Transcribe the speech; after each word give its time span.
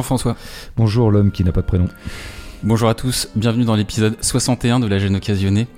Bonjour 0.00 0.06
François. 0.06 0.36
Bonjour 0.78 1.10
l'homme 1.10 1.30
qui 1.30 1.44
n'a 1.44 1.52
pas 1.52 1.60
de 1.60 1.66
prénom. 1.66 1.86
Bonjour 2.62 2.88
à 2.88 2.94
tous, 2.94 3.28
bienvenue 3.36 3.66
dans 3.66 3.74
l'épisode 3.74 4.16
61 4.22 4.80
de 4.80 4.86
La 4.86 4.98
gêne 4.98 5.14
occasionnée. 5.14 5.68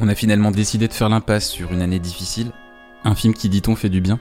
On 0.00 0.08
a 0.08 0.16
finalement 0.16 0.50
décidé 0.50 0.88
de 0.88 0.92
faire 0.92 1.08
l'impasse 1.08 1.48
sur 1.48 1.72
une 1.72 1.80
année 1.80 2.00
difficile, 2.00 2.50
un 3.04 3.14
film 3.14 3.32
qui, 3.32 3.48
dit-on, 3.48 3.76
fait 3.76 3.88
du 3.88 4.00
bien. 4.00 4.18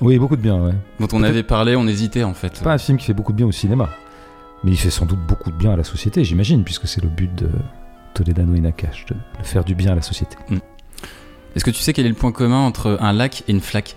Oui, 0.00 0.16
beaucoup 0.16 0.36
de 0.36 0.40
bien, 0.40 0.62
ouais. 0.62 0.74
Dont 1.00 1.08
on 1.12 1.24
avait 1.24 1.42
parlé, 1.42 1.74
on 1.74 1.88
hésitait 1.88 2.22
en 2.22 2.34
fait. 2.34 2.62
Pas 2.62 2.74
un 2.74 2.78
film 2.78 2.98
qui 2.98 3.06
fait 3.06 3.14
beaucoup 3.14 3.32
de 3.32 3.38
bien 3.38 3.46
au 3.46 3.52
cinéma, 3.52 3.90
mais 4.62 4.70
il 4.70 4.76
fait 4.76 4.90
sans 4.90 5.04
doute 5.04 5.26
beaucoup 5.26 5.50
de 5.50 5.56
bien 5.56 5.72
à 5.72 5.76
la 5.76 5.82
société, 5.82 6.22
j'imagine, 6.22 6.62
puisque 6.62 6.86
c'est 6.86 7.02
le 7.02 7.08
but 7.08 7.34
de 7.34 7.50
Toledano 8.14 8.54
et 8.54 8.60
Nakash, 8.60 9.06
de 9.06 9.14
de 9.14 9.44
faire 9.44 9.64
du 9.64 9.74
bien 9.74 9.90
à 9.90 9.96
la 9.96 10.02
société. 10.02 10.36
Est-ce 11.56 11.64
que 11.64 11.72
tu 11.72 11.80
sais 11.80 11.92
quel 11.92 12.06
est 12.06 12.10
le 12.10 12.14
point 12.14 12.30
commun 12.30 12.60
entre 12.60 12.96
un 13.00 13.12
lac 13.12 13.42
et 13.48 13.50
une 13.50 13.60
flaque? 13.60 13.96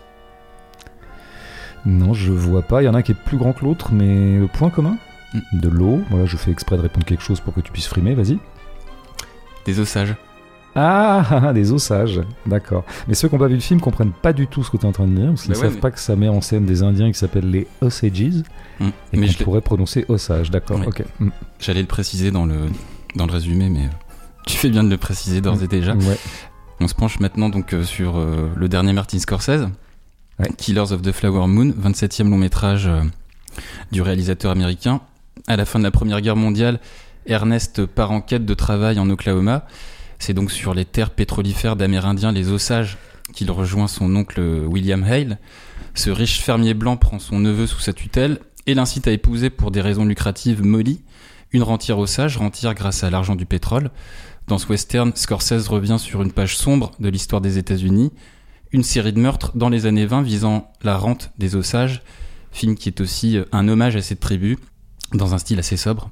Non, 1.86 2.14
je 2.14 2.32
vois 2.32 2.62
pas. 2.62 2.82
Il 2.82 2.86
y 2.86 2.88
en 2.88 2.94
a 2.94 3.00
un 3.00 3.02
qui 3.02 3.12
est 3.12 3.16
plus 3.16 3.38
grand 3.38 3.54
que 3.54 3.64
l'autre, 3.66 3.92
mais 3.94 4.38
le 4.38 4.48
point 4.48 4.70
commun 4.70 4.98
Mm. 5.34 5.60
De 5.62 5.70
l'eau. 5.70 6.02
Voilà, 6.10 6.26
je 6.26 6.36
fais 6.36 6.52
exprès 6.52 6.76
de 6.76 6.82
répondre 6.82 7.06
quelque 7.06 7.24
chose 7.24 7.40
pour 7.40 7.54
que 7.54 7.62
tu 7.62 7.72
puisses 7.72 7.88
frimer, 7.88 8.16
vas-y. 8.16 8.38
Des 9.66 9.80
ossages. 9.80 10.16
Ah, 10.76 11.26
ah, 11.30 11.42
ah, 11.48 11.54
des 11.54 11.72
ossages, 11.72 12.22
d'accord. 12.46 12.84
Mais 13.08 13.14
ceux 13.14 13.28
qui 13.28 13.36
n'ont 13.36 13.40
pas 13.40 13.48
vu 13.48 13.56
le 13.56 13.62
film 13.62 13.80
comprennent 13.82 14.12
pas 14.14 14.32
du 14.34 14.48
tout 14.48 14.64
ce 14.64 14.70
que 14.72 14.78
tu 14.78 14.84
es 14.84 14.90
en 14.90 14.94
train 14.94 15.06
de 15.08 15.14
dire, 15.16 15.28
parce 15.28 15.44
qu'ils 15.44 15.52
Bah 15.52 15.58
ne 15.58 15.62
ouais, 15.62 15.68
savent 15.68 15.76
mais- 15.76 15.82
pas 15.82 15.92
que 15.92 16.00
ça 16.00 16.16
met 16.16 16.30
en 16.30 16.40
scène 16.42 16.66
des 16.66 16.82
Indiens 16.84 17.12
qui 17.12 17.18
s'appellent 17.20 17.50
les 17.50 17.68
Osages, 17.82 18.14
et 18.14 18.44
Mais 19.18 19.28
je 19.28 19.44
pourrait 19.44 19.62
prononcer 19.62 20.06
Osage, 20.08 20.50
d'accord, 20.50 20.80
ok. 20.86 21.04
Mm. 21.20 21.30
j'allais 21.60 21.82
le 21.82 21.88
préciser 21.88 22.32
dans 22.32 22.46
le, 22.46 22.56
dans 23.16 23.26
le 23.26 23.32
résumé, 23.34 23.70
mais 23.70 23.86
euh, 23.86 23.90
tu 24.48 24.58
fais 24.58 24.70
bien 24.70 24.84
de 24.84 24.90
le 24.90 24.98
préciser 24.98 25.42
d'ores 25.42 25.62
et 25.62 25.68
déjà. 25.68 25.94
Ouais. 25.94 26.18
On 26.80 26.88
se 26.88 26.96
penche 26.96 27.20
maintenant 27.20 27.50
donc 27.50 27.74
euh, 27.74 27.84
sur 27.84 28.18
euh, 28.18 28.50
le 28.56 28.68
dernier 28.70 28.94
Martin 28.94 29.20
Scorsese, 29.20 29.68
Killers 30.50 30.92
of 30.92 31.02
the 31.02 31.12
Flower 31.12 31.48
Moon, 31.48 31.72
27e 31.72 32.30
long 32.30 32.38
métrage 32.38 32.88
euh, 32.88 33.02
du 33.92 34.02
réalisateur 34.02 34.52
américain. 34.52 35.02
À 35.48 35.56
la 35.56 35.66
fin 35.66 35.80
de 35.80 35.84
la 35.84 35.92
Première 35.92 36.22
Guerre 36.22 36.36
mondiale, 36.36 36.80
Ernest 37.26 37.86
part 37.86 38.12
en 38.12 38.22
quête 38.22 38.46
de 38.46 38.54
travail 38.54 39.00
en 39.00 39.10
Oklahoma. 39.10 39.66
C'est 40.20 40.34
donc 40.34 40.52
sur 40.52 40.74
les 40.74 40.86
terres 40.86 41.12
pétrolifères 41.12 41.76
d'Amérindiens, 41.76 42.32
les 42.32 42.50
Osages, 42.50 42.98
qu'il 43.34 43.52
rejoint 43.52 43.88
son 43.88 44.16
oncle 44.16 44.42
William 44.42 45.04
Hale. 45.04 45.38
Ce 45.94 46.10
riche 46.10 46.42
fermier 46.42 46.74
blanc 46.74 46.98
prend 46.98 47.20
son 47.20 47.40
neveu 47.40 47.68
sous 47.68 47.80
sa 47.80 47.94
tutelle 47.94 48.40
et 48.68 48.74
l'incite 48.74 49.08
à 49.08 49.12
épouser 49.12 49.50
pour 49.50 49.72
des 49.72 49.82
raisons 49.82 50.06
lucratives 50.06 50.64
Molly, 50.64 51.02
une 51.52 51.64
rentière 51.64 52.00
Osage, 52.00 52.38
rentière 52.38 52.74
grâce 52.74 53.04
à 53.04 53.10
l'argent 53.10 53.36
du 53.36 53.46
pétrole. 53.46 53.92
Dans 54.48 54.58
ce 54.58 54.68
western, 54.68 55.12
Scorsese 55.16 55.68
revient 55.68 55.98
sur 56.00 56.22
une 56.22 56.32
page 56.32 56.58
sombre 56.58 56.92
de 57.00 57.10
l'histoire 57.10 57.42
des 57.42 57.58
États-Unis, 57.58 58.12
une 58.74 58.84
série 58.84 59.14
de 59.14 59.20
meurtres 59.20 59.52
dans 59.56 59.70
les 59.70 59.86
années 59.86 60.06
20 60.06 60.22
visant 60.22 60.72
la 60.84 60.98
rente 60.98 61.32
des 61.38 61.56
Osages, 61.56 62.04
film 62.52 62.76
qui 62.76 62.90
est 62.90 63.02
aussi 63.02 63.38
euh, 63.38 63.46
un 63.52 63.68
hommage 63.68 63.96
à 63.96 64.02
cette 64.02 64.20
tribu, 64.20 64.58
dans 65.14 65.34
un 65.34 65.38
style 65.38 65.60
assez 65.60 65.78
sobre. 65.78 66.10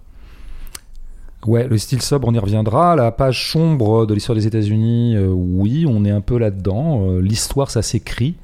Ouais, 1.46 1.68
le 1.68 1.78
style 1.78 2.02
sobre, 2.02 2.28
on 2.28 2.34
y 2.34 2.40
reviendra. 2.40 2.98
La 2.98 3.12
page 3.12 3.50
sombre 3.52 4.06
de 4.06 4.14
l'histoire 4.14 4.36
des 4.36 4.46
États-Unis, 4.46 5.16
euh, 5.16 5.28
oui, 5.28 5.86
on 5.88 6.04
est 6.04 6.12
un 6.12 6.20
peu 6.20 6.38
là-dedans. 6.38 7.10
Euh, 7.10 7.22
l'histoire, 7.22 7.72
ça 7.72 7.82
s'écrit, 7.82 8.36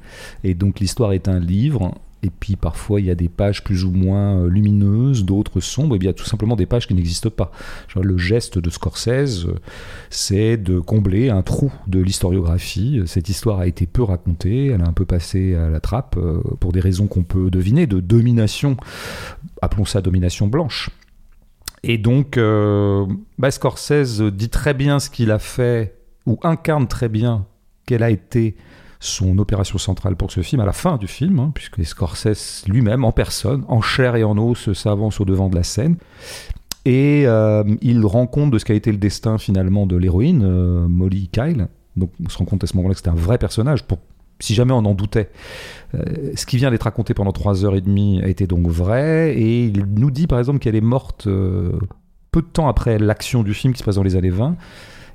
et 0.44 0.54
donc 0.54 0.80
l'histoire 0.80 1.12
est 1.12 1.28
un 1.28 1.38
livre. 1.38 1.92
Et 2.26 2.30
puis 2.30 2.56
parfois, 2.56 3.00
il 3.00 3.06
y 3.06 3.10
a 3.10 3.14
des 3.14 3.28
pages 3.28 3.62
plus 3.62 3.84
ou 3.84 3.92
moins 3.92 4.40
euh, 4.40 4.48
lumineuses, 4.48 5.24
d'autres 5.24 5.60
sombres, 5.60 5.94
et 5.94 5.98
bien 5.98 6.08
il 6.08 6.12
y 6.12 6.16
a 6.16 6.18
tout 6.18 6.24
simplement 6.24 6.56
des 6.56 6.66
pages 6.66 6.88
qui 6.88 6.94
n'existent 6.94 7.30
pas. 7.30 7.52
Le 7.94 8.18
geste 8.18 8.58
de 8.58 8.68
Scorsese, 8.68 9.46
euh, 9.46 9.54
c'est 10.10 10.56
de 10.56 10.80
combler 10.80 11.30
un 11.30 11.42
trou 11.42 11.72
de 11.86 12.00
l'historiographie. 12.00 13.00
Cette 13.06 13.28
histoire 13.28 13.60
a 13.60 13.68
été 13.68 13.86
peu 13.86 14.02
racontée, 14.02 14.66
elle 14.66 14.82
a 14.82 14.88
un 14.88 14.92
peu 14.92 15.04
passé 15.04 15.54
à 15.54 15.70
la 15.70 15.78
trappe 15.78 16.16
euh, 16.16 16.40
pour 16.58 16.72
des 16.72 16.80
raisons 16.80 17.06
qu'on 17.06 17.22
peut 17.22 17.48
deviner, 17.48 17.86
de 17.86 18.00
domination, 18.00 18.76
appelons 19.62 19.84
ça 19.84 20.00
domination 20.00 20.48
blanche. 20.48 20.90
Et 21.84 21.98
donc, 21.98 22.36
bah, 23.38 23.50
Scorsese 23.52 24.20
dit 24.20 24.48
très 24.48 24.74
bien 24.74 24.98
ce 24.98 25.08
qu'il 25.08 25.30
a 25.30 25.38
fait, 25.38 25.94
ou 26.26 26.40
incarne 26.42 26.88
très 26.88 27.08
bien 27.08 27.46
quelle 27.84 28.02
a 28.02 28.10
été 28.10 28.56
son 29.00 29.38
opération 29.38 29.78
centrale 29.78 30.16
pour 30.16 30.30
ce 30.30 30.40
film, 30.40 30.60
à 30.60 30.66
la 30.66 30.72
fin 30.72 30.96
du 30.96 31.06
film, 31.06 31.38
hein, 31.38 31.52
puisque 31.54 31.84
Scorsese 31.84 32.64
lui-même, 32.66 33.04
en 33.04 33.12
personne, 33.12 33.64
en 33.68 33.80
chair 33.80 34.16
et 34.16 34.24
en 34.24 34.36
os, 34.38 34.72
s'avance 34.72 35.20
au 35.20 35.24
devant 35.24 35.48
de 35.48 35.56
la 35.56 35.62
scène. 35.62 35.96
Et 36.84 37.24
euh, 37.26 37.64
il 37.82 38.04
rend 38.06 38.26
compte 38.26 38.50
de 38.50 38.58
ce 38.58 38.64
qu'a 38.64 38.74
été 38.74 38.92
le 38.92 38.98
destin 38.98 39.38
finalement 39.38 39.86
de 39.86 39.96
l'héroïne, 39.96 40.42
euh, 40.44 40.86
Molly 40.88 41.28
Kyle. 41.28 41.68
Donc 41.96 42.10
on 42.24 42.28
se 42.28 42.38
rend 42.38 42.44
compte 42.44 42.64
à 42.64 42.66
ce 42.66 42.76
moment-là 42.76 42.94
que 42.94 42.98
c'était 42.98 43.10
un 43.10 43.14
vrai 43.14 43.38
personnage. 43.38 43.84
Pour, 43.84 43.98
si 44.38 44.54
jamais 44.54 44.72
on 44.72 44.84
en 44.84 44.94
doutait, 44.94 45.30
Euh, 45.94 46.32
ce 46.34 46.46
qui 46.46 46.56
vient 46.56 46.70
d'être 46.72 46.82
raconté 46.82 47.14
pendant 47.14 47.32
trois 47.32 47.64
heures 47.64 47.76
et 47.76 47.80
demie 47.80 48.20
a 48.22 48.28
été 48.28 48.46
donc 48.46 48.66
vrai. 48.66 49.34
Et 49.36 49.64
il 49.66 49.84
nous 49.96 50.10
dit 50.10 50.26
par 50.26 50.38
exemple 50.38 50.58
qu'elle 50.58 50.74
est 50.74 50.80
morte 50.80 51.28
peu 52.36 52.42
de 52.42 52.46
temps 52.52 52.68
après 52.68 52.98
l'action 52.98 53.42
du 53.42 53.54
film 53.54 53.72
qui 53.72 53.78
se 53.78 53.84
passe 53.84 53.94
dans 53.94 54.02
les 54.02 54.14
années 54.14 54.30
20, 54.30 54.56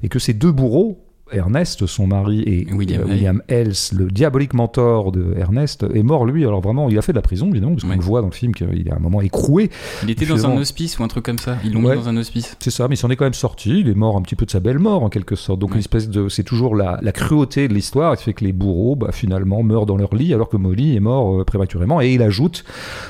et 0.01 0.09
que 0.09 0.17
ces 0.17 0.33
deux 0.33 0.51
bourreaux, 0.51 1.05
Ernest, 1.31 1.85
son 1.85 2.07
mari, 2.07 2.41
et 2.45 2.67
William 2.73 3.01
euh. 3.01 3.05
William 3.05 3.41
Hales, 3.49 3.73
le 3.93 4.07
diabolique 4.11 4.53
mentor 4.53 5.11
de 5.11 5.33
Ernest, 5.37 5.85
est 5.93 6.03
mort 6.03 6.25
lui. 6.25 6.45
Alors 6.45 6.61
vraiment, 6.61 6.89
il 6.89 6.97
a 6.97 7.01
fait 7.01 7.11
de 7.13 7.17
la 7.17 7.21
prison, 7.21 7.49
évidemment, 7.49 7.73
parce 7.73 7.83
qu'on 7.83 7.89
Ouais. 7.89 7.95
le 7.95 8.01
voit 8.01 8.21
dans 8.21 8.27
le 8.27 8.33
film 8.33 8.53
qu'il 8.53 8.87
est 8.87 8.91
à 8.91 8.95
un 8.95 8.99
moment 8.99 9.21
écroué. 9.21 9.69
Il 10.03 10.09
était 10.09 10.25
dans 10.25 10.45
un 10.45 10.57
hospice 10.57 10.99
ou 10.99 11.03
un 11.03 11.07
truc 11.07 11.25
comme 11.25 11.37
ça. 11.39 11.57
Ils 11.63 11.73
l'ont 11.73 11.83
Ouais. 11.83 11.95
mis 11.95 12.01
dans 12.03 12.09
un 12.09 12.17
hospice. 12.17 12.55
C'est 12.59 12.71
ça, 12.71 12.87
mais 12.87 12.95
il 12.95 12.97
s'en 12.97 13.09
est 13.09 13.15
quand 13.15 13.25
même 13.25 13.33
sorti. 13.33 13.79
Il 13.81 13.89
est 13.89 13.95
mort 13.95 14.17
un 14.17 14.21
petit 14.21 14.35
peu 14.35 14.45
de 14.45 14.51
sa 14.51 14.59
belle 14.59 14.79
mort, 14.79 15.03
en 15.03 15.09
quelque 15.09 15.35
sorte. 15.35 15.59
Donc, 15.59 15.69
Ouais. 15.71 15.75
une 15.75 15.79
espèce 15.81 16.09
de. 16.09 16.29
C'est 16.29 16.43
toujours 16.43 16.75
la, 16.75 16.99
la 17.01 17.11
cruauté 17.11 17.67
de 17.67 17.73
l'histoire 17.73 18.15
qui 18.17 18.23
fait 18.23 18.33
que 18.33 18.43
les 18.43 18.53
bourreaux, 18.53 18.95
bah, 18.95 19.11
finalement, 19.11 19.63
meurent 19.63 19.85
dans 19.85 19.97
leur 19.97 20.13
lit, 20.15 20.33
alors 20.33 20.49
que 20.49 20.57
Molly 20.57 20.95
est 20.95 20.99
mort 20.99 21.41
euh, 21.41 21.43
prématurément. 21.45 22.01
Et 22.01 22.13
il 22.13 22.21
ajoute 22.21 22.63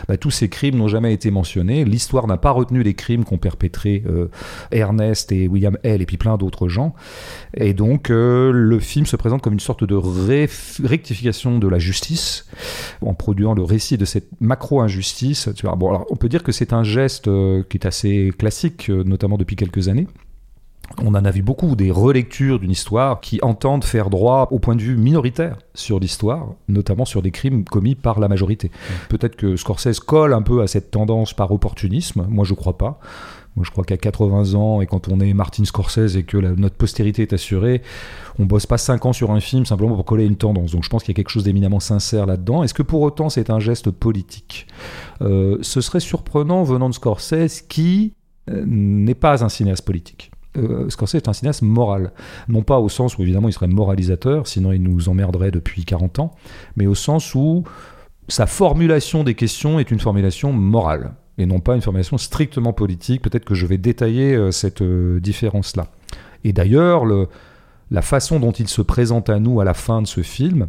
bah, 0.08 0.18
tous 0.18 0.32
ces 0.32 0.50
crimes 0.50 0.78
n'ont 0.78 0.88
jamais 0.88 1.14
été 1.14 1.32
mentionnés. 1.32 1.86
L'histoire 1.86 2.28
n'a 2.28 2.38
pas 2.38 2.52
retenu 2.52 2.84
les 2.84 2.94
crimes 2.94 3.24
qu'ont 3.24 3.38
perpétrés 3.38 4.04
euh, 4.08 4.28
Ernest 4.72 5.32
et 5.32 5.48
William 5.48 5.78
Hale 5.84 6.02
et 6.02 6.06
puis 6.06 6.18
plein 6.18 6.38
d'autres 6.38 6.68
gens. 6.68 6.94
Et 7.56 7.74
donc, 7.74 8.11
euh, 8.12 8.52
le 8.52 8.80
film 8.80 9.06
se 9.06 9.16
présente 9.16 9.42
comme 9.42 9.54
une 9.54 9.60
sorte 9.60 9.84
de 9.84 9.96
ré- 9.96 10.50
rectification 10.84 11.60
de 11.60 11.68
la 11.68 11.80
justice, 11.80 12.46
en 13.02 13.14
produisant 13.14 13.54
le 13.54 13.64
récit 13.64 13.98
de 13.98 14.06
cette 14.06 14.30
macro-injustice. 14.40 15.50
Bon, 15.78 15.90
alors, 15.90 16.06
on 16.10 16.16
peut 16.16 16.30
dire 16.30 16.44
que 16.44 16.52
c'est 16.52 16.74
un 16.74 16.84
geste 16.84 17.28
euh, 17.28 17.64
qui 17.70 17.78
est 17.78 17.88
assez 17.88 18.32
classique, 18.38 18.90
euh, 18.90 19.04
notamment 19.04 19.38
depuis 19.38 19.56
quelques 19.56 19.88
années. 19.88 20.08
On 21.02 21.16
en 21.16 21.24
a 21.24 21.32
vu 21.32 21.42
beaucoup, 21.42 21.78
des 21.78 21.90
relectures 21.90 22.60
d'une 22.60 22.72
histoire 22.72 23.22
qui 23.22 23.40
entendent 23.42 23.86
faire 23.86 24.10
droit 24.10 24.50
au 24.52 24.60
point 24.60 24.76
de 24.76 24.82
vue 24.82 24.98
minoritaire 24.98 25.58
sur 25.74 26.02
l'histoire, 26.02 26.48
notamment 26.68 27.06
sur 27.06 27.22
des 27.22 27.32
crimes 27.32 27.64
commis 27.64 27.96
par 27.96 28.20
la 28.20 28.28
majorité. 28.28 28.72
Peut-être 29.08 29.38
que 29.38 29.56
Scorsese 29.56 30.02
colle 30.02 30.34
un 30.34 30.42
peu 30.42 30.62
à 30.62 30.68
cette 30.68 30.92
tendance 30.92 31.34
par 31.34 31.52
opportunisme, 31.52 32.26
moi 32.30 32.44
je 32.44 32.54
crois 32.54 32.78
pas. 32.78 33.00
Moi 33.56 33.66
je 33.66 33.72
crois 33.72 33.84
qu'à 33.84 33.98
80 33.98 34.54
ans, 34.54 34.82
et 34.82 34.88
quand 34.88 35.10
on 35.10 35.20
est 35.20 35.34
Martin 35.34 35.66
Scorsese 35.66 36.16
et 36.16 36.24
que 36.24 36.38
notre 36.38 36.76
postérité 36.76 37.24
est 37.24 37.34
assurée, 37.34 37.82
on 38.40 38.46
bosse 38.46 38.66
pas 38.66 38.78
5 38.78 39.06
ans 39.06 39.14
sur 39.14 39.32
un 39.32 39.40
film 39.40 39.66
simplement 39.66 39.96
pour 39.96 40.06
coller 40.06 40.26
une 40.26 40.38
tendance. 40.38 40.72
Donc 40.72 40.84
je 40.84 40.90
pense 40.90 41.04
qu'il 41.04 41.12
y 41.12 41.16
a 41.16 41.20
quelque 41.20 41.30
chose 41.30 41.44
d'éminemment 41.44 41.80
sincère 41.80 42.26
là-dedans. 42.26 42.64
Est-ce 42.64 42.74
que 42.74 42.84
pour 42.84 43.02
autant 43.02 43.30
c'est 43.30 43.50
un 43.50 43.60
geste 43.60 43.92
politique? 43.92 44.68
Euh, 45.22 45.58
Ce 45.62 45.82
serait 45.82 46.00
surprenant 46.00 46.64
venant 46.64 46.90
de 46.90 46.94
Scorsese 46.94 47.62
qui 47.62 48.14
euh, 48.50 48.64
n'est 48.66 49.16
pas 49.16 49.44
un 49.44 49.50
cinéaste 49.50 49.86
politique. 49.86 50.32
Euh, 50.58 50.90
Scorsese 50.90 51.16
est 51.16 51.28
un 51.28 51.34
cinéaste 51.34 51.62
moral. 51.62 52.14
Non 52.48 52.64
pas 52.64 52.80
au 52.80 52.90
sens 52.90 53.18
où 53.18 53.22
évidemment 53.22 53.50
il 53.50 53.54
serait 53.54 53.68
moralisateur, 53.68 54.48
sinon 54.48 54.72
il 54.72 54.82
nous 54.82 55.10
emmerderait 55.10 55.52
depuis 55.52 55.84
40 55.84 56.20
ans, 56.20 56.32
mais 56.78 56.88
au 56.88 56.96
sens 56.96 57.36
où 57.36 57.64
sa 58.28 58.48
formulation 58.48 59.24
des 59.26 59.36
questions 59.36 59.80
est 59.80 59.92
une 59.92 60.00
formulation 60.00 60.54
morale 60.54 61.16
et 61.38 61.46
non 61.46 61.60
pas 61.60 61.76
une 61.76 61.82
formulation 61.82 62.18
strictement 62.18 62.74
politique. 62.74 63.22
Peut-être 63.22 63.46
que 63.46 63.56
je 63.56 63.66
vais 63.66 63.78
détailler 63.78 64.36
euh, 64.36 64.52
cette 64.52 64.82
euh, 64.82 65.20
différence-là. 65.20 65.88
Et 66.44 66.54
d'ailleurs, 66.54 67.06
le- 67.06 67.28
la 67.90 68.02
façon 68.02 68.40
dont 68.40 68.52
il 68.52 68.68
se 68.68 68.82
présente 68.82 69.30
à 69.30 69.40
nous 69.40 69.60
à 69.60 69.66
la 69.66 69.74
fin 69.74 70.02
de 70.02 70.08
ce 70.08 70.22
film 70.22 70.68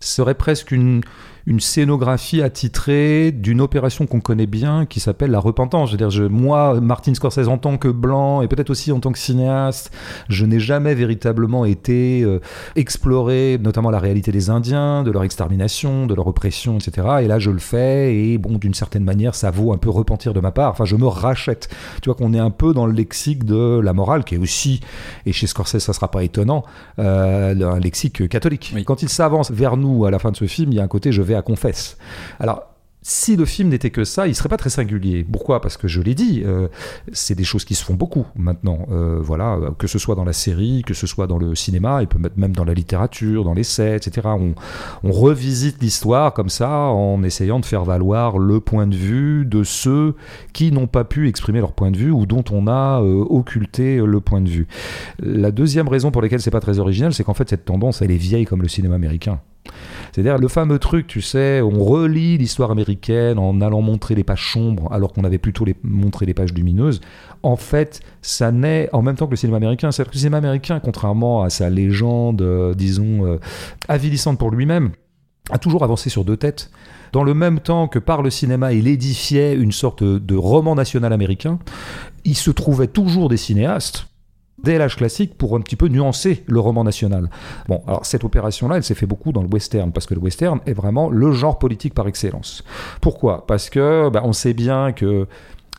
serait 0.00 0.34
presque 0.34 0.72
une, 0.72 1.02
une 1.46 1.60
scénographie 1.60 2.42
attitrée 2.42 3.32
d'une 3.32 3.60
opération 3.60 4.06
qu'on 4.06 4.20
connaît 4.20 4.46
bien 4.46 4.86
qui 4.86 5.00
s'appelle 5.00 5.30
la 5.30 5.40
repentance. 5.40 5.88
Je 5.88 5.92
veux 5.94 5.98
dire, 5.98 6.10
je, 6.10 6.24
moi, 6.24 6.80
Martin 6.80 7.14
Scorsese, 7.14 7.48
en 7.48 7.58
tant 7.58 7.78
que 7.78 7.88
blanc 7.88 8.42
et 8.42 8.48
peut-être 8.48 8.70
aussi 8.70 8.92
en 8.92 9.00
tant 9.00 9.12
que 9.12 9.18
cinéaste, 9.18 9.90
je 10.28 10.44
n'ai 10.46 10.60
jamais 10.60 10.94
véritablement 10.94 11.64
été 11.64 12.22
euh, 12.22 12.40
exploré, 12.76 13.58
notamment 13.60 13.90
la 13.90 13.98
réalité 13.98 14.32
des 14.32 14.50
Indiens, 14.50 15.02
de 15.02 15.10
leur 15.10 15.24
extermination, 15.24 16.06
de 16.06 16.14
leur 16.14 16.26
oppression, 16.26 16.78
etc. 16.78 17.08
Et 17.22 17.26
là, 17.26 17.38
je 17.38 17.50
le 17.50 17.58
fais 17.58 18.14
et 18.14 18.38
bon, 18.38 18.58
d'une 18.58 18.74
certaine 18.74 19.04
manière, 19.04 19.34
ça 19.34 19.50
vaut 19.50 19.72
un 19.72 19.78
peu 19.78 19.90
repentir 19.90 20.34
de 20.34 20.40
ma 20.40 20.52
part. 20.52 20.70
Enfin, 20.70 20.84
je 20.84 20.96
me 20.96 21.06
rachète. 21.06 21.68
Tu 22.02 22.08
vois 22.08 22.14
qu'on 22.14 22.34
est 22.34 22.38
un 22.38 22.50
peu 22.50 22.72
dans 22.72 22.86
le 22.86 22.92
lexique 22.92 23.44
de 23.44 23.80
la 23.80 23.92
morale, 23.92 24.24
qui 24.24 24.36
est 24.36 24.38
aussi, 24.38 24.80
et 25.26 25.32
chez 25.32 25.46
Scorsese, 25.46 25.78
ça 25.78 25.92
sera 25.92 26.10
pas 26.10 26.22
étonnant, 26.22 26.64
euh, 26.98 27.74
un 27.74 27.80
lexique 27.80 28.28
catholique. 28.28 28.72
Oui. 28.74 28.84
Quand 28.84 29.02
il 29.02 29.08
s'avance 29.08 29.50
vers 29.50 29.76
nous 29.76 30.04
à 30.04 30.10
la 30.10 30.18
fin 30.18 30.30
de 30.30 30.36
ce 30.36 30.46
film, 30.46 30.72
il 30.72 30.76
y 30.76 30.80
a 30.80 30.82
un 30.82 30.88
côté 30.88 31.12
je 31.12 31.22
vais 31.22 31.31
à 31.34 31.42
confesse. 31.42 31.96
Alors, 32.38 32.72
si 33.04 33.34
le 33.34 33.44
film 33.44 33.70
n'était 33.70 33.90
que 33.90 34.04
ça, 34.04 34.28
il 34.28 34.34
serait 34.36 34.48
pas 34.48 34.56
très 34.56 34.70
singulier. 34.70 35.24
Pourquoi? 35.24 35.60
Parce 35.60 35.76
que 35.76 35.88
je 35.88 36.00
l'ai 36.00 36.14
dit, 36.14 36.42
euh, 36.46 36.68
c'est 37.12 37.34
des 37.34 37.42
choses 37.42 37.64
qui 37.64 37.74
se 37.74 37.84
font 37.84 37.94
beaucoup 37.94 38.26
maintenant. 38.36 38.86
Euh, 38.92 39.18
voilà, 39.20 39.58
que 39.76 39.88
ce 39.88 39.98
soit 39.98 40.14
dans 40.14 40.24
la 40.24 40.32
série, 40.32 40.84
que 40.86 40.94
ce 40.94 41.08
soit 41.08 41.26
dans 41.26 41.38
le 41.38 41.56
cinéma, 41.56 42.02
et 42.02 42.06
peut 42.06 42.20
même 42.36 42.54
dans 42.54 42.64
la 42.64 42.74
littérature, 42.74 43.42
dans 43.42 43.54
l'essai, 43.54 43.96
etc. 43.96 44.28
On, 44.38 44.54
revisite 45.12 45.82
l'histoire 45.82 46.32
comme 46.32 46.48
ça 46.48 46.70
en 46.70 47.22
essayant 47.22 47.60
de 47.60 47.66
faire 47.66 47.84
valoir 47.84 48.38
le 48.38 48.60
point 48.60 48.86
de 48.86 48.94
vue 48.94 49.44
de 49.44 49.62
ceux 49.62 50.14
qui 50.52 50.72
n'ont 50.72 50.86
pas 50.86 51.04
pu 51.04 51.28
exprimer 51.28 51.60
leur 51.60 51.72
point 51.72 51.90
de 51.90 51.96
vue 51.96 52.10
ou 52.10 52.24
dont 52.24 52.44
on 52.50 52.66
a 52.66 53.02
euh, 53.02 53.24
occulté 53.28 53.98
le 53.98 54.20
point 54.20 54.40
de 54.40 54.48
vue. 54.48 54.66
La 55.20 55.50
deuxième 55.50 55.88
raison 55.88 56.10
pour 56.10 56.22
laquelle 56.22 56.40
c'est 56.40 56.50
pas 56.50 56.60
très 56.60 56.78
original, 56.78 57.12
c'est 57.12 57.24
qu'en 57.24 57.34
fait 57.34 57.48
cette 57.48 57.64
tendance, 57.64 58.00
elle 58.00 58.10
est 58.10 58.16
vieille 58.16 58.46
comme 58.46 58.62
le 58.62 58.68
cinéma 58.68 58.94
américain. 58.94 59.40
C'est-à-dire 60.12 60.36
le 60.36 60.48
fameux 60.48 60.78
truc, 60.78 61.06
tu 61.06 61.22
sais, 61.22 61.62
on 61.62 61.82
relit 61.82 62.36
l'histoire 62.36 62.70
américaine 62.70 63.38
en 63.38 63.60
allant 63.62 63.80
montrer 63.80 64.14
les 64.14 64.24
pages 64.24 64.52
sombres 64.52 64.92
alors 64.92 65.12
qu'on 65.12 65.24
avait 65.24 65.38
plutôt 65.38 65.64
montré 65.82 66.26
les 66.26 66.34
pages 66.34 66.52
lumineuses. 66.52 67.00
En 67.42 67.56
fait, 67.56 68.00
ça 68.20 68.52
naît 68.52 68.90
en 68.92 69.00
même 69.00 69.16
temps 69.16 69.26
que 69.26 69.30
le 69.30 69.36
cinéma 69.36 69.56
américain. 69.56 69.90
C'est-à-dire 69.90 70.10
que 70.10 70.16
le 70.16 70.20
cinéma 70.20 70.36
américain, 70.36 70.80
contrairement 70.80 71.42
à 71.42 71.50
sa 71.50 71.70
légende, 71.70 72.42
euh, 72.42 72.74
disons, 72.74 73.26
euh, 73.26 73.38
avilissante 73.88 74.38
pour 74.38 74.50
lui-même, 74.50 74.90
a 75.50 75.58
toujours 75.58 75.82
avancé 75.82 76.10
sur 76.10 76.24
deux 76.24 76.36
têtes. 76.36 76.70
Dans 77.12 77.24
le 77.24 77.32
même 77.34 77.60
temps 77.60 77.88
que 77.88 77.98
par 77.98 78.22
le 78.22 78.30
cinéma, 78.30 78.74
il 78.74 78.88
édifiait 78.88 79.54
une 79.54 79.72
sorte 79.72 80.04
de 80.04 80.36
roman 80.36 80.74
national 80.74 81.12
américain, 81.12 81.58
il 82.24 82.36
se 82.36 82.50
trouvait 82.50 82.86
toujours 82.86 83.28
des 83.28 83.36
cinéastes 83.36 84.06
dès 84.62 84.78
l'âge 84.78 84.96
classique 84.96 85.36
pour 85.36 85.56
un 85.56 85.60
petit 85.60 85.76
peu 85.76 85.88
nuancer 85.88 86.44
le 86.46 86.60
roman 86.60 86.84
national. 86.84 87.30
Bon, 87.68 87.82
alors 87.86 88.06
cette 88.06 88.24
opération-là, 88.24 88.76
elle 88.76 88.84
s'est 88.84 88.94
fait 88.94 89.06
beaucoup 89.06 89.32
dans 89.32 89.42
le 89.42 89.48
western, 89.48 89.92
parce 89.92 90.06
que 90.06 90.14
le 90.14 90.20
western 90.20 90.60
est 90.66 90.72
vraiment 90.72 91.08
le 91.10 91.32
genre 91.32 91.58
politique 91.58 91.94
par 91.94 92.08
excellence. 92.08 92.64
Pourquoi? 93.00 93.46
Parce 93.46 93.70
que 93.70 94.08
bah, 94.10 94.22
on 94.24 94.32
sait 94.32 94.54
bien 94.54 94.92
que 94.92 95.26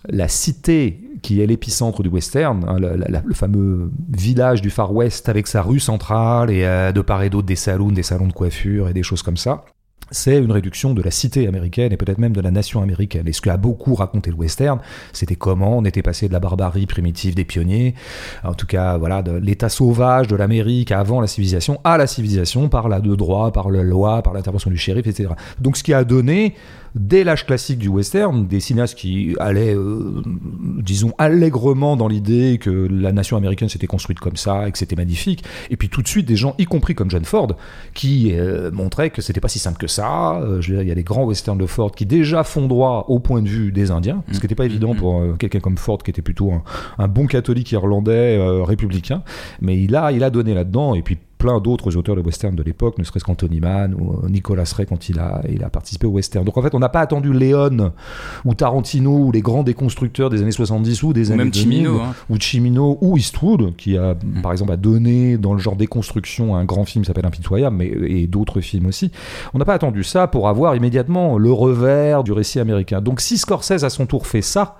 la 0.09 0.27
cité 0.27 0.99
qui 1.21 1.41
est 1.41 1.45
l'épicentre 1.45 2.03
du 2.03 2.09
western, 2.09 2.65
hein, 2.67 2.77
le 2.77 3.33
fameux 3.33 3.89
village 4.09 4.61
du 4.61 4.69
Far 4.69 4.93
West 4.93 5.29
avec 5.29 5.47
sa 5.47 5.61
rue 5.61 5.79
centrale 5.79 6.51
et 6.51 6.65
euh, 6.65 6.91
de 6.91 7.01
part 7.01 7.23
et 7.23 7.29
d'autre 7.29 7.47
des 7.47 7.55
salons, 7.55 7.91
des 7.91 8.03
salons 8.03 8.27
de 8.27 8.33
coiffure 8.33 8.89
et 8.89 8.93
des 8.93 9.03
choses 9.03 9.21
comme 9.21 9.37
ça, 9.37 9.63
c'est 10.11 10.37
une 10.37 10.51
réduction 10.51 10.93
de 10.93 11.01
la 11.01 11.11
cité 11.11 11.47
américaine 11.47 11.91
et 11.91 11.97
peut-être 11.97 12.17
même 12.17 12.33
de 12.33 12.41
la 12.41 12.51
nation 12.51 12.81
américaine. 12.81 13.27
Et 13.27 13.33
ce 13.33 13.41
qu'a 13.41 13.57
beaucoup 13.57 13.95
raconté 13.95 14.29
le 14.29 14.35
western, 14.35 14.79
c'était 15.11 15.35
comment 15.35 15.77
on 15.77 15.85
était 15.85 16.01
passé 16.01 16.27
de 16.27 16.33
la 16.33 16.39
barbarie 16.39 16.85
primitive 16.85 17.35
des 17.35 17.45
pionniers, 17.45 17.95
en 18.43 18.53
tout 18.53 18.67
cas 18.67 18.97
voilà, 18.97 19.21
de 19.21 19.31
l'état 19.33 19.69
sauvage 19.69 20.27
de 20.27 20.35
l'Amérique 20.35 20.91
avant 20.91 21.21
la 21.21 21.27
civilisation, 21.27 21.79
à 21.83 21.97
la 21.97 22.07
civilisation 22.07 22.69
par 22.69 22.89
la 22.89 22.99
de 22.99 23.15
droit, 23.15 23.51
par 23.51 23.69
la 23.69 23.83
loi, 23.83 24.21
par 24.21 24.33
l'intervention 24.33 24.69
du 24.69 24.77
shérif, 24.77 25.07
etc. 25.07 25.29
Donc 25.59 25.77
ce 25.77 25.83
qui 25.83 25.93
a 25.93 26.03
donné 26.03 26.55
dès 26.95 27.23
l'âge 27.23 27.45
classique 27.45 27.79
du 27.79 27.87
western, 27.87 28.47
des 28.47 28.59
cinéastes 28.59 28.97
qui 28.97 29.35
allaient, 29.39 29.75
euh, 29.75 30.21
disons, 30.81 31.13
allègrement 31.17 31.95
dans 31.95 32.07
l'idée 32.07 32.57
que 32.59 32.69
la 32.69 33.11
nation 33.11 33.37
américaine 33.37 33.69
s'était 33.69 33.87
construite 33.87 34.19
comme 34.19 34.35
ça 34.35 34.67
et 34.67 34.71
que 34.71 34.77
c'était 34.77 34.95
magnifique. 34.95 35.43
Et 35.69 35.77
puis 35.77 35.89
tout 35.89 36.01
de 36.01 36.07
suite, 36.07 36.27
des 36.27 36.35
gens, 36.35 36.55
y 36.57 36.65
compris 36.65 36.95
comme 36.95 37.09
John 37.09 37.25
Ford, 37.25 37.55
qui 37.93 38.31
euh, 38.33 38.71
montraient 38.71 39.09
que 39.09 39.21
c'était 39.21 39.41
pas 39.41 39.47
si 39.47 39.59
simple 39.59 39.77
que 39.77 39.87
ça. 39.87 40.37
Euh, 40.37 40.61
je 40.61 40.71
veux 40.71 40.77
dire, 40.77 40.83
il 40.83 40.89
y 40.89 40.91
a 40.91 40.95
des 40.95 41.03
grands 41.03 41.25
westerns 41.25 41.57
de 41.57 41.65
Ford 41.65 41.91
qui 41.91 42.05
déjà 42.05 42.43
font 42.43 42.67
droit 42.67 43.05
au 43.07 43.19
point 43.19 43.41
de 43.41 43.49
vue 43.49 43.71
des 43.71 43.91
Indiens, 43.91 44.23
ce 44.31 44.39
qui 44.39 44.45
n'était 44.45 44.55
pas 44.55 44.65
évident 44.65 44.95
pour 44.95 45.37
quelqu'un 45.37 45.59
comme 45.59 45.77
Ford, 45.77 45.97
qui 45.97 46.11
était 46.11 46.21
plutôt 46.21 46.51
un, 46.51 46.63
un 46.97 47.07
bon 47.07 47.25
catholique 47.25 47.71
irlandais 47.71 48.37
républicain. 48.63 49.23
Mais 49.61 49.81
il 49.81 49.95
a, 49.95 50.11
il 50.11 50.23
a 50.23 50.29
donné 50.29 50.53
là-dedans. 50.53 50.93
Et 50.95 51.01
puis 51.01 51.17
plein 51.43 51.59
d'autres 51.59 51.97
auteurs 51.97 52.15
de 52.15 52.21
western 52.21 52.55
de 52.55 52.63
l'époque, 52.63 52.97
ne 52.97 53.03
serait-ce 53.03 53.25
qu'Anthony 53.25 53.59
Mann 53.59 53.93
ou 53.95 54.13
euh, 54.13 54.29
Nicolas 54.29 54.63
Ray 54.77 54.85
quand 54.85 55.09
il 55.09 55.19
a, 55.19 55.41
il 55.51 55.61
a 55.61 55.69
participé 55.69 56.07
au 56.07 56.11
western. 56.11 56.45
Donc 56.45 56.57
en 56.57 56.61
fait, 56.61 56.73
on 56.73 56.79
n'a 56.79 56.87
pas 56.87 57.01
attendu 57.01 57.33
Léon 57.33 57.91
ou 58.45 58.53
Tarantino 58.53 59.11
ou 59.11 59.31
les 59.33 59.41
grands 59.41 59.63
déconstructeurs 59.63 60.29
des 60.29 60.41
années 60.41 60.51
70 60.51 61.03
ou 61.03 61.11
des 61.11 61.31
années 61.31 61.43
même 61.43 61.51
2000, 61.51 61.61
Chimino, 61.61 61.99
hein. 61.99 62.15
ou 62.29 62.39
Chimino 62.39 62.97
ou 63.01 63.17
Eastwood 63.17 63.75
qui 63.75 63.97
a 63.97 64.13
mm. 64.13 64.41
par 64.41 64.53
exemple 64.53 64.71
a 64.71 64.77
donné 64.77 65.37
dans 65.37 65.51
le 65.51 65.59
genre 65.59 65.75
déconstruction 65.75 66.55
un 66.55 66.63
grand 66.63 66.85
film 66.85 67.03
qui 67.03 67.07
s'appelle 67.07 67.25
Impitoyable 67.25 67.75
mais 67.75 67.87
et 67.87 68.25
d'autres 68.25 68.61
films 68.61 68.85
aussi. 68.85 69.11
On 69.53 69.57
n'a 69.57 69.65
pas 69.65 69.73
attendu 69.73 70.05
ça 70.05 70.27
pour 70.27 70.47
avoir 70.47 70.77
immédiatement 70.77 71.37
le 71.37 71.51
revers 71.51 72.23
du 72.23 72.31
récit 72.31 72.61
américain. 72.61 73.01
Donc 73.01 73.19
si 73.19 73.37
Scorsese 73.37 73.83
à 73.83 73.89
son 73.89 74.05
tour 74.05 74.27
fait 74.27 74.41
ça, 74.41 74.77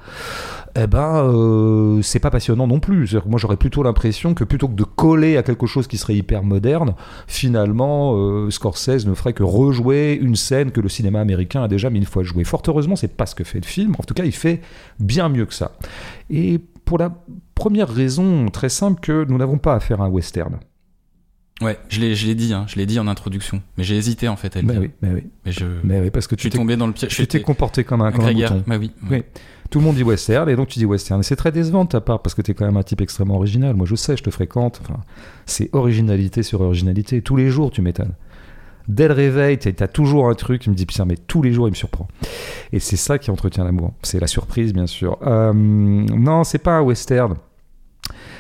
eh 0.76 0.88
ben, 0.88 1.24
euh, 1.24 2.02
c'est 2.02 2.20
pas 2.20 2.32
passionnant 2.32 2.66
non 2.66 2.80
plus. 2.80 3.16
Moi, 3.28 3.40
j'aurais 3.40 3.58
plutôt 3.58 3.84
l'impression 3.84 4.34
que 4.34 4.44
plutôt 4.44 4.68
que 4.68 4.74
de 4.74 4.84
coller 4.84 5.38
à 5.38 5.44
quelque 5.44 5.68
chose 5.68 5.88
qui 5.88 5.98
serait 5.98 6.16
hyper 6.16 6.44
moderne, 6.44 6.96
finalement, 7.28 8.16
euh, 8.16 8.50
Scorsese 8.50 9.06
ne 9.06 9.14
ferait 9.14 9.34
que 9.34 9.44
rejouer 9.44 10.18
une 10.20 10.36
scène 10.36 10.72
que 10.72 10.82
le 10.82 10.90
cinéma 10.90 11.20
américain 11.20 11.64
a 11.64 11.68
déjà 11.68 11.92
mille 11.92 12.08
fois 12.08 12.24
jouée. 12.24 12.44
Fort 12.44 12.64
heureusement, 12.68 12.96
c'est 12.96 13.16
pas 13.16 13.28
ce 13.28 13.36
que 13.36 13.44
fait 13.44 13.60
le 13.60 13.66
film. 13.66 13.94
En 14.00 14.04
tout 14.04 14.16
cas, 14.16 14.26
il 14.26 14.32
fait 14.32 14.62
bien 15.00 15.30
mieux 15.30 15.46
que 15.46 15.54
ça. 15.54 15.74
Et 16.32 16.60
pour 16.86 16.98
la 16.98 17.14
première 17.54 17.90
raison 17.90 18.50
très 18.50 18.70
simple 18.70 19.00
que 19.00 19.26
nous 19.30 19.38
n'avons 19.38 19.60
pas 19.60 19.76
affaire 19.76 20.02
à 20.02 20.06
un 20.06 20.10
western. 20.10 20.60
Ouais, 21.62 21.78
je 21.88 22.00
l'ai, 22.00 22.16
je 22.16 22.26
l'ai 22.26 22.36
dit, 22.36 22.52
hein, 22.52 22.66
je 22.68 22.78
l'ai 22.78 22.88
dit 22.88 23.00
en 23.00 23.08
introduction, 23.08 23.62
mais 23.78 23.84
j'ai 23.84 23.96
hésité 23.96 24.28
en 24.28 24.36
fait 24.36 24.58
à 24.58 24.62
le 24.62 24.68
mais 24.68 24.78
Oui, 24.78 24.92
mais 25.02 25.12
oui. 25.14 25.24
Mais 25.46 25.52
je, 25.52 25.66
mais 25.84 26.00
oui, 26.02 26.10
parce 26.10 26.26
que 26.26 26.34
tu 26.34 26.48
es 26.48 26.50
tombé 26.50 26.76
dans 26.78 26.88
le 26.88 26.94
piège. 26.94 27.16
Tu 27.16 27.28
t'es 27.28 27.42
comporté 27.42 27.84
comme 27.84 28.02
un, 28.02 28.12
comme 28.12 28.26
un. 28.26 28.64
Bah 28.66 28.78
oui. 28.80 28.92
oui. 29.10 29.24
Tout 29.74 29.80
le 29.80 29.86
monde 29.86 29.96
dit 29.96 30.04
western, 30.04 30.48
et 30.50 30.56
donc 30.56 30.68
tu 30.68 30.78
dis 30.78 30.86
western. 30.86 31.20
Et 31.22 31.24
c'est 31.24 31.36
très 31.36 31.52
décevant 31.52 31.84
de 31.84 31.90
ta 31.90 32.00
part, 32.00 32.22
parce 32.22 32.36
que 32.36 32.44
tu 32.44 32.52
es 32.52 32.54
quand 32.54 32.64
même 32.64 32.78
un 32.78 32.84
type 32.84 33.02
extrêmement 33.02 33.38
original. 33.38 33.74
Moi, 33.76 33.88
je 33.88 33.96
sais, 33.96 34.16
je 34.16 34.22
te 34.22 34.30
fréquente. 34.30 34.80
C'est 35.48 35.72
originalité 35.74 36.44
sur 36.44 36.62
originalité. 36.62 37.24
Tous 37.24 37.36
les 37.36 37.50
jours, 37.50 37.72
tu 37.72 37.82
m'étonnes. 37.82 38.14
Dès 38.88 39.08
le 39.08 39.16
réveil, 39.16 39.58
tu 39.58 39.74
as 39.80 39.88
toujours 39.88 40.30
un 40.30 40.36
truc 40.36 40.62
qui 40.62 40.70
me 40.70 40.76
dit 40.76 40.86
putain, 40.86 41.06
mais 41.06 41.18
tous 41.18 41.42
les 41.42 41.52
jours, 41.52 41.68
il 41.68 41.72
me 41.72 41.76
surprend. 41.76 42.08
Et 42.72 42.80
c'est 42.80 42.98
ça 42.98 43.18
qui 43.18 43.32
entretient 43.32 43.64
l'amour. 43.64 43.94
C'est 44.04 44.20
la 44.20 44.28
surprise, 44.28 44.74
bien 44.74 44.86
sûr. 44.86 45.18
Euh, 45.26 45.52
non, 45.54 46.44
c'est 46.44 46.60
pas 46.60 46.74
un 46.74 46.82
western 46.82 47.34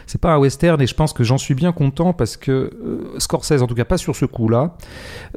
c'est 0.08 0.20
pas 0.20 0.34
un 0.34 0.38
western 0.38 0.82
et 0.82 0.88
je 0.88 0.96
pense 0.96 1.14
que 1.14 1.24
j'en 1.24 1.38
suis 1.38 1.56
bien 1.56 1.72
content 1.72 2.14
parce 2.14 2.38
que 2.38 2.52
euh, 2.52 3.16
Scorsese, 3.18 3.62
en 3.62 3.68
tout 3.68 3.76
cas 3.76 3.86
pas 3.86 3.98
sur 3.98 4.16
ce 4.16 4.26
coup-là, 4.26 4.76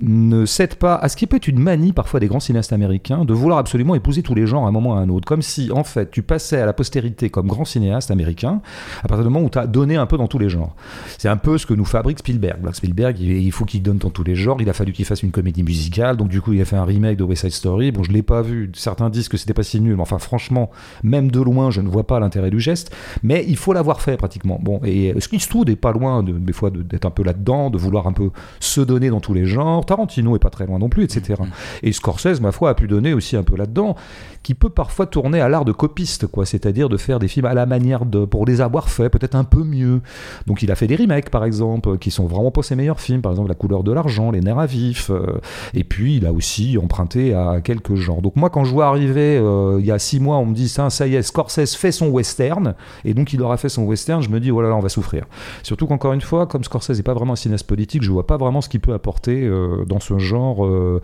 ne 0.00 0.46
cède 0.46 0.76
pas 0.76 0.96
à 0.96 1.08
ce 1.08 1.16
qui 1.16 1.26
peut 1.26 1.36
être 1.36 1.48
une 1.48 1.58
manie 1.58 1.92
parfois 1.92 2.20
des 2.20 2.26
grands 2.26 2.40
cinéastes 2.40 2.72
américains 2.72 3.24
de 3.24 3.34
vouloir 3.34 3.58
absolument 3.58 3.94
épouser 3.94 4.22
tous 4.22 4.34
les 4.34 4.46
genres 4.46 4.64
à 4.64 4.68
un 4.68 4.72
moment 4.72 4.90
ou 4.90 4.94
à 4.94 4.98
un 4.98 5.08
autre. 5.08 5.26
Comme 5.26 5.42
si 5.42 5.70
en 5.72 5.84
fait 5.84 6.10
tu 6.10 6.22
passais 6.22 6.60
à 6.60 6.66
la 6.66 6.72
postérité 6.72 7.30
comme 7.30 7.46
grand 7.46 7.64
cinéaste 7.64 8.10
américain 8.10 8.60
à 9.02 9.08
partir 9.08 9.24
du 9.24 9.30
moment 9.30 9.44
où 9.44 9.50
tu 9.50 9.58
as 9.58 9.66
donné 9.66 9.96
un 9.96 10.06
peu 10.06 10.16
dans 10.16 10.28
tous 10.28 10.38
les 10.38 10.48
genres. 10.48 10.74
C'est 11.18 11.28
un 11.28 11.36
peu 11.36 11.58
ce 11.58 11.66
que 11.66 11.74
nous 11.74 11.84
fabrique 11.84 12.18
Spielberg. 12.18 12.58
Spielberg, 12.72 13.18
il 13.20 13.52
faut 13.52 13.64
qu'il 13.64 13.82
donne 13.82 13.98
dans 13.98 14.10
tous 14.10 14.24
les 14.24 14.34
genres. 14.34 14.56
Il 14.60 14.68
a 14.68 14.72
fallu 14.72 14.92
qu'il 14.92 15.04
fasse 15.04 15.22
une 15.22 15.30
comédie 15.30 15.62
musicale, 15.62 16.16
donc 16.16 16.28
du 16.28 16.40
coup 16.40 16.52
il 16.52 16.60
a 16.60 16.64
fait 16.64 16.76
un 16.76 16.84
remake 16.84 17.16
de 17.16 17.24
West 17.24 17.42
Side 17.42 17.52
Story. 17.52 17.92
Bon, 17.92 18.02
je 18.02 18.12
l'ai 18.12 18.22
pas 18.22 18.42
vu. 18.42 18.70
Certains 18.74 19.10
disent 19.10 19.28
que 19.28 19.36
c'était 19.36 19.54
pas 19.54 19.62
si 19.62 19.80
nul, 19.80 19.96
mais 19.96 20.02
enfin 20.02 20.18
franchement, 20.18 20.70
même 21.02 21.30
de 21.30 21.40
loin, 21.40 21.70
je 21.70 21.80
ne 21.80 21.88
vois 21.88 22.06
pas 22.06 22.20
l'intérêt 22.20 22.50
du 22.50 22.60
geste. 22.60 22.94
Mais 23.22 23.44
il 23.48 23.56
faut 23.56 23.72
l'avoir 23.72 24.00
fait 24.00 24.16
pratiquement. 24.16 24.55
Bon, 24.60 24.80
et 24.84 25.14
Eastwood 25.32 25.68
est 25.68 25.76
pas 25.76 25.92
loin, 25.92 26.22
de, 26.22 26.32
des 26.32 26.52
fois, 26.52 26.70
d'être 26.70 27.06
un 27.06 27.10
peu 27.10 27.22
là-dedans, 27.22 27.70
de 27.70 27.78
vouloir 27.78 28.06
un 28.06 28.12
peu 28.12 28.30
se 28.60 28.80
donner 28.80 29.10
dans 29.10 29.20
tous 29.20 29.34
les 29.34 29.46
genres? 29.46 29.84
Tarantino 29.84 30.36
est 30.36 30.40
pas 30.40 30.50
très 30.50 30.66
loin 30.66 30.78
non 30.78 30.88
plus, 30.88 31.04
etc. 31.04 31.40
Mm-hmm. 31.40 31.46
Et 31.82 31.92
Scorsese, 31.92 32.40
ma 32.40 32.52
foi, 32.52 32.70
a 32.70 32.74
pu 32.74 32.86
donner 32.86 33.14
aussi 33.14 33.36
un 33.36 33.42
peu 33.42 33.56
là-dedans, 33.56 33.96
qui 34.42 34.54
peut 34.54 34.70
parfois 34.70 35.06
tourner 35.06 35.40
à 35.40 35.48
l'art 35.48 35.64
de 35.64 35.72
copiste, 35.72 36.26
quoi. 36.26 36.46
C'est-à-dire 36.46 36.88
de 36.88 36.96
faire 36.96 37.18
des 37.18 37.28
films 37.28 37.46
à 37.46 37.54
la 37.54 37.66
manière 37.66 38.06
de, 38.06 38.24
pour 38.24 38.46
les 38.46 38.60
avoir 38.60 38.88
faits, 38.88 39.12
peut-être 39.12 39.34
un 39.34 39.44
peu 39.44 39.64
mieux. 39.64 40.00
Donc 40.46 40.62
il 40.62 40.70
a 40.70 40.76
fait 40.76 40.86
des 40.86 40.96
remakes, 40.96 41.30
par 41.30 41.44
exemple, 41.44 41.98
qui 41.98 42.10
sont 42.10 42.26
vraiment 42.26 42.50
pas 42.50 42.62
ses 42.62 42.76
meilleurs 42.76 43.00
films, 43.00 43.22
par 43.22 43.32
exemple 43.32 43.48
La 43.48 43.54
couleur 43.54 43.82
de 43.82 43.92
l'argent, 43.92 44.30
Les 44.30 44.40
nerfs 44.40 44.58
à 44.58 44.66
vif. 44.66 45.10
Euh, 45.10 45.40
et 45.74 45.84
puis 45.84 46.16
il 46.16 46.26
a 46.26 46.32
aussi 46.32 46.78
emprunté 46.78 47.34
à 47.34 47.60
quelques 47.60 47.96
genres. 47.96 48.22
Donc 48.22 48.36
moi, 48.36 48.50
quand 48.50 48.64
je 48.64 48.72
vois 48.72 48.86
arriver 48.86 49.36
euh, 49.36 49.78
il 49.80 49.86
y 49.86 49.90
a 49.90 49.98
six 49.98 50.20
mois, 50.20 50.36
on 50.36 50.46
me 50.46 50.54
dit 50.54 50.68
ça, 50.68 50.90
ça 50.90 51.06
y 51.06 51.16
est, 51.16 51.22
Scorsese 51.22 51.74
fait 51.74 51.92
son 51.92 52.08
western, 52.08 52.74
et 53.04 53.14
donc 53.14 53.32
il 53.32 53.42
aura 53.42 53.56
fait 53.56 53.68
son 53.68 53.84
western, 53.84 54.22
je 54.22 54.28
me 54.28 54.40
dis, 54.40 54.45
oh 54.50 54.60
là 54.60 54.68
là, 54.68 54.76
on 54.76 54.80
va 54.80 54.88
souffrir. 54.88 55.26
Surtout 55.62 55.86
qu'encore 55.86 56.12
une 56.12 56.20
fois, 56.20 56.46
comme 56.46 56.64
Scorsese 56.64 56.96
n'est 56.96 57.02
pas 57.02 57.14
vraiment 57.14 57.34
un 57.34 57.36
cinéaste 57.36 57.66
politique, 57.66 58.02
je 58.02 58.10
vois 58.10 58.26
pas 58.26 58.36
vraiment 58.36 58.60
ce 58.60 58.68
qu'il 58.68 58.80
peut 58.80 58.94
apporter 58.94 59.44
euh, 59.44 59.84
dans 59.86 60.00
ce 60.00 60.18
genre 60.18 60.64
euh, 60.64 61.00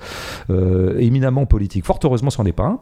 euh, 0.51 0.99
éminemment 0.99 1.47
politique. 1.47 1.85
Fort 1.85 1.99
heureusement, 2.05 2.31
c'en 2.31 2.45
est 2.45 2.53
pas 2.53 2.67
un. 2.67 2.79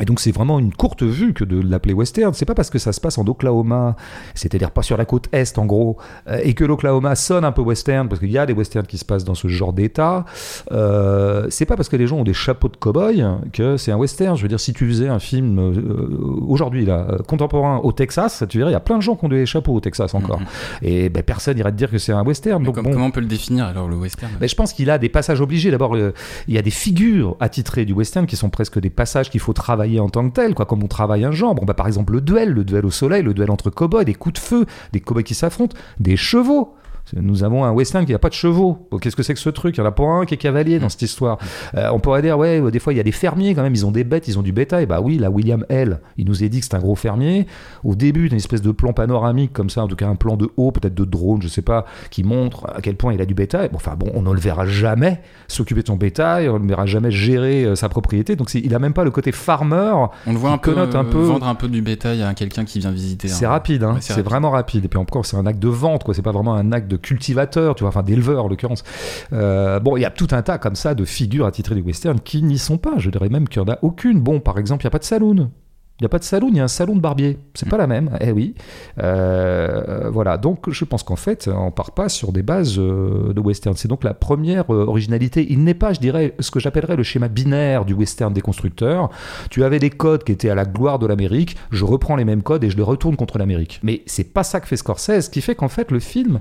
Et 0.00 0.04
donc 0.04 0.20
c'est 0.20 0.32
vraiment 0.32 0.58
une 0.58 0.72
courte 0.72 1.02
vue 1.02 1.32
que 1.32 1.44
de 1.44 1.60
l'appeler 1.60 1.94
western. 1.94 2.34
C'est 2.34 2.44
pas 2.44 2.54
parce 2.54 2.70
que 2.70 2.78
ça 2.78 2.92
se 2.92 3.00
passe 3.00 3.18
en 3.18 3.26
Oklahoma, 3.26 3.96
c'est-à-dire 4.34 4.70
pas 4.70 4.82
sur 4.82 4.96
la 4.96 5.04
côte 5.04 5.28
est 5.32 5.58
en 5.58 5.66
gros, 5.66 5.96
euh, 6.28 6.38
et 6.42 6.54
que 6.54 6.64
l'Oklahoma 6.64 7.14
sonne 7.14 7.44
un 7.44 7.52
peu 7.52 7.62
western, 7.62 8.08
parce 8.08 8.20
qu'il 8.20 8.30
y 8.30 8.38
a 8.38 8.46
des 8.46 8.52
westerns 8.52 8.86
qui 8.86 8.98
se 8.98 9.04
passent 9.04 9.24
dans 9.24 9.34
ce 9.34 9.48
genre 9.48 9.72
d'état. 9.72 10.24
Euh, 10.72 11.46
c'est 11.50 11.64
pas 11.64 11.76
parce 11.76 11.88
que 11.88 11.96
les 11.96 12.06
gens 12.06 12.18
ont 12.18 12.24
des 12.24 12.34
chapeaux 12.34 12.68
de 12.68 12.76
cow-boy 12.76 13.24
que 13.52 13.76
c'est 13.76 13.92
un 13.92 13.96
western. 13.96 14.36
Je 14.36 14.42
veux 14.42 14.48
dire, 14.48 14.60
si 14.60 14.72
tu 14.72 14.86
faisais 14.86 15.08
un 15.08 15.18
film 15.18 15.58
euh, 15.58 16.42
aujourd'hui 16.46 16.84
là, 16.84 17.06
contemporain 17.26 17.78
au 17.82 17.92
Texas, 17.92 18.44
tu 18.48 18.58
verrais, 18.58 18.70
il 18.70 18.74
y 18.74 18.76
a 18.76 18.80
plein 18.80 18.98
de 18.98 19.02
gens 19.02 19.16
qui 19.16 19.24
ont 19.24 19.28
des 19.28 19.46
chapeaux 19.46 19.74
au 19.74 19.80
Texas 19.80 20.14
encore. 20.14 20.40
Mm-hmm. 20.40 20.86
Et 20.86 21.08
ben, 21.08 21.22
personne 21.22 21.56
irait 21.58 21.72
te 21.72 21.76
dire 21.76 21.90
que 21.90 21.98
c'est 21.98 22.12
un 22.12 22.24
western. 22.24 22.62
Donc, 22.62 22.74
Comment 22.74 23.06
on 23.06 23.10
peut 23.10 23.20
le 23.20 23.26
définir 23.26 23.66
alors 23.66 23.88
le 23.88 23.96
western? 23.96 24.32
Ben, 24.38 24.48
Je 24.48 24.54
pense 24.54 24.72
qu'il 24.72 24.90
a 24.90 24.98
des 24.98 25.08
passages 25.08 25.40
obligés. 25.40 25.70
D'abord, 25.70 25.96
il 25.96 26.54
y 26.54 26.58
a 26.58 26.62
des 26.62 26.70
figures 26.70 27.36
attitrées 27.40 27.84
du 27.84 27.92
western 27.94 28.26
qui 28.26 28.36
sont 28.36 28.50
presque 28.50 28.78
des 28.78 28.90
passages 28.90 29.30
qu'il 29.30 29.40
faut 29.40 29.52
travailler 29.52 29.85
en 30.00 30.08
tant 30.08 30.28
que 30.28 30.34
tel, 30.34 30.54
quoi, 30.54 30.66
comme 30.66 30.82
on 30.82 30.88
travaille 30.88 31.24
un 31.24 31.32
genre. 31.32 31.54
Bon, 31.54 31.64
bah, 31.64 31.74
par 31.74 31.86
exemple, 31.86 32.12
le 32.12 32.20
duel, 32.20 32.50
le 32.50 32.64
duel 32.64 32.86
au 32.86 32.90
soleil, 32.90 33.22
le 33.22 33.34
duel 33.34 33.50
entre 33.50 33.70
cow-boys, 33.70 34.04
des 34.04 34.14
coups 34.14 34.34
de 34.34 34.38
feu, 34.38 34.66
des 34.92 35.00
cow-boys 35.00 35.22
qui 35.22 35.34
s'affrontent, 35.34 35.76
des 35.98 36.16
chevaux. 36.16 36.74
Nous 37.14 37.44
avons 37.44 37.64
un 37.64 37.70
western 37.72 38.04
qui 38.04 38.12
n'a 38.12 38.18
pas 38.18 38.28
de 38.28 38.34
chevaux. 38.34 38.86
Bon, 38.90 38.98
Qu'est-ce 38.98 39.14
que 39.16 39.22
c'est 39.22 39.34
que 39.34 39.40
ce 39.40 39.50
truc? 39.50 39.76
Il 39.76 39.80
n'y 39.80 39.86
en 39.86 39.88
a 39.88 39.92
pas 39.92 40.04
un 40.04 40.24
qui 40.24 40.34
est 40.34 40.38
cavalier 40.38 40.78
dans 40.78 40.88
cette 40.88 41.02
histoire. 41.02 41.38
Euh, 41.76 41.88
on 41.92 42.00
pourrait 42.00 42.22
dire, 42.22 42.36
ouais, 42.38 42.60
des 42.70 42.78
fois 42.78 42.92
il 42.92 42.96
y 42.96 43.00
a 43.00 43.04
des 43.04 43.12
fermiers 43.12 43.54
quand 43.54 43.62
même, 43.62 43.74
ils 43.74 43.86
ont 43.86 43.90
des 43.92 44.04
bêtes, 44.04 44.26
ils 44.28 44.38
ont 44.38 44.42
du 44.42 44.52
bétail. 44.52 44.86
Bah 44.86 45.00
oui, 45.00 45.18
là, 45.18 45.30
William 45.30 45.64
L., 45.68 46.00
il 46.16 46.26
nous 46.26 46.42
a 46.42 46.48
dit 46.48 46.58
que 46.60 46.64
c'est 46.66 46.74
un 46.74 46.80
gros 46.80 46.94
fermier. 46.96 47.46
Au 47.84 47.94
début, 47.94 48.26
une 48.26 48.34
espèce 48.36 48.62
de 48.62 48.72
plan 48.72 48.92
panoramique 48.92 49.52
comme 49.52 49.70
ça, 49.70 49.84
en 49.84 49.88
tout 49.88 49.96
cas 49.96 50.08
un 50.08 50.16
plan 50.16 50.36
de 50.36 50.50
haut, 50.56 50.72
peut-être 50.72 50.94
de 50.94 51.04
drone, 51.04 51.42
je 51.42 51.48
sais 51.48 51.62
pas, 51.62 51.86
qui 52.10 52.24
montre 52.24 52.66
à 52.74 52.80
quel 52.80 52.96
point 52.96 53.12
il 53.12 53.20
a 53.20 53.26
du 53.26 53.34
bétail. 53.34 53.68
Bon, 53.70 53.76
enfin 53.76 53.94
bon, 53.96 54.10
on 54.14 54.22
ne 54.22 54.32
le 54.32 54.40
verra 54.40 54.66
jamais 54.66 55.20
s'occuper 55.48 55.82
de 55.82 55.86
son 55.86 55.96
bétail, 55.96 56.48
on 56.48 56.54
ne 56.54 56.62
le 56.64 56.68
verra 56.68 56.86
jamais 56.86 57.10
gérer 57.10 57.64
euh, 57.64 57.74
sa 57.76 57.88
propriété. 57.88 58.36
Donc 58.36 58.50
c'est- 58.50 58.60
il 58.60 58.74
a 58.74 58.78
même 58.78 58.92
pas 58.94 59.04
le 59.04 59.10
côté 59.10 59.30
farmer. 59.32 59.92
On 60.26 60.32
le 60.32 60.38
voit 60.38 60.50
un 60.50 60.58
peu, 60.58 60.72
connote 60.74 60.94
un 60.94 61.04
euh, 61.04 61.10
peu- 61.10 61.22
vendre 61.22 61.46
un 61.46 61.54
peu 61.54 61.68
du 61.68 61.82
bétail 61.82 62.22
à 62.22 62.34
quelqu'un 62.34 62.64
qui 62.64 62.78
vient 62.80 62.90
visiter. 62.90 63.28
C'est 63.28 63.44
un- 63.46 63.50
rapide, 63.50 63.84
hein. 63.84 63.94
Ouais, 63.94 64.00
c'est 64.00 64.14
c'est 64.14 64.22
vraiment 64.22 64.50
rapide. 64.50 64.84
Et 64.84 64.88
puis 64.88 64.98
encore, 64.98 65.24
c'est 65.26 65.36
un 65.36 65.46
acte 65.46 65.58
de 65.60 65.68
vente, 65.68 66.02
quoi. 66.04 66.14
C'est 66.14 66.22
pas 66.22 66.32
vraiment 66.32 66.54
un 66.54 66.72
acte 66.72 66.88
de 66.88 66.95
cultivateur, 66.96 67.74
tu 67.74 67.82
vois, 67.82 67.88
enfin 67.88 68.02
d'éleveur 68.02 68.44
en 68.44 68.48
l'occurrence. 68.48 68.84
Euh, 69.32 69.80
bon, 69.80 69.96
il 69.96 70.00
y 70.00 70.04
a 70.04 70.10
tout 70.10 70.28
un 70.32 70.42
tas 70.42 70.58
comme 70.58 70.76
ça 70.76 70.94
de 70.94 71.04
figures 71.04 71.46
attitrées 71.46 71.74
du 71.74 71.82
western 71.82 72.20
qui 72.20 72.42
n'y 72.42 72.58
sont 72.58 72.78
pas. 72.78 72.98
Je 72.98 73.10
dirais 73.10 73.28
même 73.28 73.48
qu'il 73.48 73.62
n'y 73.62 73.70
en 73.70 73.72
a 73.72 73.78
aucune. 73.82 74.20
Bon, 74.20 74.40
par 74.40 74.58
exemple, 74.58 74.82
il 74.82 74.86
n'y 74.86 74.88
a 74.88 74.92
pas 74.92 74.98
de 74.98 75.04
saloon. 75.04 75.50
Il 75.98 76.02
n'y 76.02 76.06
a 76.06 76.08
pas 76.10 76.18
de 76.18 76.24
saloon, 76.24 76.50
il 76.50 76.56
y 76.58 76.60
a 76.60 76.64
un 76.64 76.68
salon 76.68 76.94
de 76.94 77.00
barbier. 77.00 77.38
C'est 77.54 77.70
pas 77.70 77.78
la 77.78 77.86
même, 77.86 78.10
eh 78.20 78.30
oui. 78.30 78.54
Euh, 79.02 80.10
voilà, 80.10 80.36
donc 80.36 80.68
je 80.68 80.84
pense 80.84 81.02
qu'en 81.02 81.16
fait, 81.16 81.48
on 81.48 81.70
part 81.70 81.92
pas 81.92 82.10
sur 82.10 82.32
des 82.32 82.42
bases 82.42 82.78
euh, 82.78 83.32
de 83.32 83.40
western. 83.40 83.74
C'est 83.76 83.88
donc 83.88 84.04
la 84.04 84.12
première 84.12 84.68
originalité. 84.68 85.46
Il 85.48 85.64
n'est 85.64 85.72
pas, 85.72 85.94
je 85.94 86.00
dirais, 86.00 86.34
ce 86.38 86.50
que 86.50 86.60
j'appellerais 86.60 86.96
le 86.96 87.02
schéma 87.02 87.28
binaire 87.28 87.86
du 87.86 87.94
western 87.94 88.34
des 88.34 88.42
constructeurs. 88.42 89.08
Tu 89.48 89.64
avais 89.64 89.78
des 89.78 89.88
codes 89.88 90.22
qui 90.22 90.32
étaient 90.32 90.50
à 90.50 90.54
la 90.54 90.66
gloire 90.66 90.98
de 90.98 91.06
l'Amérique, 91.06 91.56
je 91.70 91.86
reprends 91.86 92.16
les 92.16 92.26
mêmes 92.26 92.42
codes 92.42 92.62
et 92.64 92.68
je 92.68 92.76
les 92.76 92.82
retourne 92.82 93.16
contre 93.16 93.38
l'Amérique. 93.38 93.80
Mais 93.82 94.02
c'est 94.04 94.34
pas 94.34 94.42
ça 94.42 94.60
que 94.60 94.68
fait 94.68 94.76
Scorsese, 94.76 95.20
ce 95.20 95.30
qui 95.30 95.40
fait 95.40 95.54
qu'en 95.54 95.68
fait, 95.68 95.90
le 95.90 96.00
film, 96.00 96.40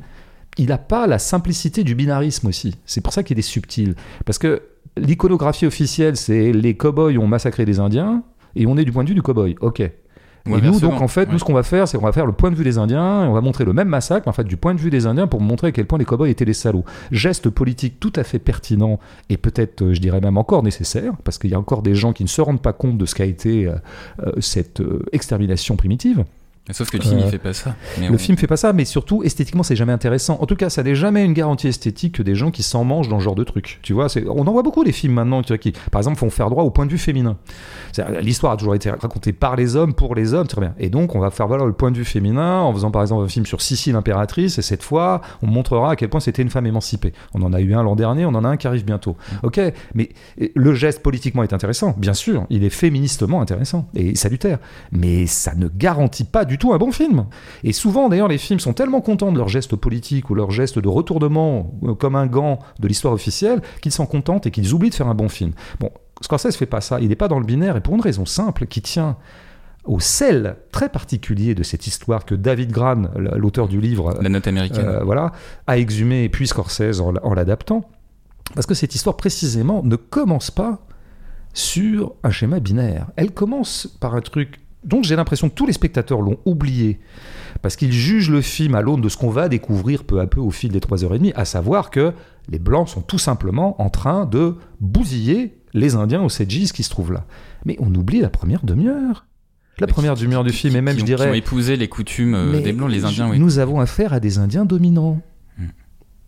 il 0.58 0.68
n'a 0.68 0.78
pas 0.78 1.08
la 1.08 1.20
simplicité 1.20 1.84
du 1.84 1.96
binarisme 1.96 2.48
aussi. 2.48 2.76
C'est 2.86 3.02
pour 3.02 3.14
ça 3.14 3.24
qu'il 3.24 3.40
est 3.40 3.44
subtil. 3.44 3.96
Parce 4.26 4.38
que 4.38 4.62
l'iconographie 4.98 5.66
officielle, 5.66 6.16
c'est 6.16 6.52
les 6.52 6.76
cow-boys 6.76 7.18
ont 7.18 7.28
massacré 7.28 7.66
des 7.66 7.80
Indiens, 7.80 8.24
et 8.56 8.66
on 8.66 8.78
est 8.78 8.86
du 8.86 8.92
point 8.92 9.04
de 9.04 9.10
vue 9.10 9.16
du 9.16 9.22
cow-boy. 9.22 9.56
Ok. 9.62 9.82
Et 10.48 10.62
nous, 10.62 10.80
donc, 10.80 11.02
en 11.02 11.08
fait, 11.08 11.32
nous, 11.32 11.40
ce 11.40 11.44
qu'on 11.44 11.56
va 11.56 11.64
faire, 11.64 11.88
c'est 11.88 11.98
qu'on 11.98 12.06
va 12.06 12.12
faire 12.12 12.28
le 12.28 12.32
point 12.32 12.52
de 12.52 12.56
vue 12.56 12.64
des 12.64 12.78
Indiens, 12.78 13.26
et 13.26 13.28
on 13.28 13.34
va 13.34 13.42
montrer 13.42 13.66
le 13.66 13.74
même 13.74 13.88
massacre, 13.88 14.28
mais 14.28 14.30
en 14.30 14.34
fait, 14.34 14.44
du 14.44 14.58
point 14.58 14.76
de 14.76 14.80
vue 14.80 14.92
des 14.92 15.08
Indiens, 15.08 15.26
pour 15.26 15.42
montrer 15.42 15.68
à 15.68 15.72
quel 15.72 15.88
point 15.88 15.98
les 15.98 16.06
cow-boys 16.06 16.30
étaient 16.30 16.46
des 16.46 16.54
salauds. 16.54 16.86
Geste 17.12 17.50
politique 17.50 18.00
tout 18.00 18.14
à 18.16 18.24
fait 18.24 18.38
pertinent, 18.38 19.00
et 19.30 19.38
peut-être, 19.38 19.82
euh, 19.82 19.94
je 19.94 20.00
dirais 20.00 20.22
même 20.22 20.38
encore 20.38 20.62
nécessaire, 20.62 21.14
parce 21.24 21.40
qu'il 21.40 21.50
y 21.50 21.56
a 21.56 21.60
encore 21.60 21.82
des 21.82 21.96
gens 21.96 22.14
qui 22.14 22.24
ne 22.24 22.30
se 22.30 22.42
rendent 22.42 22.62
pas 22.62 22.74
compte 22.74 23.00
de 23.00 23.06
ce 23.08 23.16
qu'a 23.16 23.26
été 23.26 23.66
euh, 23.66 23.76
euh, 24.22 24.34
cette 24.40 24.82
euh, 24.82 25.04
extermination 25.14 25.78
primitive. 25.78 26.24
Sauf 26.72 26.90
que 26.90 26.98
le 26.98 27.04
film, 27.04 27.18
Euh, 27.20 27.22
il 27.26 27.30
fait 27.30 27.38
pas 27.38 27.54
ça. 27.54 27.76
Mais 28.00 28.08
Le 28.08 28.16
on- 28.16 28.18
film 28.18 28.38
fait 28.40 28.48
pas 28.48 28.58
ça, 28.58 28.74
mais 28.74 28.86
surtout 28.86 29.22
esthétiquement, 29.24 29.62
c'est 29.62 29.76
jamais 29.76 29.94
intéressant. 29.94 30.40
En 30.42 30.48
tout 30.48 30.56
cas, 30.56 30.72
ça 30.72 30.82
n'est 30.82 30.96
jamais 30.96 31.24
une 31.24 31.34
garantie 31.34 31.68
esthétique 31.68 32.16
que 32.16 32.24
des 32.24 32.34
gens 32.34 32.50
qui 32.50 32.64
s'en 32.64 32.84
mangent 32.84 33.08
dans 33.08 33.20
ce 33.20 33.24
genre 33.24 33.36
de 33.36 33.44
truc. 33.44 33.80
Tu 33.84 33.94
vois, 33.94 34.08
on 34.30 34.48
en 34.48 34.52
voit 34.52 34.64
beaucoup 34.64 34.84
des 34.84 34.92
films 34.92 35.14
maintenant 35.14 35.44
tu 35.44 35.50
vois, 35.50 35.60
qui, 35.60 35.74
par 35.92 36.00
exemple, 36.00 36.18
font 36.18 36.32
faire 36.32 36.50
droit 36.50 36.64
au 36.64 36.72
point 36.72 36.88
de 36.88 36.92
vue 36.92 36.98
féminin. 36.98 37.38
L'histoire 38.22 38.54
a 38.54 38.58
toujours 38.58 38.74
été 38.76 38.90
racontée 38.90 39.32
par 39.32 39.56
les 39.56 39.76
hommes, 39.76 39.94
pour 39.94 40.16
les 40.16 40.34
hommes, 40.34 40.48
très 40.48 40.60
bien. 40.60 40.74
Et 40.80 40.90
donc, 40.90 41.14
on 41.16 41.20
va 41.20 41.30
faire 41.30 41.48
valoir 41.48 41.68
le 41.68 41.74
point 41.74 41.92
de 41.92 41.98
vue 41.98 42.04
féminin 42.06 42.62
en 42.62 42.74
faisant 42.74 42.90
par 42.92 43.04
exemple 43.04 43.24
un 43.24 43.28
film 43.28 43.46
sur 43.46 43.62
Sissi 43.62 43.92
l'impératrice, 43.92 44.58
et 44.58 44.62
cette 44.64 44.82
fois, 44.84 45.22
on 45.44 45.48
montrera 45.48 45.92
à 45.92 45.96
quel 45.96 46.10
point 46.10 46.20
c'était 46.20 46.42
une 46.42 46.50
femme 46.50 46.66
émancipée. 46.66 47.14
On 47.36 47.44
en 47.44 47.54
a 47.54 47.62
eu 47.62 47.76
un 47.76 47.84
l'an 47.84 47.96
dernier, 47.96 48.26
on 48.26 48.30
en 48.36 48.44
a 48.44 48.50
un 48.50 48.58
qui 48.58 48.66
arrive 48.68 48.86
bientôt. 48.86 49.16
Ok, 49.44 49.60
mais 49.94 50.10
euh, 50.42 50.48
le 50.56 50.74
geste 50.74 51.04
politiquement 51.04 51.44
est 51.44 51.54
intéressant, 51.54 51.94
bien 51.98 52.14
sûr, 52.16 52.46
il 52.50 52.64
est 52.64 52.70
féministement 52.72 53.40
intéressant 53.42 53.88
et 53.96 54.16
salutaire, 54.16 54.58
mais 54.92 55.28
ça 55.28 55.54
ne 55.56 55.68
garantit 55.68 56.24
pas 56.24 56.44
du 56.44 56.55
tout 56.58 56.74
un 56.74 56.78
bon 56.78 56.92
film. 56.92 57.26
Et 57.64 57.74
souvent, 57.74 58.10
d'ailleurs, 58.10 58.28
les 58.28 58.38
films 58.38 58.60
sont 58.60 58.74
tellement 58.74 59.02
contents 59.02 59.32
de 59.32 59.38
leur 59.38 59.48
geste 59.50 59.76
politique 59.76 60.30
ou 60.30 60.36
leur 60.36 60.52
geste 60.52 60.80
de 60.80 60.88
retournement 60.88 61.74
euh, 61.84 61.94
comme 61.94 62.16
un 62.16 62.28
gant 62.28 62.60
de 62.80 62.88
l'histoire 62.88 63.14
officielle 63.14 63.62
qu'ils 63.82 63.92
s'en 63.92 64.06
contentent 64.06 64.46
et 64.46 64.52
qu'ils 64.52 64.74
oublient 64.74 64.90
de 64.90 64.96
faire 64.96 65.08
un 65.08 65.16
bon 65.16 65.30
film. 65.30 65.52
Bon, 65.80 65.90
Scorsese 66.22 66.56
fait 66.56 66.66
pas 66.66 66.82
ça, 66.82 67.00
il 67.00 67.10
n'est 67.10 67.16
pas 67.16 67.28
dans 67.28 67.40
le 67.40 67.46
binaire 67.46 67.76
et 67.78 67.82
pour 67.82 67.94
une 67.96 68.02
raison 68.02 68.26
simple 68.26 68.66
qui 68.68 68.82
tient 68.82 69.18
au 69.84 70.00
sel 70.00 70.58
très 70.72 70.90
particulier 70.90 71.54
de 71.54 71.62
cette 71.62 71.86
histoire 71.86 72.26
que 72.26 72.34
David 72.34 72.72
Gran, 72.72 73.04
l'auteur 73.16 73.68
du 73.68 73.80
livre, 73.80 74.18
La 74.22 74.30
note 74.30 74.48
américaine. 74.48 74.84
euh, 74.86 75.04
voilà, 75.04 75.32
a 75.68 75.78
exhumé 75.78 76.28
puis 76.30 76.48
Scorsese 76.48 77.02
en, 77.02 77.14
en 77.22 77.34
l'adaptant. 77.36 77.84
Parce 78.56 78.66
que 78.66 78.74
cette 78.74 78.96
histoire, 78.96 79.16
précisément, 79.18 79.82
ne 79.84 79.96
commence 79.96 80.50
pas 80.52 80.80
sur 81.54 82.14
un 82.24 82.32
schéma 82.32 82.60
binaire. 82.60 83.08
Elle 83.16 83.32
commence 83.32 83.88
par 84.00 84.16
un 84.16 84.22
truc 84.22 84.60
dont 84.86 85.04
j'ai 85.04 85.16
l'impression 85.16 85.50
que 85.50 85.56
tous 85.56 85.66
les 85.66 85.74
spectateurs 85.74 86.22
l'ont 86.22 86.38
oublié, 86.46 87.00
parce 87.62 87.76
qu'ils 87.76 87.92
jugent 87.92 88.30
le 88.30 88.42
film 88.42 88.76
à 88.76 88.82
l'aune 88.82 89.02
de 89.02 89.10
ce 89.10 89.18
qu'on 89.18 89.30
va 89.30 89.50
découvrir 89.50 90.04
peu 90.04 90.20
à 90.20 90.28
peu 90.28 90.40
au 90.40 90.52
fil 90.52 90.72
des 90.72 90.80
trois 90.80 91.04
heures 91.04 91.14
et 91.16 91.18
demie, 91.18 91.34
à 91.36 91.46
savoir 91.46 91.90
que 91.90 92.14
les 92.50 92.60
Blancs 92.60 92.88
sont 92.90 93.02
tout 93.02 93.18
simplement 93.18 93.82
en 93.82 93.90
train 93.90 94.26
de 94.26 94.56
bousiller 94.80 95.58
les 95.74 95.96
Indiens 95.96 96.22
aux 96.22 96.30
Sedjis 96.30 96.72
qui 96.74 96.84
se 96.84 96.90
trouvent 96.90 97.12
là. 97.12 97.26
Mais 97.66 97.76
on 97.80 97.94
oublie 97.96 98.22
la 98.22 98.30
première 98.30 98.64
demi-heure. 98.64 99.26
La 99.80 99.88
première 99.88 100.16
demi-heure 100.16 100.46
du 100.46 100.52
film, 100.54 100.76
et 100.78 100.82
même 100.82 100.98
je 100.98 101.04
ont- 101.04 101.06
Qui 101.06 101.14
ont 101.14 101.18
dirais... 101.18 101.38
épousé 101.38 101.76
les 101.76 101.90
coutumes 101.90 102.34
euh, 102.34 102.62
des 102.62 102.72
Blancs, 102.72 102.90
les 102.90 103.04
Indiens, 103.04 103.30
oui. 103.30 103.40
Nous 103.40 103.60
avons 103.60 103.82
affaire 103.82 104.14
à 104.14 104.22
des 104.22 104.38
Indiens 104.38 104.64
dominants. 104.64 105.20
Hmm. 105.58 105.66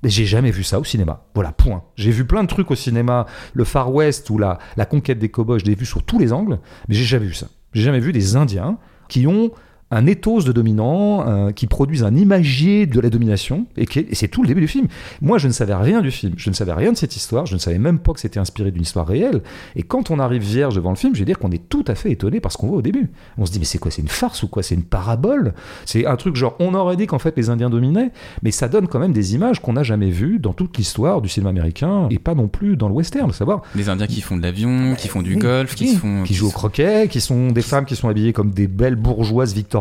J'ai 0.04 0.26
jamais 0.26 0.52
vu 0.52 0.64
ça 0.64 0.80
au 0.80 0.84
cinéma. 0.84 1.28
Voilà, 1.34 1.54
point. 1.54 1.84
J'ai 1.96 2.12
vu 2.12 2.26
plein 2.26 2.44
de 2.44 2.50
trucs 2.50 2.70
au 2.72 2.76
cinéma, 2.76 3.26
le 3.54 3.64
Far 3.64 3.94
West 3.94 4.30
ou 4.32 4.38
la, 4.38 4.58
la 4.76 4.86
conquête 4.86 5.20
des 5.20 5.30
cow-boys, 5.30 5.60
je 5.60 5.66
l'ai 5.66 5.76
vu 5.76 5.86
sur 5.86 6.04
tous 6.04 6.20
les 6.20 6.34
angles, 6.34 6.60
mais 6.90 6.96
j'ai 6.96 7.06
jamais 7.06 7.26
vu 7.28 7.34
ça. 7.34 7.48
J'ai 7.74 7.84
jamais 7.84 8.00
vu 8.00 8.12
des 8.12 8.36
Indiens 8.36 8.78
qui 9.08 9.28
ont 9.28 9.52
un 9.90 10.06
ethos 10.06 10.44
de 10.44 10.52
dominant, 10.52 11.28
euh, 11.28 11.52
qui 11.52 11.66
produisent 11.68 12.04
un 12.04 12.16
imagier 12.16 12.86
de 12.86 13.00
la 13.00 13.10
domination, 13.10 13.68
et, 13.78 13.86
c'est 14.12 14.28
tout 14.28 14.42
le 14.42 14.48
début 14.48 14.62
du 14.62 14.68
film. 14.68 14.88
Moi, 15.22 15.38
je 15.38 15.48
ne 15.48 15.54
savais 15.54 15.76
rien 15.76 16.02
du 16.02 16.12
film, 16.12 16.34
je 16.36 16.50
ne 16.50 16.56
savais 16.56 16.74
rien 16.74 16.92
de 16.92 16.98
cette 16.98 17.16
histoire, 17.16 17.46
je 17.46 17.54
ne 17.54 17.60
savais 17.60 17.80
même 17.80 18.00
pas 18.00 18.14
que 18.14 18.20
c'était 18.20 18.40
inspiré 18.40 18.72
d'une 18.72 18.82
histoire 18.82 19.08
réelle. 19.08 19.42
Et 19.76 19.84
quand 19.84 20.12
on 20.12 20.20
arrive 20.20 20.42
vierge 20.42 20.76
devant 20.76 20.90
le 20.90 20.98
film, 20.98 21.16
je 21.16 21.20
vais 21.20 21.26
dire 21.26 21.40
qu'on 21.40 21.52
est 21.52 21.70
tout 21.70 21.86
à 21.88 21.96
fait 21.96 22.12
étonné 22.12 22.42
par 22.42 22.52
ce 22.52 22.58
qu'on 22.58 22.68
voit 22.68 22.78
au 22.78 22.82
début. 22.82 23.10
On 23.38 23.46
se 23.46 23.52
dit, 23.52 23.60
mais 23.60 23.66
c'est 23.66 23.78
quoi 23.78 23.92
C'est 23.92 24.02
une 24.02 24.08
farce 24.10 24.44
ou 24.44 24.48
quoi? 24.48 24.62
C'est 24.62 24.76
une 24.76 24.84
parabole? 24.84 25.54
C'est 25.86 26.06
un 26.06 26.16
truc 26.18 26.36
genre, 26.36 26.56
on 26.60 26.74
aurait 26.74 26.98
dit 26.98 27.08
qu'en 27.08 27.20
fait 27.20 27.36
les 27.38 27.50
Indiens 27.50 27.70
dominaient, 27.70 28.12
mais 28.44 28.52
ça 28.52 28.68
donne 28.68 28.88
quand 28.88 29.00
même 29.00 29.14
des 29.14 29.36
images 29.36 29.62
qu'on 29.62 29.74
n'a 29.74 29.84
jamais 29.84 30.10
vues 30.10 30.40
dans 30.40 30.54
toute 30.54 30.78
l'histoire 30.78 31.22
du 31.22 31.30
cinéma 31.30 31.50
américain, 31.52 32.08
et 32.10 32.20
pas 32.20 32.36
non 32.36 32.48
plus 32.48 32.76
dans 32.76 32.90
le 32.90 32.94
western, 32.94 33.30
à 33.30 33.34
savoir 33.34 33.62
Des 33.76 33.88
Indiens 33.88 34.08
qui 34.08 34.20
font 34.20 34.36
de 34.36 34.42
l'avion, 34.42 34.96
qui 34.96 35.08
font 35.08 35.22
du 35.22 35.36
oui, 35.36 35.40
golf, 35.40 35.76
qui 35.76 35.90
se 35.90 35.98
font. 35.98 36.24
qui 36.24 36.34
jouent 36.34 36.48
au 36.48 36.52
croquet, 36.52 37.08
qui 37.10 37.22
sont 37.22 37.52
des 37.52 37.62
femmes 37.62 37.86
qui 37.86 37.96
sont 37.96 38.10
habillées 38.10 38.34
comme 38.34 38.52
des 38.52 38.68
belles 38.68 38.96
bourgeoises 38.96 39.54
victoriennes. 39.54 39.77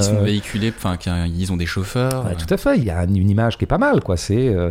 Qui 0.00 0.02
sont 0.02 0.16
euh, 0.16 0.24
véhiculés, 0.24 0.72
enfin, 0.76 0.96
ils 1.26 1.52
ont 1.52 1.56
des 1.56 1.66
chauffeurs. 1.66 2.24
Ouais, 2.26 2.34
tout 2.36 2.52
à 2.52 2.56
fait. 2.56 2.76
Il 2.78 2.84
y 2.84 2.90
a 2.90 3.04
une 3.04 3.30
image 3.30 3.58
qui 3.58 3.64
est 3.64 3.66
pas 3.68 3.78
mal, 3.78 4.00
quoi. 4.02 4.16
C'est 4.16 4.48
euh, 4.48 4.70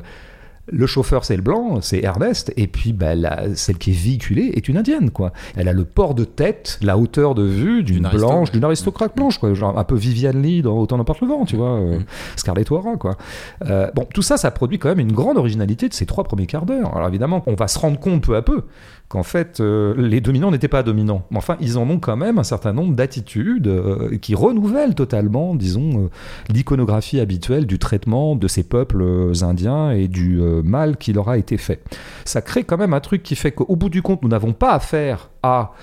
le 0.71 0.85
chauffeur, 0.85 1.25
c'est 1.25 1.35
le 1.35 1.41
blanc, 1.41 1.79
c'est 1.81 2.03
Ernest, 2.03 2.53
et 2.55 2.67
puis 2.67 2.93
bah, 2.93 3.15
la- 3.15 3.55
celle 3.55 3.79
qui 3.79 3.89
est 3.89 3.93
véhiculée 3.99 4.51
est 4.55 4.67
une 4.69 4.77
indienne, 4.77 5.09
quoi. 5.09 5.33
Elle 5.57 5.67
a 5.67 5.73
le 5.73 5.83
port 5.83 6.13
de 6.13 6.25
tête, 6.25 6.77
la 6.83 6.95
hauteur 6.95 7.33
de 7.33 7.41
vue 7.41 7.81
d'une 7.81 8.01
blanche, 8.03 8.13
aristocrate. 8.13 8.53
d'une 8.53 8.63
aristocrate 8.65 9.15
blanche, 9.15 9.39
quoi. 9.39 9.53
Genre 9.55 9.79
un 9.79 9.83
peu 9.83 9.95
Viviane 9.95 10.41
Lee 10.43 10.61
dans 10.61 10.77
Autant 10.77 10.97
n'emporte 10.97 11.21
le 11.21 11.27
vent, 11.27 11.43
tu 11.45 11.55
vois. 11.55 11.71
euh, 11.79 11.97
Mm. 11.99 12.05
Scarlett 12.35 12.71
O'Hara, 12.71 12.97
quoi. 12.97 13.17
Euh, 13.65 13.89
bon, 13.95 14.05
tout 14.13 14.21
ça, 14.21 14.37
ça 14.37 14.51
produit 14.51 14.77
quand 14.77 14.89
même 14.89 14.99
une 14.99 15.11
grande 15.11 15.37
originalité 15.39 15.89
de 15.89 15.93
ces 15.95 16.05
trois 16.05 16.23
premiers 16.23 16.45
quarts 16.45 16.67
d'heure. 16.67 16.95
Alors 16.95 17.07
évidemment, 17.07 17.41
on 17.47 17.55
va 17.55 17.67
se 17.67 17.79
rendre 17.79 17.99
compte 17.99 18.21
peu 18.21 18.35
à 18.35 18.43
peu 18.43 18.65
qu'en 19.09 19.23
fait, 19.23 19.59
euh, 19.59 19.95
les 19.97 20.21
dominants 20.21 20.51
n'étaient 20.51 20.67
pas 20.67 20.83
dominants. 20.83 21.23
Mais 21.31 21.37
enfin, 21.37 21.57
ils 21.59 21.79
en 21.79 21.89
ont 21.89 21.99
quand 21.99 22.15
même 22.15 22.37
un 22.37 22.43
certain 22.43 22.73
nombre 22.73 22.95
d'attitudes 22.95 23.67
euh, 23.67 24.17
qui 24.19 24.35
renouvellent 24.35 24.93
totalement, 24.93 25.55
disons, 25.55 26.05
euh, 26.05 26.09
l'iconographie 26.47 27.19
habituelle 27.19 27.65
du 27.65 27.79
traitement 27.79 28.35
de 28.35 28.47
ces 28.47 28.63
peuples 28.63 29.31
indiens 29.41 29.91
et 29.91 30.07
du 30.07 30.39
mal 30.63 30.97
qui 30.97 31.11
leur 31.11 31.27
a 31.27 31.37
été 31.37 31.57
fait. 31.57 31.81
Ça 32.23 32.41
crée 32.41 32.63
quand 32.63 32.77
même 32.77 32.93
un 32.93 32.99
truc 32.99 33.23
qui 33.23 33.35
fait 33.35 33.51
qu'au 33.51 33.75
bout 33.75 33.89
du 33.89 34.03
compte, 34.03 34.21
nous 34.21 34.29
n'avons 34.29 34.53
pas 34.53 34.73
affaire 34.73 35.31
à 35.41 35.73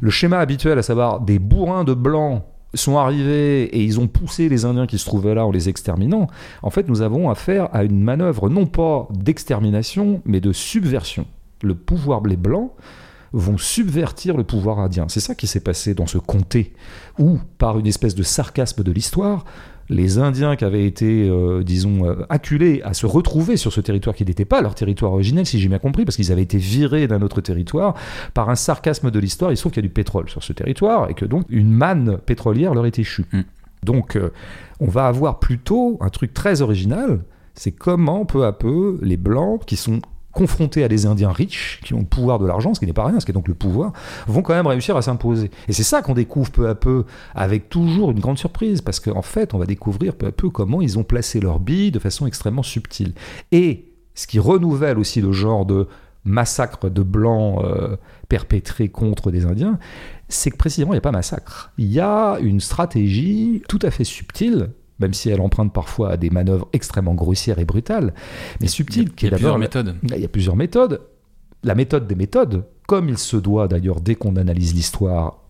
le 0.00 0.10
schéma 0.10 0.38
habituel, 0.38 0.78
à 0.78 0.82
savoir 0.82 1.20
des 1.20 1.38
bourrins 1.38 1.84
de 1.84 1.94
blancs 1.94 2.42
sont 2.74 2.98
arrivés 2.98 3.64
et 3.64 3.82
ils 3.82 4.00
ont 4.00 4.08
poussé 4.08 4.48
les 4.48 4.64
Indiens 4.64 4.86
qui 4.86 4.98
se 4.98 5.06
trouvaient 5.06 5.34
là 5.34 5.46
en 5.46 5.52
les 5.52 5.68
exterminant. 5.68 6.26
En 6.62 6.70
fait, 6.70 6.88
nous 6.88 7.02
avons 7.02 7.30
affaire 7.30 7.68
à 7.72 7.84
une 7.84 8.02
manœuvre 8.02 8.50
non 8.50 8.66
pas 8.66 9.08
d'extermination, 9.10 10.20
mais 10.24 10.40
de 10.40 10.52
subversion. 10.52 11.26
Le 11.64 11.74
pouvoir 11.74 12.22
les 12.24 12.36
blancs 12.36 12.72
vont 13.32 13.58
subvertir 13.58 14.36
le 14.36 14.44
pouvoir 14.44 14.78
indien. 14.78 15.06
C'est 15.08 15.20
ça 15.20 15.34
qui 15.34 15.48
s'est 15.48 15.60
passé 15.60 15.94
dans 15.94 16.06
ce 16.06 16.18
comté, 16.18 16.72
où, 17.18 17.38
par 17.58 17.78
une 17.78 17.86
espèce 17.86 18.14
de 18.14 18.22
sarcasme 18.22 18.84
de 18.84 18.92
l'histoire, 18.92 19.44
les 19.88 20.18
Indiens 20.18 20.56
qui 20.56 20.64
avaient 20.64 20.86
été, 20.86 21.28
euh, 21.28 21.62
disons, 21.62 22.06
euh, 22.06 22.24
acculés 22.28 22.80
à 22.84 22.94
se 22.94 23.06
retrouver 23.06 23.56
sur 23.56 23.72
ce 23.72 23.80
territoire 23.80 24.14
qui 24.14 24.24
n'était 24.24 24.44
pas 24.44 24.62
leur 24.62 24.74
territoire 24.74 25.12
originel, 25.12 25.46
si 25.46 25.58
j'ai 25.58 25.68
bien 25.68 25.78
compris, 25.78 26.04
parce 26.04 26.16
qu'ils 26.16 26.32
avaient 26.32 26.42
été 26.42 26.58
virés 26.58 27.06
d'un 27.06 27.22
autre 27.22 27.40
territoire, 27.40 27.94
par 28.32 28.48
un 28.50 28.54
sarcasme 28.54 29.10
de 29.10 29.18
l'histoire, 29.18 29.50
il 29.52 29.56
se 29.56 29.62
trouve 29.62 29.72
qu'il 29.72 29.82
y 29.82 29.86
a 29.86 29.88
du 29.88 29.92
pétrole 29.92 30.30
sur 30.30 30.42
ce 30.42 30.52
territoire, 30.52 31.10
et 31.10 31.14
que 31.14 31.24
donc 31.24 31.44
une 31.50 31.70
manne 31.70 32.18
pétrolière 32.18 32.72
leur 32.72 32.86
est 32.86 32.98
échue. 32.98 33.26
Mm. 33.32 33.40
Donc, 33.82 34.16
euh, 34.16 34.30
on 34.80 34.86
va 34.86 35.06
avoir 35.06 35.40
plutôt 35.40 35.98
un 36.00 36.08
truc 36.08 36.32
très 36.32 36.62
original, 36.62 37.20
c'est 37.54 37.72
comment 37.72 38.24
peu 38.24 38.46
à 38.46 38.52
peu 38.52 38.98
les 39.02 39.16
Blancs, 39.16 39.62
qui 39.66 39.76
sont 39.76 40.00
confrontés 40.34 40.84
à 40.84 40.88
des 40.88 41.06
Indiens 41.06 41.32
riches, 41.32 41.80
qui 41.84 41.94
ont 41.94 42.00
le 42.00 42.04
pouvoir 42.04 42.38
de 42.38 42.46
l'argent, 42.46 42.74
ce 42.74 42.80
qui 42.80 42.86
n'est 42.86 42.92
pas 42.92 43.06
rien, 43.06 43.20
ce 43.20 43.24
qui 43.24 43.30
est 43.30 43.34
donc 43.34 43.48
le 43.48 43.54
pouvoir, 43.54 43.92
vont 44.26 44.42
quand 44.42 44.54
même 44.54 44.66
réussir 44.66 44.96
à 44.96 45.02
s'imposer. 45.02 45.50
Et 45.68 45.72
c'est 45.72 45.82
ça 45.82 46.02
qu'on 46.02 46.14
découvre 46.14 46.50
peu 46.50 46.68
à 46.68 46.74
peu, 46.74 47.04
avec 47.34 47.70
toujours 47.70 48.10
une 48.10 48.20
grande 48.20 48.38
surprise, 48.38 48.80
parce 48.80 49.00
qu'en 49.00 49.22
fait, 49.22 49.54
on 49.54 49.58
va 49.58 49.66
découvrir 49.66 50.14
peu 50.14 50.26
à 50.26 50.32
peu 50.32 50.50
comment 50.50 50.82
ils 50.82 50.98
ont 50.98 51.04
placé 51.04 51.40
leur 51.40 51.60
bille 51.60 51.92
de 51.92 51.98
façon 51.98 52.26
extrêmement 52.26 52.62
subtile. 52.62 53.14
Et 53.52 53.92
ce 54.14 54.26
qui 54.26 54.38
renouvelle 54.38 54.98
aussi 54.98 55.20
le 55.20 55.32
genre 55.32 55.64
de 55.66 55.88
massacre 56.24 56.88
de 56.88 57.02
blancs 57.02 57.62
euh, 57.64 57.96
perpétrés 58.28 58.88
contre 58.88 59.30
des 59.30 59.44
Indiens, 59.44 59.78
c'est 60.28 60.50
que 60.50 60.56
précisément, 60.56 60.92
il 60.92 60.96
n'y 60.96 60.98
a 60.98 61.02
pas 61.02 61.12
massacre. 61.12 61.72
Il 61.78 61.92
y 61.92 62.00
a 62.00 62.38
une 62.40 62.60
stratégie 62.60 63.62
tout 63.68 63.78
à 63.82 63.90
fait 63.90 64.04
subtile, 64.04 64.70
même 64.98 65.14
si 65.14 65.30
elle 65.30 65.40
emprunte 65.40 65.72
parfois 65.72 66.12
à 66.12 66.16
des 66.16 66.30
manœuvres 66.30 66.68
extrêmement 66.72 67.14
grossières 67.14 67.58
et 67.58 67.64
brutales, 67.64 68.14
mais 68.60 68.68
subtile. 68.68 69.10
Il 69.20 69.24
y 69.24 69.26
a, 69.26 69.28
il 69.28 69.30
y 69.30 69.34
a 69.34 69.38
plusieurs 69.38 69.58
méthodes. 69.58 69.96
Il 70.02 70.16
y 70.16 70.24
a 70.24 70.28
plusieurs 70.28 70.56
méthodes. 70.56 71.00
La 71.62 71.74
méthode 71.74 72.06
des 72.06 72.14
méthodes, 72.14 72.64
comme 72.86 73.08
il 73.08 73.18
se 73.18 73.36
doit 73.36 73.68
d'ailleurs 73.68 74.00
dès 74.00 74.14
qu'on 74.14 74.36
analyse 74.36 74.74
l'histoire 74.74 75.40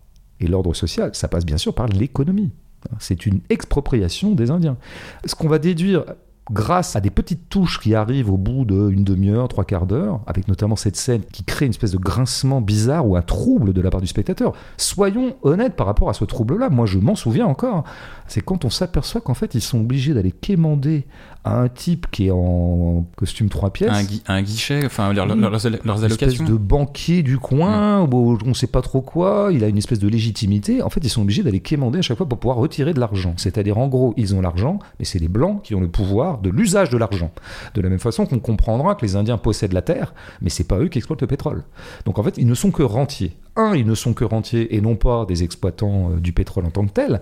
et 0.40 0.46
l'ordre 0.46 0.74
social, 0.74 1.10
ça 1.14 1.28
passe 1.28 1.44
bien 1.44 1.58
sûr 1.58 1.74
par 1.74 1.88
l'économie. 1.88 2.52
C'est 2.98 3.26
une 3.26 3.40
expropriation 3.48 4.32
des 4.32 4.50
Indiens. 4.50 4.76
Ce 5.24 5.34
qu'on 5.34 5.48
va 5.48 5.58
déduire 5.58 6.04
grâce 6.50 6.94
à 6.94 7.00
des 7.00 7.10
petites 7.10 7.48
touches 7.48 7.80
qui 7.80 7.94
arrivent 7.94 8.30
au 8.30 8.36
bout 8.36 8.64
d'une 8.64 9.04
demi-heure, 9.04 9.48
trois 9.48 9.64
quarts 9.64 9.86
d'heure, 9.86 10.20
avec 10.26 10.46
notamment 10.48 10.76
cette 10.76 10.96
scène 10.96 11.22
qui 11.32 11.42
crée 11.42 11.64
une 11.66 11.70
espèce 11.70 11.92
de 11.92 11.98
grincement 11.98 12.60
bizarre 12.60 13.06
ou 13.06 13.16
un 13.16 13.22
trouble 13.22 13.72
de 13.72 13.80
la 13.80 13.90
part 13.90 14.00
du 14.00 14.06
spectateur. 14.06 14.52
Soyons 14.76 15.36
honnêtes 15.42 15.74
par 15.74 15.86
rapport 15.86 16.10
à 16.10 16.14
ce 16.14 16.24
trouble-là. 16.24 16.68
Moi, 16.68 16.86
je 16.86 16.98
m'en 16.98 17.14
souviens 17.14 17.46
encore. 17.46 17.84
C'est 18.28 18.42
quand 18.42 18.64
on 18.64 18.70
s'aperçoit 18.70 19.20
qu'en 19.20 19.34
fait, 19.34 19.54
ils 19.54 19.60
sont 19.60 19.80
obligés 19.80 20.12
d'aller 20.12 20.32
quémander 20.32 21.06
à 21.44 21.60
un 21.60 21.68
type 21.68 22.06
qui 22.10 22.26
est 22.26 22.30
en 22.30 23.06
costume 23.16 23.48
trois 23.50 23.70
pièces. 23.70 23.92
Un, 24.26 24.42
guichet, 24.42 24.86
enfin 24.86 25.12
leurs, 25.12 25.26
leurs, 25.26 25.66
Une 25.66 26.04
espèce 26.04 26.38
de 26.38 26.54
banquier 26.54 27.22
du 27.22 27.38
coin, 27.38 28.06
mm. 28.06 28.14
on 28.14 28.38
ne 28.46 28.54
sait 28.54 28.66
pas 28.66 28.80
trop 28.80 29.02
quoi, 29.02 29.50
il 29.52 29.62
a 29.62 29.68
une 29.68 29.76
espèce 29.76 29.98
de 29.98 30.08
légitimité. 30.08 30.82
En 30.82 30.88
fait, 30.88 31.00
ils 31.04 31.10
sont 31.10 31.22
obligés 31.22 31.42
d'aller 31.42 31.60
quémander 31.60 31.98
à 31.98 32.02
chaque 32.02 32.16
fois 32.16 32.28
pour 32.28 32.38
pouvoir 32.38 32.56
retirer 32.56 32.94
de 32.94 33.00
l'argent. 33.00 33.34
C'est-à-dire, 33.36 33.76
en 33.78 33.88
gros, 33.88 34.14
ils 34.16 34.34
ont 34.34 34.40
l'argent, 34.40 34.78
mais 34.98 35.04
c'est 35.04 35.18
les 35.18 35.28
Blancs 35.28 35.62
qui 35.62 35.74
ont 35.74 35.80
le 35.80 35.88
pouvoir 35.88 36.33
de 36.42 36.50
l'usage 36.50 36.90
de 36.90 36.98
l'argent. 36.98 37.30
De 37.74 37.80
la 37.80 37.88
même 37.88 37.98
façon 37.98 38.26
qu'on 38.26 38.38
comprendra 38.38 38.94
que 38.94 39.04
les 39.04 39.16
Indiens 39.16 39.38
possèdent 39.38 39.72
la 39.72 39.82
terre, 39.82 40.14
mais 40.40 40.50
c'est 40.50 40.64
pas 40.64 40.78
eux 40.78 40.88
qui 40.88 40.98
exploitent 40.98 41.22
le 41.22 41.26
pétrole. 41.26 41.62
Donc 42.04 42.18
en 42.18 42.22
fait, 42.22 42.36
ils 42.38 42.46
ne 42.46 42.54
sont 42.54 42.70
que 42.70 42.82
rentiers 42.82 43.36
un, 43.56 43.74
ils 43.74 43.86
ne 43.86 43.94
sont 43.94 44.14
que 44.14 44.24
rentiers 44.24 44.74
et 44.74 44.80
non 44.80 44.96
pas 44.96 45.24
des 45.26 45.44
exploitants 45.44 46.10
euh, 46.10 46.20
du 46.20 46.32
pétrole 46.32 46.66
en 46.66 46.70
tant 46.70 46.84
que 46.86 46.92
tel. 46.92 47.20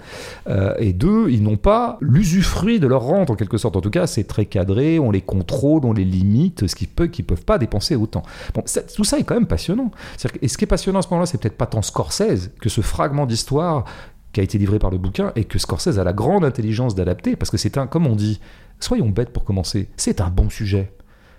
Euh, 0.49 0.75
et 0.79 0.93
deux, 0.93 1.29
ils 1.31 1.43
n'ont 1.43 1.57
pas 1.57 1.99
l'usufruit 2.01 2.81
de 2.81 2.87
leur 2.87 3.03
rente 3.03 3.31
en 3.31 3.35
quelque 3.35 3.59
sorte. 3.59 3.77
En 3.77 3.81
tout 3.81 3.91
cas, 3.91 4.07
c'est 4.07 4.25
très 4.25 4.47
cadré, 4.47 4.99
on 4.99 5.11
les 5.11 5.21
contrôle, 5.21 5.85
on 5.85 5.93
les 5.93 6.05
limite, 6.05 6.67
ce 6.67 6.75
qui 6.75 6.87
peut 6.87 7.07
qu'ils 7.07 7.25
peuvent 7.25 7.45
pas 7.45 7.59
dépenser 7.59 7.97
autant. 7.97 8.23
Tout 8.97 9.05
ça 9.05 9.19
est 9.19 9.25
quand 9.25 9.35
même 9.35 9.47
passionnant. 9.47 9.91
Et 10.41 10.49
ce 10.49 10.57
qui 10.57 10.65
est 10.65 10.69
passionnant 10.69 11.01
à 11.01 11.03
ce 11.03 11.09
moment-là, 11.09 11.27
c'est 11.27 11.39
peut-être 11.39 11.57
pas 11.57 11.67
tant 11.67 11.83
Scorsese 11.83 12.51
que 12.61 12.69
ce 12.69 12.81
fragment 12.81 13.27
d'histoire 13.27 13.85
qui 14.33 14.41
a 14.41 14.43
été 14.43 14.57
livré 14.57 14.79
par 14.79 14.91
le 14.91 14.97
bouquin 14.97 15.33
et 15.37 15.45
que 15.45 15.59
Scorsese 15.59 15.99
a 15.99 16.05
la 16.05 16.15
grande 16.15 16.45
intelligence 16.45 16.95
d'adapter 16.95 17.37
parce 17.37 17.51
que 17.51 17.59
c'est 17.59 17.77
un, 17.77 17.87
comme 17.87 18.07
on 18.07 18.17
dit, 18.17 18.41
soyons 18.85 19.11
bêtes 19.11 19.31
pour 19.31 19.45
commencer, 19.45 19.89
c'est 19.97 20.21
un 20.21 20.29
bon 20.29 20.51
sujet 20.51 20.93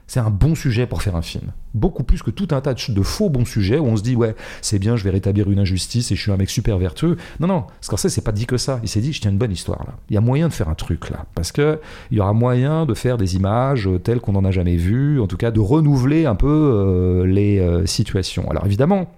c'est 0.07 0.19
un 0.19 0.29
bon 0.29 0.53
sujet 0.55 0.85
pour 0.85 1.01
faire 1.01 1.15
un 1.15 1.21
film. 1.21 1.51
Beaucoup 1.73 2.03
plus 2.03 2.21
que 2.21 2.29
tout 2.29 2.47
un 2.51 2.61
tas 2.61 2.73
de 2.73 3.01
faux 3.01 3.29
bons 3.29 3.45
sujets 3.45 3.79
où 3.79 3.85
on 3.85 3.97
se 3.97 4.03
dit, 4.03 4.15
ouais, 4.15 4.35
c'est 4.61 4.77
bien, 4.77 4.95
je 4.95 5.03
vais 5.03 5.09
rétablir 5.09 5.49
une 5.49 5.59
injustice 5.59 6.11
et 6.11 6.15
je 6.15 6.21
suis 6.21 6.31
un 6.31 6.37
mec 6.37 6.49
super 6.49 6.77
vertueux. 6.77 7.17
Non, 7.39 7.47
non, 7.47 7.65
Scorsese 7.81 8.09
s'est 8.09 8.21
pas 8.21 8.31
dit 8.31 8.45
que 8.45 8.57
ça. 8.57 8.79
Il 8.83 8.89
s'est 8.89 9.01
dit, 9.01 9.13
je 9.13 9.21
tiens 9.21 9.31
une 9.31 9.37
bonne 9.37 9.51
histoire 9.51 9.83
là. 9.87 9.93
Il 10.09 10.13
y 10.13 10.17
a 10.17 10.21
moyen 10.21 10.49
de 10.49 10.53
faire 10.53 10.69
un 10.69 10.75
truc 10.75 11.09
là. 11.09 11.25
Parce 11.35 11.51
que 11.51 11.79
il 12.11 12.17
y 12.17 12.19
aura 12.19 12.33
moyen 12.33 12.85
de 12.85 12.93
faire 12.93 13.17
des 13.17 13.35
images 13.35 13.89
telles 14.03 14.19
qu'on 14.19 14.33
n'en 14.33 14.45
a 14.45 14.51
jamais 14.51 14.75
vues, 14.75 15.19
en 15.19 15.27
tout 15.27 15.37
cas 15.37 15.51
de 15.51 15.59
renouveler 15.59 16.25
un 16.25 16.35
peu 16.35 16.47
euh, 16.47 17.25
les 17.25 17.59
euh, 17.59 17.85
situations. 17.85 18.49
Alors 18.51 18.65
évidemment, 18.65 19.09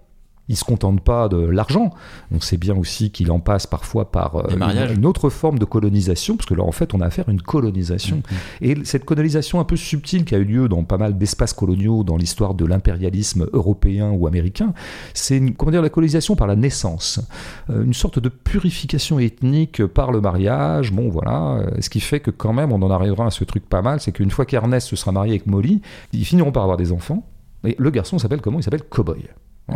il 0.48 0.56
se 0.56 0.64
contente 0.64 1.02
pas 1.02 1.28
de 1.28 1.38
l'argent. 1.38 1.92
On 2.32 2.40
sait 2.40 2.58
bien 2.58 2.76
aussi 2.76 3.12
qu'il 3.12 3.32
en 3.32 3.40
passe 3.40 3.66
parfois 3.66 4.12
par 4.12 4.36
euh, 4.36 4.94
une, 4.94 5.06
autre 5.06 5.30
forme 5.30 5.58
de 5.58 5.66
colonisation, 5.66 6.38
parce 6.38 6.48
que 6.48 6.54
là, 6.54 6.64
en 6.64 6.72
fait, 6.72 6.94
on 6.94 7.02
a 7.02 7.06
affaire 7.06 7.28
à 7.28 7.32
une 7.32 7.42
colonisation. 7.42 8.18
Mm-hmm. 8.18 8.82
Et 8.82 8.86
cette 8.86 9.06
colonisation 9.06 9.60
un 9.60 9.64
peu 9.64 9.76
subtile 9.76 10.24
qui 10.26 10.36
a 10.36 10.38
eu 10.38 10.44
lieu 10.44 10.70
dans 10.70 10.84
pas 10.84 10.98
mal 10.98 11.18
d'espaces 11.18 11.54
coloniaux 11.54 12.04
dans 12.04 12.18
l'histoire 12.18 12.54
de 12.54 12.66
l'impérialisme 12.66 13.48
européen 13.54 14.12
ou 14.12 14.28
américain, 14.28 14.74
c'est 15.14 15.42
comment 15.58 15.72
dire 15.72 15.82
la 15.82 15.90
colonisation 15.90 16.36
par 16.36 16.48
la 16.48 16.56
naissance, 16.56 17.20
euh, 17.70 17.84
une 17.84 17.94
sorte 17.94 18.20
de 18.20 18.30
purification 18.30 19.20
ethnique 19.20 19.86
par 19.86 20.12
le 20.12 20.22
mariage. 20.22 20.92
Bon, 20.92 21.10
voilà, 21.10 21.56
euh, 21.56 21.82
ce 21.82 21.90
qui 21.90 22.00
fait 22.00 22.20
que 22.20 22.32
quand 22.32 22.54
même, 22.54 22.72
on 22.72 22.82
en 22.82 22.92
arrivera 22.92 23.26
à 23.26 23.32
ce 23.32 23.44
truc 23.44 23.68
pas 23.68 23.82
mal, 23.82 24.00
c'est 24.00 24.12
qu'une 24.12 24.32
fois 24.32 24.46
qu'Ernest 24.46 24.88
se 24.88 24.96
sera 24.96 25.12
marié 25.12 25.32
avec 25.32 25.48
Molly, 25.48 25.82
ils 26.14 26.26
finiront 26.26 26.52
par 26.52 26.64
avoir 26.64 26.78
des 26.78 26.92
enfants. 26.92 27.26
Et 27.66 27.76
le 27.80 27.90
garçon 27.90 28.20
s'appelle 28.20 28.42
comment 28.42 28.60
Il 28.60 28.64
s'appelle? 28.64 28.84
Cowboy. 28.84 29.26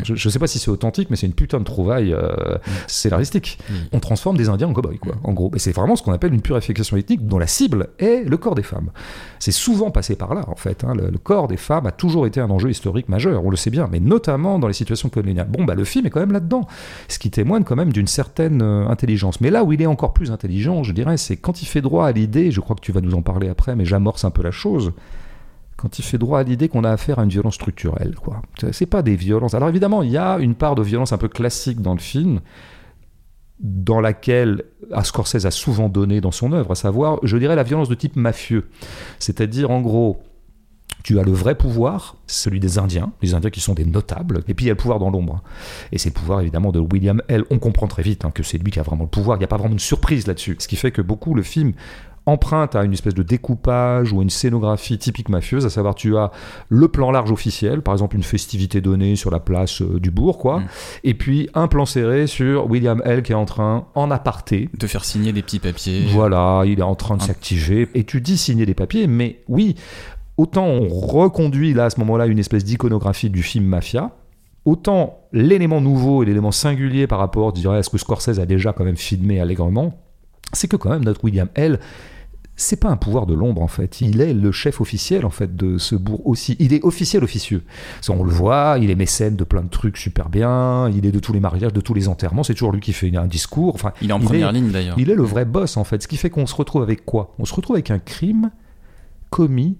Je, 0.04 0.14
ne 0.14 0.18
sais 0.18 0.38
pas 0.38 0.46
si 0.46 0.60
c'est 0.60 0.70
authentique, 0.70 1.10
mais 1.10 1.16
c'est 1.16 1.26
une 1.26 1.34
putain 1.34 1.58
de 1.58 1.64
trouvaille 1.64 2.14
euh, 2.14 2.56
mm. 2.56 2.72
scénaristique. 2.88 3.58
Mm. 3.70 3.74
On 3.94 4.00
transforme 4.00 4.38
des 4.38 4.48
Indiens 4.48 4.68
en 4.68 4.74
cow 4.74 4.84
quoi, 5.02 5.16
en 5.24 5.34
gros. 5.34 5.52
Et 5.56 5.60
c'est 5.60 5.72
vraiment 5.72 5.96
ce 5.96 6.04
qu'on 6.04 6.12
appelle 6.12 6.34
une 6.34 6.42
purification 6.42 6.96
ethnique 6.96 7.28
dont 7.28 7.40
la 7.40 7.48
cible 7.48 7.90
est 7.98 8.24
le 8.24 8.38
corps 8.38 8.54
des 8.54 8.64
femmes. 8.64 8.92
C'est 9.40 9.52
souvent 9.52 9.90
passé 9.90 10.16
par 10.16 10.36
là, 10.36 10.46
en 10.48 10.56
fait. 10.56 10.84
Hein. 10.84 10.94
Le, 10.94 11.18
corps 11.18 11.48
des 11.48 11.58
femmes 11.58 11.88
a 11.88 11.92
toujours 11.92 12.28
été 12.28 12.40
un 12.40 12.50
enjeu 12.50 12.70
historique 12.70 13.10
majeur, 13.10 13.44
on 13.44 13.50
le 13.50 13.58
sait 13.58 13.72
bien, 13.72 13.90
mais 13.92 14.00
notamment 14.00 14.60
dans 14.60 14.68
les 14.68 14.74
situations 14.74 15.10
coloniales. 15.10 15.48
Bon, 15.48 15.64
bah, 15.64 15.76
le 15.76 15.84
film 15.84 16.06
est 16.06 16.10
quand 16.12 16.20
même 16.20 16.32
là-dedans, 16.32 16.68
ce 17.08 17.18
qui 17.18 17.32
témoigne 17.32 17.64
quand 17.64 17.76
même 17.76 17.92
d'une 17.92 18.08
certaine 18.08 18.62
euh, 18.62 18.88
intelligence. 18.88 19.42
Mais 19.42 19.50
là 19.50 19.64
où 19.64 19.74
il 19.74 19.82
est 19.82 19.88
encore 19.88 20.14
plus 20.14 20.32
intelligent, 20.32 20.84
je 20.84 20.94
dirais, 20.94 21.18
c'est 21.18 21.38
quand 21.38 21.62
il 21.64 21.66
fait 21.66 21.82
droit 21.82 22.06
à 22.06 22.12
l'idée, 22.12 22.52
je 22.52 22.62
crois 22.62 22.76
que 22.76 22.82
tu 22.82 22.92
vas 22.92 23.02
nous 23.02 23.16
en 23.16 23.22
parler 23.22 23.50
après, 23.50 23.76
mais 23.76 23.86
j'amorce 23.86 24.24
un 24.24 24.32
peu 24.32 24.44
la 24.44 24.52
chose, 24.52 24.92
quand 25.80 25.98
il 25.98 26.04
fait 26.04 26.18
droit 26.18 26.40
à 26.40 26.44
l'idée 26.44 26.68
qu'on 26.68 26.84
a 26.84 26.92
affaire 26.92 27.20
à 27.20 27.24
une 27.24 27.30
violence 27.30 27.56
structurelle. 27.56 28.16
Quoi. 28.16 28.42
C'est 28.72 28.86
pas 28.86 29.02
des 29.02 29.16
violences. 29.16 29.54
Alors 29.54 29.70
évidemment, 29.70 30.04
il 30.04 30.12
y 30.12 30.18
a 30.18 30.38
une 30.40 30.56
part 30.56 30.76
de 30.76 30.84
violence 30.84 31.14
un 31.14 31.18
peu 31.18 31.30
classique 31.30 31.82
dans 31.82 31.94
le 31.94 32.00
film, 32.00 32.42
dans 33.62 34.02
laquelle 34.02 34.64
Scorsese 35.04 35.46
a 35.46 35.52
souvent 35.52 35.88
donné 35.88 36.20
dans 36.20 36.32
son 36.32 36.52
œuvre, 36.52 36.72
à 36.72 36.76
savoir, 36.76 37.20
je 37.24 37.38
dirais, 37.38 37.56
la 37.56 37.64
violence 37.64 37.88
de 37.88 37.96
type 37.96 38.18
mafieux. 38.18 38.70
C'est-à-dire, 39.20 39.72
en 39.72 39.82
gros, 39.82 40.22
tu 41.04 41.18
as 41.18 41.24
le 41.24 41.32
vrai 41.32 41.56
pouvoir, 41.56 42.18
celui 42.28 42.60
des 42.60 42.78
Indiens, 42.78 43.14
les 43.22 43.34
Indiens 43.34 43.50
qui 43.50 43.62
sont 43.62 43.74
des 43.74 43.86
notables, 43.86 44.44
et 44.50 44.54
puis 44.54 44.66
il 44.66 44.68
y 44.68 44.72
a 44.72 44.74
le 44.74 44.78
pouvoir 44.78 45.00
dans 45.00 45.10
l'ombre. 45.10 45.42
Et 45.94 45.98
c'est 45.98 46.10
le 46.10 46.14
pouvoir 46.14 46.42
évidemment 46.42 46.74
de 46.74 46.80
William 46.80 47.22
L. 47.30 47.46
On 47.52 47.60
comprend 47.60 47.88
très 47.88 48.04
vite 48.04 48.26
hein, 48.26 48.32
que 48.32 48.44
c'est 48.44 48.58
lui 48.58 48.72
qui 48.72 48.80
a 48.80 48.84
vraiment 48.84 49.04
le 49.04 49.10
pouvoir, 49.10 49.38
il 49.38 49.40
n'y 49.40 49.46
a 49.46 49.48
pas 49.48 49.58
vraiment 49.58 49.76
de 49.76 49.80
surprise 49.80 50.28
là-dessus. 50.28 50.58
Ce 50.60 50.68
qui 50.68 50.76
fait 50.76 50.92
que 50.92 51.02
beaucoup, 51.02 51.34
le 51.34 51.44
film 51.44 51.74
emprunte 52.30 52.76
à 52.76 52.84
une 52.84 52.94
espèce 52.94 53.14
de 53.14 53.24
découpage 53.24 54.14
ou 54.14 54.22
une 54.22 54.30
scénographie 54.30 54.98
typique 54.98 55.30
mafieuse, 55.30 55.66
à 55.66 55.70
savoir 55.70 55.96
tu 55.96 56.18
as 56.18 56.32
le 56.70 56.88
plan 56.88 57.12
large 57.12 57.32
officiel, 57.32 57.82
par 57.82 57.94
exemple 57.94 58.16
une 58.16 58.24
festivité 58.24 58.82
donnée 58.82 59.16
sur 59.16 59.32
la 59.32 59.40
place 59.40 59.82
euh, 59.82 60.00
du 60.00 60.12
bourg, 60.12 60.38
quoi, 60.38 60.60
mm. 60.60 60.68
et 61.04 61.14
puis 61.14 61.50
un 61.54 61.68
plan 61.68 61.86
serré 61.86 62.28
sur 62.28 62.70
William 62.70 63.02
L 63.06 63.24
qui 63.24 63.32
est 63.32 63.36
en 63.36 63.46
train, 63.46 63.88
en 63.96 64.12
aparté, 64.12 64.70
de 64.78 64.88
faire 64.88 65.06
signer 65.06 65.34
des 65.34 65.42
petits 65.42 65.60
papiers. 65.60 66.06
Voilà, 66.12 66.64
il 66.66 66.80
est 66.80 66.84
en 66.84 66.96
train 66.96 67.18
de 67.18 67.22
s'activer, 67.22 67.90
et 67.94 68.04
tu 68.04 68.22
dis 68.22 68.38
signer 68.38 68.66
des 68.66 68.74
papiers, 68.74 69.08
mais 69.08 69.42
oui, 69.48 69.76
autant 70.38 70.66
on 70.66 70.88
reconduit 70.88 71.74
là 71.74 71.86
à 71.86 71.90
ce 71.90 72.00
moment-là 72.00 72.28
une 72.28 72.40
espèce 72.40 72.64
d'iconographie 72.64 73.30
du 73.30 73.44
film 73.44 73.66
Mafia, 73.66 74.12
autant 74.66 75.20
l'élément 75.32 75.82
nouveau 75.82 76.24
et 76.24 76.26
l'élément 76.26 76.52
singulier 76.52 77.08
par 77.08 77.20
rapport, 77.20 77.56
je 77.56 77.62
dirais, 77.62 77.78
à 77.78 77.84
ce 77.84 77.90
que 77.90 77.98
Scorsese 77.98 78.40
a 78.40 78.46
déjà 78.46 78.74
quand 78.74 78.84
même 78.84 78.98
filmé 78.98 79.40
allègrement, 79.40 79.98
c'est 80.54 80.68
que 80.68 80.76
quand 80.76 80.90
même 80.90 81.04
notre 81.04 81.24
William 81.24 81.48
L 81.56 81.80
c'est 82.60 82.76
pas 82.78 82.90
un 82.90 82.98
pouvoir 82.98 83.26
de 83.26 83.34
l'ombre 83.34 83.62
en 83.62 83.68
fait. 83.68 84.02
Il 84.02 84.22
est 84.22 84.34
le 84.34 84.52
chef 84.52 84.82
officiel 84.82 85.26
en 85.26 85.30
fait 85.30 85.56
de 85.56 85.78
ce 85.78 85.96
bourg 85.96 86.26
aussi. 86.28 86.56
Il 86.60 86.74
est 86.74 86.84
officiel 86.84 87.24
officieux. 87.24 87.64
on 88.10 88.24
le 88.24 88.32
voit, 88.32 88.78
il 88.82 88.90
est 88.90 88.96
mécène 88.96 89.36
de 89.36 89.44
plein 89.44 89.62
de 89.62 89.70
trucs 89.70 89.98
super 89.98 90.30
bien. 90.30 90.90
Il 90.90 91.06
est 91.06 91.12
de 91.12 91.20
tous 91.20 91.34
les 91.34 91.40
mariages, 91.40 91.74
de 91.74 91.82
tous 91.82 91.94
les 91.94 92.08
enterrements. 92.08 92.44
C'est 92.44 92.54
toujours 92.54 92.72
lui 92.72 92.82
qui 92.82 92.94
fait 92.94 93.16
un 93.16 93.28
discours. 93.28 93.76
Enfin, 93.76 93.94
il 94.02 94.10
est 94.10 94.14
en 94.14 94.20
première 94.20 94.52
ligne 94.52 94.72
d'ailleurs. 94.72 94.96
Il 95.00 95.10
est 95.10 95.16
le 95.16 95.24
vrai 95.24 95.46
boss 95.46 95.78
en 95.78 95.84
fait. 95.84 96.04
Ce 96.04 96.08
qui 96.08 96.18
fait 96.18 96.30
qu'on 96.30 96.46
se 96.46 96.56
retrouve 96.56 96.84
avec 96.84 97.06
quoi? 97.06 97.34
On 97.40 97.46
se 97.46 97.54
retrouve 97.54 97.76
avec 97.76 97.92
un 97.92 98.00
crime 98.00 98.52
commis 99.30 99.78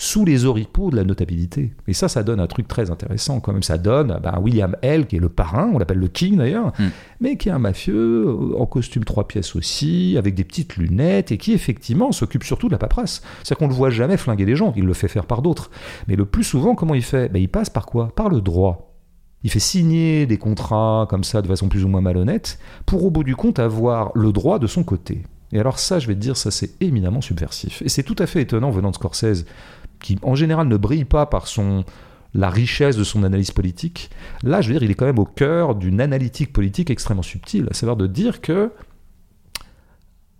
sous 0.00 0.24
les 0.24 0.44
oripeaux 0.44 0.90
de 0.90 0.96
la 0.96 1.02
notabilité. 1.02 1.72
Et 1.88 1.92
ça, 1.92 2.08
ça 2.08 2.22
donne 2.22 2.38
un 2.38 2.46
truc 2.46 2.68
très 2.68 2.90
intéressant 2.90 3.40
quand 3.40 3.52
même. 3.52 3.64
Ça 3.64 3.78
donne 3.78 4.20
ben, 4.22 4.38
William 4.40 4.76
L, 4.80 5.06
qui 5.06 5.16
est 5.16 5.20
le 5.20 5.28
parrain, 5.28 5.70
on 5.74 5.78
l'appelle 5.78 5.98
le 5.98 6.06
king 6.06 6.36
d'ailleurs, 6.36 6.72
hmm. 6.78 6.88
mais 7.20 7.36
qui 7.36 7.48
est 7.48 7.52
un 7.52 7.58
mafieux, 7.58 8.26
euh, 8.28 8.58
en 8.58 8.66
costume 8.66 9.04
trois 9.04 9.26
pièces 9.26 9.56
aussi, 9.56 10.14
avec 10.16 10.36
des 10.36 10.44
petites 10.44 10.76
lunettes, 10.76 11.32
et 11.32 11.36
qui 11.36 11.52
effectivement 11.52 12.12
s'occupe 12.12 12.44
surtout 12.44 12.68
de 12.68 12.72
la 12.72 12.78
paperasse. 12.78 13.22
C'est-à-dire 13.42 13.58
qu'on 13.58 13.66
ne 13.66 13.72
le 13.72 13.76
voit 13.76 13.90
jamais 13.90 14.16
flinguer 14.16 14.44
les 14.44 14.54
gens, 14.54 14.72
il 14.76 14.84
le 14.84 14.94
fait 14.94 15.08
faire 15.08 15.26
par 15.26 15.42
d'autres. 15.42 15.70
Mais 16.06 16.14
le 16.14 16.24
plus 16.24 16.44
souvent, 16.44 16.76
comment 16.76 16.94
il 16.94 17.02
fait? 17.02 17.28
Ben, 17.28 17.42
Il 17.42 17.48
passe 17.48 17.68
par 17.68 17.84
quoi? 17.84 18.14
Par 18.14 18.28
le 18.28 18.40
droit. 18.40 18.94
Il 19.42 19.50
fait 19.50 19.58
signer 19.58 20.26
des 20.26 20.38
contrats 20.38 21.06
comme 21.10 21.24
ça 21.24 21.42
de 21.42 21.48
façon 21.48 21.68
plus 21.68 21.84
ou 21.84 21.88
moins 21.88 22.00
malhonnête, 22.00 22.60
pour 22.86 23.04
au 23.04 23.10
bout 23.10 23.24
du 23.24 23.34
compte 23.34 23.58
avoir 23.58 24.12
le 24.14 24.30
droit 24.30 24.60
de 24.60 24.68
son 24.68 24.84
côté. 24.84 25.22
Et 25.52 25.58
alors 25.58 25.78
ça, 25.78 25.98
je 25.98 26.06
vais 26.06 26.14
te 26.14 26.20
dire, 26.20 26.36
ça 26.36 26.50
c'est 26.50 26.80
éminemment 26.82 27.20
subversif. 27.20 27.82
Et 27.82 27.88
c'est 27.88 28.02
tout 28.02 28.16
à 28.18 28.26
fait 28.26 28.42
étonnant 28.42 28.70
venant 28.70 28.90
de 28.90 28.96
Scorsese, 28.96 29.46
qui 30.00 30.18
en 30.22 30.34
général 30.34 30.68
ne 30.68 30.76
brille 30.76 31.04
pas 31.04 31.26
par 31.26 31.46
la 32.34 32.50
richesse 32.50 32.96
de 32.96 33.04
son 33.04 33.24
analyse 33.24 33.50
politique. 33.50 34.10
Là, 34.42 34.60
je 34.60 34.68
veux 34.68 34.74
dire, 34.74 34.82
il 34.82 34.90
est 34.90 34.94
quand 34.94 35.06
même 35.06 35.18
au 35.18 35.24
cœur 35.24 35.74
d'une 35.74 36.00
analytique 36.00 36.52
politique 36.52 36.90
extrêmement 36.90 37.22
subtile, 37.22 37.68
à 37.70 37.74
savoir 37.74 37.96
de 37.96 38.06
dire 38.06 38.40
que 38.40 38.70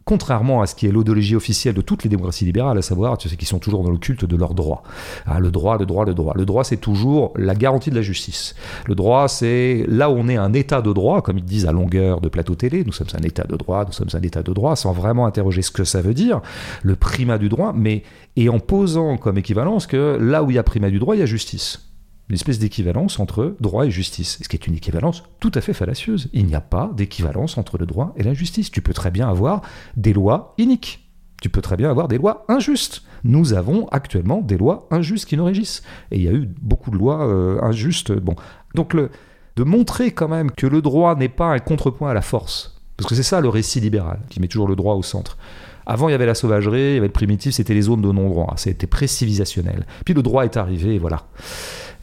contrairement 0.09 0.63
à 0.63 0.67
ce 0.67 0.75
qui 0.75 0.87
est 0.87 0.91
l'idéologie 0.91 1.37
officielle 1.37 1.75
de 1.75 1.83
toutes 1.83 2.03
les 2.03 2.09
démocraties 2.09 2.47
libérales, 2.47 2.79
à 2.79 2.83
savoir, 2.83 3.21
sais, 3.21 3.29
qui 3.37 3.45
sont 3.45 3.59
toujours 3.59 3.83
dans 3.83 3.91
le 3.91 3.99
culte 3.99 4.25
de 4.25 4.37
leur 4.37 4.55
droit. 4.55 4.83
Ah, 5.27 5.39
le 5.39 5.51
droit, 5.51 5.77
le 5.77 5.85
droit, 5.85 6.07
le 6.07 6.15
droit. 6.15 6.33
Le 6.35 6.47
droit, 6.47 6.65
c'est 6.65 6.79
toujours 6.79 7.35
la 7.37 7.55
garantie 7.55 7.91
de 7.91 7.95
la 7.95 8.01
justice. 8.01 8.55
Le 8.87 8.95
droit, 8.95 9.29
c'est 9.29 9.85
là 9.87 10.09
où 10.09 10.15
on 10.15 10.27
est 10.29 10.39
un 10.39 10.55
état 10.55 10.81
de 10.81 10.95
droit, 10.95 11.21
comme 11.21 11.37
ils 11.37 11.45
disent 11.45 11.67
à 11.67 11.73
longueur 11.73 12.23
de 12.23 12.31
plateau 12.31 12.55
télé, 12.55 12.85
nous 12.87 12.93
sommes 12.93 13.09
un 13.13 13.23
état 13.23 13.45
de 13.45 13.55
droit, 13.55 13.85
nous 13.85 13.93
sommes 13.93 14.09
un 14.15 14.23
état 14.23 14.43
de 14.43 14.53
droit, 14.55 14.77
sans 14.77 14.93
vraiment 14.93 15.27
interroger 15.27 15.61
ce 15.61 15.71
que 15.71 15.85
ça 15.85 16.01
veut 16.01 16.15
dire, 16.15 16.41
le 16.83 16.97
primat 16.97 17.37
du 17.37 17.51
droit, 17.51 17.75
mais 17.77 18.03
et 18.37 18.49
en 18.49 18.61
posant 18.61 19.19
comme 19.19 19.37
équivalence 19.37 19.87
que 19.87 20.17
là 20.19 20.43
où 20.43 20.51
il 20.51 20.55
y 20.55 20.59
a 20.59 20.63
primat 20.63 20.89
du 20.89 21.01
droit, 21.01 21.17
il 21.17 21.19
y 21.19 21.23
a 21.23 21.27
justice 21.27 21.83
une 22.29 22.35
espèce 22.35 22.59
d'équivalence 22.59 23.19
entre 23.21 23.57
droit 23.61 23.87
et 23.87 23.91
justice, 23.91 24.39
ce 24.43 24.49
qui 24.49 24.57
est 24.57 24.67
une 24.67 24.75
équivalence 24.75 25.23
tout 25.41 25.53
à 25.55 25.61
fait 25.61 25.73
fallacieuse. 25.73 26.29
Il 26.33 26.47
n'y 26.47 26.55
a 26.55 26.61
pas 26.61 26.91
d'équivalence 26.95 27.57
entre 27.57 27.79
le 27.79 27.87
droit 27.87 28.13
et 28.17 28.23
la 28.23 28.35
justice. 28.35 28.71
Tu 28.71 28.83
peux 28.83 28.93
très 28.93 29.11
bien 29.11 29.29
avoir 29.29 29.63
des 29.97 30.13
lois 30.13 30.55
iniques. 30.59 31.09
Tu 31.41 31.49
peux 31.49 31.63
très 31.63 31.77
bien 31.77 31.89
avoir 31.89 32.09
des 32.09 32.19
lois 32.19 32.45
injustes. 32.49 33.03
Nous 33.25 33.55
avons 33.55 33.87
actuellement 33.89 34.43
des 34.43 34.59
lois 34.59 34.89
injustes 34.91 35.27
qui 35.27 35.37
nous 35.37 35.45
régissent. 35.45 35.83
Et 36.11 36.17
il 36.17 36.23
y 36.23 36.29
a 36.29 36.33
eu 36.33 36.49
beaucoup 36.61 36.91
de 36.91 36.97
lois 36.97 37.27
euh, 37.27 37.63
injustes. 37.63 38.13
Bon. 38.13 38.35
Donc 38.75 38.95
de 38.95 39.65
montrer 39.65 40.13
quand 40.13 40.29
même 40.29 40.53
que 40.53 40.69
le 40.69 40.83
droit 40.83 41.17
n'est 41.17 41.29
pas 41.29 41.47
un 41.47 41.59
contrepoint 41.59 42.11
à 42.11 42.15
la 42.15 42.23
force, 42.23 42.81
parce 42.97 43.09
que 43.09 43.17
c'est 43.17 43.25
ça 43.25 43.41
le 43.41 43.49
récit 43.49 43.81
libéral, 43.81 44.21
qui 44.29 44.39
met 44.41 44.47
toujours 44.47 44.69
le 44.69 44.77
droit 44.77 44.95
au 44.95 45.03
centre. 45.03 45.37
Avant, 45.85 46.09
il 46.09 46.13
y 46.13 46.15
avait 46.15 46.27
la 46.27 46.37
sauvagerie, 46.37 46.91
il 46.91 46.95
y 46.95 46.99
avait 46.99 47.09
le 47.09 47.13
primitif, 47.13 47.55
c'était 47.55 47.75
les 47.75 47.83
zones 47.83 48.03
de 48.03 48.13
non-droit. 48.13 48.55
C'était 48.57 48.87
pré-civilisationnel. 48.87 49.87
Puis 50.05 50.15
le 50.15 50.23
droit 50.23 50.45
est 50.45 50.57
arrivé, 50.57 50.95
et 50.95 50.99
voilà. 50.99 51.25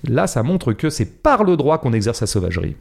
Là, 0.07 0.27
ça 0.27 0.43
montre 0.43 0.73
que 0.73 0.89
c'est 0.89 1.21
par 1.21 1.43
le 1.43 1.57
droit 1.57 1.77
qu'on 1.77 1.93
exerce 1.93 2.21
la 2.21 2.27
sauvagerie. 2.27 2.75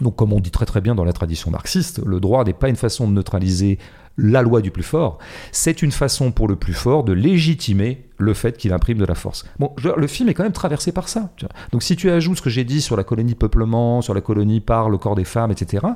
Donc, 0.00 0.16
comme 0.16 0.32
on 0.32 0.40
dit 0.40 0.50
très 0.50 0.66
très 0.66 0.80
bien 0.80 0.94
dans 0.94 1.04
la 1.04 1.12
tradition 1.12 1.50
marxiste, 1.50 2.00
le 2.04 2.20
droit 2.20 2.44
n'est 2.44 2.54
pas 2.54 2.68
une 2.68 2.76
façon 2.76 3.06
de 3.06 3.12
neutraliser 3.12 3.78
la 4.16 4.42
loi 4.42 4.60
du 4.60 4.70
plus 4.70 4.82
fort, 4.82 5.18
c'est 5.52 5.82
une 5.82 5.92
façon 5.92 6.30
pour 6.30 6.48
le 6.48 6.56
plus 6.56 6.74
fort 6.74 7.04
de 7.04 7.12
légitimer 7.12 8.04
le 8.18 8.34
fait 8.34 8.58
qu'il 8.58 8.72
imprime 8.72 8.98
de 8.98 9.04
la 9.04 9.14
force. 9.14 9.46
Bon, 9.58 9.74
le 9.82 10.06
film 10.06 10.28
est 10.28 10.34
quand 10.34 10.42
même 10.42 10.52
traversé 10.52 10.92
par 10.92 11.08
ça. 11.08 11.30
Donc 11.72 11.82
si 11.82 11.96
tu 11.96 12.10
ajoutes 12.10 12.36
ce 12.36 12.42
que 12.42 12.50
j'ai 12.50 12.64
dit 12.64 12.82
sur 12.82 12.96
la 12.96 13.04
colonie 13.04 13.34
peuplement, 13.34 14.02
sur 14.02 14.12
la 14.12 14.20
colonie 14.20 14.60
par 14.60 14.90
le 14.90 14.98
corps 14.98 15.14
des 15.14 15.24
femmes, 15.24 15.50
etc., 15.50 15.86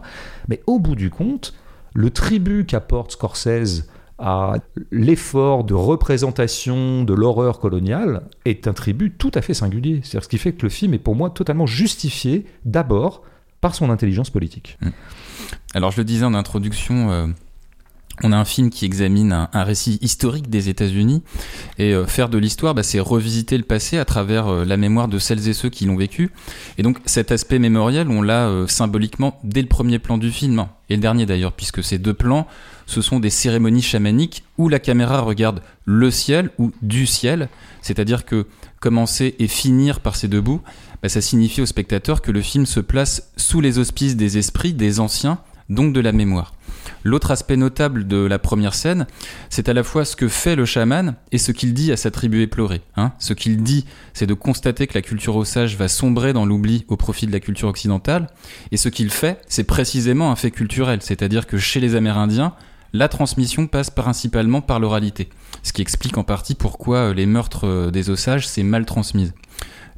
mais 0.49 0.63
au 0.67 0.79
bout 0.79 0.95
du 0.95 1.11
compte, 1.11 1.55
le 1.93 2.11
tribut 2.11 2.65
qu'apporte 2.65 3.13
Scorsese 3.13 3.89
à 4.19 4.55
l'effort 4.93 5.65
de 5.65 5.75
représentation 5.75 7.03
de 7.05 7.15
l'horreur 7.15 7.59
coloniale 7.59 8.23
est 8.45 8.69
un 8.69 8.73
tribut 8.73 9.11
tout 9.11 9.33
à 9.35 9.43
fait 9.43 9.55
singulier. 9.55 10.01
C'est 10.05 10.23
ce 10.23 10.29
qui 10.29 10.39
fait 10.39 10.53
que 10.53 10.63
le 10.63 10.69
film 10.69 10.95
est 10.95 10.99
pour 10.99 11.17
moi 11.17 11.31
totalement 11.31 11.67
justifié 11.67 12.47
d'abord 12.65 13.23
par 13.61 13.75
son 13.75 13.91
intelligence 13.91 14.31
politique. 14.31 14.79
Mmh. 14.81 14.91
Alors 15.75 15.91
je 15.91 15.99
le 15.99 16.05
disais 16.05 16.25
en 16.25 16.35
introduction, 16.35 17.11
euh, 17.11 17.27
on 18.23 18.31
a 18.31 18.37
un 18.37 18.45
film 18.45 18.71
qui 18.71 18.85
examine 18.85 19.49
un, 19.53 19.65
récit 19.65 19.99
historique 20.01 20.49
des 20.49 20.69
États-Unis 20.69 21.23
et 21.79 21.93
euh, 21.93 22.07
faire 22.07 22.29
de 22.29 22.39
l'histoire, 22.39 22.75
bah, 22.75 22.85
c'est 22.85 23.01
revisiter 23.01 23.59
le 23.59 23.65
passé 23.65 23.99
à 23.99 24.05
travers 24.05 24.47
euh, 24.47 24.65
la 24.65 24.77
mémoire 24.77 25.09
de 25.09 25.19
celles 25.19 25.49
et 25.49 25.53
ceux 25.55 25.71
qui 25.71 25.87
l'ont 25.87 25.97
vécu. 25.97 26.31
Et 26.79 26.83
donc 26.83 26.99
cet 27.07 27.33
aspect 27.33 27.59
mémoriel, 27.59 28.09
on 28.09 28.23
l'a 28.23 28.49
symboliquement 28.69 29.41
dès 29.43 29.63
le 29.63 29.69
premier 29.69 29.99
plan 29.99 30.19
du 30.19 30.31
film 30.31 30.61
hein, 30.61 30.69
et 30.89 30.95
le 30.95 31.03
dernier 31.03 31.27
d'ailleurs, 31.27 31.53
puisque 31.53 31.83
ces 31.83 31.99
deux 31.99 32.15
plans, 32.15 32.47
ce 32.87 33.01
sont 33.01 33.21
des 33.21 33.31
cérémonies 33.31 33.83
chamaniques 33.83 34.45
où 34.59 34.69
la 34.69 34.79
caméra 34.79 35.21
regarde 35.21 35.63
le 35.85 36.11
ciel 36.11 36.51
ou 36.59 36.73
du 36.83 37.07
ciel, 37.07 37.49
c'est-à-dire 37.83 38.25
que 38.25 38.47
commencer 38.81 39.35
et 39.39 39.49
finir 39.49 40.01
par 40.01 40.17
ces 40.17 40.29
deux 40.29 40.41
bouts, 40.41 40.61
bah, 41.03 41.09
ça 41.09 41.21
signifie 41.21 41.63
au 41.63 41.67
spectateur 41.67 42.23
que 42.23 42.31
le 42.31 42.43
film 42.43 42.67
se 42.67 42.81
place 42.81 43.31
sous 43.37 43.61
les 43.61 43.79
auspices 43.79 44.17
des 44.17 44.39
esprits 44.39 44.73
des 44.73 45.01
anciens, 45.01 45.39
donc 45.69 45.93
de 45.93 46.01
la 46.01 46.13
mémoire. 46.13 46.55
L'autre 47.03 47.31
aspect 47.31 47.57
notable 47.57 48.07
de 48.07 48.17
la 48.17 48.39
première 48.39 48.75
scène, 48.75 49.07
c'est 49.51 49.69
à 49.69 49.73
la 49.73 49.83
fois 49.83 50.05
ce 50.05 50.17
que 50.17 50.29
fait 50.29 50.57
le 50.57 50.65
chaman 50.65 51.15
et 51.33 51.39
ce 51.39 51.53
qu'il 51.53 51.75
dit 51.75 51.93
à 51.93 51.97
sa 51.97 52.11
tribu 52.11 52.43
éplorée. 52.43 52.83
Hein. 52.97 53.13
Ce 53.19 53.33
qu'il 53.33 53.63
dit, 53.63 53.85
c'est 54.13 54.27
de 54.27 54.35
constater 54.35 54.87
que 54.87 54.95
la 54.95 55.03
culture 55.03 55.37
osage 55.37 55.77
va 55.77 55.89
sombrer 55.89 56.33
dans 56.33 56.47
l'oubli 56.47 56.85
au 56.89 56.97
profit 56.97 57.27
de 57.27 57.33
la 57.33 57.41
culture 57.41 57.69
occidentale, 57.69 58.29
et 58.73 58.77
ce 58.77 58.89
qu'il 58.89 59.11
fait, 59.11 59.41
c'est 59.49 59.65
précisément 59.65 60.31
un 60.31 60.37
fait 60.37 60.51
culturel, 60.51 61.01
c'est-à-dire 61.03 61.47
que 61.47 61.59
chez 61.59 61.81
les 61.81 61.95
Amérindiens, 61.95 62.55
la 62.95 63.09
transmission 63.09 63.67
passe 63.67 63.91
principalement 63.91 64.61
par 64.61 64.79
l'oralité, 64.79 65.29
ce 65.65 65.73
qui 65.73 65.83
explique 65.83 66.17
en 66.17 66.23
partie 66.23 66.55
pourquoi 66.55 67.13
les 67.13 67.27
meurtres 67.27 67.67
euh, 67.67 67.91
des 67.91 68.09
osages 68.09 68.47
s'est 68.47 68.63
mal 68.63 68.87
transmise. 68.87 69.35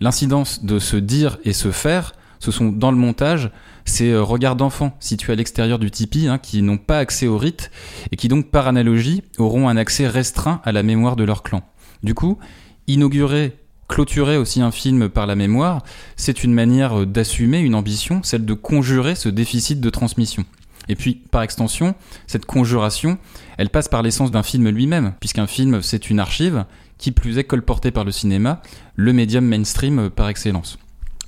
L'incidence 0.00 0.64
de 0.64 0.78
se 0.78 0.96
dire 0.96 1.38
et 1.44 1.52
se 1.52 1.70
faire, 1.70 2.14
ce 2.38 2.50
sont 2.50 2.70
dans 2.70 2.90
le 2.90 2.96
montage 2.96 3.50
ces 3.84 4.10
euh, 4.10 4.22
regards 4.22 4.56
d'enfants 4.56 4.96
situés 4.98 5.34
à 5.34 5.36
l'extérieur 5.36 5.78
du 5.78 5.90
tipi 5.90 6.26
hein, 6.26 6.38
qui 6.38 6.62
n'ont 6.62 6.78
pas 6.78 6.98
accès 6.98 7.26
au 7.26 7.36
rite 7.36 7.70
et 8.12 8.16
qui 8.16 8.28
donc 8.28 8.50
par 8.50 8.66
analogie 8.66 9.22
auront 9.36 9.68
un 9.68 9.76
accès 9.76 10.08
restreint 10.08 10.62
à 10.64 10.72
la 10.72 10.82
mémoire 10.82 11.16
de 11.16 11.24
leur 11.24 11.42
clan. 11.42 11.62
Du 12.02 12.14
coup, 12.14 12.38
inaugurer 12.86 13.58
clôturer 13.88 14.38
aussi 14.38 14.62
un 14.62 14.72
film 14.72 15.08
par 15.08 15.26
la 15.26 15.36
mémoire, 15.36 15.84
c'est 16.16 16.42
une 16.42 16.54
manière 16.54 17.00
euh, 17.00 17.06
d'assumer 17.06 17.58
une 17.60 17.74
ambition, 17.74 18.22
celle 18.22 18.46
de 18.46 18.54
conjurer 18.54 19.14
ce 19.14 19.28
déficit 19.28 19.82
de 19.82 19.90
transmission. 19.90 20.46
Et 20.88 20.96
puis, 20.96 21.14
par 21.14 21.42
extension, 21.42 21.94
cette 22.26 22.46
conjuration, 22.46 23.18
elle 23.58 23.70
passe 23.70 23.88
par 23.88 24.02
l'essence 24.02 24.30
d'un 24.30 24.42
film 24.42 24.68
lui-même, 24.68 25.14
puisqu'un 25.20 25.46
film, 25.46 25.82
c'est 25.82 26.10
une 26.10 26.20
archive, 26.20 26.64
qui 26.98 27.12
plus 27.12 27.38
est 27.38 27.44
colportée 27.44 27.90
par 27.90 28.04
le 28.04 28.12
cinéma, 28.12 28.62
le 28.94 29.12
médium 29.12 29.44
mainstream 29.44 30.10
par 30.10 30.28
excellence. 30.28 30.78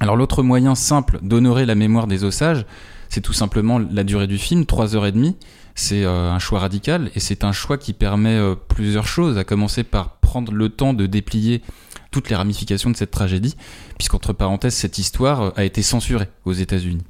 Alors 0.00 0.16
l'autre 0.16 0.42
moyen 0.42 0.74
simple 0.74 1.18
d'honorer 1.22 1.66
la 1.66 1.74
mémoire 1.74 2.06
des 2.06 2.24
osages, 2.24 2.64
c'est 3.08 3.20
tout 3.20 3.32
simplement 3.32 3.78
la 3.78 4.04
durée 4.04 4.26
du 4.26 4.38
film, 4.38 4.66
3 4.66 4.94
heures 4.94 5.06
et 5.06 5.12
demie. 5.12 5.36
C'est 5.74 6.04
euh, 6.04 6.30
un 6.30 6.38
choix 6.38 6.58
radical 6.60 7.10
et 7.14 7.20
c'est 7.20 7.44
un 7.44 7.52
choix 7.52 7.78
qui 7.78 7.92
permet 7.92 8.36
euh, 8.36 8.54
plusieurs 8.54 9.06
choses, 9.06 9.38
à 9.38 9.44
commencer 9.44 9.84
par 9.84 10.16
prendre 10.16 10.52
le 10.52 10.68
temps 10.68 10.92
de 10.92 11.06
déplier 11.06 11.62
toutes 12.10 12.30
les 12.30 12.36
ramifications 12.36 12.90
de 12.90 12.96
cette 12.96 13.10
tragédie, 13.10 13.56
puisqu'entre 13.96 14.32
parenthèses, 14.32 14.74
cette 14.74 14.98
histoire 14.98 15.52
a 15.56 15.64
été 15.64 15.82
censurée 15.82 16.28
aux 16.44 16.52
États-Unis. 16.52 17.02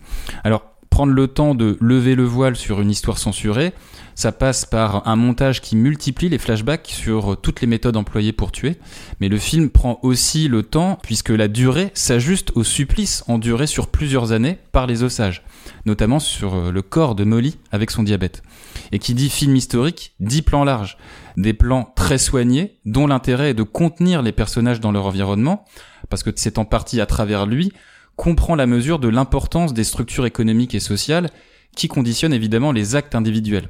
Alors, 0.44 0.64
prendre 0.90 1.12
le 1.12 1.28
temps 1.28 1.54
de 1.54 1.76
lever 1.80 2.14
le 2.14 2.24
voile 2.24 2.56
sur 2.56 2.80
une 2.80 2.90
histoire 2.90 3.18
censurée, 3.18 3.72
ça 4.18 4.32
passe 4.32 4.64
par 4.64 5.06
un 5.06 5.14
montage 5.14 5.60
qui 5.60 5.76
multiplie 5.76 6.28
les 6.28 6.38
flashbacks 6.38 6.88
sur 6.88 7.40
toutes 7.40 7.60
les 7.60 7.68
méthodes 7.68 7.96
employées 7.96 8.32
pour 8.32 8.50
tuer. 8.50 8.76
Mais 9.20 9.28
le 9.28 9.38
film 9.38 9.70
prend 9.70 10.00
aussi 10.02 10.48
le 10.48 10.64
temps, 10.64 10.98
puisque 11.04 11.28
la 11.28 11.46
durée 11.46 11.92
s'ajuste 11.94 12.50
au 12.56 12.64
supplice 12.64 13.22
enduré 13.28 13.68
sur 13.68 13.86
plusieurs 13.86 14.32
années 14.32 14.58
par 14.72 14.88
les 14.88 15.04
osages, 15.04 15.44
notamment 15.86 16.18
sur 16.18 16.56
euh, 16.56 16.72
le 16.72 16.82
corps 16.82 17.14
de 17.14 17.22
Molly 17.22 17.58
avec 17.70 17.92
son 17.92 18.02
diabète. 18.02 18.42
Et 18.90 18.98
qui 18.98 19.14
dit 19.14 19.30
film 19.30 19.54
historique, 19.54 20.14
dit 20.18 20.42
plan 20.42 20.64
large. 20.64 20.98
Des 21.36 21.52
plans 21.52 21.92
très 21.94 22.18
soignés, 22.18 22.80
dont 22.84 23.06
l'intérêt 23.06 23.50
est 23.50 23.54
de 23.54 23.62
contenir 23.62 24.22
les 24.22 24.32
personnages 24.32 24.80
dans 24.80 24.90
leur 24.90 25.06
environnement, 25.06 25.64
parce 26.08 26.24
que 26.24 26.30
c'est 26.34 26.58
en 26.58 26.64
partie 26.64 27.00
à 27.00 27.06
travers 27.06 27.46
lui 27.46 27.72
qu'on 28.18 28.34
prend 28.34 28.56
la 28.56 28.66
mesure 28.66 28.98
de 28.98 29.08
l'importance 29.08 29.72
des 29.72 29.84
structures 29.84 30.26
économiques 30.26 30.74
et 30.74 30.80
sociales 30.80 31.30
qui 31.76 31.86
conditionnent 31.86 32.32
évidemment 32.32 32.72
les 32.72 32.96
actes 32.96 33.14
individuels. 33.14 33.68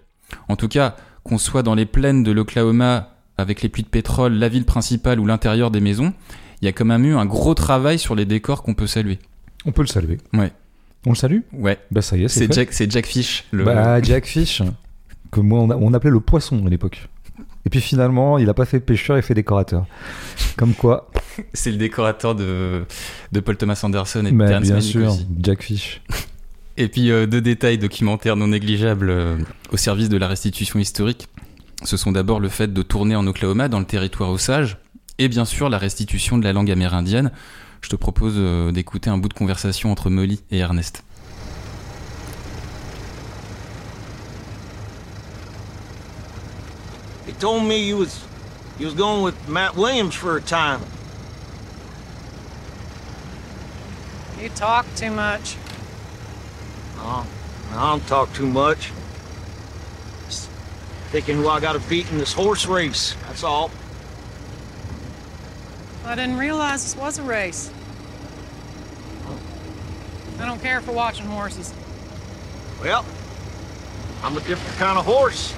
En 0.49 0.57
tout 0.57 0.69
cas, 0.69 0.97
qu'on 1.23 1.37
soit 1.37 1.63
dans 1.63 1.75
les 1.75 1.85
plaines 1.85 2.23
de 2.23 2.33
l'Oklahoma 2.33 3.11
avec 3.37 3.61
les 3.61 3.69
puits 3.69 3.83
de 3.83 3.89
pétrole, 3.89 4.33
la 4.33 4.49
ville 4.49 4.65
principale 4.65 5.21
ou 5.21 5.27
l'intérieur 5.27 5.71
des 5.71 5.81
maisons, 5.81 6.15
il 6.63 6.65
y 6.65 6.69
a 6.69 6.73
quand 6.73 6.87
même 6.87 7.05
eu 7.05 7.15
un 7.15 7.27
gros 7.27 7.55
travail 7.55 7.99
sur 7.99 8.15
les 8.15 8.25
décors 8.25 8.63
qu'on 8.63 8.73
peut 8.73 8.87
saluer. 8.87 9.19
On 9.67 9.71
peut 9.71 9.83
le 9.83 9.87
saluer. 9.87 10.17
Ouais. 10.33 10.51
On 11.07 11.11
le 11.11 11.17
salue 11.17 11.41
Ouais. 11.53 11.79
Bah 11.91 12.01
ça 12.01 12.17
y 12.17 12.25
est, 12.25 12.29
c'est 12.29 12.51
Jack, 12.51 12.73
c'est 12.73 12.91
Jack 12.91 13.05
Fish. 13.05 13.45
Le... 13.51 13.65
Bah 13.65 14.01
Jack 14.01 14.25
Fish, 14.25 14.63
que 15.31 15.41
moi 15.41 15.61
on, 15.61 15.93
appelait 15.93 16.11
le 16.11 16.21
poisson 16.21 16.67
à 16.67 16.71
l'époque. 16.71 17.07
Et 17.69 17.71
puis 17.71 17.83
finalement, 17.83 18.39
il 18.39 18.49
a 18.49 18.55
pas 18.55 18.65
fait 18.65 18.81
pêcheur, 18.81 19.19
il 19.19 19.23
fait 19.23 19.35
décorateur. 19.35 19.85
Comme 20.57 20.73
quoi. 20.73 21.11
c'est 21.53 21.71
le 21.71 21.77
décorateur 21.77 22.35
de, 22.35 22.87
de 23.31 23.41
Paul 23.41 23.59
Thomas 23.59 23.79
Anderson 23.83 24.25
et 24.25 24.33
de 24.33 24.61
Bien 24.63 24.81
sûr, 24.81 25.15
Jack 25.39 25.63
Fish. 25.63 26.01
Et 26.79 26.89
puis 26.89 27.11
euh, 27.11 27.27
deux 27.27 27.43
détails 27.43 27.77
documentaires 27.77 28.37
non 28.37 28.47
négligeables 28.47 29.11
euh, 29.11 29.37
au 29.71 29.77
service 29.77 30.09
de 30.09 30.17
la 30.17 30.29
restitution 30.29 30.79
historique. 30.79 31.29
Ce 31.85 31.99
sont 31.99 32.11
d'abord 32.11 32.41
le 32.41 32.49
fait 32.49 32.73
de 32.73 32.81
tourner 32.81 33.17
en 33.17 33.27
Oklahoma, 33.27 33.69
dans 33.69 33.81
le 33.81 33.85
territoire 33.85 34.31
Osage, 34.31 34.79
et 35.19 35.29
bien 35.29 35.45
sûr 35.45 35.69
la 35.69 35.77
restitution 35.77 36.39
de 36.39 36.45
la 36.45 36.55
langue 36.55 36.71
amérindienne. 36.71 37.33
Je 37.83 37.91
te 37.91 37.97
propose 37.97 38.37
euh, 38.39 38.73
d'écouter 38.73 39.11
un 39.11 39.19
bout 39.19 39.29
de 39.29 39.35
conversation 39.35 39.93
entre 39.93 40.09
Molly 40.09 40.41
et 40.51 40.57
Ernest. 40.57 41.05
Told 47.39 47.65
me 47.65 47.85
you 47.85 47.97
was, 47.97 48.25
you 48.79 48.87
was 48.87 48.95
going 48.95 49.23
with 49.23 49.49
Matt 49.49 49.77
Williams 49.77 50.15
for 50.15 50.37
a 50.37 50.41
time. 50.41 50.81
You 54.41 54.49
talk 54.51 54.87
too 54.95 55.11
much. 55.11 55.57
Oh, 56.99 57.27
I 57.73 57.91
don't 57.91 58.07
talk 58.07 58.33
too 58.35 58.47
much. 58.47 58.93
Just 60.27 60.49
thinking 61.11 61.37
who 61.37 61.49
I 61.49 61.61
got 61.61 61.73
to 61.73 61.89
beat 61.89 62.11
in 62.11 62.19
this 62.19 62.33
horse 62.33 62.67
race, 62.67 63.15
that's 63.27 63.43
all. 63.43 63.71
I 66.05 66.15
didn't 66.15 66.39
realize 66.39 66.83
this 66.83 66.97
was 66.97 67.19
a 67.19 67.23
race. 67.23 67.71
I 70.39 70.47
don't 70.47 70.63
care 70.63 70.81
for 70.81 70.93
watching 70.93 71.27
horses. 71.27 71.75
Well, 72.81 73.05
I'm 74.23 74.37
a 74.37 74.41
different 74.41 74.77
kind 74.79 74.99
of 74.99 75.05
horse. 75.05 75.53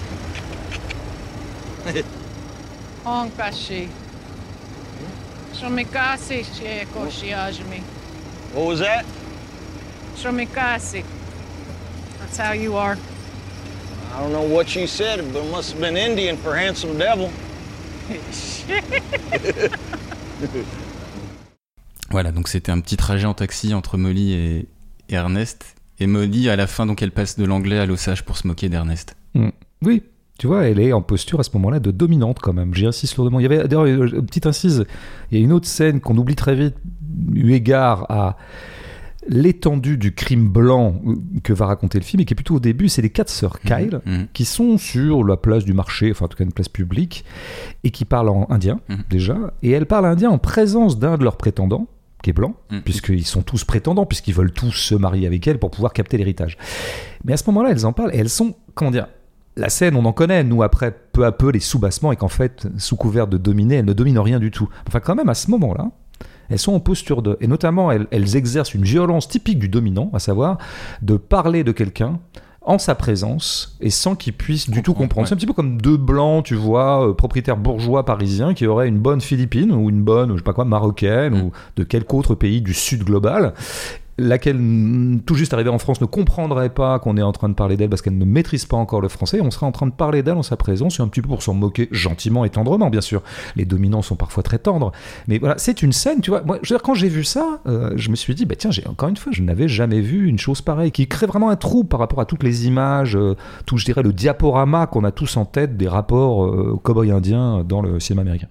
Honkashi. 3.05 3.88
Shomikasi 5.53 6.45
Shiekoshiajimi. 6.45 7.83
What 8.55 8.66
was 8.66 8.79
that? 8.81 9.05
Shomikasi. 10.16 11.05
That's 12.19 12.37
how 12.37 12.53
you 12.53 12.77
are. 12.77 12.97
I 14.12 14.21
don't 14.21 14.33
know 14.33 14.43
what 14.43 14.75
you 14.75 14.87
said, 14.87 15.33
but 15.33 15.45
it 15.45 15.51
must 15.51 15.73
have 15.73 15.81
been 15.81 15.97
Indian 15.97 16.37
for 16.37 16.55
handsome 16.57 16.99
devil. 16.99 17.31
Voilà, 22.11 22.33
donc 22.33 22.49
c'était 22.49 22.73
un 22.73 22.81
petit 22.81 22.97
trajet 22.97 23.27
en 23.27 23.35
taxi 23.35 23.73
entre 23.73 23.97
Molly 23.97 24.33
et, 24.33 24.66
et 25.09 25.14
Ernest. 25.14 25.77
Et 26.01 26.09
Molly, 26.09 26.49
à 26.49 26.57
la 26.57 26.66
fin, 26.66 26.87
donc 26.87 27.03
elle 27.03 27.12
passe 27.12 27.38
de 27.38 27.45
l'anglais 27.45 27.79
à 27.79 27.87
l'ossage 27.87 28.25
pour 28.25 28.37
se 28.37 28.49
moquer 28.49 28.69
d'Ernest. 28.69 29.14
Oui, 29.83 30.03
tu 30.40 30.46
vois, 30.46 30.64
elle 30.64 30.81
est 30.81 30.94
en 30.94 31.03
posture 31.03 31.38
à 31.38 31.42
ce 31.42 31.50
moment-là 31.53 31.81
de 31.81 31.90
dominante 31.90 32.38
quand 32.40 32.55
même. 32.55 32.74
J'y 32.74 32.87
insiste 32.87 33.14
lourdement. 33.18 33.40
Il 33.40 33.42
y 33.42 33.46
avait 33.46 33.68
d'ailleurs 33.68 33.85
une 33.85 34.24
petite 34.24 34.46
incise. 34.46 34.87
Il 35.31 35.37
y 35.38 35.40
a 35.42 35.44
une 35.44 35.53
autre 35.53 35.66
scène 35.66 36.00
qu'on 36.00 36.16
oublie 36.16 36.35
très 36.35 36.55
vite, 36.55 36.76
eu 37.35 37.53
égard 37.53 38.07
à 38.09 38.38
l'étendue 39.29 39.98
du 39.98 40.14
crime 40.14 40.48
blanc 40.48 40.94
euh, 41.07 41.14
que 41.42 41.53
va 41.53 41.66
raconter 41.66 41.98
le 41.98 42.05
film 42.05 42.22
et 42.22 42.24
qui 42.24 42.33
est 42.33 42.35
plutôt 42.37 42.55
au 42.55 42.61
début. 42.61 42.88
C'est 42.88 43.03
les 43.03 43.11
quatre 43.11 43.29
sœurs 43.29 43.61
Kyle 43.61 44.00
Mhm. 44.07 44.29
qui 44.33 44.46
sont 44.46 44.79
sur 44.79 45.22
la 45.24 45.37
place 45.37 45.64
du 45.66 45.74
marché, 45.74 46.11
enfin 46.11 46.24
en 46.24 46.29
tout 46.29 46.38
cas 46.38 46.44
une 46.44 46.53
place 46.53 46.70
publique, 46.70 47.24
et 47.85 47.90
qui 47.90 48.07
parlent 48.07 48.31
en 48.31 48.46
indien 48.50 48.81
Mhm. 48.88 48.96
déjà. 49.11 49.37
Et 49.62 49.70
elles 49.72 49.85
parlent 49.87 50.07
indien 50.07 50.31
en 50.31 50.38
présence 50.38 50.98
d'un 50.98 51.18
de 51.18 51.24
leurs 51.24 51.37
prétendants 51.37 51.87
qui 52.22 52.31
est 52.31 52.35
blanc, 52.35 52.55
Mhm. 52.70 52.81
puisqu'ils 52.83 53.26
sont 53.26 53.42
tous 53.42 53.64
prétendants, 53.64 54.07
puisqu'ils 54.07 54.35
veulent 54.35 54.53
tous 54.53 54.72
se 54.72 54.94
marier 54.94 55.26
avec 55.26 55.46
elle 55.46 55.59
pour 55.59 55.70
pouvoir 55.70 55.92
capter 55.92 56.16
l'héritage. 56.16 56.57
Mais 57.24 57.35
à 57.35 57.37
ce 57.37 57.44
moment-là, 57.48 57.70
elles 57.72 57.85
en 57.85 57.92
parlent 57.92 58.14
et 58.14 58.18
elles 58.18 58.29
sont, 58.31 58.55
comment 58.74 58.90
dire, 58.90 59.07
la 59.57 59.69
scène, 59.69 59.97
on 59.97 60.05
en 60.05 60.13
connaît, 60.13 60.45
nous, 60.45 60.63
après, 60.63 60.97
peu 61.13 61.25
à 61.25 61.33
peu, 61.33 61.51
les 61.51 61.61
sous-bassements, 61.61 62.13
et 62.13 62.17
qu'en 62.17 62.29
fait, 62.29 62.67
sous 62.79 62.97
couvert 62.97 63.27
de 63.27 63.37
dominer, 63.37 63.77
elles 63.77 63.85
ne 63.85 63.93
dominent 63.93 64.21
rien 64.21 64.39
du 64.39 64.51
tout. 64.51 64.69
Enfin, 64.87 65.01
quand 65.01 65.15
même, 65.15 65.29
à 65.29 65.35
ce 65.35 65.51
moment-là, 65.51 65.91
elles 66.49 66.59
sont 66.59 66.73
en 66.73 66.81
posture 66.81 67.23
de. 67.23 67.37
Et 67.41 67.47
notamment, 67.47 67.93
elles, 67.93 68.07
elles 68.11 68.37
exercent 68.37 68.75
une 68.75 68.85
violence 68.85 69.29
typique 69.29 69.59
du 69.59 69.69
dominant, 69.69 70.11
à 70.13 70.19
savoir 70.19 70.59
de 71.03 71.17
parler 71.17 71.65
de 71.65 71.73
quelqu'un 71.73 72.19
en 72.63 72.79
sa 72.79 72.95
présence 72.95 73.79
et 73.81 73.89
sans 73.89 74.15
qu'il 74.15 74.35
puisse 74.35 74.69
du 74.69 74.83
tout 74.83 74.93
Comprendre, 74.93 75.23
ouais. 75.23 75.27
C'est 75.29 75.35
un 75.35 75.37
petit 75.37 75.47
peu 75.47 75.55
comme 75.55 75.81
deux 75.81 75.97
blancs, 75.97 76.45
tu 76.45 76.55
vois, 76.55 77.09
euh, 77.09 77.15
propriétaires 77.15 77.57
bourgeois 77.57 78.05
parisiens 78.05 78.53
qui 78.53 78.67
auraient 78.67 78.87
une 78.87 78.99
bonne 78.99 79.23
philippine 79.23 79.73
ou 79.73 79.89
une 79.89 80.03
bonne, 80.03 80.33
je 80.33 80.37
sais 80.37 80.43
pas 80.43 80.53
quoi, 80.53 80.67
marocaine 80.67 81.35
Mm. 81.35 81.43
ou 81.43 81.53
de 81.77 81.85
quelque 81.85 82.13
autre 82.15 82.35
pays 82.35 82.61
du 82.61 82.75
sud 82.75 83.05
global 83.05 83.55
laquelle, 84.20 84.59
mm, 84.59 85.22
tout 85.26 85.35
juste 85.35 85.54
arrivée 85.54 85.70
en 85.70 85.78
France, 85.78 86.00
ne 86.00 86.06
comprendrait 86.06 86.70
pas 86.70 86.98
qu'on 86.98 87.16
est 87.16 87.22
en 87.22 87.33
train 87.33 87.48
de 87.48 87.54
parler 87.54 87.76
d'elle 87.76 87.88
parce 87.88 88.02
qu'elle 88.02 88.18
ne 88.18 88.24
maîtrise 88.24 88.66
pas 88.66 88.76
encore 88.76 89.00
le 89.00 89.09
français. 89.09 89.40
On 89.40 89.50
serait 89.50 89.66
en 89.66 89.72
train 89.72 89.87
de 89.87 89.92
parler 89.92 90.22
d'elle 90.22 90.37
en 90.37 90.42
sa 90.42 90.56
présence, 90.56 91.00
un 91.00 91.09
petit 91.09 91.22
peu 91.22 91.28
pour 91.28 91.42
s'en 91.42 91.54
moquer 91.54 91.88
gentiment 91.90 92.44
et 92.44 92.50
tendrement, 92.50 92.90
bien 92.90 93.00
sûr. 93.00 93.22
Les 93.56 93.64
dominants 93.64 94.02
sont 94.02 94.16
parfois 94.16 94.42
très 94.42 94.59
tendres. 94.59 94.92
Mais 95.28 95.38
voilà, 95.38 95.56
c'est 95.59 95.83
une 95.83 95.92
scène, 95.92 96.20
tu 96.20 96.30
vois. 96.30 96.42
Moi, 96.42 96.59
je 96.62 96.72
veux 96.72 96.78
dire, 96.78 96.83
quand 96.83 96.94
j'ai 96.94 97.09
vu 97.09 97.24
ça, 97.24 97.61
euh, 97.66 97.92
je 97.96 98.11
me 98.11 98.16
suis 98.16 98.35
dit, 98.35 98.44
bah 98.44 98.54
tiens, 98.56 98.70
j'ai 98.70 98.87
encore 98.87 99.09
une 99.09 99.16
fois, 99.16 99.33
je 99.33 99.42
n'avais 99.42 99.68
jamais 99.68 100.00
vu 100.00 100.28
une 100.28 100.38
chose 100.38 100.62
pareille 100.62 100.92
qui 100.92 101.06
crée 101.09 101.26
vraiment 101.26 101.50
un 101.50 101.56
trou 101.56 101.85
par 101.85 102.00
rapport 102.00 102.20
à 102.20 102.26
toutes 102.26 102.42
les 102.42 102.66
images, 102.66 103.16
euh, 103.16 103.37
tout, 103.66 103.78
je 103.78 103.85
dirais, 103.85 104.02
le 104.02 104.12
diaporama 104.12 104.87
qu'on 104.87 105.04
a 105.04 105.12
tous 105.12 105.37
en 105.37 105.44
tête 105.44 105.76
des 105.76 105.88
rapports 105.88 106.44
euh, 106.44 106.78
cow-boy 106.83 107.11
indiens 107.11 107.64
dans 107.64 107.83
le 107.83 108.00
cinéma 108.00 108.22
américain. 108.22 108.48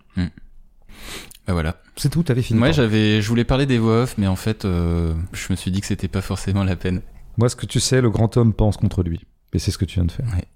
Bah 1.48 1.54
voilà. 1.54 1.76
C'est 2.00 2.10
tout, 2.10 2.24
t'avais 2.24 2.42
fini. 2.42 2.58
Moi, 2.58 2.70
pardon. 2.70 2.82
j'avais, 2.82 3.22
je 3.22 3.28
voulais 3.28 3.44
parler 3.44 3.66
des 3.66 3.78
voix 3.78 4.04
off, 4.04 4.16
mais 4.18 4.28
en 4.28 4.38
fait, 4.38 4.64
euh, 4.64 5.14
je 5.34 5.48
me 5.50 5.58
suis 5.58 5.70
dit 5.70 5.82
que 5.82 5.88
c'était 5.88 6.08
pas 6.08 6.22
forcément 6.22 6.64
la 6.64 6.78
peine. 6.78 7.02
Moi, 7.38 7.50
ce 7.50 7.58
que 7.58 7.66
tu 7.66 7.82
sais, 7.82 8.00
le 8.00 8.10
grand 8.10 8.38
homme 8.38 8.54
pense 8.54 8.78
contre 8.78 9.04
lui. 9.04 9.26
Et 9.52 9.60
c'est 9.60 9.72
ce 9.72 9.78
que 9.78 9.84
tu 9.84 9.96
viens 9.96 10.06
de 10.06 10.12
faire. 10.12 10.26
J'aurais, 10.30 10.48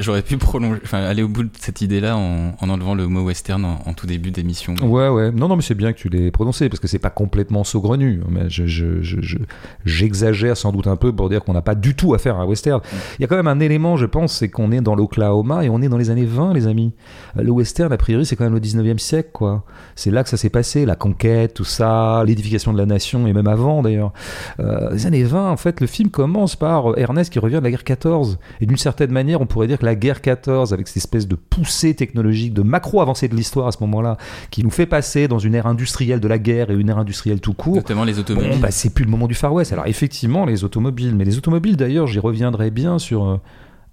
j'aurais 0.00 0.22
pu 0.22 0.36
prolonger, 0.38 0.80
enfin, 0.84 1.02
aller 1.02 1.22
au 1.22 1.28
bout 1.28 1.42
de 1.44 1.50
cette 1.60 1.80
idée-là 1.82 2.16
en, 2.16 2.52
en 2.60 2.70
enlevant 2.70 2.94
le 2.94 3.06
mot 3.08 3.22
western 3.24 3.64
en, 3.64 3.78
en 3.84 3.92
tout 3.92 4.06
début 4.06 4.30
d'émission. 4.30 4.74
Ouais, 4.82 5.08
ouais. 5.08 5.30
Non, 5.32 5.48
non, 5.48 5.56
mais 5.56 5.62
c'est 5.62 5.74
bien 5.74 5.92
que 5.92 5.98
tu 5.98 6.08
l'aies 6.08 6.30
prononcé 6.30 6.68
parce 6.68 6.80
que 6.80 6.88
c'est 6.88 6.98
pas 6.98 7.10
complètement 7.10 7.62
saugrenu. 7.62 8.20
Mais 8.30 8.48
je, 8.48 8.66
je, 8.66 9.02
je, 9.02 9.20
je- 9.20 9.36
j'exagère 9.84 10.56
sans 10.56 10.72
doute 10.72 10.86
un 10.86 10.96
peu 10.96 11.12
pour 11.14 11.28
dire 11.28 11.44
qu'on 11.44 11.52
n'a 11.52 11.62
pas 11.62 11.74
du 11.74 11.94
tout 11.94 12.14
affaire 12.14 12.36
à 12.38 12.42
un 12.42 12.46
western. 12.46 12.80
Il 13.18 13.22
y 13.22 13.24
a 13.24 13.28
quand 13.28 13.36
même 13.36 13.48
un 13.48 13.60
élément, 13.60 13.96
je 13.96 14.06
pense, 14.06 14.32
c'est 14.34 14.48
qu'on 14.48 14.72
est 14.72 14.80
dans 14.80 14.94
l'Oklahoma 14.94 15.64
et 15.64 15.68
on 15.68 15.82
est 15.82 15.88
dans 15.88 15.98
les 15.98 16.10
années 16.10 16.24
20, 16.24 16.54
les 16.54 16.66
amis. 16.66 16.92
Euh, 17.38 17.42
Le 17.42 17.50
western, 17.50 17.92
a 17.92 17.96
priori, 17.96 18.24
c'est 18.26 18.36
quand 18.36 18.44
même 18.44 18.54
le 18.54 18.60
19e 18.60 18.98
siècle, 18.98 19.30
quoi. 19.32 19.64
C'est 19.94 20.10
là 20.10 20.22
que 20.24 20.28
ça 20.30 20.36
s'est 20.36 20.50
passé, 20.50 20.86
la 20.86 20.96
conquête, 20.96 21.54
tout 21.54 21.64
ça, 21.64 22.24
l'édification 22.26 22.72
de 22.72 22.78
la 22.78 22.86
nation 22.86 23.26
et 23.26 23.32
même 23.32 23.46
avant 23.46 23.82
d'ailleurs. 23.82 24.12
Euh, 24.60 24.90
les 24.92 25.06
années 25.06 25.24
20, 25.24 25.50
en 25.50 25.56
fait, 25.56 25.80
le 25.80 25.86
film 25.86 26.10
commence 26.10 26.56
par 26.56 26.92
euh, 26.92 26.94
Ernest 26.96 27.32
qui 27.32 27.38
revient 27.38 27.56
de 27.56 27.60
la 27.64 27.70
guerre 27.70 27.84
14. 27.84 28.38
Et 28.60 28.66
d'une 28.66 28.76
certaine 28.76 29.10
manière, 29.10 29.40
on 29.40 29.46
pourrait 29.46 29.65
dire 29.66 29.78
que 29.78 29.84
la 29.84 29.94
guerre 29.94 30.20
14, 30.20 30.72
avec 30.72 30.88
cette 30.88 30.98
espèce 30.98 31.26
de 31.26 31.34
poussée 31.34 31.94
technologique, 31.94 32.54
de 32.54 32.62
macro-avancée 32.62 33.28
de 33.28 33.34
l'histoire 33.34 33.66
à 33.66 33.72
ce 33.72 33.78
moment-là, 33.80 34.16
qui 34.50 34.62
nous 34.62 34.70
fait 34.70 34.86
passer 34.86 35.28
dans 35.28 35.38
une 35.38 35.54
ère 35.54 35.66
industrielle 35.66 36.20
de 36.20 36.28
la 36.28 36.38
guerre 36.38 36.70
et 36.70 36.74
une 36.74 36.88
ère 36.88 36.98
industrielle 36.98 37.40
tout 37.40 37.54
court. 37.54 37.76
Notamment 37.76 38.04
les 38.04 38.18
automobiles. 38.18 38.50
Bon, 38.50 38.58
bah, 38.58 38.70
c'est 38.70 38.90
plus 38.90 39.04
le 39.04 39.10
moment 39.10 39.26
du 39.26 39.34
Far 39.34 39.52
West. 39.52 39.72
Alors, 39.72 39.86
effectivement, 39.86 40.44
les 40.44 40.64
automobiles. 40.64 41.14
Mais 41.14 41.24
les 41.24 41.38
automobiles, 41.38 41.76
d'ailleurs, 41.76 42.06
j'y 42.06 42.18
reviendrai 42.18 42.70
bien 42.70 42.98
sur 42.98 43.24
euh, 43.24 43.36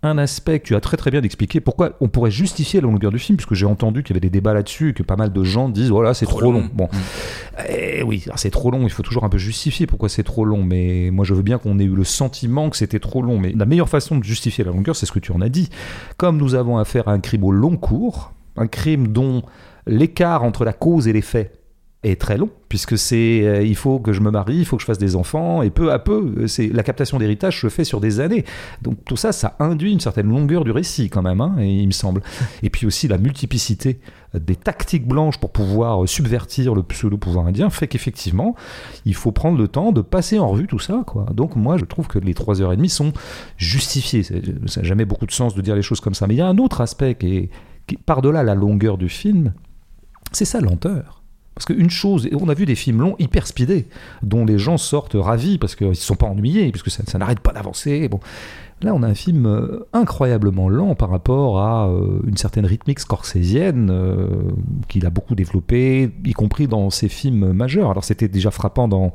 un 0.04 0.18
aspect 0.18 0.60
que 0.60 0.66
tu 0.66 0.76
as 0.76 0.82
très 0.82 0.98
très 0.98 1.10
bien 1.10 1.22
expliqué. 1.22 1.62
Pourquoi 1.62 1.94
on 2.02 2.10
pourrait 2.10 2.30
justifier 2.30 2.82
la 2.82 2.88
longueur 2.88 3.12
du 3.12 3.20
film, 3.20 3.38
puisque 3.38 3.54
j'ai 3.54 3.66
entendu 3.66 4.04
qu'il 4.04 4.14
y 4.14 4.18
avait 4.18 4.20
des 4.20 4.30
débats 4.30 4.54
là-dessus 4.54 4.90
et 4.90 4.94
que 4.94 5.02
pas 5.02 5.16
mal 5.16 5.32
de 5.32 5.44
gens 5.44 5.70
disent 5.70 5.90
voilà, 5.90 6.14
c'est 6.14 6.26
Trop 6.26 6.40
trop, 6.40 6.52
long. 6.52 6.60
long. 6.62 6.70
Bon. 6.74 6.90
Eh 7.70 8.04
oui, 8.04 8.26
c'est 8.36 8.50
trop 8.52 8.70
long. 8.70 8.84
Il 8.84 8.90
faut 8.90 9.04
toujours 9.04 9.24
un 9.24 9.30
peu 9.30 9.38
justifier 9.38 9.88
pourquoi 9.88 10.10
c'est 10.10 10.24
trop 10.24 10.46
long. 10.46 10.64
Mais 10.64 11.10
moi, 11.12 11.26
je 11.26 11.34
veux 11.34 11.42
bien 11.42 11.58
qu'on 11.58 11.80
ait 11.80 11.86
eu 11.86 11.96
le 11.96 12.04
sentiment 12.04 12.70
que 12.70 12.78
c'était 12.78 13.00
trop 13.00 13.22
long. 13.22 13.40
Mais 13.40 13.54
la 13.56 13.66
meilleure 13.66 13.90
façon 13.90 14.18
de 14.18 14.24
justifier 14.24 14.64
la 14.64 14.72
longueur, 14.72 14.96
c'est 14.96 15.06
ce 15.06 15.12
que 15.12 15.20
tu 15.20 15.32
en 15.32 15.42
as 15.42 15.50
dit. 15.50 15.70
Comme 16.18 16.38
nous 16.38 16.54
avons 16.56 16.78
affaire 16.78 17.08
à 17.08 17.14
un 17.14 17.20
crime 17.20 17.44
au 17.46 17.52
long 17.52 17.78
cours, 17.78 18.34
un 18.58 18.68
crime 18.68 19.08
dont 19.08 19.42
l'écart 19.88 20.44
entre 20.44 20.66
la 20.66 20.74
cause 20.74 21.08
et 21.08 21.14
les 21.14 21.22
faits 21.22 21.63
est 22.04 22.20
très 22.20 22.38
long, 22.38 22.50
puisque 22.70 22.98
c'est 22.98 23.42
euh, 23.44 23.64
il 23.64 23.76
faut 23.76 24.00
que 24.00 24.12
je 24.12 24.22
me 24.22 24.30
marie, 24.30 24.58
il 24.58 24.66
faut 24.66 24.76
que 24.76 24.82
je 24.82 24.86
fasse 24.86 24.98
des 24.98 25.16
enfants, 25.16 25.62
et 25.62 25.70
peu 25.70 25.92
à 25.92 26.00
peu, 26.00 26.34
euh, 26.38 26.48
c'est 26.48 26.68
la 26.68 26.84
captation 26.84 27.18
d'héritage 27.18 27.62
se 27.62 27.70
fait 27.70 27.84
sur 27.84 28.02
des 28.02 28.20
années. 28.20 28.44
Donc 28.82 29.04
tout 29.06 29.16
ça, 29.16 29.32
ça 29.32 29.56
induit 29.60 29.92
une 29.92 30.00
certaine 30.00 30.28
longueur 30.28 30.64
du 30.64 30.72
récit 30.72 31.10
quand 31.10 31.22
même, 31.22 31.42
hein, 31.42 31.56
et 31.60 31.68
il 31.68 31.88
me 31.88 31.92
semble. 31.92 32.22
Et 32.62 32.70
puis 32.70 32.86
aussi 32.86 33.08
la 33.08 33.18
multiplicité 33.18 34.00
des 34.34 34.56
tactiques 34.56 35.08
blanches 35.08 35.38
pour 35.38 35.52
pouvoir 35.52 36.08
subvertir 36.10 36.74
le 36.74 36.84
pseudo-pouvoir 36.84 37.46
indien 37.46 37.70
fait 37.70 37.88
qu'effectivement, 37.88 38.56
il 39.06 39.14
faut 39.14 39.32
prendre 39.32 39.58
le 39.58 39.68
temps 39.68 39.92
de 39.92 40.02
passer 40.02 40.40
en 40.40 40.50
revue 40.50 40.68
tout 40.68 40.80
ça. 40.80 41.04
Quoi. 41.06 41.28
Donc 41.34 41.56
moi, 41.56 41.78
je 41.78 41.86
trouve 41.86 42.08
que 42.08 42.20
les 42.20 42.34
trois 42.34 42.62
heures 42.62 42.74
et 42.74 42.76
demie 42.76 42.90
sont 42.90 43.14
justifiées. 43.58 44.24
Ça 44.24 44.82
n'a 44.82 44.88
jamais 44.88 45.06
beaucoup 45.06 45.28
de 45.28 45.32
sens 45.32 45.56
de 45.56 45.62
dire 45.62 45.76
les 45.76 45.82
choses 45.82 46.00
comme 46.00 46.16
ça. 46.16 46.28
Mais 46.28 46.34
il 46.34 46.38
y 46.38 46.42
a 46.42 46.48
un 46.48 46.58
autre 46.58 46.82
aspect 46.82 47.16
qui 47.16 47.38
est, 47.38 47.50
qui, 47.86 47.98
par-delà 47.98 48.44
la 48.44 48.56
longueur 48.56 48.98
du 48.98 49.10
film, 49.10 49.54
c'est 50.32 50.46
sa 50.46 50.60
lenteur. 50.60 51.23
Parce 51.56 51.66
qu'une 51.66 51.90
chose, 51.90 52.28
on 52.40 52.50
a 52.50 52.54
vu 52.54 52.66
des 52.66 52.76
films 52.76 53.02
longs 53.02 53.16
hyper 53.20 53.46
speedés, 53.46 53.88
dont 54.24 54.46
les 54.46 54.58
gens 54.58 54.78
sortent 54.78 55.16
ravis 55.16 55.58
parce 55.58 55.76
qu'ils 55.76 55.90
ne 55.90 55.94
se 55.94 56.04
sont 56.04 56.16
pas 56.16 56.26
ennuyés, 56.26 56.72
puisque 56.72 56.90
ça, 56.90 57.04
ça 57.06 57.18
n'arrête 57.18 57.40
pas 57.40 57.52
d'avancer. 57.52 58.08
Bon. 58.10 58.20
Là, 58.82 58.94
on 58.94 59.02
a 59.02 59.08
un 59.08 59.14
film 59.14 59.46
euh, 59.46 59.88
incroyablement 59.94 60.68
lent 60.68 60.94
par 60.96 61.10
rapport 61.10 61.62
à 61.62 61.88
euh, 61.88 62.20
une 62.28 62.36
certaine 62.36 62.66
rythmique 62.66 63.00
scorsésienne 63.00 63.90
euh, 63.90 64.28
qu'il 64.90 65.06
a 65.06 65.10
beaucoup 65.10 65.36
développée, 65.36 66.12
y 66.26 66.34
compris 66.34 66.68
dans 66.68 66.90
ses 66.90 67.08
films 67.08 67.54
majeurs. 67.54 67.92
Alors, 67.92 68.04
c'était 68.04 68.28
déjà 68.28 68.52
frappant 68.52 68.88
dans, 68.88 69.14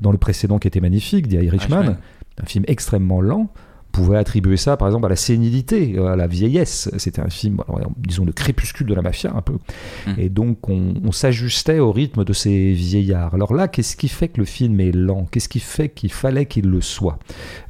dans 0.00 0.12
le 0.12 0.18
précédent 0.18 0.58
qui 0.58 0.68
était 0.68 0.80
magnifique, 0.80 1.28
The 1.28 1.34
Irishman, 1.34 1.76
Irishman. 1.82 1.96
un 2.42 2.46
film 2.46 2.64
extrêmement 2.66 3.20
lent 3.20 3.48
pouvait 3.90 4.16
attribuer 4.16 4.56
ça 4.56 4.76
par 4.76 4.88
exemple 4.88 5.06
à 5.06 5.08
la 5.08 5.16
sénilité, 5.16 5.98
à 5.98 6.16
la 6.16 6.26
vieillesse. 6.26 6.90
C'était 6.96 7.20
un 7.20 7.30
film, 7.30 7.62
alors, 7.68 7.90
disons, 7.96 8.24
le 8.24 8.32
crépuscule 8.32 8.86
de 8.86 8.94
la 8.94 9.02
mafia 9.02 9.32
un 9.34 9.42
peu. 9.42 9.58
Mm. 10.06 10.14
Et 10.18 10.28
donc 10.28 10.68
on, 10.68 10.94
on 11.04 11.12
s'ajustait 11.12 11.78
au 11.78 11.92
rythme 11.92 12.24
de 12.24 12.32
ces 12.32 12.72
vieillards. 12.72 13.34
Alors 13.34 13.54
là, 13.54 13.68
qu'est-ce 13.68 13.96
qui 13.96 14.08
fait 14.08 14.28
que 14.28 14.40
le 14.40 14.46
film 14.46 14.80
est 14.80 14.92
lent? 14.92 15.26
Qu'est-ce 15.30 15.48
qui 15.48 15.60
fait 15.60 15.88
qu'il 15.88 16.12
fallait 16.12 16.46
qu'il 16.46 16.66
le 16.66 16.80
soit? 16.80 17.18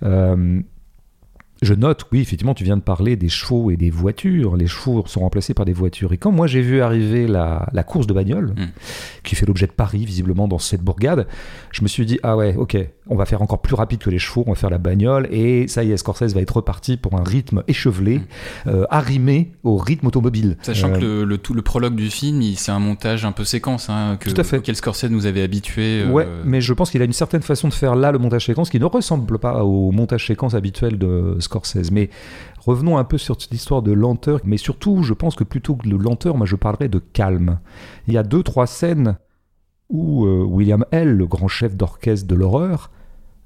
Euh, 0.03 0.61
je 1.63 1.75
note, 1.75 2.07
oui, 2.11 2.21
effectivement, 2.21 2.55
tu 2.55 2.65
viens 2.65 2.77
de 2.79 2.83
parler 2.83 3.17
des 3.17 3.29
chevaux 3.29 3.71
et 3.71 3.77
des 3.77 3.91
voitures. 3.91 4.57
Les 4.57 4.67
chevaux 4.67 5.03
sont 5.07 5.21
remplacés 5.21 5.53
par 5.53 5.67
des 5.67 5.75
voitures. 5.75 6.13
Et 6.13 6.17
quand 6.17 6.33
moi 6.33 6.47
j'ai 6.47 6.63
vu 6.63 6.81
arriver 6.81 7.27
la, 7.27 7.69
la 7.75 7.83
course 7.83 8.07
de 8.07 8.15
bagnole, 8.15 8.55
Mm. 8.57 8.67
qui 9.25 9.35
fait 9.35 9.45
l'objet 9.47 9.67
de 9.67 9.73
Paris, 9.73 10.05
visiblement, 10.07 10.49
dans 10.49 10.59
cette 10.59 10.81
bourgade, 10.83 11.27
je 11.73 11.83
me 11.83 11.89
suis 11.89 12.07
dit, 12.07 12.19
ah 12.23 12.37
ouais, 12.37 12.55
ok, 12.57 12.79
on 13.09 13.17
va 13.17 13.27
faire 13.27 13.43
encore 13.43 13.61
plus 13.61 13.75
rapide 13.75 13.99
que 13.99 14.09
les 14.09 14.19
chevaux, 14.19 14.43
on 14.47 14.51
va 14.53 14.57
faire 14.57 14.71
la 14.71 14.79
bagnole, 14.79 15.29
et 15.31 15.69
ça 15.69 15.85
y 15.85 15.93
est, 15.93 15.97
Scorsese 15.99 16.33
va 16.35 16.41
être 16.41 16.57
reparti 16.57 16.97
pour 16.97 17.15
un 17.15 17.23
rythme 17.25 17.63
échevelé, 17.69 18.23
euh, 18.67 18.85
arrimé 18.89 19.53
au 19.63 19.77
rythme 19.77 20.07
automobile. 20.07 20.57
Sachant 20.63 20.89
Euh, 20.91 20.95
que 20.97 21.01
le, 21.01 21.25
le 21.25 21.39
tout, 21.39 21.53
le 21.53 21.61
prologue 21.63 21.95
du 21.95 22.09
film, 22.09 22.41
il- 22.41 22.57
c'est 22.57 22.73
un 22.73 22.79
montage 22.79 23.25
un 23.27 23.33
peu 23.33 23.45
séquence, 23.45 23.91
hein, 23.91 24.17
que, 24.19 24.31
Tout 24.31 24.41
à 24.41 24.45
fait. 24.45 24.57
auquel 24.59 24.77
Scorsese 24.77 25.11
nous 25.11 25.27
avait 25.27 25.43
habitué. 25.43 26.05
Ouais, 26.07 26.27
mais 26.45 26.61
je 26.63 26.73
pense 26.73 26.91
qu'il 26.91 27.03
a 27.03 27.05
une 27.05 27.13
certaine 27.13 27.43
façon 27.43 27.69
de 27.69 27.75
faire 27.75 27.95
là 27.97 28.13
le 28.13 28.19
montage 28.19 28.47
séquence 28.47 28.71
qui 28.71 28.81
ne 28.81 28.85
ressemble 28.87 29.39
pas 29.39 29.63
au 29.65 29.91
montage 29.93 30.27
séquence 30.27 30.55
habituel 30.55 30.97
de 30.97 31.37
Scorsese. 31.39 31.50
Mais 31.93 32.11
revenons 32.59 32.99
un 32.99 33.05
peu 33.05 33.19
sur 33.19 33.41
cette 33.41 33.53
histoire 33.53 33.83
de 33.83 33.93
lenteur, 33.93 34.41
mais 34.45 34.57
surtout, 34.57 35.03
je 35.03 35.15
pense 35.15 35.35
que 35.35 35.45
plutôt 35.45 35.77
que 35.77 35.89
de 35.89 35.97
lenteur, 35.97 36.37
moi 36.37 36.47
je 36.47 36.57
parlerais 36.57 36.89
de 36.89 36.99
calme. 36.99 37.59
Il 38.07 38.15
y 38.15 38.19
a 38.19 38.23
deux, 38.23 38.43
trois 38.43 38.67
scènes 38.67 39.19
où 39.89 40.25
euh, 40.25 40.45
William 40.45 40.85
L., 40.93 41.17
le 41.17 41.27
grand 41.27 41.49
chef 41.49 41.77
d'orchestre 41.77 42.27
de 42.27 42.35
l'horreur, 42.35 42.91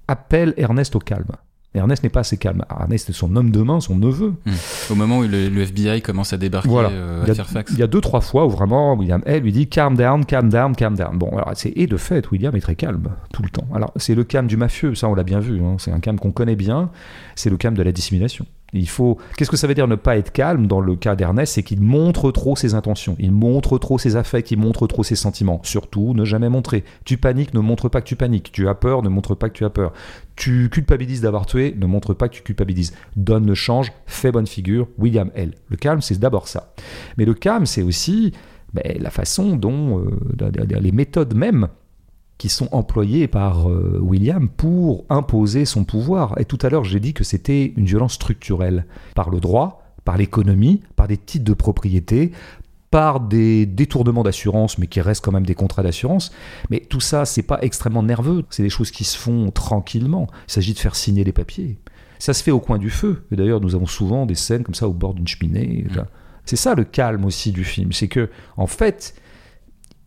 appelle 0.08 0.54
Ernest 0.56 0.94
au 0.94 0.98
calme. 0.98 1.32
Ernest 1.74 2.02
n'est 2.02 2.08
pas 2.08 2.20
assez 2.20 2.36
calme. 2.36 2.64
Ernest 2.70 3.10
est 3.10 3.12
son 3.12 3.34
homme 3.36 3.50
de 3.50 3.60
main, 3.62 3.80
son 3.80 3.96
neveu. 3.96 4.34
Hmm. 4.46 4.52
Au 4.90 4.94
moment 4.94 5.18
où 5.18 5.22
le, 5.22 5.48
le 5.48 5.60
FBI 5.62 6.02
commence 6.02 6.32
à 6.32 6.36
débarquer 6.36 6.68
Voilà. 6.68 6.90
euh, 6.90 7.22
Il 7.24 7.30
à 7.30 7.32
a, 7.32 7.34
Fairfax. 7.34 7.72
il 7.72 7.78
y 7.78 7.82
a 7.82 7.86
deux, 7.86 8.00
trois 8.00 8.20
fois 8.20 8.46
où 8.46 8.50
vraiment 8.50 8.94
William 8.94 9.22
L 9.26 9.42
lui 9.42 9.52
dit 9.52 9.66
calm 9.68 9.96
down, 9.96 10.24
calm 10.24 10.48
down, 10.48 10.74
calm 10.76 10.94
down. 10.96 11.18
Bon, 11.18 11.30
alors, 11.36 11.50
c'est, 11.54 11.72
et 11.76 11.86
de 11.86 11.96
fait, 11.96 12.30
William 12.30 12.54
est 12.56 12.60
très 12.60 12.76
calme 12.76 13.08
tout 13.32 13.42
le 13.42 13.48
temps. 13.50 13.66
Alors, 13.74 13.92
c'est 13.96 14.14
le 14.14 14.24
calme 14.24 14.46
du 14.46 14.56
mafieux, 14.56 14.94
ça 14.94 15.08
on 15.08 15.14
l'a 15.14 15.24
bien 15.24 15.40
vu. 15.40 15.60
hein. 15.62 15.76
C'est 15.78 15.90
un 15.90 16.00
calme 16.00 16.18
qu'on 16.18 16.32
connaît 16.32 16.56
bien. 16.56 16.90
C'est 17.34 17.50
le 17.50 17.56
calme 17.56 17.74
de 17.76 17.82
la 17.82 17.92
dissimulation. 17.92 18.46
Il 18.74 18.88
faut. 18.88 19.18
Qu'est-ce 19.36 19.50
que 19.50 19.56
ça 19.56 19.66
veut 19.66 19.74
dire 19.74 19.88
ne 19.88 19.94
pas 19.94 20.18
être 20.18 20.32
calme 20.32 20.66
dans 20.66 20.80
le 20.80 20.96
cas 20.96 21.14
d'Ernest 21.14 21.54
C'est 21.54 21.62
qu'il 21.62 21.80
montre 21.80 22.30
trop 22.32 22.56
ses 22.56 22.74
intentions, 22.74 23.16
il 23.18 23.32
montre 23.32 23.78
trop 23.78 23.98
ses 23.98 24.16
affects, 24.16 24.50
il 24.50 24.58
montre 24.58 24.86
trop 24.86 25.04
ses 25.04 25.14
sentiments. 25.14 25.60
Surtout, 25.62 26.12
ne 26.12 26.24
jamais 26.24 26.48
montrer. 26.48 26.84
Tu 27.04 27.16
paniques, 27.16 27.54
ne 27.54 27.60
montre 27.60 27.88
pas 27.88 28.00
que 28.00 28.06
tu 28.06 28.16
paniques. 28.16 28.50
Tu 28.52 28.68
as 28.68 28.74
peur, 28.74 29.02
ne 29.02 29.08
montre 29.08 29.34
pas 29.34 29.48
que 29.48 29.54
tu 29.54 29.64
as 29.64 29.70
peur. 29.70 29.92
Tu 30.36 30.68
culpabilises 30.70 31.20
d'avoir 31.20 31.46
tué, 31.46 31.74
ne 31.78 31.86
montre 31.86 32.14
pas 32.14 32.28
que 32.28 32.34
tu 32.34 32.42
culpabilises. 32.42 32.92
Donne 33.16 33.46
le 33.46 33.54
change, 33.54 33.92
fais 34.06 34.32
bonne 34.32 34.48
figure. 34.48 34.88
William 34.98 35.30
L. 35.34 35.52
Le 35.68 35.76
calme, 35.76 36.02
c'est 36.02 36.18
d'abord 36.18 36.48
ça. 36.48 36.74
Mais 37.16 37.24
le 37.24 37.34
calme, 37.34 37.66
c'est 37.66 37.82
aussi 37.82 38.32
ben, 38.72 38.96
la 38.98 39.10
façon 39.10 39.56
dont 39.56 40.00
euh, 40.00 40.50
les 40.80 40.92
méthodes 40.92 41.34
mêmes 41.34 41.68
qui 42.44 42.50
sont 42.50 42.68
employées 42.72 43.26
par 43.26 43.70
euh, 43.70 43.98
William 44.02 44.50
pour 44.50 45.06
imposer 45.08 45.64
son 45.64 45.84
pouvoir. 45.84 46.38
Et 46.38 46.44
tout 46.44 46.58
à 46.60 46.68
l'heure, 46.68 46.84
j'ai 46.84 47.00
dit 47.00 47.14
que 47.14 47.24
c'était 47.24 47.72
une 47.74 47.86
violence 47.86 48.12
structurelle 48.12 48.84
par 49.14 49.30
le 49.30 49.40
droit, 49.40 49.82
par 50.04 50.18
l'économie, 50.18 50.82
par 50.94 51.08
des 51.08 51.16
titres 51.16 51.46
de 51.46 51.54
propriété, 51.54 52.32
par 52.90 53.20
des 53.20 53.64
détournements 53.64 54.22
d'assurance, 54.22 54.76
mais 54.76 54.88
qui 54.88 55.00
restent 55.00 55.24
quand 55.24 55.32
même 55.32 55.46
des 55.46 55.54
contrats 55.54 55.82
d'assurance. 55.82 56.32
Mais 56.68 56.80
tout 56.80 57.00
ça, 57.00 57.24
c'est 57.24 57.40
pas 57.40 57.60
extrêmement 57.62 58.02
nerveux. 58.02 58.44
C'est 58.50 58.62
des 58.62 58.68
choses 58.68 58.90
qui 58.90 59.04
se 59.04 59.16
font 59.16 59.50
tranquillement. 59.50 60.26
Il 60.46 60.52
s'agit 60.52 60.74
de 60.74 60.78
faire 60.78 60.96
signer 60.96 61.24
les 61.24 61.32
papiers. 61.32 61.78
Ça 62.18 62.34
se 62.34 62.42
fait 62.42 62.50
au 62.50 62.60
coin 62.60 62.76
du 62.76 62.90
feu. 62.90 63.24
Et 63.32 63.36
d'ailleurs, 63.36 63.62
nous 63.62 63.74
avons 63.74 63.86
souvent 63.86 64.26
des 64.26 64.34
scènes 64.34 64.64
comme 64.64 64.74
ça 64.74 64.86
au 64.86 64.92
bord 64.92 65.14
d'une 65.14 65.26
cheminée. 65.26 65.86
Mmh. 65.88 66.02
C'est 66.44 66.56
ça 66.56 66.74
le 66.74 66.84
calme 66.84 67.24
aussi 67.24 67.52
du 67.52 67.64
film. 67.64 67.94
C'est 67.94 68.08
que, 68.08 68.28
en 68.58 68.66
fait, 68.66 69.14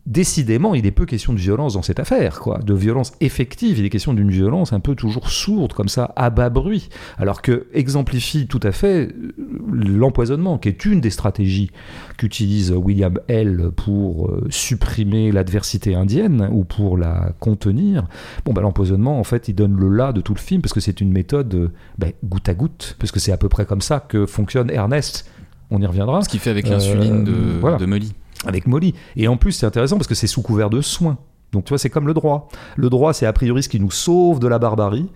décidément, 0.08 0.74
il 0.74 0.86
est 0.86 0.91
peu 0.91 1.06
question 1.06 1.34
de 1.34 1.38
violence 1.38 1.74
dans 1.74 1.82
cette 1.82 2.00
affaire, 2.00 2.39
quoi, 2.39 2.60
de 2.60 2.74
violence 2.74 3.12
effective. 3.20 3.78
Il 3.78 3.86
est 3.86 3.89
question 3.89 4.13
d'une 4.13 4.32
violence 4.32 4.72
un 4.72 4.80
peu 4.80 4.96
toujours 4.96 5.30
sourde, 5.30 5.74
comme 5.74 5.89
ça, 5.89 6.13
à 6.15 6.30
bas 6.30 6.50
bruit. 6.50 6.88
Alors 7.17 7.41
que 7.41 7.67
exemplifie 7.74 8.48
tout 8.48 8.62
à 8.63 8.72
fait 8.72 9.10
euh, 9.10 9.34
l'empoisonnement, 9.70 10.58
qui 10.58 10.70
est 10.70 10.86
une 10.86 11.02
des 11.02 11.10
stratégies 11.10 11.72
qu'utilise 12.17 12.72
William 12.72 13.20
L 13.28 13.70
pour 13.76 14.28
euh, 14.28 14.48
supprimer 14.50 15.34
l'adversité 15.34 15.93
indienne 15.93 16.48
ou 16.54 16.63
pour 16.63 16.98
la 16.98 17.34
contenir. 17.41 18.08
Bon, 18.46 18.54
bah, 18.54 18.62
l'empoisonnement, 18.62 19.20
en 19.20 19.26
fait, 19.26 19.50
il 19.50 19.56
donne 19.56 19.76
le 19.76 19.89
là 19.89 20.13
de 20.13 20.22
tout 20.22 20.34
le 20.34 20.39
film 20.39 20.62
parce 20.62 20.74
que 20.74 20.80
c'est 20.80 21.02
une 21.02 21.12
méthode 21.12 21.54
euh, 21.54 21.67
bah, 21.98 22.08
goutte 22.24 22.48
à 22.48 22.54
goutte, 22.54 22.96
parce 22.98 23.12
que 23.12 23.20
c'est 23.20 23.34
à 23.34 23.38
peu 23.38 23.50
près 23.50 23.65
comme 23.65 23.82
ça 23.82 24.00
que 24.00 24.26
fonctionne 24.26 24.72
Ernest. 24.72 25.30
On 25.70 25.82
y 25.82 25.86
reviendra. 25.86 26.22
Ce 26.22 26.30
qu'il 26.30 26.39
fait 26.39 26.50
avec 26.50 26.70
l'insuline 26.70 27.26
de, 27.26 27.60
voilà. 27.60 27.76
de 27.76 27.86
Molly. 27.86 28.13
Avec 28.45 28.67
Molly. 28.67 28.93
Et 29.15 29.28
en 29.28 29.38
plus, 29.38 29.52
c'est 29.54 29.65
intéressant 29.65 29.97
parce 29.97 30.08
que 30.08 30.15
c'est 30.15 30.28
sous 30.28 30.41
couvert 30.41 30.69
de 30.69 30.82
soins. 30.82 31.17
Donc 31.52 31.65
tu 31.65 31.69
vois, 31.69 31.78
c'est 31.78 31.89
comme 31.89 32.08
le 32.08 32.13
droit. 32.13 32.50
Le 32.76 32.89
droit, 32.89 33.13
c'est 33.13 33.26
a 33.26 33.34
priori 33.34 33.63
ce 33.63 33.69
qui 33.69 33.80
nous 33.80 33.91
sauve 33.91 34.39
de 34.39 34.47
la 34.47 34.60
barbarie. 34.60 35.10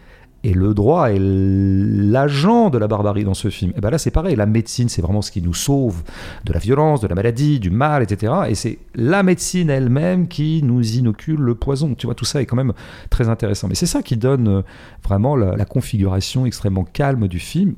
Et 0.44 0.54
le 0.54 0.74
droit 0.74 1.12
est 1.12 1.20
l'agent 1.20 2.72
de 2.72 2.80
la 2.80 2.88
barbarie 2.88 3.24
dans 3.24 3.36
ce 3.36 3.50
film. 3.50 3.74
Et 3.78 3.82
ben 3.82 3.92
là, 3.92 4.00
c'est 4.00 4.10
pareil. 4.10 4.36
La 4.36 4.48
médecine, 4.48 4.90
c'est 4.90 5.04
vraiment 5.04 5.22
ce 5.22 5.30
qui 5.30 5.40
nous 5.42 5.54
sauve 5.54 6.02
de 6.46 6.54
la 6.54 6.58
violence, 6.58 7.00
de 7.00 7.08
la 7.08 7.14
maladie, 7.14 7.60
du 7.60 7.70
mal, 7.70 8.02
etc. 8.02 8.34
Et 8.50 8.56
c'est 8.56 8.80
la 8.96 9.22
médecine 9.22 9.70
elle-même 9.70 10.28
qui 10.28 10.64
nous 10.64 10.96
inocule 10.96 11.40
le 11.40 11.54
poison. 11.54 11.94
Tu 11.94 12.08
vois, 12.08 12.16
tout 12.16 12.26
ça 12.26 12.42
est 12.42 12.48
quand 12.48 12.56
même 12.56 12.74
très 13.12 13.30
intéressant. 13.30 13.68
Mais 13.68 13.76
c'est 13.76 13.86
ça 13.86 14.02
qui 14.02 14.18
donne 14.18 14.48
euh, 14.48 14.62
vraiment 15.04 15.36
la, 15.36 15.56
la 15.56 15.66
configuration 15.66 16.48
extrêmement 16.48 16.86
calme 16.86 17.28
du 17.28 17.38
film. 17.38 17.76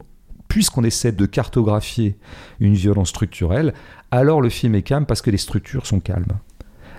Puisqu'on 0.54 0.84
essaie 0.84 1.12
de 1.12 1.26
cartographier 1.26 2.16
une 2.60 2.76
violence 2.76 3.10
structurelle, 3.10 3.74
alors 4.12 4.40
le 4.40 4.50
film 4.50 4.76
est 4.76 4.84
calme 4.84 5.08
parce 5.08 5.24
que 5.24 5.32
les 5.32 5.40
structures 5.40 5.88
sont 5.88 6.00
calmes. 6.00 6.38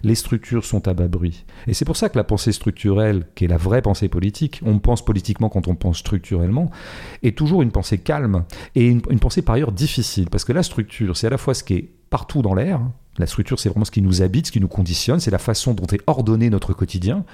Les 0.03 0.17
structures 0.17 0.65
sont 0.65 0.89
à 0.89 0.93
bas 0.93 1.07
bruit. 1.07 1.45
Et 1.69 1.73
c'est 1.73 1.85
pour 1.85 1.97
ça 1.97 2.09
que 2.09 2.19
la 2.19 2.25
pensée 2.25 2.51
structurelle, 2.51 3.29
qui 3.37 3.45
est 3.45 3.49
la 3.49 3.57
vraie 3.57 3.81
pensée 3.81 4.09
politique, 4.09 4.61
on 4.67 4.81
pense 4.81 5.05
politiquement 5.05 5.51
quand 5.51 5.69
on 5.69 5.77
pense 5.77 5.99
structurellement, 5.99 6.73
est 7.23 7.39
toujours 7.39 7.63
une 7.63 7.71
pensée 7.71 7.99
calme 7.99 8.43
et 8.75 8.89
une, 8.89 9.01
pensée 9.21 9.41
par 9.41 9.55
ailleurs 9.55 9.71
difficile. 9.71 10.31
Parce 10.31 10.45
que 10.45 10.53
la 10.53 10.65
structure, 10.65 11.17
c'est 11.17 11.29
à 11.29 11.31
la 11.31 11.39
fois 11.39 11.55
ce 11.55 11.63
qui 11.63 11.75
est 11.75 11.91
partout 12.11 12.43
dans 12.43 12.55
l'air, 12.55 12.81
la 13.19 13.27
structure, 13.27 13.59
c'est 13.59 13.69
vraiment 13.69 13.85
ce 13.85 13.91
qui 13.91 14.03
nous 14.03 14.23
habite, 14.23 14.49
ce 14.49 14.53
qui 14.53 14.61
nous 14.61 14.69
conditionne, 14.69 15.21
c'est 15.21 15.31
la 15.31 15.39
façon 15.39 15.73
dont 15.73 15.87
est 15.87 16.01
ordonné 16.07 16.51
notre 16.51 16.73
quotidien, 16.73 17.25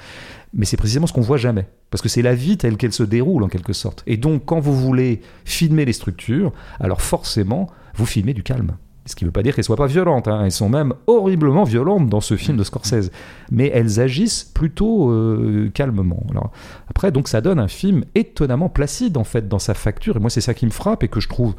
mais 0.52 0.66
c'est 0.66 0.76
précisément 0.76 1.06
ce 1.06 1.12
qu'on 1.12 1.20
voit 1.20 1.38
jamais. 1.38 1.66
Parce 1.90 2.02
que 2.02 2.08
c'est 2.08 2.22
la 2.22 2.34
vie 2.34 2.56
telle 2.56 2.76
qu'elle 2.76 2.92
se 2.92 3.02
déroule 3.02 3.42
en 3.42 3.48
quelque 3.48 3.72
sorte. 3.72 4.02
Et 4.06 4.16
donc, 4.16 4.44
quand 4.44 4.60
vous 4.60 4.76
voulez 4.76 5.20
filmer 5.44 5.84
les 5.84 5.92
structures, 5.92 6.52
alors 6.78 7.00
forcément, 7.00 7.68
vous 7.94 8.06
filmez 8.06 8.34
du 8.34 8.42
calme. 8.42 8.76
Ce 9.06 9.16
qui 9.16 9.24
ne 9.24 9.28
veut 9.28 9.32
pas 9.32 9.42
dire 9.42 9.54
qu'elles 9.54 9.62
ne 9.62 9.66
soient 9.66 9.76
pas 9.76 9.86
violentes. 9.86 10.28
hein. 10.28 10.44
Elles 10.44 10.52
sont 10.52 10.68
même 10.68 10.92
horriblement 11.06 11.64
violentes 11.64 12.08
dans 12.08 12.20
ce 12.20 12.36
film 12.36 12.56
de 12.56 12.62
Scorsese. 12.62 13.10
Mais 13.50 13.70
elles 13.74 13.98
agissent 13.98 14.44
plutôt 14.44 15.10
euh, 15.10 15.70
calmement. 15.74 16.22
Alors, 16.30 16.52
après, 16.88 17.10
donc, 17.10 17.26
ça 17.26 17.40
donne 17.40 17.58
un 17.58 17.66
film 17.66 18.04
étonnamment 18.14 18.68
placide, 18.68 19.16
en 19.16 19.24
fait, 19.24 19.48
dans 19.48 19.58
sa 19.58 19.74
facture. 19.74 20.16
Et 20.16 20.20
moi, 20.20 20.30
c'est 20.30 20.42
ça 20.42 20.54
qui 20.54 20.66
me 20.66 20.70
frappe 20.70 21.02
et 21.02 21.08
que 21.08 21.18
je 21.18 21.28
trouve 21.28 21.54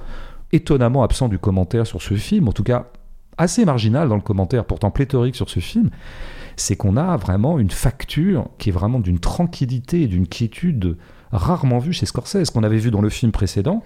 étonnamment 0.53 1.03
absent 1.03 1.27
du 1.27 1.39
commentaire 1.39 1.87
sur 1.87 2.01
ce 2.01 2.13
film. 2.13 2.47
En 2.47 2.53
tout 2.53 2.63
cas, 2.63 2.91
assez 3.37 3.65
marginal 3.65 4.09
dans 4.09 4.15
le 4.15 4.21
commentaire, 4.21 4.65
pourtant 4.65 4.91
pléthorique 4.91 5.35
sur 5.35 5.49
ce 5.49 5.59
film. 5.59 5.89
C'est 6.57 6.75
qu'on 6.75 6.97
a 6.97 7.17
vraiment 7.17 7.59
une 7.59 7.71
facture 7.71 8.49
qui 8.57 8.69
est 8.69 8.73
vraiment 8.73 8.99
d'une 8.99 9.19
tranquillité 9.19 10.03
et 10.03 10.07
d'une 10.07 10.27
quiétude 10.27 10.97
rarement 11.31 11.79
vue 11.79 11.93
chez 11.93 12.05
Scorsese, 12.05 12.49
qu'on 12.51 12.63
avait 12.63 12.77
vu 12.77 12.91
dans 12.91 13.01
le 13.01 13.09
film 13.09 13.31
précédent 13.31 13.83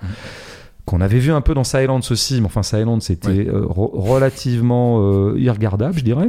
qu'on 0.85 1.01
avait 1.01 1.17
vu 1.17 1.31
un 1.31 1.41
peu 1.41 1.55
dans 1.55 1.63
Silence 1.63 2.11
aussi, 2.11 2.41
mais 2.41 2.45
enfin 2.45 2.61
Silence 2.61 3.05
c'était 3.05 3.47
euh, 3.47 3.65
re- 3.65 3.89
relativement 3.97 4.99
euh, 5.01 5.33
irregardable, 5.39 5.97
je 5.97 6.03
dirais, 6.03 6.27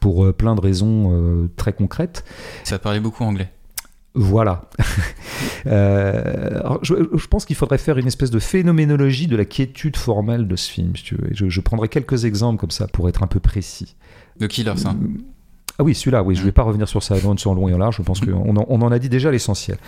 pour 0.00 0.24
euh, 0.24 0.32
plein 0.32 0.54
de 0.54 0.60
raisons 0.60 1.48
très 1.56 1.72
concrètes. 1.72 2.24
Ça 2.62 2.78
parlait 2.78 3.00
beaucoup 3.00 3.24
anglais. 3.24 3.50
Voilà. 4.14 4.62
Euh, 5.64 6.60
je, 6.82 6.94
je 7.16 7.26
pense 7.28 7.44
qu'il 7.44 7.54
faudrait 7.54 7.78
faire 7.78 7.96
une 7.96 8.08
espèce 8.08 8.32
de 8.32 8.40
phénoménologie 8.40 9.28
de 9.28 9.36
la 9.36 9.44
quiétude 9.44 9.96
formelle 9.96 10.48
de 10.48 10.56
ce 10.56 10.68
film, 10.68 10.96
si 10.96 11.04
tu 11.04 11.14
veux. 11.14 11.28
Je, 11.30 11.48
je 11.48 11.60
prendrai 11.60 11.88
quelques 11.88 12.24
exemples 12.24 12.58
comme 12.58 12.72
ça 12.72 12.88
pour 12.88 13.08
être 13.08 13.22
un 13.22 13.28
peu 13.28 13.38
précis. 13.38 13.94
De 14.40 14.48
Killers, 14.48 14.86
hein. 14.86 14.96
Ah 15.78 15.84
oui, 15.84 15.94
celui-là, 15.94 16.24
oui, 16.24 16.34
je 16.34 16.40
ne 16.40 16.46
vais 16.46 16.52
pas 16.52 16.64
revenir 16.64 16.88
sur 16.88 17.00
Silence 17.00 17.46
en 17.46 17.54
long 17.54 17.68
et 17.68 17.74
en 17.74 17.78
large, 17.78 17.96
je 17.98 18.02
pense 18.02 18.20
qu'on 18.20 18.56
en, 18.56 18.66
on 18.68 18.82
en 18.82 18.90
a 18.90 18.98
dit 18.98 19.08
déjà 19.08 19.30
l'essentiel. 19.30 19.78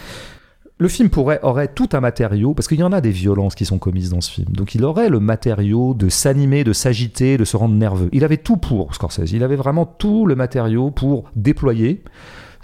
Le 0.78 0.88
film 0.88 1.08
pourrait, 1.08 1.40
aurait 1.42 1.68
tout 1.68 1.88
un 1.92 2.00
matériau, 2.00 2.54
parce 2.54 2.68
qu'il 2.68 2.78
y 2.78 2.84
en 2.84 2.92
a 2.92 3.00
des 3.00 3.10
violences 3.10 3.56
qui 3.56 3.64
sont 3.64 3.78
commises 3.78 4.10
dans 4.10 4.20
ce 4.20 4.30
film, 4.30 4.52
donc 4.52 4.76
il 4.76 4.84
aurait 4.84 5.08
le 5.08 5.18
matériau 5.18 5.94
de 5.94 6.08
s'animer, 6.08 6.62
de 6.62 6.72
s'agiter, 6.72 7.36
de 7.36 7.44
se 7.44 7.56
rendre 7.56 7.74
nerveux. 7.74 8.08
Il 8.12 8.22
avait 8.22 8.36
tout 8.36 8.56
pour, 8.56 8.94
Scorsese, 8.94 9.32
il 9.32 9.42
avait 9.42 9.56
vraiment 9.56 9.86
tout 9.86 10.26
le 10.26 10.36
matériau 10.36 10.90
pour 10.90 11.30
déployer 11.34 12.02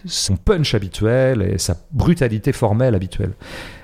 son 0.04 0.36
punch 0.36 0.74
habituel 0.74 1.42
et 1.42 1.58
sa 1.58 1.76
brutalité 1.92 2.52
formelle 2.52 2.94
habituelle. 2.94 3.32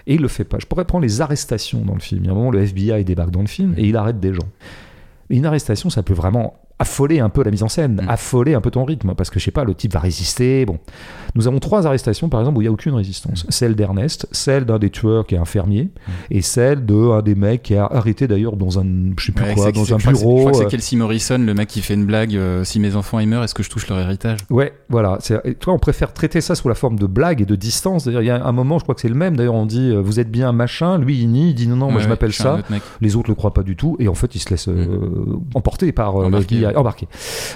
Et 0.07 0.14
il 0.14 0.20
le 0.20 0.29
fait 0.29 0.44
pas. 0.44 0.59
Je 0.59 0.66
pourrais 0.66 0.85
prendre 0.85 1.02
les 1.02 1.20
arrestations 1.20 1.81
dans 1.81 1.94
le 1.94 2.00
film. 2.00 2.22
Il 2.24 2.26
y 2.26 2.29
a 2.29 2.33
un 2.33 2.35
moment, 2.35 2.50
le 2.50 2.61
FBI 2.61 3.05
débarque 3.05 3.31
dans 3.31 3.40
le 3.40 3.46
film 3.46 3.74
et 3.76 3.85
il 3.85 3.96
arrête 3.96 4.20
des 4.20 4.35
gens. 4.35 4.48
Une 5.29 5.46
arrestation, 5.46 5.90
ça 5.90 6.02
peut 6.02 6.14
vraiment 6.14 6.55
affoler 6.79 7.21
un 7.21 7.29
peu 7.31 7.43
la 7.43 7.51
mise 7.51 7.62
en 7.62 7.69
scène, 7.69 8.03
Mm. 8.05 8.09
affoler 8.11 8.55
un 8.55 8.61
peu 8.61 8.71
ton 8.71 8.85
rythme, 8.85 9.15
parce 9.15 9.31
que 9.31 9.39
je 9.41 9.45
sais 9.45 9.51
pas, 9.51 9.65
le 9.65 9.75
type 9.75 9.93
va 9.95 10.01
résister. 10.01 10.67
Bon, 10.67 10.79
nous 11.35 11.47
avons 11.49 11.59
trois 11.59 11.87
arrestations, 11.87 12.29
par 12.29 12.41
exemple, 12.41 12.59
où 12.59 12.62
il 12.62 12.67
y 12.67 12.69
a 12.69 12.73
aucune 12.73 12.93
résistance. 12.95 13.47
Celle 13.49 13.75
d'Ernest, 13.77 14.27
celle 14.33 14.65
d'un 14.67 14.79
des 14.79 14.91
tueurs 14.91 15.27
qui 15.27 15.35
est 15.35 15.39
un 15.39 15.45
fermier, 15.47 15.89
et 16.31 16.43
celle 16.43 16.85
de 16.85 16.95
un 17.12 17.23
des 17.23 17.35
mecs 17.35 17.62
qui 17.62 17.77
a 17.77 17.87
arrêté 17.87 18.27
d'ailleurs 18.29 18.57
dans 18.57 18.79
un, 18.79 18.85
je 19.19 19.25
sais 19.27 19.33
plus 19.33 19.45
Ouais, 19.45 19.55
quoi, 19.55 19.73
dans 19.73 19.95
un 19.95 19.97
bureau. 19.97 20.37
Je 20.37 20.41
crois 20.43 20.53
que 20.53 20.57
euh, 20.57 20.61
c'est 20.62 20.67
Kelsey 20.69 20.97
Morrison, 20.99 21.39
le 21.39 21.55
mec 21.55 21.69
qui 21.69 21.81
fait 21.81 21.95
une 21.95 22.05
blague 22.05 22.35
euh, 22.37 22.65
si 22.65 22.79
mes 22.81 22.95
enfants 22.97 23.21
ils 23.21 23.29
meurent, 23.29 23.45
est-ce 23.45 23.55
que 23.55 23.62
je 23.62 23.71
touche 23.71 23.89
leur 23.89 23.99
héritage? 23.99 24.41
Ouais, 24.51 24.73
voilà. 24.89 25.19
Et 25.45 25.55
Toi, 25.55 25.73
on 25.73 25.79
préfère 25.79 26.12
traiter 26.12 26.41
ça 26.41 26.55
sous 26.55 26.69
la 26.69 26.75
forme 26.75 26.99
de 26.99 27.07
blague 27.07 27.41
et 27.41 27.47
de 27.47 27.57
distance. 27.57 28.05
D'ailleurs, 28.05 28.23
il 28.23 28.27
y 28.27 28.31
a 28.31 28.45
un 28.45 28.53
moment, 28.53 28.79
je 28.79 28.85
crois 28.85 28.95
que 28.95 29.01
c'est 29.01 29.09
le 29.09 29.15
même. 29.15 29.37
D'ailleurs, 29.37 29.55
on 29.55 29.67
dit 29.67 29.91
euh, 29.91 30.01
vous 30.01 30.21
êtes 30.21 30.31
bien 30.31 30.53
machin. 30.53 30.99
Lui, 30.99 31.19
il 31.21 31.29
nie, 31.31 31.51
il 31.51 31.55
dit 31.55 31.69
non, 31.69 31.77
non, 31.77 31.91
moi 31.91 32.01
je 32.01 32.05
ouais, 32.05 32.11
m'appelle 32.11 32.33
ça. 32.35 32.57
autre. 32.57 32.67
Les 33.01 33.17
autres 33.17 33.31
le 33.31 33.35
croient 33.35 33.55
pas 33.55 33.62
du 33.62 33.77
tout. 33.77 33.97
Et 33.99 34.09
en 34.09 34.15
fait, 34.15 34.35
il 34.35 34.41
se 34.41 34.51
laisse 34.51 34.69
euh, 34.69 35.39
emporter 35.55 35.93
par 35.93 36.17
embarqué. 36.74 37.09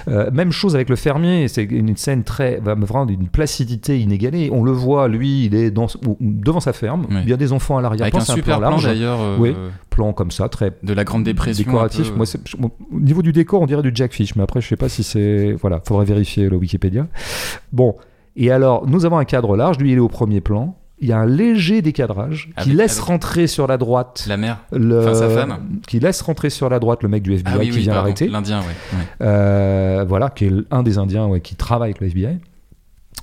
Euh, 0.07 0.29
même 0.31 0.51
chose 0.51 0.75
avec 0.75 0.89
le 0.89 0.95
fermier. 0.95 1.47
C'est 1.47 1.63
une 1.63 1.97
scène 1.97 2.23
très, 2.23 2.59
bah, 2.61 2.75
vraiment 2.75 3.05
d'une 3.05 3.27
placidité 3.27 3.99
inégalée. 3.99 4.49
On 4.53 4.63
le 4.63 4.71
voit, 4.71 5.07
lui, 5.07 5.45
il 5.45 5.55
est 5.55 5.71
dans, 5.71 5.87
devant 6.19 6.59
sa 6.59 6.73
ferme. 6.73 7.07
Il 7.23 7.29
y 7.29 7.33
a 7.33 7.37
des 7.37 7.51
enfants 7.53 7.77
à 7.77 7.81
l'arrière. 7.81 8.03
Avec 8.03 8.15
un 8.15 8.19
super 8.21 8.59
plan 8.59 8.77
d'ailleurs 8.79 9.19
euh, 9.19 9.37
Oui. 9.39 9.55
plan 9.89 10.13
comme 10.13 10.31
ça, 10.31 10.49
très 10.49 10.71
de 10.83 10.93
la 10.93 11.03
Grande 11.03 11.23
Dépression. 11.23 11.63
décoratif. 11.65 12.13
Moi, 12.15 12.25
au 12.61 12.99
niveau 12.99 13.21
du 13.21 13.31
décor, 13.31 13.61
on 13.61 13.65
dirait 13.65 13.81
du 13.81 13.91
Jack 13.93 14.13
Fish, 14.13 14.35
mais 14.35 14.43
après, 14.43 14.61
je 14.61 14.67
sais 14.67 14.75
pas 14.77 14.89
si 14.89 15.03
c'est. 15.03 15.53
Voilà, 15.59 15.81
faudrait 15.85 16.05
vérifier 16.05 16.49
le 16.49 16.57
Wikipédia. 16.57 17.07
Bon, 17.73 17.95
et 18.35 18.51
alors, 18.51 18.87
nous 18.87 19.05
avons 19.05 19.17
un 19.17 19.25
cadre 19.25 19.55
large. 19.57 19.77
Lui, 19.77 19.91
il 19.91 19.97
est 19.97 19.99
au 19.99 20.07
premier 20.07 20.41
plan. 20.41 20.75
Il 21.01 21.07
y 21.09 21.11
a 21.13 21.17
un 21.17 21.25
léger 21.25 21.81
décadrage 21.81 22.49
qui 22.57 22.69
Avec- 22.69 22.73
laisse 22.75 22.93
avec- 22.97 23.05
rentrer 23.05 23.47
sur 23.47 23.65
la 23.67 23.77
droite 23.77 24.23
La 24.27 24.37
mère. 24.37 24.59
le 24.71 24.99
Enfin, 25.01 25.13
sa 25.15 25.29
femme. 25.29 25.79
qui 25.87 25.99
laisse 25.99 26.21
rentrer 26.21 26.49
sur 26.51 26.69
la 26.69 26.79
droite 26.79 27.01
le 27.03 27.09
mec 27.09 27.23
du 27.23 27.33
FBI 27.33 27.53
Ah 27.55 27.57
oui, 27.59 27.69
qui 27.69 27.75
oui, 27.77 27.81
vient 27.81 27.93
l'arrêter. 27.95 28.27
L'Indien, 28.27 28.59
ouais. 28.59 28.65
ouais. 28.93 29.05
Euh, 29.21 30.05
voilà, 30.07 30.29
qui 30.29 30.45
est 30.45 30.51
un 30.69 30.83
des 30.83 30.97
Indiens 30.99 31.25
ouais, 31.25 31.41
qui 31.41 31.55
travaille 31.55 31.89
avec 31.89 32.01
le 32.01 32.07
FBI. 32.07 32.37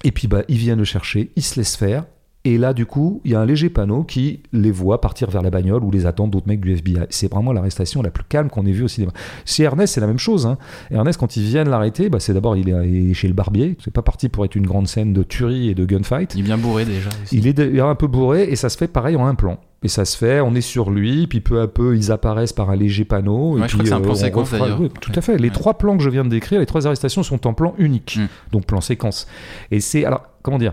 Et 0.05 0.11
puis 0.13 0.27
bah, 0.29 0.43
ils 0.49 0.57
viennent 0.59 0.79
le 0.79 0.85
chercher, 0.85 1.31
il 1.37 1.43
se 1.43 1.57
laisse 1.59 1.77
faire. 1.77 2.05
Et 2.45 2.57
là, 2.57 2.73
du 2.73 2.87
coup, 2.87 3.21
il 3.25 3.33
y 3.33 3.35
a 3.35 3.41
un 3.41 3.45
léger 3.45 3.69
panneau 3.69 4.05
qui 4.05 4.43
les 4.53 4.71
voit 4.71 5.01
partir 5.01 5.29
vers 5.29 5.43
la 5.43 5.51
bagnole 5.51 5.83
ou 5.85 5.91
les 5.91 6.07
attendent 6.07 6.31
d'autres 6.31 6.47
mecs 6.47 6.61
du 6.61 6.73
FBI. 6.73 7.01
C'est 7.11 7.31
vraiment 7.31 7.53
l'arrestation 7.53 8.01
la 8.01 8.11
plus 8.11 8.25
calme 8.25 8.49
qu'on 8.49 8.65
ait 8.65 8.73
vue 8.73 8.85
au 8.85 8.89
cinéma. 8.89 9.13
Chez 9.45 9.65
Ernest, 9.65 9.95
c'est 9.95 10.01
la 10.01 10.07
même 10.07 10.19
chose. 10.19 10.47
Hein. 10.47 10.57
Ernest, 10.91 11.19
quand 11.19 11.37
ils 11.37 11.43
viennent 11.43 11.69
l'arrêter, 11.69 12.09
bah, 12.09 12.21
c'est 12.21 12.33
d'abord 12.33 12.57
il 12.57 12.69
est 12.71 13.13
chez 13.13 13.29
le 13.29 13.35
barbier. 13.35 13.77
C'est 13.85 13.93
pas 13.93 14.03
parti 14.03 14.29
pour 14.29 14.45
être 14.45 14.55
une 14.55 14.67
grande 14.67 14.87
scène 14.89 15.13
de 15.13 15.23
tuerie 15.25 15.69
et 15.69 15.75
de 15.75 15.85
gunfight. 15.85 16.35
Il 16.37 16.41
est 16.41 16.45
bien 16.45 16.57
bourré 16.59 16.85
déjà. 16.85 17.09
aussi. 17.23 17.37
Il 17.37 17.47
est 17.49 17.81
un 17.81 17.95
peu 17.97 18.07
bourré 18.07 18.45
et 18.45 18.57
ça 18.57 18.69
se 18.69 18.79
fait 18.79 18.89
pareil 18.89 19.17
en 19.17 19.27
un 19.27 19.35
plan. 19.35 19.59
Et 19.83 19.89
ça 19.89 20.05
se 20.05 20.17
fait, 20.17 20.41
on 20.41 20.55
est 20.55 20.61
sur 20.61 20.91
lui, 20.91 21.27
puis 21.27 21.41
peu 21.41 21.61
à 21.61 21.69
peu 21.69 21.97
ils 21.97 22.11
apparaissent 22.11 22.53
par 22.55 22.71
un 22.71 22.77
léger 22.77 23.05
panneau. 23.05 23.59
et 23.59 23.61
Ouais, 23.61 23.69
je 23.69 23.77
puis, 23.77 23.79
crois 23.79 23.83
que 23.83 23.89
c'est 23.89 23.95
un 23.95 23.99
euh, 23.99 24.01
plan 24.03 24.13
on 24.13 24.15
séquence, 24.15 24.51
refera- 24.53 24.59
d'ailleurs. 24.65 24.81
oui, 24.81 24.89
tout 25.01 25.13
à 25.15 25.21
fait. 25.21 25.37
Les 25.39 25.49
Ouais. 25.49 25.55
trois 25.55 25.75
plans 25.75 25.97
que 25.97 26.03
je 26.03 26.09
viens 26.11 26.25
de 26.25 26.31
décrire, 26.31 26.61
les 26.61 26.67
trois 26.67 26.87
arrestations 26.87 27.23
sont 27.23 27.47
en 27.47 27.53
plan 27.53 27.75
unique, 27.79 28.17
Mm. 28.21 28.27
donc 28.53 28.65
plan 28.67 28.81
séquence. 28.81 29.27
Et 29.71 29.81
c'est 29.81 30.05
alors 30.05 30.23
comment 30.43 30.59
dire? 30.59 30.73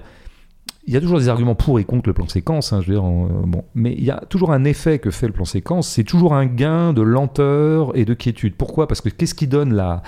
Il 0.88 0.94
y 0.94 0.98
a 0.98 1.02
toujours 1.02 1.18
des 1.20 1.30
arguments 1.30 1.56
pour 1.56 1.80
et 1.80 1.84
contre 1.84 2.10
le 2.10 2.14
plan 2.14 2.28
séquence, 2.28 2.72
hein, 2.72 2.82
je 2.82 2.88
veux 2.88 2.94
dire, 2.94 3.06
euh, 3.06 3.62
mais 3.74 3.94
il 3.98 4.04
y 4.04 4.12
a 4.12 4.22
toujours 4.30 4.52
un 4.52 4.64
effet 4.66 5.00
que 5.00 5.10
fait 5.10 5.28
le 5.28 5.34
plan 5.34 5.46
séquence, 5.46 5.88
c'est 5.88 6.04
toujours 6.04 6.36
un 6.36 6.46
gain 6.46 6.94
de 6.94 7.02
lenteur 7.02 7.98
et 7.98 8.06
de 8.06 8.14
quiétude. 8.14 8.56
Pourquoi? 8.56 8.88
Parce 8.88 9.02
que 9.02 9.10
qu'est-ce 9.10 9.34
qui 9.34 9.48
donne 9.48 9.74
la, 9.74 10.04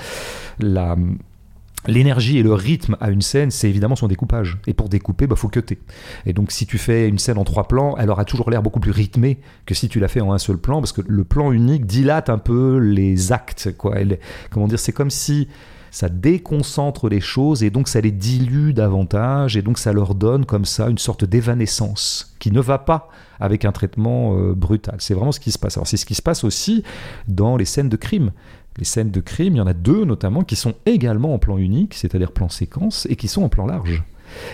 l'énergie 1.88 2.38
et 2.38 2.44
le 2.44 2.54
rythme 2.54 2.96
à 3.00 3.10
une 3.10 3.22
scène, 3.22 3.50
c'est 3.50 3.70
évidemment 3.70 3.96
son 3.96 4.08
découpage. 4.08 4.60
Et 4.68 4.76
pour 4.76 4.88
découper, 4.88 5.26
il 5.26 5.30
bah, 5.30 5.36
faut 5.36 5.48
cutter. 5.48 5.80
Et 6.28 6.34
donc, 6.34 6.52
si 6.52 6.68
tu 6.68 6.78
fais 6.78 7.08
une 7.08 7.18
scène 7.18 7.40
en 7.40 7.44
trois 7.44 7.68
plans, 7.68 7.96
elle 7.98 8.12
aura 8.12 8.26
toujours 8.26 8.52
l'air 8.52 8.62
beaucoup 8.62 8.80
plus 8.80 8.92
rythmée 8.92 9.40
que 9.66 9.74
si 9.74 9.90
tu 9.90 10.00
la 10.00 10.08
fais 10.08 10.22
en 10.22 10.32
un 10.32 10.38
seul 10.38 10.58
plan, 10.58 10.80
parce 10.80 10.92
que 10.92 11.02
le 11.08 11.24
plan 11.24 11.52
unique 11.52 11.88
dilate 11.88 12.30
un 12.30 12.38
peu 12.38 12.78
les 12.78 13.32
actes. 13.32 13.76
Quoi. 13.78 13.96
Comment 14.52 14.68
dire 14.68 14.80
C'est 14.80 14.94
comme 14.94 15.10
si 15.10 15.48
ça 15.92 16.10
déconcentre 16.10 17.10
les 17.10 17.22
choses 17.22 17.64
et 17.64 17.70
donc 17.70 17.88
ça 17.88 18.02
les 18.02 18.12
dilue 18.12 18.72
davantage 18.72 19.58
et 19.58 19.62
donc 19.62 19.78
ça 19.78 19.94
leur 19.94 20.16
donne 20.16 20.46
comme 20.46 20.66
ça 20.66 20.90
une 20.90 20.98
sorte 20.98 21.26
d'évanescence 21.26 22.36
qui 22.40 22.52
ne 22.52 22.60
va 22.60 22.78
pas 22.78 23.10
avec 23.40 23.66
un 23.66 23.72
traitement 23.72 24.38
euh, 24.38 24.54
brutal. 24.54 24.96
C'est 25.00 25.14
vraiment 25.14 25.32
ce 25.32 25.40
qui 25.40 25.52
se 25.52 25.60
passe. 25.60 25.78
Alors 25.78 25.88
c'est 25.88 25.98
ce 25.98 26.06
qui 26.06 26.16
se 26.16 26.22
passe 26.22 26.44
aussi 26.44 26.84
dans 27.28 27.58
les 27.58 27.66
scènes 27.66 27.90
de 27.90 27.98
crime. 27.98 28.32
Les 28.78 28.86
scènes 28.86 29.12
de 29.12 29.20
crime, 29.20 29.56
il 29.56 29.58
y 29.58 29.62
en 29.62 29.68
a 29.68 29.74
deux 29.74 30.06
notamment 30.06 30.44
qui 30.44 30.56
sont 30.56 30.76
également 30.86 31.34
en 31.34 31.40
plan 31.40 31.58
unique, 31.58 31.94
c'est-à-dire 31.94 32.32
plan 32.32 32.50
séquence, 32.50 33.08
et 33.10 33.16
qui 33.16 33.28
sont 33.28 33.42
en 33.42 33.50
plan 33.50 33.66
large. 33.66 34.04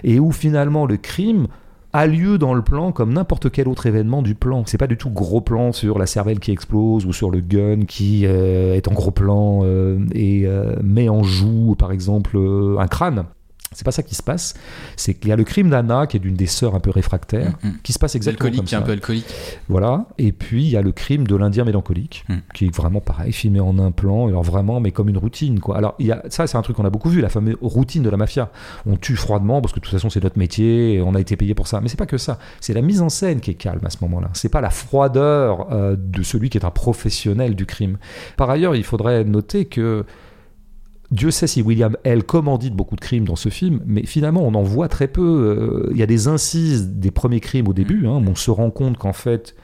Et 0.04 0.20
où 0.20 0.32
finalement 0.32 0.86
le 0.86 0.98
crime 0.98 1.48
a 1.94 2.08
lieu 2.08 2.39
dans 2.39 2.56
le 2.56 2.64
plan 2.64 2.91
comme 2.91 3.14
n'importe 3.14 3.52
quel 3.52 3.68
autre 3.68 3.86
événement 3.86 4.24
du 4.24 4.34
plan. 4.34 4.64
C'est 4.66 4.80
pas 4.80 4.88
du 4.88 4.98
tout 4.98 5.12
gros 5.12 5.41
plan 5.41 5.72
sur 5.72 6.00
la 6.00 6.08
cervelle 6.08 6.39
qui 6.39 6.52
explose 6.52 7.06
ou 7.06 7.14
sur 7.14 7.30
le 7.30 7.39
gun 7.39 7.86
qui 7.86 8.26
euh, 8.26 8.74
est 8.74 8.88
en 8.88 8.94
gros 8.94 9.12
plan 9.12 9.62
euh, 9.64 10.00
et 10.14 10.48
euh, 10.48 10.76
met 10.84 11.08
en 11.08 11.24
joue 11.24 11.76
par 11.78 11.91
exemple 11.91 12.38
un 12.38 12.88
crâne. 12.88 13.26
C'est 13.74 13.86
pas 13.86 13.92
ça 13.92 14.04
qui 14.04 14.16
se 14.16 14.24
passe. 14.24 14.54
C'est 14.96 15.14
qu'il 15.14 15.30
y 15.30 15.32
a 15.32 15.36
le 15.36 15.44
crime 15.44 15.70
d'Anna 15.70 16.08
qui 16.08 16.18
est 16.18 16.20
d'une 16.20 16.36
des 16.36 16.46
sœurs 16.48 16.76
un 16.76 16.80
peu 16.80 16.90
réfractaires 16.92 17.54
Mm, 17.64 17.68
mm. 17.68 17.74
qui 17.84 17.94
se 17.94 18.00
passe 18.00 18.16
exactement 18.16 18.48
Alcoolique, 18.48 18.58
comme 18.60 18.68
qui 18.68 18.74
est 18.76 18.78
un 18.78 18.82
ça. 18.82 18.86
peu 18.86 18.92
alcoolique. 18.92 19.26
Voilà. 19.70 20.06
Et 20.18 20.32
puis 20.32 20.64
il 20.64 20.70
y 20.70 20.78
a 20.78 20.82
le 20.82 20.92
crime 20.92 21.26
de 21.28 21.36
l'Indien 21.36 21.64
mélancolique, 21.66 22.26
Hmm. 22.30 22.38
qui 22.54 22.66
est 22.66 22.76
vraiment 22.76 23.02
pareil, 23.02 23.32
filmé 23.34 23.60
en 23.60 23.78
un 23.80 23.92
plan, 23.92 24.28
alors 24.28 24.44
vraiment, 24.44 24.80
mais 24.80 24.92
comme 24.92 25.10
une 25.10 25.18
routine, 25.18 25.60
quoi. 25.60 25.78
Alors 25.78 25.96
il 26.00 26.06
y 26.08 26.12
a, 26.12 26.22
ça, 26.30 26.48
c'est 26.48 26.58
un 26.58 26.62
truc 26.62 26.76
qu'on 26.78 26.86
a 26.86 26.90
beaucoup 26.90 27.10
vu, 27.10 27.22
la 27.22 27.30
fameuse 27.30 27.56
routine 27.62 28.04
de 28.04 28.10
la 28.10 28.18
mafia. 28.18 28.50
On 28.86 28.96
tue 28.98 29.16
froidement 29.16 29.62
parce 29.62 29.74
que 29.74 29.80
de 29.80 29.84
toute 29.86 29.92
façon 29.94 30.10
c'est 30.10 30.24
notre 30.24 30.38
métier, 30.40 30.94
et 30.96 31.02
on 31.02 31.16
a 31.16 31.20
été 31.20 31.36
payé 31.36 31.54
pour 31.54 31.68
ça. 31.68 31.82
Mais 31.82 31.88
c'est 31.90 31.98
pas 31.98 32.06
que 32.06 32.18
ça. 32.18 32.40
C'est 32.62 32.74
la 32.74 32.82
mise 32.82 33.02
en 33.02 33.10
scène 33.10 33.40
qui 33.42 33.52
est 33.52 33.56
calme 33.56 33.86
à 33.86 33.90
ce 33.90 33.98
moment-là. 34.02 34.30
C'est 34.34 34.50
pas 34.50 34.62
la 34.62 34.70
froideur 34.70 35.68
euh, 35.72 35.96
de 35.98 36.24
celui 36.24 36.50
qui 36.50 36.58
est 36.58 36.66
un 36.66 36.72
professionnel 36.72 37.56
du 37.56 37.66
crime. 37.66 37.98
Par 38.38 38.50
ailleurs, 38.50 38.76
il 38.76 38.84
faudrait 38.84 39.24
noter 39.24 39.66
que 39.66 40.06
Dieu 41.14 41.30
sait 41.30 41.45
si 41.45 41.61
William 41.61 41.95
L. 42.03 42.24
commandite 42.24 42.74
beaucoup 42.74 42.95
de 42.95 43.01
crimes 43.01 43.26
dans 43.26 43.36
ce 43.36 43.49
film, 43.49 43.82
mais 43.86 44.03
finalement 44.03 44.41
on 44.41 44.55
en 44.55 44.64
voit 44.64 44.88
très 44.88 45.07
peu. 45.07 45.22
Euh, 45.22 45.91
Il 45.91 45.97
y 45.97 46.03
a 46.03 46.07
des 46.07 46.28
incises 46.28 46.89
des 46.89 47.11
premiers 47.11 47.39
crimes 47.39 47.68
au 47.68 47.74
début, 47.74 48.07
hein, 48.07 48.20
mais 48.20 48.30
on 48.30 48.36
se 48.36 48.49
rend 48.49 48.72
compte 48.72 48.97
qu'en 48.97 49.14
fait, 49.14 49.55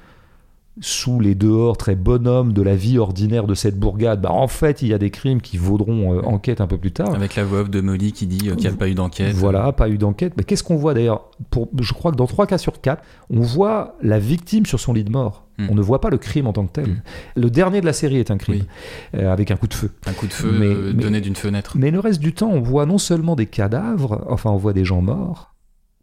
sous 0.81 1.19
les 1.19 1.35
dehors 1.35 1.77
très 1.77 1.95
bonhommes 1.95 2.53
de 2.53 2.61
la 2.61 2.75
vie 2.75 2.97
ordinaire 2.97 3.47
de 3.47 3.53
cette 3.53 3.77
bourgade, 3.77 4.21
bah, 4.21 4.31
en 4.31 4.47
fait 4.47 4.81
il 4.81 4.87
y 4.87 4.93
a 4.93 4.97
des 4.97 5.09
crimes 5.09 5.41
qui 5.41 5.57
vaudront 5.57 6.13
euh, 6.15 6.21
enquête 6.21 6.61
un 6.61 6.67
peu 6.67 6.77
plus 6.77 6.91
tard. 6.91 7.13
Avec 7.13 7.35
la 7.35 7.43
voix 7.43 7.61
off 7.61 7.69
de 7.69 7.81
Molly 7.81 8.11
qui 8.13 8.27
dit 8.27 8.49
euh, 8.49 8.55
qu'il 8.55 8.67
n'y 8.69 8.73
a 8.73 8.77
pas 8.77 8.87
eu 8.87 8.93
d'enquête. 8.95 9.33
Voilà, 9.35 9.71
pas 9.73 9.89
eu 9.89 9.97
d'enquête. 9.97 10.33
Mais 10.37 10.43
qu'est-ce 10.43 10.63
qu'on 10.63 10.77
voit 10.77 10.93
d'ailleurs? 10.93 11.29
Pour, 11.49 11.67
Je 11.79 11.93
crois 11.93 12.11
que 12.11 12.17
dans 12.17 12.27
3 12.27 12.47
cas 12.47 12.57
sur 12.57 12.79
4, 12.81 13.03
on 13.29 13.41
voit 13.41 13.97
la 14.01 14.19
victime 14.19 14.65
sur 14.65 14.79
son 14.79 14.93
lit 14.93 15.03
de 15.03 15.11
mort. 15.11 15.45
Mm. 15.57 15.67
On 15.71 15.75
ne 15.75 15.81
voit 15.81 15.99
pas 16.01 16.09
le 16.09 16.17
crime 16.17 16.47
en 16.47 16.53
tant 16.53 16.65
que 16.65 16.71
tel. 16.71 16.87
Mm. 16.87 17.01
Le 17.35 17.49
dernier 17.49 17.81
de 17.81 17.85
la 17.85 17.93
série 17.93 18.17
est 18.17 18.31
un 18.31 18.37
crime, 18.37 18.61
Oui. 18.61 19.19
euh, 19.19 19.31
avec 19.31 19.51
un 19.51 19.57
coup 19.57 19.67
de 19.67 19.73
feu. 19.73 19.91
Un 20.05 20.13
coup 20.13 20.27
de 20.27 20.33
feu 20.33 20.55
mais- 20.57 20.93
donné 20.93 21.19
d'une 21.21 21.35
fenêtre. 21.35 21.73
Mais 21.77 21.91
le 21.91 21.99
reste 21.99 22.19
du 22.21 22.33
temps, 22.33 22.49
on 22.51 22.61
voit 22.61 22.85
non 22.85 22.97
seulement 22.97 23.35
des 23.35 23.45
cadavres, 23.47 24.25
enfin 24.29 24.49
on 24.51 24.57
voit 24.57 24.73
des 24.73 24.85
gens 24.85 25.01
morts, 25.01 25.53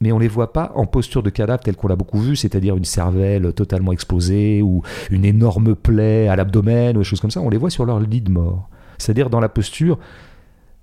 mais 0.01 0.13
on 0.13 0.19
les 0.19 0.29
voit 0.29 0.53
pas 0.53 0.73
en 0.75 0.87
posture 0.87 1.23
de 1.23 1.31
cadavre 1.31 1.63
telle 1.63 1.77
qu'on 1.77 1.89
l'a 1.89 1.97
beaucoup 1.97 2.21
vu, 2.21 2.37
c'est-à-dire 2.37 2.77
une 2.77 2.85
cervelle 2.85 3.53
totalement 3.53 3.93
explosée 3.93 4.63
ou 4.63 4.83
une 5.11 5.25
énorme 5.25 5.75
plaie 5.75 6.29
à 6.29 6.37
l'abdomen 6.37 6.97
ou 6.97 7.01
des 7.01 7.05
choses 7.05 7.21
comme 7.21 7.31
ça. 7.31 7.41
On 7.41 7.49
les 7.49 7.57
voit 7.57 7.71
sur 7.71 7.85
leur 7.85 8.01
lit 8.01 8.21
de 8.21 8.31
mort, 8.31 8.69
c'est-à-dire 8.99 9.31
dans 9.31 9.41
la 9.41 9.49
posture 9.49 9.99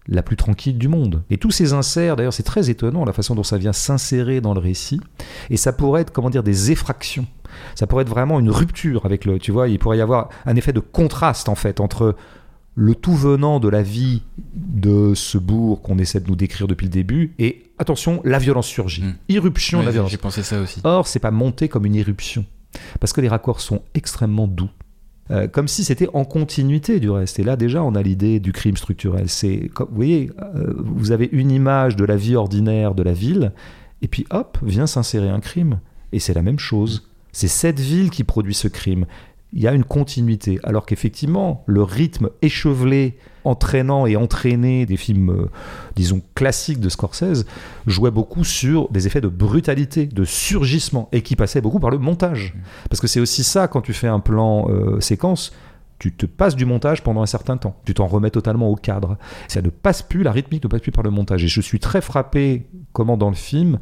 la 0.07 0.23
plus 0.23 0.35
tranquille 0.35 0.77
du 0.77 0.87
monde. 0.87 1.23
Et 1.29 1.37
tous 1.37 1.51
ces 1.51 1.73
inserts, 1.73 2.15
d'ailleurs, 2.15 2.33
c'est 2.33 2.43
très 2.43 2.69
étonnant 2.69 3.05
la 3.05 3.13
façon 3.13 3.35
dont 3.35 3.43
ça 3.43 3.57
vient 3.57 3.73
s'insérer 3.73 4.41
dans 4.41 4.53
le 4.53 4.59
récit. 4.59 4.99
Et 5.49 5.57
ça 5.57 5.71
pourrait 5.71 6.01
être, 6.01 6.11
comment 6.11 6.29
dire, 6.29 6.43
des 6.43 6.71
effractions. 6.71 7.25
Ça 7.75 7.87
pourrait 7.87 8.01
être 8.01 8.09
vraiment 8.09 8.39
une 8.39 8.49
rupture 8.49 9.05
avec 9.05 9.25
le. 9.25 9.39
Tu 9.39 9.51
vois, 9.51 9.69
il 9.69 9.79
pourrait 9.79 9.99
y 9.99 10.01
avoir 10.01 10.29
un 10.45 10.55
effet 10.55 10.73
de 10.73 10.79
contraste, 10.79 11.47
en 11.49 11.55
fait, 11.55 11.79
entre 11.79 12.15
le 12.75 12.95
tout 12.95 13.13
venant 13.13 13.59
de 13.59 13.69
la 13.69 13.83
vie 13.83 14.23
de 14.55 15.13
ce 15.13 15.37
bourg 15.37 15.81
qu'on 15.81 15.99
essaie 15.99 16.19
de 16.19 16.27
nous 16.27 16.35
décrire 16.35 16.67
depuis 16.67 16.85
le 16.85 16.91
début 16.91 17.33
et, 17.39 17.63
attention, 17.77 18.21
la 18.23 18.39
violence 18.39 18.67
surgit. 18.67 19.03
Mm. 19.03 19.15
Irruption 19.29 19.81
de 19.81 19.85
la 19.85 19.91
violence. 19.91 20.11
J'ai 20.11 20.17
pensé 20.17 20.43
ça 20.43 20.59
aussi. 20.59 20.81
Or, 20.83 21.07
c'est 21.07 21.19
pas 21.19 21.31
monté 21.31 21.67
comme 21.67 21.85
une 21.85 21.95
éruption, 21.95 22.45
parce 22.99 23.13
que 23.13 23.21
les 23.21 23.27
raccords 23.27 23.61
sont 23.61 23.81
extrêmement 23.93 24.47
doux. 24.47 24.69
Euh, 25.31 25.47
comme 25.47 25.69
si 25.69 25.85
c'était 25.85 26.09
en 26.13 26.25
continuité 26.25 26.99
du 26.99 27.09
reste. 27.09 27.39
Et 27.39 27.43
là, 27.43 27.55
déjà, 27.55 27.81
on 27.81 27.95
a 27.95 28.01
l'idée 28.01 28.41
du 28.41 28.51
crime 28.51 28.75
structurel. 28.75 29.29
C'est, 29.29 29.69
vous 29.79 29.87
voyez, 29.95 30.29
euh, 30.41 30.73
vous 30.77 31.13
avez 31.13 31.29
une 31.31 31.49
image 31.49 31.95
de 31.95 32.03
la 32.03 32.17
vie 32.17 32.35
ordinaire 32.35 32.93
de 32.93 33.03
la 33.03 33.13
ville, 33.13 33.53
et 34.01 34.09
puis 34.09 34.25
hop, 34.31 34.57
vient 34.61 34.85
s'insérer 34.85 35.29
un 35.29 35.39
crime. 35.39 35.79
Et 36.11 36.19
c'est 36.19 36.33
la 36.33 36.41
même 36.41 36.59
chose. 36.59 37.09
C'est 37.31 37.47
cette 37.47 37.79
ville 37.79 38.09
qui 38.09 38.25
produit 38.25 38.53
ce 38.53 38.67
crime. 38.67 39.05
Il 39.53 39.61
y 39.61 39.67
a 39.67 39.73
une 39.73 39.83
continuité. 39.83 40.59
Alors 40.63 40.85
qu'effectivement, 40.85 41.63
le 41.67 41.83
rythme 41.83 42.29
échevelé, 42.41 43.17
entraînant 43.43 44.07
et 44.07 44.15
entraîné 44.15 44.85
des 44.85 44.97
films, 44.97 45.29
euh, 45.29 45.49
disons, 45.95 46.21
classiques 46.33 46.79
de 46.79 46.89
Scorsese, 46.89 47.45
jouait 47.85 48.11
beaucoup 48.11 48.43
sur 48.43 48.89
des 48.89 49.05
effets 49.05 49.21
de 49.21 49.27
brutalité, 49.27 50.05
de 50.05 50.23
surgissement, 50.23 51.09
et 51.11 51.21
qui 51.21 51.35
passait 51.35 51.61
beaucoup 51.61 51.79
par 51.79 51.91
le 51.91 51.97
montage. 51.97 52.55
Parce 52.89 52.99
que 52.99 53.07
c'est 53.07 53.19
aussi 53.19 53.43
ça, 53.43 53.67
quand 53.67 53.81
tu 53.81 53.93
fais 53.93 54.07
un 54.07 54.19
plan 54.19 54.67
euh, 54.69 54.99
séquence, 55.01 55.51
tu 55.99 56.11
te 56.11 56.25
passes 56.25 56.55
du 56.55 56.65
montage 56.65 57.01
pendant 57.01 57.21
un 57.21 57.25
certain 57.25 57.55
temps. 57.55 57.77
Tu 57.85 57.93
t'en 57.93 58.07
remets 58.07 58.29
totalement 58.29 58.69
au 58.69 58.75
cadre. 58.75 59.17
Ça 59.47 59.61
ne 59.61 59.69
passe 59.69 60.01
plus, 60.01 60.23
la 60.23 60.33
rythmique 60.33 60.63
ne 60.63 60.67
passe 60.67 60.81
plus 60.81 60.91
par 60.91 61.03
le 61.03 61.11
montage. 61.11 61.43
Et 61.45 61.47
je 61.47 61.61
suis 61.61 61.79
très 61.79 62.01
frappé 62.01 62.67
comment 62.91 63.15
dans 63.15 63.29
le 63.29 63.35
film, 63.35 63.79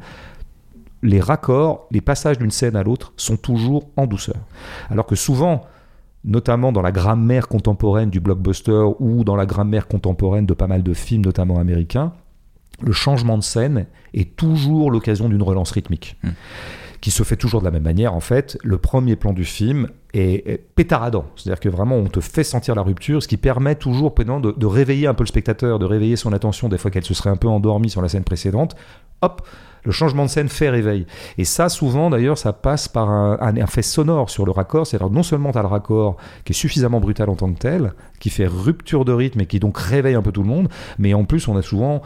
les 1.02 1.20
raccords, 1.20 1.86
les 1.90 2.00
passages 2.00 2.38
d'une 2.38 2.50
scène 2.50 2.76
à 2.76 2.82
l'autre 2.82 3.12
sont 3.16 3.36
toujours 3.36 3.88
en 3.96 4.06
douceur. 4.06 4.36
Alors 4.90 5.06
que 5.06 5.16
souvent, 5.16 5.62
notamment 6.24 6.72
dans 6.72 6.82
la 6.82 6.92
grammaire 6.92 7.48
contemporaine 7.48 8.10
du 8.10 8.20
blockbuster 8.20 8.84
ou 9.00 9.24
dans 9.24 9.36
la 9.36 9.46
grammaire 9.46 9.88
contemporaine 9.88 10.46
de 10.46 10.54
pas 10.54 10.68
mal 10.68 10.82
de 10.82 10.94
films, 10.94 11.24
notamment 11.24 11.58
américains, 11.58 12.12
le 12.80 12.92
changement 12.92 13.36
de 13.36 13.42
scène 13.42 13.86
est 14.14 14.36
toujours 14.36 14.90
l'occasion 14.90 15.28
d'une 15.28 15.42
relance 15.42 15.72
rythmique. 15.72 16.16
Mm. 16.22 16.30
Qui 17.00 17.10
se 17.10 17.24
fait 17.24 17.36
toujours 17.36 17.60
de 17.60 17.64
la 17.64 17.72
même 17.72 17.82
manière, 17.82 18.14
en 18.14 18.20
fait. 18.20 18.56
Le 18.62 18.78
premier 18.78 19.16
plan 19.16 19.32
du 19.32 19.44
film 19.44 19.88
est, 20.14 20.60
pétaradant. 20.76 21.24
C'est-à-dire 21.34 21.58
que 21.58 21.68
vraiment, 21.68 21.96
on 21.96 22.06
te 22.06 22.20
fait 22.20 22.44
sentir 22.44 22.76
la 22.76 22.82
rupture, 22.82 23.20
ce 23.20 23.26
qui 23.26 23.36
permet 23.36 23.74
toujours 23.74 24.14
de, 24.14 24.52
de 24.52 24.66
réveiller 24.66 25.08
un 25.08 25.14
peu 25.14 25.24
le 25.24 25.28
spectateur, 25.28 25.80
de 25.80 25.84
réveiller 25.84 26.14
son 26.14 26.32
attention, 26.32 26.68
des 26.68 26.78
fois 26.78 26.92
qu'elle 26.92 27.04
se 27.04 27.14
serait 27.14 27.30
un 27.30 27.36
peu 27.36 27.48
endormie 27.48 27.90
sur 27.90 28.02
la 28.02 28.08
scène 28.08 28.22
précédente. 28.22 28.76
Hop, 29.20 29.42
le 29.84 29.92
changement 29.92 30.24
de 30.24 30.30
scène 30.30 30.48
fait 30.48 30.70
réveil. 30.70 31.06
Et 31.38 31.44
ça, 31.44 31.68
souvent, 31.68 32.10
d'ailleurs, 32.10 32.38
ça 32.38 32.52
passe 32.52 32.88
par 32.88 33.10
un, 33.10 33.38
un 33.40 33.54
effet 33.56 33.82
sonore 33.82 34.30
sur 34.30 34.44
le 34.44 34.52
raccord. 34.52 34.86
C'est-à-dire 34.86 35.10
non 35.10 35.22
seulement 35.22 35.52
tu 35.52 35.58
as 35.58 35.62
le 35.62 35.68
raccord 35.68 36.16
qui 36.44 36.52
est 36.52 36.56
suffisamment 36.56 37.00
brutal 37.00 37.28
en 37.30 37.36
tant 37.36 37.52
que 37.52 37.58
tel, 37.58 37.92
qui 38.20 38.30
fait 38.30 38.46
rupture 38.46 39.04
de 39.04 39.12
rythme 39.12 39.40
et 39.40 39.46
qui 39.46 39.60
donc 39.60 39.78
réveille 39.78 40.14
un 40.14 40.22
peu 40.22 40.32
tout 40.32 40.42
le 40.42 40.48
monde, 40.48 40.68
mais 40.98 41.14
en 41.14 41.24
plus, 41.24 41.48
on 41.48 41.56
a 41.56 41.62
souvent 41.62 42.02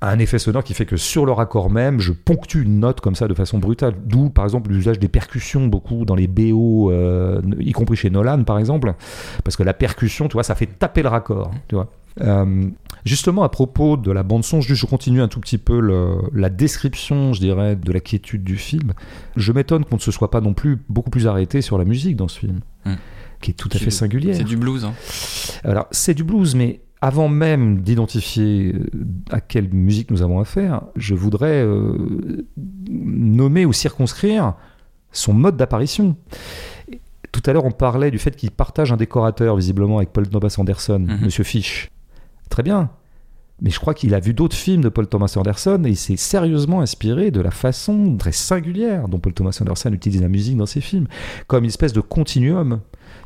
un 0.00 0.18
effet 0.18 0.38
sonore 0.38 0.62
qui 0.62 0.74
fait 0.74 0.86
que 0.86 0.96
sur 0.96 1.26
le 1.26 1.32
raccord 1.32 1.70
même, 1.70 2.00
je 2.00 2.12
ponctue 2.12 2.62
une 2.62 2.80
note 2.80 3.00
comme 3.00 3.14
ça 3.14 3.26
de 3.26 3.34
façon 3.34 3.58
brutale. 3.58 3.94
D'où, 4.04 4.30
par 4.30 4.44
exemple, 4.44 4.70
l'usage 4.70 4.98
des 4.98 5.08
percussions 5.08 5.66
beaucoup 5.66 6.04
dans 6.04 6.14
les 6.14 6.28
BO, 6.28 6.90
euh, 6.92 7.40
y 7.58 7.72
compris 7.72 7.96
chez 7.96 8.10
Nolan, 8.10 8.44
par 8.44 8.58
exemple, 8.58 8.94
parce 9.42 9.56
que 9.56 9.64
la 9.64 9.74
percussion, 9.74 10.28
tu 10.28 10.34
vois, 10.34 10.44
ça 10.44 10.54
fait 10.54 10.66
taper 10.66 11.02
le 11.02 11.08
raccord, 11.08 11.50
tu 11.66 11.74
vois. 11.74 11.88
Euh, 12.20 12.68
justement, 13.04 13.42
à 13.42 13.48
propos 13.48 13.96
de 13.96 14.10
la 14.10 14.22
bande-son, 14.22 14.60
je 14.60 14.86
continue 14.86 15.20
un 15.22 15.28
tout 15.28 15.40
petit 15.40 15.58
peu 15.58 15.78
le- 15.80 16.16
la 16.32 16.50
description, 16.50 17.32
je 17.32 17.40
dirais, 17.40 17.76
de 17.76 17.92
la 17.92 18.00
quiétude 18.00 18.42
du 18.44 18.56
film. 18.56 18.92
Je 19.36 19.52
m'étonne 19.52 19.84
qu'on 19.84 19.96
ne 19.96 20.00
se 20.00 20.10
soit 20.10 20.30
pas 20.30 20.40
non 20.40 20.54
plus 20.54 20.78
beaucoup 20.88 21.10
plus 21.10 21.26
arrêté 21.26 21.62
sur 21.62 21.78
la 21.78 21.84
musique 21.84 22.16
dans 22.16 22.28
ce 22.28 22.38
film, 22.40 22.60
Mm. 22.84 22.92
qui 23.40 23.50
est 23.52 23.54
tout 23.54 23.68
à 23.72 23.78
fait 23.78 23.90
singulière. 23.90 24.36
C'est 24.36 24.44
du 24.44 24.56
blues. 24.56 24.84
hein. 24.84 24.94
Alors, 25.64 25.86
c'est 25.90 26.14
du 26.14 26.24
blues, 26.24 26.54
mais 26.54 26.80
avant 27.00 27.28
même 27.28 27.82
d'identifier 27.82 28.74
euh, 28.74 28.86
à 29.30 29.40
quelle 29.40 29.72
musique 29.72 30.10
nous 30.10 30.22
avons 30.22 30.40
affaire, 30.40 30.82
je 30.96 31.14
voudrais 31.14 31.62
euh, 31.64 32.44
nommer 32.90 33.64
ou 33.64 33.72
circonscrire 33.72 34.54
son 35.12 35.32
mode 35.32 35.56
d'apparition. 35.56 36.16
Tout 37.30 37.42
à 37.46 37.52
l'heure, 37.52 37.64
on 37.64 37.70
parlait 37.70 38.10
du 38.10 38.18
fait 38.18 38.34
qu'il 38.34 38.50
partage 38.50 38.90
un 38.90 38.96
décorateur, 38.96 39.54
visiblement, 39.56 39.98
avec 39.98 40.12
Paul 40.12 40.28
Thomas 40.28 40.54
Anderson, 40.58 40.98
Mhm. 41.06 41.18
Monsieur 41.24 41.44
Fish. 41.44 41.90
Très 42.48 42.62
bien. 42.62 42.90
Mais 43.60 43.70
je 43.70 43.80
crois 43.80 43.92
qu'il 43.92 44.14
a 44.14 44.20
vu 44.20 44.34
d'autres 44.34 44.56
films 44.56 44.82
de 44.82 44.88
Paul 44.88 45.08
Thomas 45.08 45.32
Anderson 45.36 45.82
et 45.84 45.90
il 45.90 45.96
s'est 45.96 46.16
sérieusement 46.16 46.80
inspiré 46.80 47.32
de 47.32 47.40
la 47.40 47.50
façon 47.50 48.16
très 48.16 48.30
singulière 48.30 49.08
dont 49.08 49.18
Paul 49.18 49.32
Thomas 49.32 49.58
Anderson 49.60 49.92
utilise 49.92 50.22
la 50.22 50.28
musique 50.28 50.56
dans 50.56 50.66
ses 50.66 50.80
films, 50.80 51.08
comme 51.48 51.64
une 51.64 51.70
espèce 51.70 51.92
de 51.92 52.00
continuum. 52.00 52.80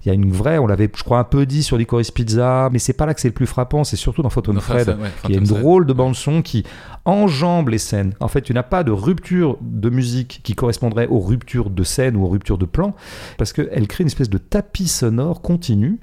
Il 0.04 0.08
y 0.08 0.10
a 0.10 0.14
une 0.14 0.32
vraie, 0.32 0.58
on 0.58 0.66
l'avait, 0.66 0.90
je 0.94 1.04
crois, 1.04 1.18
un 1.18 1.24
peu 1.24 1.44
dit 1.44 1.62
sur 1.62 1.76
Licorice 1.76 2.10
Pizza, 2.10 2.70
mais 2.72 2.78
c'est 2.78 2.94
pas 2.94 3.04
là 3.04 3.14
que 3.14 3.20
c'est 3.20 3.28
le 3.28 3.34
plus 3.34 3.46
frappant, 3.46 3.84
c'est 3.84 3.96
surtout 3.96 4.22
dans 4.22 4.30
Phantom 4.30 4.58
Fred. 4.58 4.86
ça, 4.86 4.96
ouais, 4.96 5.10
Il 5.28 5.32
y 5.32 5.34
a 5.34 5.38
une 5.38 5.46
drôle 5.46 5.86
de 5.86 5.92
bande 5.92 6.16
son 6.16 6.40
qui 6.40 6.64
enjambe 7.04 7.68
les 7.68 7.78
scènes. 7.78 8.14
En 8.18 8.28
fait, 8.28 8.42
tu 8.42 8.54
n'as 8.54 8.62
pas 8.62 8.84
de 8.84 8.90
rupture 8.90 9.58
de 9.60 9.90
musique 9.90 10.40
qui 10.42 10.54
correspondrait 10.54 11.08
aux 11.08 11.20
ruptures 11.20 11.68
de 11.68 11.82
scène 11.84 12.16
ou 12.16 12.24
aux 12.24 12.28
ruptures 12.28 12.58
de 12.58 12.64
plan, 12.64 12.94
parce 13.38 13.52
qu'elle 13.52 13.86
crée 13.86 14.02
une 14.02 14.08
espèce 14.08 14.30
de 14.30 14.38
tapis 14.38 14.88
sonore 14.88 15.42
continu. 15.42 16.00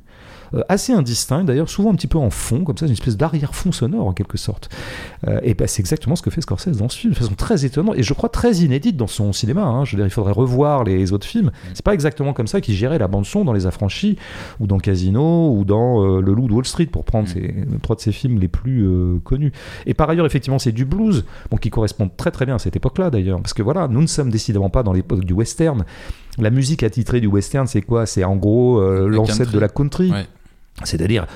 Euh, 0.54 0.62
assez 0.70 0.94
indistinct 0.94 1.44
d'ailleurs, 1.44 1.70
souvent 1.70 1.92
un 1.92 1.96
petit 1.96 2.08
peu 2.08 2.18
en 2.18 2.30
fond, 2.30 2.64
comme 2.64 2.78
ça, 2.78 2.86
une 2.86 2.92
espèce 2.92 3.18
d'arrière-fond 3.18 3.72
sonore 3.72 4.08
en 4.08 4.14
quelque 4.14 4.38
sorte. 4.38 4.70
Euh, 5.28 5.40
et 5.44 5.54
ben, 5.54 5.68
c'est 5.68 5.82
exactement 5.82 6.16
ce 6.16 6.22
que 6.22 6.30
fait 6.30 6.42
Scorsese 6.42 6.78
dans 6.78 6.90
ce 6.90 6.98
film, 6.98 7.14
de 7.14 7.18
façon 7.18 7.34
très 7.36 7.66
étonnante 7.66 7.96
et 7.98 8.04
je 8.04 8.14
crois 8.14 8.30
très 8.30 8.54
inédite 8.58 8.98
dans 8.98 9.08
son 9.08 9.34
cinéma. 9.34 9.64
hein. 9.64 9.86
Je 9.86 9.92
veux 9.92 9.98
dire, 9.98 10.08
il 10.08 10.12
faudrait 10.14 10.32
revoir 10.34 10.84
les 10.84 11.14
autres 11.14 11.28
films. 11.28 11.52
C'est 11.74 11.86
pas 11.86 11.94
exactement 11.94 12.34
comme 12.34 12.48
ça 12.48 12.62
qu'il 12.62 12.76
gérait 12.76 12.98
la 13.00 13.08
bande 13.08 13.26
son 13.26 13.46
dans 13.46 13.54
Les 13.54 13.66
Affranchis 13.68 14.18
ou 14.60 14.68
dans 14.68 14.78
Casino 14.80 15.54
ou 15.56 15.66
dans 15.66 16.04
euh, 16.04 16.22
Le 16.22 16.34
Loup 16.34 16.48
de 16.48 16.54
Wall 16.54 16.66
Street 16.66 16.86
pour 16.88 17.04
prendre 17.06 17.20
Mm. 17.20 17.34
ces, 17.34 17.56
trois 17.82 17.96
de 17.96 18.02
ses 18.02 18.12
films 18.12 18.40
les 18.40 18.48
plus 18.48 18.88
connus. 19.24 19.52
Et 19.86 19.94
par 19.94 20.10
ailleurs, 20.10 20.26
effectivement, 20.26 20.58
c'est 20.60 20.72
du 20.72 20.86
blues, 20.86 21.26
bon, 21.52 21.58
qui 21.58 21.70
correspond 21.70 22.10
très 22.16 22.32
très 22.32 22.46
bien 22.46 22.56
à 22.56 22.60
cette 22.60 22.76
époque-là 22.76 23.10
d'ailleurs, 23.10 23.40
parce 23.42 23.54
que 23.54 23.62
voilà, 23.62 23.88
nous 23.90 24.02
ne 24.02 24.08
sommes 24.08 24.30
décidément 24.30 24.70
pas 24.70 24.84
dans 24.84 24.94
l'époque 24.94 25.26
du 25.26 25.34
western. 25.34 25.84
La 26.38 26.50
musique 26.50 26.84
attitrée 26.84 27.20
du 27.20 27.28
western, 27.28 27.68
c'est 27.68 27.82
quoi? 27.82 28.06
C'est 28.06 28.24
en 28.24 28.36
gros 28.38 28.80
euh, 28.80 29.08
l'ancêtre 29.10 29.52
de 29.52 29.60
la 29.60 29.68
country. 29.68 30.12
Ouais. 30.12 30.26
C'est-à-dire 30.84 31.28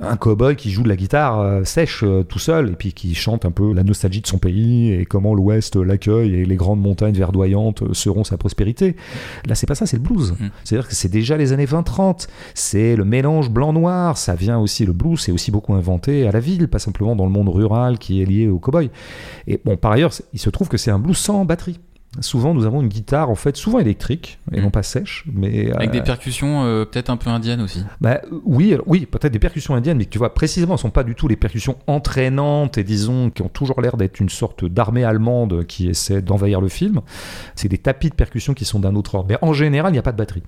un 0.00 0.16
cow-boy 0.16 0.56
qui 0.56 0.70
joue 0.70 0.82
de 0.82 0.88
la 0.88 0.96
guitare 0.96 1.40
euh, 1.40 1.64
sèche 1.64 2.02
euh, 2.02 2.22
tout 2.22 2.38
seul 2.38 2.70
et 2.70 2.76
puis 2.76 2.92
qui 2.92 3.14
chante 3.14 3.44
un 3.44 3.50
peu 3.50 3.74
la 3.74 3.82
nostalgie 3.82 4.20
de 4.20 4.26
son 4.26 4.38
pays 4.38 4.92
et 4.92 5.04
comment 5.04 5.34
l'Ouest 5.34 5.76
l'accueille 5.76 6.34
et 6.34 6.44
les 6.44 6.56
grandes 6.56 6.80
montagnes 6.80 7.14
verdoyantes 7.14 7.82
euh, 7.82 7.92
seront 7.92 8.24
sa 8.24 8.38
prospérité. 8.38 8.96
Là, 9.46 9.54
c'est 9.54 9.66
pas 9.66 9.74
ça, 9.74 9.86
c'est 9.86 9.96
le 9.96 10.02
blues. 10.02 10.32
Mm. 10.32 10.48
C'est-à-dire 10.64 10.88
que 10.88 10.94
c'est 10.94 11.10
déjà 11.10 11.36
les 11.36 11.52
années 11.52 11.66
20-30. 11.66 12.28
C'est 12.54 12.96
le 12.96 13.04
mélange 13.04 13.50
blanc-noir. 13.50 14.16
Ça 14.16 14.34
vient 14.34 14.58
aussi, 14.58 14.86
le 14.86 14.92
blues, 14.92 15.20
c'est 15.20 15.32
aussi 15.32 15.50
beaucoup 15.50 15.74
inventé 15.74 16.26
à 16.26 16.32
la 16.32 16.40
ville, 16.40 16.68
pas 16.68 16.78
simplement 16.78 17.14
dans 17.14 17.26
le 17.26 17.32
monde 17.32 17.48
rural 17.48 17.98
qui 17.98 18.22
est 18.22 18.24
lié 18.24 18.48
au 18.48 18.58
cow-boy. 18.58 18.90
Et 19.46 19.60
bon, 19.62 19.76
par 19.76 19.92
ailleurs, 19.92 20.12
il 20.32 20.38
se 20.38 20.50
trouve 20.50 20.68
que 20.68 20.78
c'est 20.78 20.90
un 20.90 20.98
blues 20.98 21.18
sans 21.18 21.44
batterie. 21.44 21.78
Souvent, 22.20 22.52
nous 22.52 22.66
avons 22.66 22.82
une 22.82 22.88
guitare, 22.88 23.30
en 23.30 23.34
fait, 23.34 23.56
souvent 23.56 23.78
électrique, 23.78 24.38
et 24.52 24.60
Mm. 24.60 24.64
non 24.64 24.70
pas 24.70 24.82
sèche, 24.82 25.24
mais 25.32 25.72
Avec 25.72 25.88
euh, 25.88 25.92
des 25.92 26.02
percussions 26.02 26.62
euh, 26.64 26.84
peut-être 26.84 27.08
un 27.08 27.16
peu 27.16 27.30
indiennes 27.30 27.62
aussi. 27.62 27.82
bah, 28.02 28.20
euh, 28.30 28.40
oui, 28.44 28.74
alors, 28.74 28.84
oui, 28.86 29.06
peut-être 29.06 29.32
des 29.32 29.38
percussions 29.38 29.74
indiennes, 29.74 29.96
mais 29.96 30.04
que 30.04 30.10
tu 30.10 30.18
vois, 30.18 30.34
précisément, 30.34 30.76
ce 30.76 30.82
ne 30.82 30.88
sont 30.88 30.90
pas 30.90 31.04
du 31.04 31.14
tout 31.14 31.26
les 31.26 31.36
percussions 31.36 31.76
entraînantes 31.86 32.76
et 32.76 32.84
disons 32.84 33.30
qui 33.30 33.40
ont 33.40 33.48
toujours 33.48 33.80
l'air 33.80 33.96
d'être 33.96 34.20
une 34.20 34.28
sorte 34.28 34.64
d'armée 34.66 35.04
allemande 35.04 35.64
qui 35.66 35.88
essaie 35.88 36.20
d'envahir 36.20 36.60
le 36.60 36.68
film. 36.68 37.00
C'est 37.54 37.68
des 37.68 37.78
tapis 37.78 38.10
de 38.10 38.14
percussions 38.14 38.52
qui 38.52 38.66
sont 38.66 38.78
d'un 38.78 38.94
autre 38.94 39.14
ordre. 39.14 39.28
Mais 39.30 39.38
en 39.40 39.54
général, 39.54 39.90
il 39.90 39.94
n'y 39.94 39.98
a 39.98 40.02
pas 40.02 40.12
de 40.12 40.18
batterie. 40.18 40.42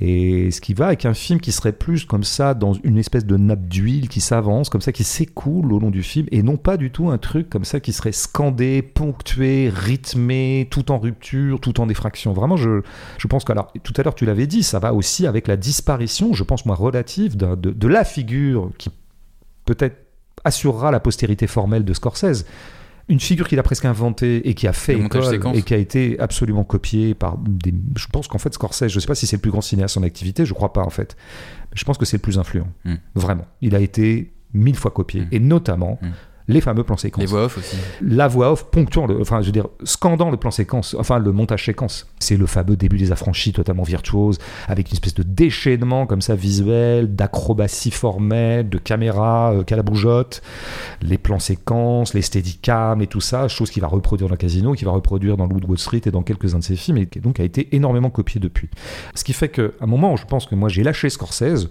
Et 0.00 0.52
ce 0.52 0.60
qui 0.60 0.74
va 0.74 0.86
avec 0.86 1.06
un 1.06 1.14
film 1.14 1.40
qui 1.40 1.50
serait 1.50 1.72
plus 1.72 2.04
comme 2.04 2.22
ça, 2.24 2.54
dans 2.54 2.74
une 2.84 2.98
espèce 2.98 3.26
de 3.26 3.36
nappe 3.36 3.66
d'huile 3.66 4.08
qui 4.08 4.20
s'avance, 4.20 4.68
comme 4.68 4.80
ça, 4.80 4.92
qui 4.92 5.02
s'écoule 5.02 5.72
au 5.72 5.80
long 5.80 5.90
du 5.90 6.04
film, 6.04 6.26
et 6.30 6.44
non 6.44 6.56
pas 6.56 6.76
du 6.76 6.92
tout 6.92 7.10
un 7.10 7.18
truc 7.18 7.50
comme 7.50 7.64
ça 7.64 7.80
qui 7.80 7.92
serait 7.92 8.12
scandé, 8.12 8.80
ponctué, 8.82 9.70
rythmé, 9.74 10.68
tout 10.70 10.92
en 10.92 10.99
rupture, 11.00 11.60
tout 11.60 11.80
en 11.80 11.88
effraction. 11.88 12.32
Vraiment, 12.32 12.56
je, 12.56 12.82
je 13.18 13.26
pense 13.26 13.44
que, 13.44 13.52
alors, 13.52 13.72
tout 13.82 13.92
à 13.96 14.02
l'heure, 14.02 14.14
tu 14.14 14.24
l'avais 14.26 14.46
dit, 14.46 14.62
ça 14.62 14.78
va 14.78 14.94
aussi 14.94 15.26
avec 15.26 15.48
la 15.48 15.56
disparition, 15.56 16.32
je 16.32 16.44
pense, 16.44 16.66
moi, 16.66 16.76
relative 16.76 17.36
de, 17.36 17.54
de 17.54 17.88
la 17.88 18.04
figure 18.04 18.70
qui 18.78 18.90
peut-être 19.64 19.96
assurera 20.44 20.90
la 20.90 21.00
postérité 21.00 21.46
formelle 21.46 21.84
de 21.84 21.92
Scorsese. 21.92 22.44
Une 23.08 23.18
figure 23.18 23.48
qu'il 23.48 23.58
a 23.58 23.64
presque 23.64 23.86
inventée 23.86 24.48
et 24.48 24.54
qui 24.54 24.68
a 24.68 24.72
fait 24.72 24.96
école 24.96 25.40
et 25.54 25.62
qui 25.62 25.74
a 25.74 25.76
été 25.76 26.20
absolument 26.20 26.62
copiée 26.62 27.14
par 27.14 27.38
des. 27.38 27.74
Je 27.96 28.06
pense 28.06 28.28
qu'en 28.28 28.38
fait, 28.38 28.54
Scorsese, 28.54 28.86
je 28.86 28.94
ne 28.94 29.00
sais 29.00 29.06
pas 29.08 29.16
si 29.16 29.26
c'est 29.26 29.34
le 29.36 29.42
plus 29.42 29.50
grand 29.50 29.62
cinéaste 29.62 29.96
en 29.96 30.04
activité, 30.04 30.46
je 30.46 30.54
crois 30.54 30.72
pas 30.72 30.82
en 30.82 30.90
fait. 30.90 31.16
Mais 31.70 31.76
je 31.76 31.84
pense 31.84 31.98
que 31.98 32.04
c'est 32.04 32.18
le 32.18 32.22
plus 32.22 32.38
influent. 32.38 32.68
Mm. 32.84 32.94
Vraiment. 33.16 33.46
Il 33.62 33.74
a 33.74 33.80
été 33.80 34.32
mille 34.54 34.76
fois 34.76 34.92
copié. 34.92 35.22
Mm. 35.22 35.28
Et 35.32 35.40
notamment 35.40 35.98
Mm. 36.00 36.08
Les 36.50 36.60
fameux 36.60 36.84
plans 36.84 36.96
séquences 36.96 37.22
Les 37.22 37.26
voix 37.26 37.44
off 37.44 37.58
aussi. 37.58 37.76
la 38.02 38.28
voix 38.28 38.52
off 38.52 38.64
ponctuant, 38.70 39.06
le, 39.06 39.20
enfin 39.20 39.40
je 39.40 39.46
veux 39.46 39.52
dire, 39.52 39.68
scandant 39.84 40.30
le 40.30 40.36
plan 40.36 40.50
séquence, 40.50 40.96
enfin 40.98 41.18
le 41.18 41.32
montage 41.32 41.64
séquence. 41.64 42.06
C'est 42.18 42.36
le 42.36 42.46
fameux 42.46 42.76
début 42.76 42.98
des 42.98 43.12
affranchis 43.12 43.52
totalement 43.52 43.82
virtuose, 43.82 44.38
avec 44.68 44.88
une 44.88 44.94
espèce 44.94 45.14
de 45.14 45.22
déchaînement 45.22 46.06
comme 46.06 46.22
ça 46.22 46.34
visuel, 46.34 47.14
d'acrobatie 47.14 47.90
formelle, 47.90 48.68
de 48.68 48.78
caméra 48.78 49.52
euh, 49.52 49.64
les 51.02 51.18
plans 51.18 51.38
séquences, 51.38 52.14
les 52.14 52.22
steadicam 52.22 53.00
et 53.02 53.06
tout 53.06 53.20
ça, 53.20 53.48
chose 53.48 53.70
qu'il 53.70 53.82
va 53.82 53.88
reproduire 53.88 54.28
dans 54.28 54.36
Casino, 54.36 54.72
qu'il 54.72 54.86
va 54.86 54.92
reproduire 54.92 55.36
dans 55.36 55.46
de 55.46 55.66
Wall 55.66 55.78
Street 55.78 56.02
et 56.04 56.10
dans 56.10 56.22
quelques-uns 56.22 56.58
de 56.58 56.64
ses 56.64 56.76
films, 56.76 56.98
et 56.98 57.06
qui 57.06 57.20
donc 57.20 57.40
a 57.40 57.44
été 57.44 57.74
énormément 57.74 58.10
copié 58.10 58.40
depuis. 58.40 58.68
Ce 59.14 59.24
qui 59.24 59.32
fait 59.32 59.48
qu'à 59.48 59.68
un 59.80 59.86
moment, 59.86 60.16
je 60.16 60.26
pense 60.26 60.46
que 60.46 60.54
moi 60.54 60.68
j'ai 60.68 60.82
lâché 60.82 61.10
Scorsese, 61.10 61.68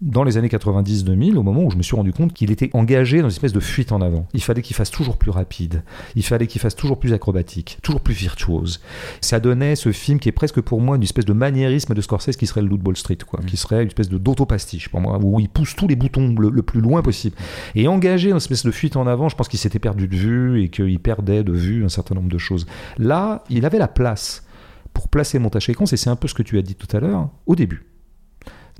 dans 0.00 0.24
les 0.24 0.38
années 0.38 0.48
90-2000, 0.48 1.36
au 1.36 1.42
moment 1.42 1.62
où 1.62 1.70
je 1.70 1.76
me 1.76 1.82
suis 1.82 1.94
rendu 1.94 2.12
compte 2.12 2.32
qu'il 2.32 2.50
était 2.50 2.70
engagé 2.72 3.18
dans 3.18 3.28
une 3.28 3.32
espèce 3.34 3.52
de 3.52 3.60
fuite 3.60 3.92
en 3.92 4.00
avant. 4.00 4.26
Il 4.32 4.42
fallait 4.42 4.62
qu'il 4.62 4.74
fasse 4.74 4.90
toujours 4.90 5.18
plus 5.18 5.30
rapide, 5.30 5.82
il 6.16 6.24
fallait 6.24 6.46
qu'il 6.46 6.60
fasse 6.60 6.74
toujours 6.74 6.98
plus 6.98 7.12
acrobatique, 7.12 7.78
toujours 7.82 8.00
plus 8.00 8.14
virtuose. 8.14 8.80
Ça 9.20 9.40
donnait 9.40 9.76
ce 9.76 9.92
film 9.92 10.18
qui 10.18 10.28
est 10.28 10.32
presque 10.32 10.60
pour 10.60 10.80
moi 10.80 10.96
une 10.96 11.02
espèce 11.02 11.26
de 11.26 11.32
maniérisme 11.32 11.94
de 11.94 12.00
Scorsese 12.00 12.36
qui 12.36 12.46
serait 12.46 12.62
le 12.62 12.68
Loup 12.68 12.78
de 12.78 12.86
Wall 12.86 12.96
Street, 12.96 13.18
quoi, 13.26 13.40
Mm. 13.42 13.46
qui 13.46 13.56
serait 13.56 13.82
une 13.82 13.88
espèce 13.88 14.08
de 14.08 14.18
d'autopastiche 14.18 14.88
pour 14.88 15.00
moi, 15.00 15.18
où 15.22 15.38
il 15.38 15.48
pousse 15.48 15.76
tous 15.76 15.86
les 15.86 15.96
boutons 15.96 16.34
le, 16.38 16.48
le 16.48 16.62
plus 16.62 16.80
loin 16.80 17.02
possible. 17.02 17.36
Et 17.74 17.86
engagé 17.86 18.30
dans 18.30 18.36
une 18.36 18.38
espèce 18.38 18.64
de 18.64 18.70
fuite 18.70 18.96
en 18.96 19.06
avant, 19.06 19.28
je 19.28 19.36
pense 19.36 19.48
qu'il 19.48 19.58
s'était 19.58 19.78
perdu 19.78 20.08
de 20.08 20.16
vue 20.16 20.62
et 20.62 20.68
qu'il 20.70 20.98
perdait 20.98 21.44
de 21.44 21.52
vue 21.52 21.84
un 21.84 21.88
certain 21.88 22.14
nombre 22.14 22.30
de 22.30 22.38
choses. 22.38 22.66
Là, 22.98 23.44
il 23.50 23.64
avait 23.66 23.78
la 23.78 23.88
place 23.88 24.44
pour 24.94 25.08
placer 25.08 25.40
séquence, 25.60 25.92
et 25.92 25.96
c'est 25.96 26.10
un 26.10 26.16
peu 26.16 26.26
ce 26.26 26.34
que 26.34 26.42
tu 26.42 26.58
as 26.58 26.62
dit 26.62 26.74
tout 26.74 26.88
à 26.96 27.00
l'heure, 27.00 27.28
au 27.46 27.54
début 27.54 27.89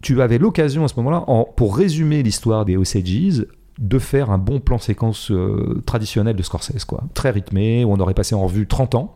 tu 0.02 0.20
avais 0.22 0.38
l'occasion 0.38 0.84
à 0.84 0.88
ce 0.88 0.94
moment-là, 0.96 1.24
en- 1.26 1.44
pour 1.44 1.76
résumer 1.76 2.22
l'histoire 2.22 2.64
des 2.64 2.76
Osages, 2.76 3.46
de 3.78 3.98
faire 3.98 4.30
un 4.30 4.36
bon 4.36 4.60
plan 4.60 4.76
séquence 4.76 5.30
euh, 5.30 5.82
traditionnel 5.86 6.36
de 6.36 6.42
Scorsese, 6.42 6.84
quoi. 6.84 7.02
Très 7.14 7.30
rythmé, 7.30 7.82
où 7.84 7.92
on 7.92 7.98
aurait 8.00 8.12
passé 8.12 8.34
en 8.34 8.42
revue 8.42 8.66
30 8.66 8.94
ans, 8.94 9.14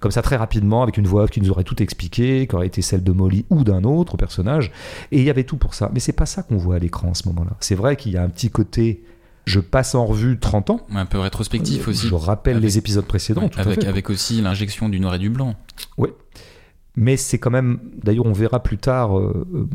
comme 0.00 0.10
ça 0.10 0.20
très 0.20 0.34
rapidement, 0.34 0.82
avec 0.82 0.96
une 0.96 1.06
voix 1.06 1.28
qui 1.28 1.40
nous 1.40 1.50
aurait 1.50 1.62
tout 1.62 1.80
expliqué, 1.80 2.48
qui 2.48 2.54
aurait 2.56 2.66
été 2.66 2.82
celle 2.82 3.04
de 3.04 3.12
Molly 3.12 3.44
ou 3.50 3.62
d'un 3.62 3.84
autre 3.84 4.16
personnage, 4.16 4.72
et 5.12 5.18
il 5.18 5.24
y 5.24 5.30
avait 5.30 5.44
tout 5.44 5.56
pour 5.58 5.74
ça. 5.74 5.90
Mais 5.94 6.00
c'est 6.00 6.12
pas 6.12 6.26
ça 6.26 6.42
qu'on 6.42 6.56
voit 6.56 6.74
à 6.74 6.78
l'écran 6.80 7.12
à 7.12 7.14
ce 7.14 7.28
moment-là. 7.28 7.52
C'est 7.60 7.76
vrai 7.76 7.94
qu'il 7.94 8.10
y 8.10 8.16
a 8.16 8.22
un 8.24 8.28
petit 8.28 8.50
côté, 8.50 9.04
je 9.44 9.60
passe 9.60 9.94
en 9.94 10.04
revue 10.04 10.40
30 10.40 10.70
ans, 10.70 10.80
Un 10.92 11.06
peu 11.06 11.20
rétrospectif 11.20 11.86
aussi. 11.86 12.08
je 12.08 12.14
rappelle 12.16 12.56
Avec- 12.56 12.64
les 12.64 12.78
épisodes 12.78 13.06
précédents, 13.06 13.42
Ouais, 13.42 13.48
tout 13.48 13.60
à 13.60 13.62
avec, 13.62 13.82
fait. 13.82 13.86
avec 13.86 14.10
aussi 14.10 14.40
l'injection 14.40 14.88
du 14.88 14.98
noir 14.98 15.14
et 15.14 15.18
du 15.20 15.30
blanc. 15.30 15.54
Mais 16.96 17.16
c'est 17.16 17.38
quand 17.38 17.50
même, 17.52 17.78
d'ailleurs, 18.02 18.26
on 18.26 18.32
verra 18.32 18.60
plus 18.62 18.78
tard 18.78 19.16
euh, 19.18 19.46
euh, 19.54 19.68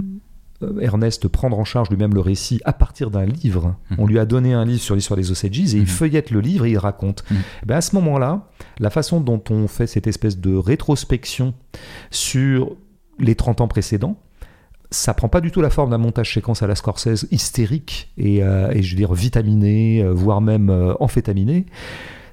Ernest 0.82 1.28
prendre 1.28 1.57
en 1.59 1.63
charge 1.66 1.89
lui-même 1.89 2.13
le 2.13 2.20
récit 2.22 2.61
à 2.66 2.74
partir 2.74 3.11
d'un 3.11 3.26
livre. 3.26 3.76
Mhm. 3.91 3.97
On 3.99 4.07
lui 4.07 4.20
a 4.20 4.26
donné 4.26 4.53
un 4.53 4.66
livre 4.66 4.82
sur 4.82 4.95
l'histoire 4.95 5.18
des 5.18 5.32
Osages 5.32 5.57
et 5.74 5.78
il 5.78 5.82
Mhm. 5.82 5.86
feuillette 5.88 6.32
le 6.32 6.39
livre 6.41 6.66
et 6.66 6.72
il 6.72 6.78
raconte. 6.78 7.24
Ben, 7.66 7.76
à 7.78 7.82
ce 7.82 7.95
moment-là, 7.95 8.47
la 8.80 8.89
façon 8.89 9.20
dont 9.22 9.41
on 9.49 9.68
fait 9.68 9.88
cette 9.88 10.07
espèce 10.07 10.38
de 10.39 10.55
rétrospection 10.55 11.53
sur 12.11 12.76
les 13.20 13.36
30 13.36 13.61
ans 13.61 13.68
précédents, 13.68 14.18
ça 14.91 15.13
prend 15.13 15.28
pas 15.30 15.41
du 15.41 15.51
tout 15.51 15.61
la 15.61 15.70
forme 15.70 15.89
d'un 15.89 15.97
montage 15.97 16.34
séquence 16.34 16.61
à 16.63 16.68
la 16.68 16.76
Scorsese 16.76 17.28
hystérique 17.32 18.11
et, 18.18 18.43
euh, 18.43 18.70
et 18.72 18.82
je 18.84 18.91
veux 18.91 18.97
dire 18.97 19.13
vitaminé, 19.13 20.01
euh, 20.03 20.11
voire 20.13 20.41
même 20.41 20.70
euh, 20.70 20.93
amphétaminé. 20.99 21.66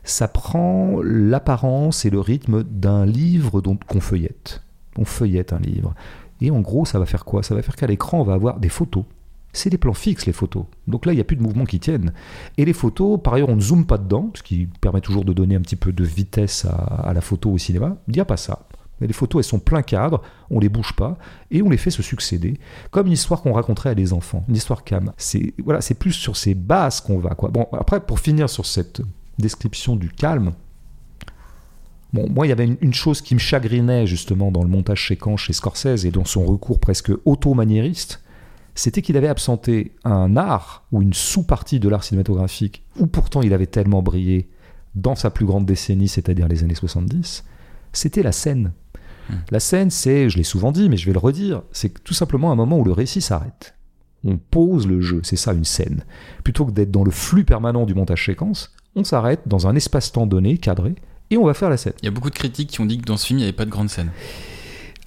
Ça 0.05 0.29
prend 0.29 1.01
l'apparence 1.03 2.05
et 2.05 2.11
le 2.11 2.21
rythme 2.21 2.63
d'un 2.65 3.07
livre 3.07 3.61
dont 3.63 3.77
qu'on 3.87 4.01
feuillette. 4.01 4.63
On 4.99 5.05
feuillette 5.05 5.53
un 5.53 5.59
livre. 5.61 5.95
Et 6.43 6.51
en 6.51 6.61
gros, 6.61 6.85
ça 6.85 6.99
va 6.99 7.07
faire 7.07 7.25
quoi? 7.25 7.45
Ça 7.45 7.55
va 7.55 7.63
faire 7.63 7.77
qu'à 7.77 7.87
l'écran, 7.87 8.21
on 8.21 8.25
va 8.25 8.35
avoir 8.35 8.59
des 8.59 8.69
photos. 8.69 9.05
C'est 9.53 9.71
des 9.71 9.79
plans 9.79 9.95
fixes, 9.95 10.27
les 10.27 10.33
photos. 10.33 10.65
Donc 10.89 11.07
là, 11.07 11.13
il 11.13 11.17
n'y 11.17 11.21
a 11.21 11.25
plus 11.25 11.37
de 11.37 11.43
mouvements 11.43 11.67
qui 11.67 11.79
tiennent. 11.79 12.13
Et 12.59 12.65
les 12.65 12.73
photos, 12.73 13.21
par 13.23 13.35
ailleurs, 13.35 13.49
on 13.49 13.57
ne 13.57 13.61
zoome 13.61 13.87
pas 13.87 13.97
dedans, 13.97 14.31
ce 14.35 14.43
qui 14.43 14.67
permet 14.81 15.01
toujours 15.01 15.25
de 15.25 15.33
donner 15.33 15.55
un 15.55 15.61
petit 15.61 15.77
peu 15.77 15.93
de 15.93 16.03
vitesse 16.03 16.67
à, 16.67 17.13
la 17.15 17.21
photo 17.21 17.51
au 17.51 17.59
cinéma. 17.59 17.97
Il 18.09 18.15
n'y 18.15 18.21
a 18.21 18.25
pas 18.25 18.37
ça. 18.37 18.67
Mais 19.01 19.07
les 19.07 19.13
photos, 19.13 19.45
elles 19.45 19.49
sont 19.49 19.61
plein 19.61 19.83
cadre, 19.83 20.21
on 20.51 20.59
les 20.59 20.69
bouge 20.69 20.95
pas, 20.95 21.17
et 21.53 21.63
on 21.63 21.71
les 21.71 21.77
fait 21.77 21.91
se 21.91 22.03
succéder, 22.03 22.59
comme 22.91 23.07
une 23.07 23.13
histoire 23.13 23.43
qu'on 23.43 23.53
raconterait 23.53 23.91
à 23.91 23.95
des 23.95 24.13
enfants, 24.13 24.45
une 24.49 24.57
histoire 24.57 24.83
calme. 24.83 25.13
C'est 25.17 25.55
voilà, 25.65 25.81
plus 25.99 26.13
sur 26.13 26.37
ces 26.37 26.55
bases 26.55 27.01
qu'on 27.01 27.19
va. 27.19 27.31
Quoi. 27.31 27.51
Bon, 27.51 27.69
après, 27.73 28.01
pour 28.01 28.19
finir 28.19 28.51
sur 28.51 28.67
cette 28.67 29.01
description 29.39 29.95
du 29.95 30.09
calme, 30.09 30.53
Bon, 32.13 32.29
moi, 32.29 32.47
il 32.47 32.51
y 32.51 32.53
avait 32.53 32.67
une, 32.67 32.77
une 32.81 32.95
chose 32.95 33.23
qui 33.23 33.35
me 33.35 33.41
chagrinait 33.41 34.07
justement 34.07 34.51
dans 34.51 34.63
le 34.63 34.69
montage 34.69 35.09
séquence 35.09 35.41
chez 35.41 35.53
Scorsese 35.53 36.05
et 36.05 36.11
dans 36.11 36.25
son 36.25 36.45
recours 36.45 36.79
presque 36.79 37.11
auto-maniériste, 37.25 38.23
c'était 38.75 39.03
qu'il 39.03 39.17
avait 39.17 39.29
absenté 39.29 39.93
un 40.05 40.37
art 40.37 40.85
ou 40.93 41.03
une 41.03 41.13
sous-partie 41.13 41.81
de 41.81 41.89
l'art 41.89 42.05
cinématographique, 42.05 42.85
où 42.99 43.07
pourtant 43.07 43.43
il 43.43 43.53
avait 43.53 43.67
tellement 43.67 44.03
brillé 44.03 44.49
dans 44.95 45.15
sa 45.15 45.31
plus 45.31 45.47
grande 45.47 45.67
décennie, 45.67 46.09
c'est-à-dire 46.09 46.49
les 46.49 46.65
années 46.65 46.75
70, 46.75 47.45
c'était 47.93 48.23
la 48.23 48.33
scène. 48.33 48.73
Hmm. 49.29 49.37
La 49.51 49.61
scène, 49.61 49.91
c'est, 49.91 50.29
je 50.29 50.37
l'ai 50.37 50.43
souvent 50.43 50.73
dit, 50.73 50.89
mais 50.89 50.97
je 50.97 51.07
vais 51.07 51.13
le 51.13 51.19
redire, 51.19 51.63
c'est 51.73 52.03
tout 52.03 52.15
simplement 52.15 52.53
un 52.53 52.57
moment 52.57 52.79
où 52.79 52.85
le 52.85 52.93
récit 52.93 53.21
s'arrête. 53.21 53.75
On 54.25 54.39
pose 54.39 54.87
le 54.87 55.01
jeu, 55.01 55.21
c'est 55.25 55.37
ça 55.37 55.53
une 55.53 55.65
scène. 55.65 56.05
Plutôt 56.45 56.65
que 56.65 56.71
d'être 56.71 56.91
dans 56.91 57.05
le 57.05 57.11
flux 57.11 57.45
permanent 57.45 57.87
du 57.87 57.95
montage 57.95 58.25
séquence, 58.27 58.75
on 58.95 59.05
s'arrête 59.05 59.41
dans 59.47 59.67
un 59.67 59.75
espace-temps 59.75 60.27
donné, 60.27 60.59
cadré, 60.59 60.95
et 61.33 61.39
on 61.39 61.47
va 61.47 61.55
faire 61.55 61.71
la 61.71 61.77
scène. 61.77 61.95
Il 62.03 62.05
y 62.05 62.09
a 62.09 62.11
beaucoup 62.11 62.31
de 62.31 62.35
critiques 62.35 62.71
qui 62.71 62.81
ont 62.81 62.87
dit 62.87 62.99
que 62.99 63.05
dans 63.05 63.17
ce 63.17 63.27
film, 63.27 63.39
il 63.39 63.43
n'y 63.43 63.49
avait 63.49 63.57
pas 63.57 63.65
de 63.65 63.71
grande 63.71 63.89
scène. 63.89 64.11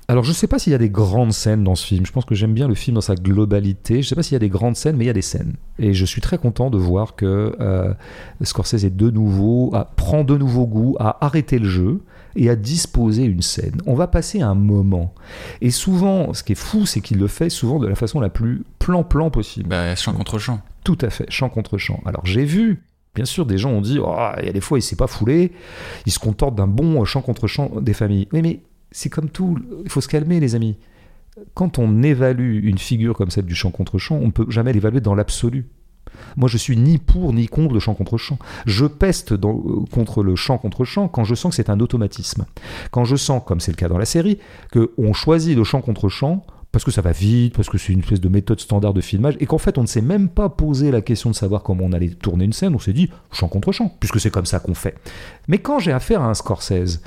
Alors 0.07 0.23
je 0.23 0.29
ne 0.29 0.35
sais 0.35 0.47
pas 0.47 0.59
s'il 0.59 0.71
y 0.71 0.75
a 0.75 0.79
des 0.79 0.89
grandes 0.89 1.33
scènes 1.33 1.63
dans 1.63 1.73
ce 1.73 1.85
film. 1.85 2.05
Je 2.05 2.11
pense 2.11 2.25
que 2.25 2.35
j'aime 2.35 2.53
bien 2.53 2.67
le 2.67 2.75
film 2.75 2.95
dans 2.95 3.01
sa 3.01 3.15
globalité. 3.15 3.95
Je 3.95 3.99
ne 3.99 4.03
sais 4.03 4.15
pas 4.15 4.21
s'il 4.21 4.33
y 4.33 4.35
a 4.35 4.39
des 4.39 4.49
grandes 4.49 4.75
scènes, 4.75 4.97
mais 4.97 5.05
il 5.05 5.07
y 5.07 5.11
a 5.11 5.13
des 5.13 5.23
scènes. 5.23 5.53
Et 5.79 5.93
je 5.93 6.05
suis 6.05 6.21
très 6.21 6.37
content 6.37 6.69
de 6.69 6.77
voir 6.77 7.15
que 7.15 7.55
euh, 7.59 7.93
Scorsese 8.43 8.85
est 8.85 8.95
de 8.95 9.09
nouveau, 9.09 9.71
à, 9.73 9.85
prend 9.85 10.23
de 10.23 10.37
nouveau 10.37 10.67
goût 10.67 10.95
à 10.99 11.25
arrêter 11.25 11.57
le 11.57 11.67
jeu 11.67 12.01
et 12.35 12.49
à 12.49 12.55
disposer 12.55 13.23
une 13.23 13.41
scène. 13.41 13.81
On 13.87 13.95
va 13.95 14.07
passer 14.07 14.41
un 14.41 14.55
moment. 14.55 15.13
Et 15.61 15.71
souvent, 15.71 16.33
ce 16.33 16.43
qui 16.43 16.51
est 16.51 16.55
fou, 16.55 16.85
c'est 16.85 17.01
qu'il 17.01 17.17
le 17.17 17.27
fait 17.27 17.49
souvent 17.49 17.79
de 17.79 17.87
la 17.87 17.95
façon 17.95 18.19
la 18.19 18.29
plus 18.29 18.63
plan-plan 18.77 19.31
possible. 19.31 19.69
Bah, 19.69 19.95
champ 19.95 20.13
contre 20.13 20.37
champ. 20.37 20.61
Tout 20.83 20.97
à 21.01 21.09
fait, 21.09 21.25
champ 21.29 21.49
contre 21.49 21.79
champ. 21.79 21.99
Alors 22.05 22.25
j'ai 22.25 22.45
vu, 22.45 22.83
bien 23.15 23.25
sûr, 23.25 23.45
des 23.45 23.57
gens 23.57 23.71
ont 23.71 23.81
dit, 23.81 23.97
oh, 23.99 24.15
il 24.39 24.45
y 24.45 24.49
a 24.49 24.53
des 24.53 24.61
fois 24.61 24.77
il 24.77 24.81
s'est 24.81 24.95
pas 24.95 25.07
foulé, 25.07 25.53
il 26.05 26.11
se 26.11 26.19
contente 26.19 26.55
d'un 26.55 26.67
bon 26.67 27.03
champ 27.05 27.21
contre 27.21 27.47
champ 27.47 27.71
des 27.81 27.93
familles. 27.93 28.27
Mais 28.31 28.59
c'est 28.91 29.09
comme 29.09 29.29
tout, 29.29 29.57
il 29.83 29.89
faut 29.89 30.01
se 30.01 30.07
calmer 30.07 30.39
les 30.39 30.55
amis. 30.55 30.77
Quand 31.53 31.79
on 31.79 32.03
évalue 32.03 32.65
une 32.65 32.77
figure 32.77 33.15
comme 33.15 33.29
celle 33.29 33.45
du 33.45 33.55
champ 33.55 33.71
contre 33.71 33.97
champ, 33.97 34.15
on 34.15 34.27
ne 34.27 34.31
peut 34.31 34.45
jamais 34.49 34.73
l'évaluer 34.73 35.01
dans 35.01 35.15
l'absolu. 35.15 35.65
Moi, 36.37 36.47
je 36.47 36.57
suis 36.57 36.77
ni 36.77 36.97
pour 36.97 37.33
ni 37.33 37.47
contre 37.47 37.73
le 37.73 37.79
champ 37.79 37.93
contre 37.93 38.17
champ. 38.17 38.37
Je 38.65 38.85
peste 38.85 39.35
contre 39.91 40.23
le 40.23 40.35
champ 40.35 40.57
contre 40.57 40.85
champ 40.85 41.07
quand 41.07 41.23
je 41.23 41.35
sens 41.35 41.51
que 41.51 41.55
c'est 41.55 41.69
un 41.69 41.79
automatisme. 41.79 42.45
Quand 42.91 43.05
je 43.05 43.15
sens, 43.15 43.41
comme 43.45 43.59
c'est 43.59 43.71
le 43.71 43.77
cas 43.77 43.89
dans 43.89 43.97
la 43.97 44.05
série, 44.05 44.39
qu'on 44.71 45.13
choisit 45.13 45.57
le 45.57 45.63
champ 45.63 45.81
contre 45.81 46.07
champ 46.09 46.45
parce 46.75 46.83
que 46.83 46.91
ça 46.91 46.99
va 46.99 47.13
vite, 47.13 47.55
parce 47.55 47.69
que 47.69 47.77
c'est 47.77 47.93
une 47.93 47.99
espèce 47.99 48.19
de 48.19 48.27
méthode 48.27 48.59
standard 48.59 48.93
de 48.93 48.99
filmage, 48.99 49.37
et 49.39 49.45
qu'en 49.45 49.57
fait 49.57 49.77
on 49.77 49.83
ne 49.83 49.87
s'est 49.87 50.01
même 50.01 50.27
pas 50.27 50.49
posé 50.49 50.91
la 50.91 50.99
question 50.99 51.29
de 51.29 51.35
savoir 51.35 51.63
comment 51.63 51.85
on 51.85 51.93
allait 51.93 52.09
tourner 52.09 52.43
une 52.43 52.51
scène, 52.51 52.75
on 52.75 52.79
s'est 52.79 52.91
dit 52.91 53.09
champ 53.31 53.47
contre 53.47 53.71
champ, 53.71 53.95
puisque 54.01 54.19
c'est 54.19 54.29
comme 54.29 54.45
ça 54.45 54.59
qu'on 54.59 54.73
fait. 54.73 54.97
Mais 55.47 55.59
quand 55.59 55.79
j'ai 55.79 55.93
affaire 55.93 56.21
à 56.21 56.25
un 56.29 56.33
Scorsese 56.33 56.99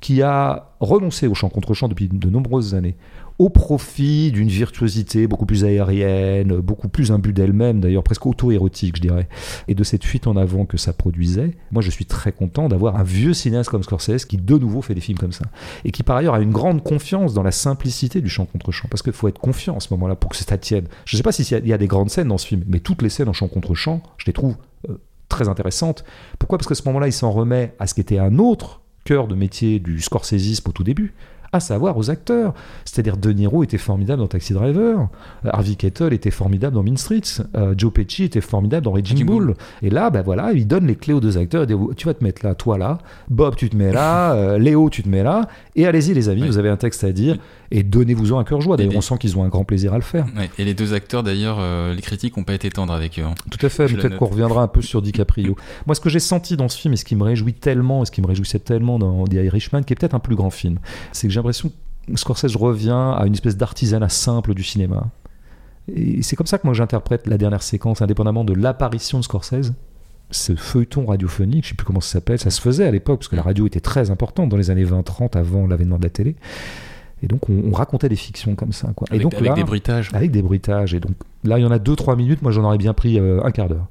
qui 0.00 0.22
a 0.22 0.68
renoncé 0.78 1.26
au 1.26 1.34
champ 1.34 1.48
contre 1.48 1.74
champ 1.74 1.88
depuis 1.88 2.06
de 2.06 2.30
nombreuses 2.30 2.76
années, 2.76 2.94
au 3.42 3.48
profit 3.48 4.30
d'une 4.30 4.46
virtuosité 4.48 5.26
beaucoup 5.26 5.46
plus 5.46 5.64
aérienne, 5.64 6.60
beaucoup 6.60 6.88
plus 6.88 7.10
imbue 7.10 7.32
d'elle-même, 7.32 7.80
d'ailleurs 7.80 8.04
presque 8.04 8.24
auto-érotique, 8.24 8.94
je 8.96 9.00
dirais, 9.02 9.28
et 9.66 9.74
de 9.74 9.82
cette 9.82 10.04
fuite 10.04 10.28
en 10.28 10.36
avant 10.36 10.64
que 10.64 10.76
ça 10.76 10.92
produisait, 10.92 11.50
moi 11.72 11.82
je 11.82 11.90
suis 11.90 12.04
très 12.04 12.30
content 12.30 12.68
d'avoir 12.68 12.96
un 12.96 13.02
vieux 13.02 13.34
cinéaste 13.34 13.68
comme 13.68 13.82
Scorsese 13.82 14.26
qui 14.26 14.36
de 14.36 14.56
nouveau 14.58 14.80
fait 14.80 14.94
des 14.94 15.00
films 15.00 15.18
comme 15.18 15.32
ça, 15.32 15.44
et 15.84 15.90
qui 15.90 16.04
par 16.04 16.16
ailleurs 16.16 16.34
a 16.34 16.40
une 16.40 16.52
grande 16.52 16.84
confiance 16.84 17.34
dans 17.34 17.42
la 17.42 17.50
simplicité 17.50 18.20
du 18.20 18.28
champ 18.28 18.44
contre 18.44 18.70
champ, 18.70 18.86
parce 18.88 19.02
qu'il 19.02 19.12
faut 19.12 19.26
être 19.26 19.40
confiant 19.40 19.76
à 19.76 19.80
ce 19.80 19.88
moment-là 19.94 20.14
pour 20.14 20.30
que 20.30 20.36
ça 20.36 20.56
tienne. 20.56 20.84
Je 21.04 21.16
ne 21.16 21.18
sais 21.18 21.24
pas 21.24 21.32
s'il 21.32 21.66
y, 21.66 21.72
a- 21.72 21.78
des 21.78 21.86
grandes 21.88 22.10
scènes 22.10 22.28
dans 22.28 22.38
ce 22.38 22.46
film, 22.46 22.62
mais 22.68 22.78
toutes 22.78 23.02
les 23.02 23.08
scènes 23.08 23.28
en 23.28 23.32
champ 23.32 23.48
contre 23.48 23.74
champ, 23.74 24.02
je 24.18 24.26
les 24.26 24.32
trouve 24.32 24.54
euh, 24.88 24.98
très 25.28 25.48
intéressantes. 25.48 26.04
Pourquoi? 26.38 26.58
Parce 26.58 26.68
qu'à 26.68 26.76
ce 26.76 26.84
moment-là, 26.86 27.08
il 27.08 27.12
s'en 27.12 27.32
remet 27.32 27.74
à 27.80 27.88
ce 27.88 27.94
qui 27.94 28.00
était 28.02 28.18
un 28.18 28.38
autre 28.38 28.82
cœur 29.04 29.26
de 29.26 29.34
métier 29.34 29.80
du 29.80 30.00
scorsésisme 30.00 30.68
au 30.68 30.72
tout 30.72 30.84
début, 30.84 31.12
à 31.52 31.60
savoir 31.60 31.96
aux 31.98 32.10
acteurs. 32.10 32.54
C'est-à-dire 32.84 33.16
De 33.16 33.30
Niro 33.30 33.62
était 33.62 33.78
formidable 33.78 34.20
dans 34.20 34.26
Taxi 34.26 34.54
Driver, 34.54 35.08
euh, 35.44 35.50
Harvey 35.52 35.74
Keitel 35.74 36.12
était 36.12 36.30
formidable 36.30 36.74
dans 36.74 36.82
Mean 36.82 36.96
Streets, 36.96 37.42
euh, 37.56 37.74
Joe 37.76 37.92
Pesci 37.92 38.24
était 38.24 38.40
formidable 38.40 38.84
dans 38.84 38.92
Raging 38.92 39.24
Bull. 39.24 39.46
Bull. 39.46 39.54
Et 39.82 39.90
là, 39.90 40.10
ben 40.10 40.22
voilà, 40.22 40.52
il 40.52 40.66
donne 40.66 40.86
les 40.86 40.96
clés 40.96 41.14
aux 41.14 41.20
deux 41.20 41.38
acteurs. 41.38 41.64
Il 41.64 41.66
dit, 41.66 41.94
tu 41.96 42.06
vas 42.06 42.14
te 42.14 42.24
mettre 42.24 42.44
là, 42.44 42.54
toi 42.54 42.78
là, 42.78 42.98
Bob 43.28 43.54
tu 43.56 43.68
te 43.68 43.76
mets 43.76 43.92
là, 43.92 44.32
euh, 44.34 44.58
Léo 44.58 44.88
tu 44.90 45.02
te 45.02 45.08
mets 45.08 45.22
là, 45.22 45.46
et 45.76 45.86
allez-y 45.86 46.14
les 46.14 46.28
amis, 46.28 46.46
vous 46.46 46.58
avez 46.58 46.70
un 46.70 46.76
texte 46.76 47.04
à 47.04 47.12
dire, 47.12 47.36
et 47.74 47.82
donnez-vous-en 47.82 48.38
un 48.38 48.44
cœur 48.44 48.60
joie. 48.60 48.76
D'ailleurs, 48.76 48.96
on 48.96 49.00
sent 49.00 49.16
qu'ils 49.18 49.36
ont 49.38 49.44
un 49.44 49.48
grand 49.48 49.64
plaisir 49.64 49.94
à 49.94 49.96
le 49.96 50.02
faire. 50.02 50.26
Ouais. 50.36 50.50
Et 50.58 50.64
les 50.64 50.74
deux 50.74 50.92
acteurs, 50.92 51.22
d'ailleurs, 51.22 51.56
euh, 51.58 51.94
les 51.94 52.02
critiques 52.02 52.36
n'ont 52.36 52.44
pas 52.44 52.52
été 52.52 52.70
tendres 52.70 52.92
avec 52.92 53.18
eux. 53.18 53.22
hein. 53.24 53.34
Tout 53.50 53.64
à 53.64 53.70
fait, 53.70 53.86
peut-être 53.86 54.18
qu'on 54.18 54.26
reviendra 54.26 54.62
un 54.62 54.68
peu 54.68 54.82
sur 54.82 55.00
DiCaprio. 55.00 55.56
Moi, 55.86 55.94
ce 55.94 56.00
que 56.00 56.10
j'ai 56.10 56.20
senti 56.20 56.58
dans 56.58 56.68
ce 56.68 56.78
film, 56.78 56.92
et 56.92 56.98
ce 56.98 57.04
qui 57.06 57.16
me 57.16 57.24
réjouit 57.24 57.54
tellement, 57.54 58.02
et 58.02 58.06
ce 58.06 58.10
qui 58.10 58.20
me 58.20 58.26
réjouissait 58.26 58.58
tellement 58.58 58.98
dans 58.98 59.24
The 59.24 59.34
Irishman, 59.34 59.84
qui 59.84 59.94
est 59.94 59.96
peut-être 59.96 60.14
un 60.14 60.18
plus 60.20 60.36
grand 60.36 60.50
film, 60.50 60.78
c'est 61.12 61.26
que 61.26 61.32
j'ai 61.32 61.38
l'impression 61.38 61.72
que 62.06 62.16
Scorsese 62.16 62.56
revient 62.56 63.14
à 63.16 63.22
une 63.26 63.32
espèce 63.32 63.56
d'artisanat 63.56 64.10
simple 64.10 64.52
du 64.52 64.62
cinéma. 64.62 65.08
Et 65.94 66.22
c'est 66.22 66.36
comme 66.36 66.46
ça 66.46 66.58
que 66.58 66.66
moi 66.66 66.74
j'interprète 66.74 67.26
la 67.26 67.38
dernière 67.38 67.62
séquence, 67.62 68.02
indépendamment 68.02 68.44
de 68.44 68.52
l'apparition 68.52 69.18
de 69.18 69.24
Scorsese. 69.24 69.72
Ce 70.30 70.54
feuilleton 70.54 71.06
radiophonique, 71.06 71.64
je 71.64 71.70
sais 71.70 71.74
plus 71.74 71.86
comment 71.86 72.00
ça 72.00 72.12
s'appelle, 72.12 72.38
ça 72.38 72.50
se 72.50 72.60
faisait 72.60 72.84
à 72.86 72.90
l'époque, 72.90 73.20
parce 73.20 73.28
que 73.28 73.36
la 73.36 73.42
radio 73.42 73.66
était 73.66 73.80
très 73.80 74.10
importante 74.10 74.50
dans 74.50 74.56
les 74.56 74.70
années 74.70 74.84
20-30 74.84 75.38
avant 75.38 75.66
l'avènement 75.66 75.98
de 75.98 76.04
la 76.04 76.10
télé. 76.10 76.36
Et 77.22 77.26
donc 77.26 77.48
on, 77.48 77.70
on 77.70 77.72
racontait 77.72 78.08
des 78.08 78.16
fictions 78.16 78.54
comme 78.54 78.72
ça. 78.72 78.88
Quoi. 78.94 79.06
Avec, 79.10 79.20
et 79.20 79.22
donc 79.22 79.34
avec 79.34 79.48
là, 79.48 79.54
des 79.54 79.64
bruitages. 79.64 80.10
avec 80.12 80.30
des 80.30 80.42
bruitages. 80.42 80.94
Et 80.94 81.00
donc 81.00 81.12
là, 81.44 81.58
il 81.58 81.62
y 81.62 81.66
en 81.66 81.70
a 81.70 81.78
2-3 81.78 82.16
minutes. 82.16 82.42
Moi, 82.42 82.52
j'en 82.52 82.64
aurais 82.64 82.78
bien 82.78 82.94
pris 82.94 83.18
euh, 83.18 83.42
un 83.44 83.50
quart 83.50 83.68
d'heure. 83.68 83.86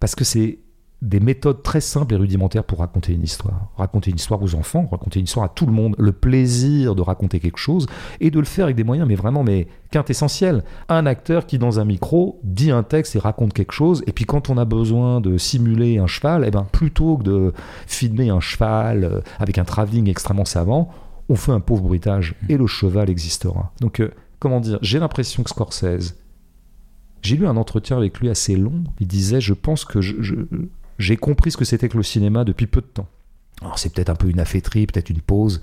Parce 0.00 0.14
que 0.14 0.24
c'est 0.24 0.58
des 1.00 1.20
méthodes 1.20 1.62
très 1.62 1.80
simples 1.80 2.14
et 2.14 2.16
rudimentaires 2.16 2.64
pour 2.64 2.80
raconter 2.80 3.12
une 3.12 3.22
histoire. 3.22 3.68
Raconter 3.76 4.10
une 4.10 4.16
histoire 4.16 4.42
aux 4.42 4.56
enfants, 4.56 4.88
raconter 4.90 5.20
une 5.20 5.26
histoire 5.26 5.46
à 5.46 5.48
tout 5.48 5.64
le 5.64 5.72
monde. 5.72 5.94
Le 5.96 6.10
plaisir 6.10 6.96
de 6.96 7.02
raconter 7.02 7.38
quelque 7.38 7.58
chose 7.58 7.86
et 8.20 8.30
de 8.30 8.38
le 8.38 8.44
faire 8.44 8.64
avec 8.64 8.76
des 8.76 8.82
moyens, 8.82 9.06
mais 9.06 9.14
vraiment, 9.14 9.44
mais 9.44 9.68
quintessentiels. 9.92 10.64
Un 10.88 11.06
acteur 11.06 11.46
qui, 11.46 11.58
dans 11.58 11.78
un 11.78 11.84
micro, 11.84 12.40
dit 12.42 12.72
un 12.72 12.82
texte 12.82 13.14
et 13.14 13.20
raconte 13.20 13.52
quelque 13.52 13.72
chose. 13.72 14.02
Et 14.08 14.12
puis, 14.12 14.24
quand 14.24 14.50
on 14.50 14.58
a 14.58 14.64
besoin 14.64 15.20
de 15.20 15.38
simuler 15.38 15.98
un 15.98 16.08
cheval, 16.08 16.44
eh 16.46 16.50
ben, 16.50 16.66
plutôt 16.70 17.16
que 17.16 17.22
de 17.22 17.52
filmer 17.86 18.30
un 18.30 18.40
cheval 18.40 19.04
euh, 19.04 19.20
avec 19.38 19.58
un 19.58 19.64
travelling 19.64 20.08
extrêmement 20.10 20.44
savant, 20.44 20.90
on 21.28 21.36
fait 21.36 21.52
un 21.52 21.60
pauvre 21.60 21.82
bruitage 21.82 22.34
et 22.48 22.56
le 22.56 22.66
cheval 22.66 23.10
existera. 23.10 23.72
Donc, 23.80 24.00
euh, 24.00 24.10
comment 24.38 24.60
dire, 24.60 24.78
j'ai 24.82 24.98
l'impression 24.98 25.42
que 25.42 25.50
Scorsese, 25.50 26.16
j'ai 27.22 27.36
lu 27.36 27.46
un 27.46 27.56
entretien 27.56 27.96
avec 27.96 28.18
lui 28.20 28.28
assez 28.28 28.56
long, 28.56 28.84
il 29.00 29.06
disait, 29.06 29.40
je 29.40 29.54
pense 29.54 29.84
que 29.84 30.00
j'ai 30.98 31.16
compris 31.16 31.50
ce 31.50 31.56
que 31.56 31.64
c'était 31.64 31.88
que 31.88 31.96
le 31.96 32.02
cinéma 32.02 32.44
depuis 32.44 32.66
peu 32.66 32.80
de 32.80 32.86
temps. 32.86 33.08
Alors 33.60 33.78
c'est 33.78 33.92
peut-être 33.92 34.10
un 34.10 34.14
peu 34.14 34.28
une 34.28 34.40
affaîtrie, 34.40 34.86
peut-être 34.86 35.10
une 35.10 35.20
pause. 35.20 35.60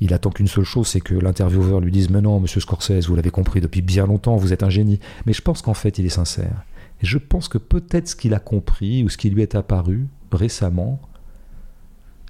Il 0.00 0.12
attend 0.12 0.30
qu'une 0.30 0.48
seule 0.48 0.64
chose, 0.64 0.88
c'est 0.88 1.00
que 1.00 1.14
l'intervieweur 1.14 1.80
lui 1.80 1.92
dise, 1.92 2.10
mais 2.10 2.20
non, 2.20 2.40
monsieur 2.40 2.60
Scorsese, 2.60 3.06
vous 3.06 3.16
l'avez 3.16 3.30
compris 3.30 3.60
depuis 3.60 3.80
bien 3.80 4.06
longtemps, 4.06 4.36
vous 4.36 4.52
êtes 4.52 4.62
un 4.62 4.70
génie. 4.70 5.00
Mais 5.24 5.32
je 5.32 5.40
pense 5.40 5.62
qu'en 5.62 5.74
fait, 5.74 5.98
il 5.98 6.04
est 6.04 6.10
sincère. 6.10 6.64
Et 7.00 7.06
je 7.06 7.16
pense 7.16 7.48
que 7.48 7.58
peut-être 7.58 8.08
ce 8.08 8.16
qu'il 8.16 8.34
a 8.34 8.40
compris, 8.40 9.04
ou 9.04 9.08
ce 9.08 9.16
qui 9.16 9.30
lui 9.30 9.42
est 9.42 9.54
apparu 9.54 10.06
récemment, 10.32 11.00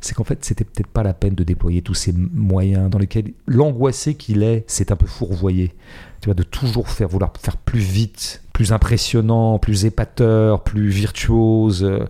c'est 0.05 0.15
qu'en 0.15 0.25
fait, 0.25 0.45
c'était 0.45 0.65
peut-être 0.65 0.89
pas 0.89 1.03
la 1.03 1.15
peine 1.15 1.35
de 1.35 1.45
déployer 1.45 1.81
tous 1.81 1.95
ces 1.95 2.13
moyens 2.13 2.91
dans 2.91 2.99
lesquels 2.99 3.33
l'angoissé 3.47 4.15
qu'il 4.15 4.43
est, 4.43 4.65
c'est 4.67 4.93
un 4.93 4.97
peu 4.97 5.07
fourvoyé. 5.07 5.73
Tu 6.21 6.27
vois, 6.27 6.35
de 6.35 6.43
toujours 6.43 6.89
faire, 6.89 7.09
vouloir 7.09 7.33
faire 7.41 7.57
plus 7.57 7.81
vite, 7.81 8.43
plus 8.53 8.73
impressionnant, 8.73 9.59
plus 9.59 9.87
épateur, 9.87 10.63
plus 10.63 10.89
virtuose, 10.89 11.85
euh, 11.85 12.07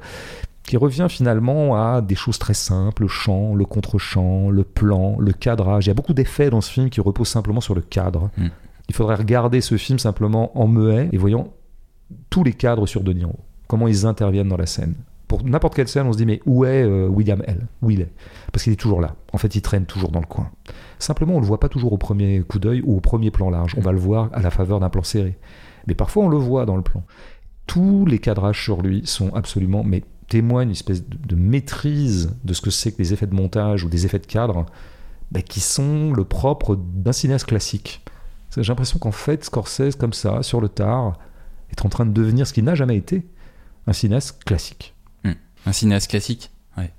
qui 0.65 0.77
revient 0.77 1.07
finalement 1.09 1.77
à 1.77 2.01
des 2.01 2.17
choses 2.17 2.39
très 2.39 2.55
simples, 2.55 3.03
le 3.03 3.09
chant, 3.09 3.55
le 3.55 3.65
contre-chant, 3.65 4.51
le 4.51 4.65
plan, 4.65 5.17
le 5.21 5.33
cadrage. 5.33 5.87
Il 5.87 5.89
y 5.89 5.91
a 5.93 5.95
beaucoup 5.95 6.15
d'effets 6.15 6.51
dans 6.51 6.61
ce 6.61 6.73
film 6.73 6.91
qui 6.91 7.01
reposent 7.01 7.29
simplement 7.29 7.61
sur 7.61 7.77
le 7.77 7.81
cadre. 7.81 8.31
Mm. 8.37 8.49
Il 8.89 8.95
faudrait 8.95 9.15
regarder 9.15 9.61
ce 9.61 9.77
film 9.77 10.01
simplement 10.01 10.59
en 10.59 10.67
muet 10.67 11.09
et 11.13 11.17
voyant 11.17 11.53
tous 12.29 12.43
les 12.43 12.53
cadres 12.53 12.87
sur 12.87 13.03
De 13.03 13.13
Niro, 13.13 13.39
comment 13.69 13.87
ils 13.87 14.05
interviennent 14.05 14.49
dans 14.49 14.57
la 14.57 14.67
scène. 14.67 14.95
Pour 15.29 15.43
n'importe 15.45 15.75
quelle 15.75 15.89
scène, 15.89 16.07
on 16.07 16.13
se 16.13 16.19
dit 16.19 16.27
mais 16.27 16.41
où 16.47 16.65
est 16.65 16.83
euh, 16.83 17.09
William 17.09 17.43
L? 17.47 17.67
Où 17.83 17.91
il 17.91 18.01
est? 18.03 18.13
Parce 18.53 18.65
qu'il 18.65 18.73
est 18.73 18.77
toujours 18.77 19.01
là. 19.01 19.17
En 19.33 19.39
fait, 19.39 19.55
il 19.55 19.63
traîne 19.63 19.87
toujours 19.87 20.11
dans 20.11 20.21
le 20.21 20.27
coin. 20.27 20.51
Simplement, 20.99 21.35
on 21.35 21.41
le 21.41 21.47
voit 21.47 21.61
pas 21.61 21.69
toujours 21.69 21.93
au 21.93 21.99
premier 21.99 22.41
coup 22.41 22.59
d'œil 22.59 22.83
ou 22.85 22.97
au 22.97 23.01
premier 23.01 23.31
plan 23.31 23.51
large. 23.51 23.75
On 23.77 23.81
va 23.81 23.93
le 23.93 23.99
voir 23.99 24.29
à 24.33 24.43
la 24.43 24.51
faveur 24.51 24.81
d'un 24.81 24.91
plan 24.91 25.03
serré. 25.03 25.39
Mais 25.87 25.95
parfois, 25.95 26.25
on 26.25 26.29
le 26.29 26.37
voit 26.37 26.67
dans 26.67 26.77
le 26.77 26.83
plan. 26.83 27.03
Tous 27.67 28.05
les 28.07 28.19
cadrages 28.19 28.63
sur 28.63 28.83
lui 28.83 29.03
sont 29.07 29.35
absolument, 29.35 29.83
mais 29.83 30.03
témoignent 30.29 30.69
une 30.69 30.73
espèce 30.73 31.05
de, 31.09 31.37
maîtrise 31.37 32.37
de 32.45 32.55
ce 32.55 32.61
que 32.61 32.71
c'est 32.71 32.93
que 32.93 32.99
les 32.99 33.13
effets 33.13 33.27
de 33.27 33.35
montage 33.35 33.85
ou 33.85 33.89
des 33.89 34.07
effets 34.07 34.19
de 34.19 34.27
cadre, 34.27 34.67
bah, 35.31 35.43
qui 35.43 35.61
sont 35.61 36.13
le 36.13 36.25
propre 36.25 36.77
d'un 36.77 37.13
cinéaste 37.13 37.47
classique. 37.47 38.03
J'ai 38.57 38.63
l'impression 38.63 38.99
qu'en 38.99 39.13
fait, 39.13 39.45
Scorsese, 39.45 39.97
comme 39.99 40.13
ça, 40.13 40.43
sur 40.43 40.61
le 40.61 40.69
tard, 40.69 41.19
est 41.71 41.85
en 41.85 41.89
train 41.89 42.07
de 42.07 42.13
devenir 42.13 42.47
ce 42.47 42.53
qu'il 42.53 42.65
n'a 42.65 42.75
jamais 42.75 42.97
été, 42.97 43.27
un 43.87 43.93
cinéaste 43.93 44.45
classique. 44.45 44.94
Un 45.67 45.73
cinéaste 45.73 46.11
classique, 46.11 46.51
ouais. 46.77 46.91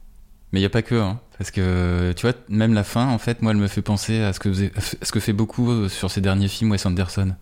Mais 0.52 0.60
il 0.60 0.62
n'y 0.64 0.66
a 0.66 0.70
pas 0.70 0.82
que, 0.82 0.96
hein, 0.96 1.20
parce 1.38 1.52
que 1.52 2.14
tu 2.16 2.26
vois, 2.26 2.36
même 2.50 2.74
la 2.74 2.84
fin, 2.84 3.08
en 3.08 3.18
fait, 3.18 3.42
moi, 3.42 3.52
elle 3.52 3.58
me 3.58 3.68
fait 3.68 3.82
penser 3.82 4.22
à 4.22 4.34
ce 4.34 4.40
que, 4.40 4.50
faisait- 4.50 4.72
à 4.76 5.06
ce 5.06 5.12
que 5.12 5.20
fait 5.20 5.34
beaucoup 5.34 5.70
euh, 5.70 5.90
sur 5.90 6.10
ses 6.12 6.22
derniers 6.22 6.48
films 6.48 6.72
Wes 6.72 6.86
Anderson. 6.86 7.36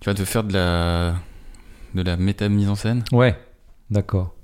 Tu 0.00 0.04
vois, 0.04 0.14
de 0.14 0.24
faire 0.24 0.44
de 0.44 0.52
la, 0.52 1.14
de 1.94 2.02
la 2.02 2.16
méta 2.16 2.48
mise 2.48 2.68
en 2.68 2.74
scène. 2.74 3.04
Ouais, 3.12 3.38
d'accord. 3.90 4.34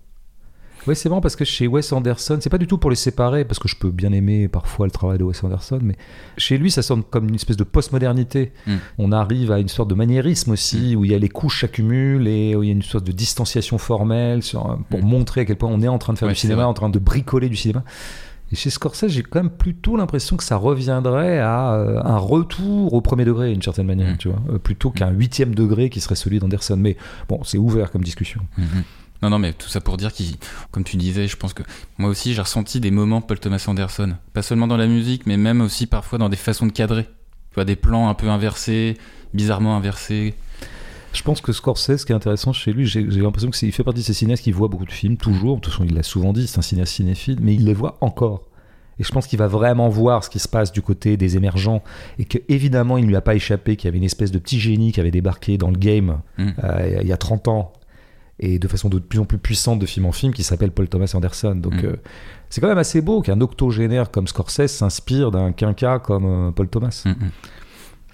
Ouais, 0.86 0.94
c'est 0.94 1.08
marrant 1.08 1.20
parce 1.20 1.36
que 1.36 1.44
chez 1.44 1.66
Wes 1.66 1.92
Anderson, 1.92 2.38
c'est 2.40 2.50
pas 2.50 2.58
du 2.58 2.66
tout 2.66 2.78
pour 2.78 2.90
les 2.90 2.96
séparer, 2.96 3.44
parce 3.44 3.58
que 3.58 3.68
je 3.68 3.76
peux 3.76 3.90
bien 3.90 4.12
aimer 4.12 4.48
parfois 4.48 4.86
le 4.86 4.92
travail 4.92 5.18
de 5.18 5.24
Wes 5.24 5.42
Anderson, 5.42 5.80
mais 5.82 5.96
chez 6.38 6.58
lui, 6.58 6.70
ça 6.70 6.82
sonne 6.82 7.02
comme 7.02 7.28
une 7.28 7.34
espèce 7.34 7.56
de 7.56 7.64
postmodernité. 7.64 8.52
Mm. 8.66 8.72
On 8.98 9.12
arrive 9.12 9.50
à 9.52 9.58
une 9.58 9.68
sorte 9.68 9.90
de 9.90 9.94
maniérisme 9.94 10.52
aussi, 10.52 10.94
où 10.96 11.04
il 11.04 11.10
y 11.10 11.14
a 11.14 11.18
les 11.18 11.28
couches 11.28 11.62
s'accumulent 11.62 12.28
et 12.28 12.54
où 12.54 12.62
il 12.62 12.66
y 12.66 12.70
a 12.70 12.72
une 12.74 12.82
sorte 12.82 13.06
de 13.06 13.12
distanciation 13.12 13.78
formelle 13.78 14.42
sur- 14.42 14.78
pour 14.90 15.00
Mm. 15.00 15.06
montrer 15.06 15.40
à 15.42 15.44
quel 15.44 15.56
point 15.56 15.70
on 15.72 15.80
est 15.82 15.88
en 15.88 15.98
train 15.98 16.12
de 16.12 16.18
faire 16.18 16.28
Ouais, 16.28 16.34
du 16.34 16.40
cinéma, 16.40 16.66
en 16.66 16.74
train 16.74 16.88
de 16.88 16.98
bricoler 16.98 17.48
du 17.48 17.56
cinéma. 17.56 17.82
Et 18.52 18.54
chez 18.54 18.70
Scorsese, 18.70 19.08
j'ai 19.08 19.24
quand 19.24 19.40
même 19.42 19.50
plutôt 19.50 19.96
l'impression 19.96 20.36
que 20.36 20.44
ça 20.44 20.56
reviendrait 20.56 21.40
à 21.40 21.72
euh, 21.74 22.00
un 22.04 22.16
retour 22.16 22.94
au 22.94 23.00
premier 23.00 23.24
degré, 23.24 23.50
d'une 23.52 23.60
certaine 23.60 23.88
manière, 23.88 24.16
tu 24.18 24.28
vois, 24.28 24.38
euh, 24.52 24.58
plutôt 24.58 24.90
qu'un 24.90 25.10
huitième 25.10 25.52
degré 25.52 25.90
qui 25.90 26.00
serait 26.00 26.14
celui 26.14 26.38
d'Anderson. 26.38 26.76
Mais 26.78 26.96
bon, 27.28 27.40
c'est 27.42 27.58
ouvert 27.58 27.90
comme 27.90 28.04
discussion. 28.04 28.42
Non, 29.22 29.30
non, 29.30 29.38
mais 29.38 29.52
tout 29.52 29.68
ça 29.68 29.80
pour 29.80 29.96
dire 29.96 30.12
qu'il, 30.12 30.36
comme 30.70 30.84
tu 30.84 30.96
disais, 30.96 31.26
je 31.26 31.36
pense 31.36 31.54
que 31.54 31.62
moi 31.98 32.10
aussi 32.10 32.34
j'ai 32.34 32.42
ressenti 32.42 32.80
des 32.80 32.90
moments 32.90 33.20
Paul 33.20 33.38
Thomas 33.38 33.64
Anderson. 33.66 34.14
Pas 34.32 34.42
seulement 34.42 34.66
dans 34.66 34.76
la 34.76 34.86
musique, 34.86 35.26
mais 35.26 35.36
même 35.36 35.60
aussi 35.60 35.86
parfois 35.86 36.18
dans 36.18 36.28
des 36.28 36.36
façons 36.36 36.66
de 36.66 36.72
cadrer. 36.72 37.04
Tu 37.04 37.54
vois, 37.54 37.64
des 37.64 37.76
plans 37.76 38.08
un 38.08 38.14
peu 38.14 38.28
inversés, 38.28 38.96
bizarrement 39.32 39.76
inversés. 39.76 40.34
Je 41.14 41.22
pense 41.22 41.40
que 41.40 41.52
Scorsese, 41.52 41.96
ce 41.96 42.04
qui 42.06 42.12
est 42.12 42.14
intéressant 42.14 42.52
chez 42.52 42.72
lui, 42.74 42.86
j'ai 42.86 43.02
l'impression 43.02 43.50
qu'il 43.50 43.72
fait 43.72 43.82
partie 43.84 44.00
de 44.00 44.04
ces 44.04 44.12
cinéastes 44.12 44.42
qui 44.42 44.52
voient 44.52 44.68
beaucoup 44.68 44.84
de 44.84 44.92
films, 44.92 45.16
toujours. 45.16 45.56
De 45.56 45.60
toute 45.62 45.72
façon, 45.72 45.84
il 45.84 45.94
l'a 45.94 46.02
souvent 46.02 46.34
dit, 46.34 46.46
c'est 46.46 46.58
un 46.58 46.62
cinéaste 46.62 46.92
cinéphile, 46.92 47.38
mais 47.40 47.54
il 47.54 47.64
les 47.64 47.72
voit 47.72 47.96
encore. 48.02 48.42
Et 48.98 49.04
je 49.04 49.10
pense 49.12 49.26
qu'il 49.26 49.38
va 49.38 49.46
vraiment 49.46 49.88
voir 49.88 50.24
ce 50.24 50.30
qui 50.30 50.38
se 50.38 50.48
passe 50.48 50.72
du 50.72 50.82
côté 50.82 51.16
des 51.16 51.36
émergents 51.36 51.82
et 52.18 52.24
que 52.24 52.38
évidemment 52.48 52.96
il 52.96 53.04
ne 53.04 53.08
lui 53.08 53.16
a 53.16 53.20
pas 53.20 53.34
échappé 53.34 53.76
qu'il 53.76 53.86
y 53.86 53.88
avait 53.88 53.98
une 53.98 54.04
espèce 54.04 54.30
de 54.30 54.38
petit 54.38 54.58
génie 54.58 54.92
qui 54.92 55.00
avait 55.00 55.10
débarqué 55.10 55.58
dans 55.58 55.70
le 55.70 55.76
game 55.76 56.20
Mm. 56.38 56.48
euh, 56.64 56.98
il 57.02 57.06
y 57.08 57.12
a 57.12 57.16
30 57.18 57.48
ans 57.48 57.72
et 58.38 58.58
de 58.58 58.68
façon 58.68 58.88
de 58.88 58.98
plus 58.98 59.18
en 59.18 59.24
plus 59.24 59.38
puissante 59.38 59.78
de 59.78 59.86
film 59.86 60.06
en 60.06 60.12
film 60.12 60.32
qui 60.34 60.42
s'appelle 60.42 60.70
Paul 60.70 60.88
Thomas 60.88 61.10
Anderson. 61.14 61.54
Donc 61.56 61.74
Mm. 61.82 61.86
euh, 61.86 61.96
c'est 62.50 62.60
quand 62.60 62.68
même 62.68 62.78
assez 62.78 63.00
beau 63.00 63.22
qu'un 63.22 63.40
octogénaire 63.40 64.10
comme 64.10 64.26
Scorsese 64.26 64.66
s'inspire 64.68 65.30
d'un 65.30 65.52
quinca 65.52 65.98
comme 65.98 66.24
euh, 66.48 66.50
Paul 66.52 66.68
Thomas. 66.68 67.02
Mhm. 67.06 67.30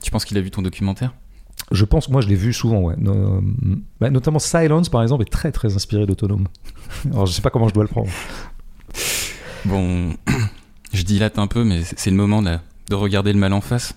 Tu 0.02 0.10
penses 0.10 0.24
qu'il 0.24 0.38
a 0.38 0.40
vu 0.40 0.50
ton 0.50 0.62
documentaire? 0.62 1.12
Je 1.70 1.84
pense, 1.84 2.08
moi 2.08 2.20
je 2.20 2.28
l'ai 2.28 2.34
vu 2.34 2.52
souvent, 2.52 2.80
ouais. 2.80 2.94
No- 2.98 3.42
bah, 4.00 4.10
notamment 4.10 4.38
Silence 4.38 4.88
par 4.88 5.02
exemple 5.02 5.22
est 5.22 5.30
très 5.30 5.52
très 5.52 5.74
inspiré 5.74 6.06
d'Autonome. 6.06 6.46
Alors 7.12 7.26
je 7.26 7.32
sais 7.32 7.42
pas 7.42 7.50
comment 7.50 7.68
je 7.68 7.74
dois 7.74 7.84
le 7.84 7.88
prendre. 7.88 8.10
Bon, 9.64 10.14
je 10.92 11.02
dilate 11.02 11.38
un 11.38 11.46
peu, 11.46 11.64
mais 11.64 11.82
c'est 11.82 11.98
c'est 11.98 12.10
le 12.10 12.16
moment 12.16 12.40
là, 12.40 12.62
de 12.90 12.94
regarder 12.94 13.32
le 13.32 13.38
mal 13.38 13.52
en 13.52 13.60
face. 13.60 13.94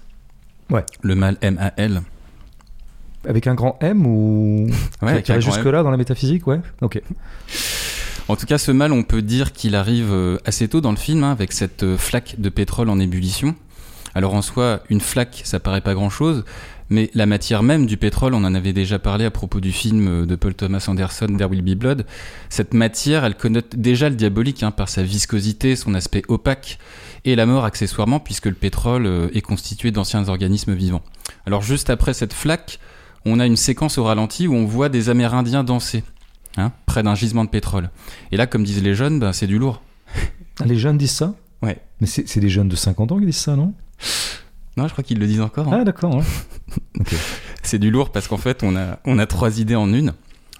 Ouais. 0.70 0.86
Le 1.02 1.16
mal 1.16 1.38
M-A-L. 1.42 2.02
Avec 3.28 3.48
un 3.48 3.56
grand 3.56 3.78
M 3.82 4.06
ou 4.06 4.68
Ouais, 5.02 5.12
avec 5.12 5.26
qui 5.26 5.32
un 5.32 5.36
irait 5.36 5.42
grand 5.42 5.52
M. 5.52 5.56
jusque 5.56 5.72
là 5.72 5.84
dans 5.84 5.92
la 5.92 5.98
métaphysique, 5.98 6.48
ouais. 6.48 6.60
Ok. 6.82 7.02
En 8.28 8.36
tout 8.36 8.48
cas, 8.48 8.58
ce 8.58 8.72
mal, 8.72 8.92
on 8.92 9.04
peut 9.04 9.22
dire 9.22 9.54
qu'il 9.54 9.76
arrive 9.76 10.12
euh, 10.12 10.38
assez 10.46 10.68
tôt 10.68 10.82
dans 10.82 10.90
le 10.90 10.98
film, 10.98 11.24
hein, 11.24 11.32
avec 11.32 11.52
cette 11.52 11.84
euh, 11.84 11.96
flaque 11.96 12.36
de 12.40 12.50
pétrole 12.50 12.90
en 12.90 13.00
ébullition. 13.00 13.54
Alors 14.16 14.34
en 14.34 14.42
soi, 14.42 14.82
une 14.90 15.02
flaque, 15.02 15.42
ça 15.44 15.60
paraît 15.60 15.82
pas 15.82 15.94
grand-chose, 15.94 16.44
mais 16.90 17.12
la 17.14 17.28
matière 17.28 17.62
même 17.62 17.86
du 17.86 17.98
pétrole, 17.98 18.34
on 18.34 18.44
en 18.44 18.56
avait 18.56 18.74
déjà 18.74 18.98
parlé 18.98 19.26
à 19.26 19.32
propos 19.32 19.60
du 19.60 19.72
film 19.72 20.08
euh, 20.08 20.26
de 20.26 20.36
Paul 20.36 20.56
Thomas 20.56 20.84
Anderson, 20.88 21.28
There 21.38 21.48
Will 21.52 21.62
Be 21.62 21.78
Blood. 21.78 22.06
Cette 22.50 22.74
matière, 22.74 23.26
elle 23.26 23.36
connote 23.36 23.76
déjà 23.76 24.10
le 24.10 24.16
diabolique 24.16 24.64
hein, 24.64 24.72
par 24.72 24.90
sa 24.90 25.04
viscosité, 25.04 25.76
son 25.76 25.94
aspect 25.94 26.24
opaque, 26.28 26.80
et 27.26 27.36
la 27.36 27.46
mort 27.46 27.64
accessoirement, 27.64 28.20
puisque 28.20 28.48
le 28.48 28.54
pétrole 28.54 29.30
est 29.34 29.42
constitué 29.42 29.92
d'anciens 29.92 30.30
organismes 30.30 30.74
vivants. 30.74 31.02
Alors 31.46 31.62
juste 31.64 31.90
après 31.90 32.14
cette 32.14 32.34
flaque, 32.34 32.80
on 33.26 33.40
a 33.40 33.46
une 33.46 33.58
séquence 33.58 33.98
au 33.98 34.04
ralenti 34.04 34.48
où 34.48 34.54
on 34.54 34.66
voit 34.66 34.90
des 34.90 35.10
Amérindiens 35.10 35.64
danser, 35.64 36.04
hein, 36.58 36.72
près 36.86 37.04
d'un 37.04 37.16
gisement 37.16 37.44
de 37.44 37.50
pétrole. 37.50 37.90
Et 38.32 38.38
là, 38.38 38.48
comme 38.48 38.64
disent 38.64 38.84
les 38.84 38.96
jeunes, 38.96 39.20
ben, 39.20 39.34
c'est 39.34 39.48
du 39.48 39.58
lourd. 39.58 39.82
Ah, 40.60 40.66
les 40.66 40.78
jeunes 40.78 40.98
disent 40.98 41.12
ça 41.12 41.34
Ouais. 41.62 41.78
Mais 42.02 42.08
c'est 42.08 42.40
des 42.40 42.50
jeunes 42.50 42.70
de 42.70 42.76
50 42.76 43.12
ans 43.12 43.20
qui 43.20 43.26
disent 43.26 43.38
ça, 43.38 43.56
non? 43.56 43.74
Non, 44.78 44.88
je 44.88 44.92
crois 44.92 45.04
qu'ils 45.04 45.20
le 45.20 45.26
disent 45.28 45.42
encore. 45.42 45.68
hein. 45.74 45.78
Ah 45.82 45.84
d'accord. 45.86 46.16
ouais. 46.16 46.24
C'est 47.64 47.80
du 47.80 47.90
lourd 47.90 48.12
parce 48.12 48.28
qu'en 48.28 48.38
fait, 48.38 48.62
on 48.62 48.76
a, 48.76 49.00
on 49.06 49.18
a 49.18 49.26
trois 49.26 49.60
idées 49.60 49.76
en 49.76 49.92
une. 49.92 50.14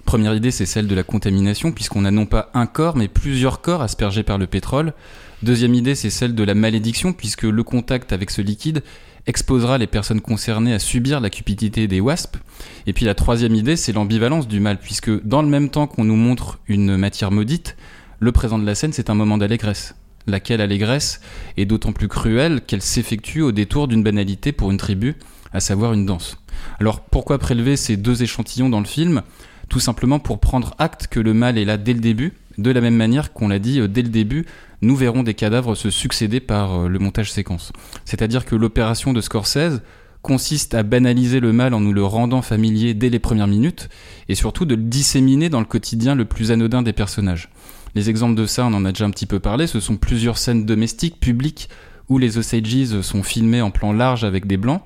Première 0.06 0.34
idée, 0.34 0.50
c'est 0.50 0.66
celle 0.66 0.86
de 0.86 0.94
la 0.94 1.02
contamination, 1.02 1.70
puisqu'on 1.72 2.04
a 2.04 2.10
non 2.10 2.26
pas 2.26 2.50
un 2.54 2.66
corps, 2.66 2.96
mais 2.96 3.08
plusieurs 3.08 3.60
corps 3.60 3.82
aspergés 3.82 4.22
par 4.22 4.38
le 4.38 4.46
pétrole. 4.46 4.92
Deuxième 5.42 5.74
idée, 5.74 5.94
c'est 5.94 6.10
celle 6.10 6.34
de 6.34 6.42
la 6.44 6.54
malédiction, 6.54 7.12
puisque 7.12 7.42
le 7.42 7.62
contact 7.62 8.12
avec 8.12 8.30
ce 8.30 8.40
liquide 8.40 8.82
exposera 9.26 9.78
les 9.78 9.86
personnes 9.86 10.20
concernées 10.20 10.74
à 10.74 10.78
subir 10.78 11.20
la 11.20 11.30
cupidité 11.30 11.88
des 11.88 12.00
wasps. 12.00 12.38
Et 12.86 12.92
puis 12.92 13.04
la 13.04 13.14
troisième 13.14 13.54
idée, 13.54 13.76
c'est 13.76 13.92
l'ambivalence 13.92 14.48
du 14.48 14.60
mal, 14.60 14.78
puisque 14.78 15.10
dans 15.24 15.42
le 15.42 15.48
même 15.48 15.70
temps 15.70 15.86
qu'on 15.86 16.04
nous 16.04 16.16
montre 16.16 16.58
une 16.68 16.96
matière 16.96 17.30
maudite, 17.30 17.76
le 18.20 18.32
présent 18.32 18.58
de 18.58 18.66
la 18.66 18.74
scène, 18.74 18.92
c'est 18.92 19.10
un 19.10 19.14
moment 19.14 19.38
d'allégresse. 19.38 19.94
Laquelle 20.26 20.60
allégresse 20.60 21.20
est 21.56 21.66
d'autant 21.66 21.92
plus 21.92 22.08
cruelle 22.08 22.60
qu'elle 22.60 22.82
s'effectue 22.82 23.42
au 23.42 23.52
détour 23.52 23.88
d'une 23.88 24.02
banalité 24.02 24.52
pour 24.52 24.70
une 24.70 24.78
tribu, 24.78 25.16
à 25.52 25.60
savoir 25.60 25.92
une 25.92 26.06
danse. 26.06 26.38
Alors 26.80 27.00
pourquoi 27.00 27.38
prélever 27.38 27.76
ces 27.76 27.96
deux 27.96 28.22
échantillons 28.22 28.68
dans 28.68 28.80
le 28.80 28.86
film? 28.86 29.22
Tout 29.68 29.80
simplement 29.80 30.18
pour 30.18 30.40
prendre 30.40 30.74
acte 30.78 31.08
que 31.08 31.20
le 31.20 31.34
mal 31.34 31.58
est 31.58 31.64
là 31.64 31.76
dès 31.76 31.92
le 31.92 32.00
début, 32.00 32.32
de 32.58 32.70
la 32.70 32.80
même 32.80 32.96
manière 32.96 33.32
qu'on 33.32 33.48
l'a 33.48 33.58
dit 33.58 33.80
euh, 33.80 33.88
dès 33.88 34.02
le 34.02 34.08
début, 34.08 34.46
nous 34.82 34.96
verrons 34.96 35.22
des 35.22 35.34
cadavres 35.34 35.74
se 35.74 35.90
succéder 35.90 36.40
par 36.40 36.80
euh, 36.80 36.88
le 36.88 36.98
montage 36.98 37.32
séquence. 37.32 37.72
C'est-à-dire 38.04 38.44
que 38.44 38.56
l'opération 38.56 39.12
de 39.12 39.20
Scorsese 39.20 39.80
consiste 40.22 40.74
à 40.74 40.82
banaliser 40.82 41.40
le 41.40 41.52
mal 41.52 41.72
en 41.72 41.80
nous 41.80 41.92
le 41.92 42.04
rendant 42.04 42.42
familier 42.42 42.94
dès 42.94 43.10
les 43.10 43.20
premières 43.20 43.46
minutes, 43.46 43.88
et 44.28 44.34
surtout 44.34 44.64
de 44.64 44.74
le 44.74 44.82
disséminer 44.82 45.48
dans 45.48 45.60
le 45.60 45.66
quotidien 45.66 46.14
le 46.14 46.24
plus 46.24 46.50
anodin 46.50 46.82
des 46.82 46.92
personnages. 46.92 47.48
Les 47.94 48.10
exemples 48.10 48.34
de 48.34 48.44
ça, 48.44 48.66
on 48.66 48.74
en 48.74 48.84
a 48.84 48.92
déjà 48.92 49.04
un 49.04 49.10
petit 49.10 49.26
peu 49.26 49.38
parlé, 49.38 49.66
ce 49.66 49.80
sont 49.80 49.96
plusieurs 49.96 50.36
scènes 50.36 50.66
domestiques, 50.66 51.20
publiques, 51.20 51.68
où 52.08 52.18
les 52.18 52.38
Osages 52.38 53.00
sont 53.02 53.22
filmés 53.22 53.62
en 53.62 53.70
plan 53.70 53.92
large 53.92 54.24
avec 54.24 54.46
des 54.46 54.56
blancs, 54.56 54.82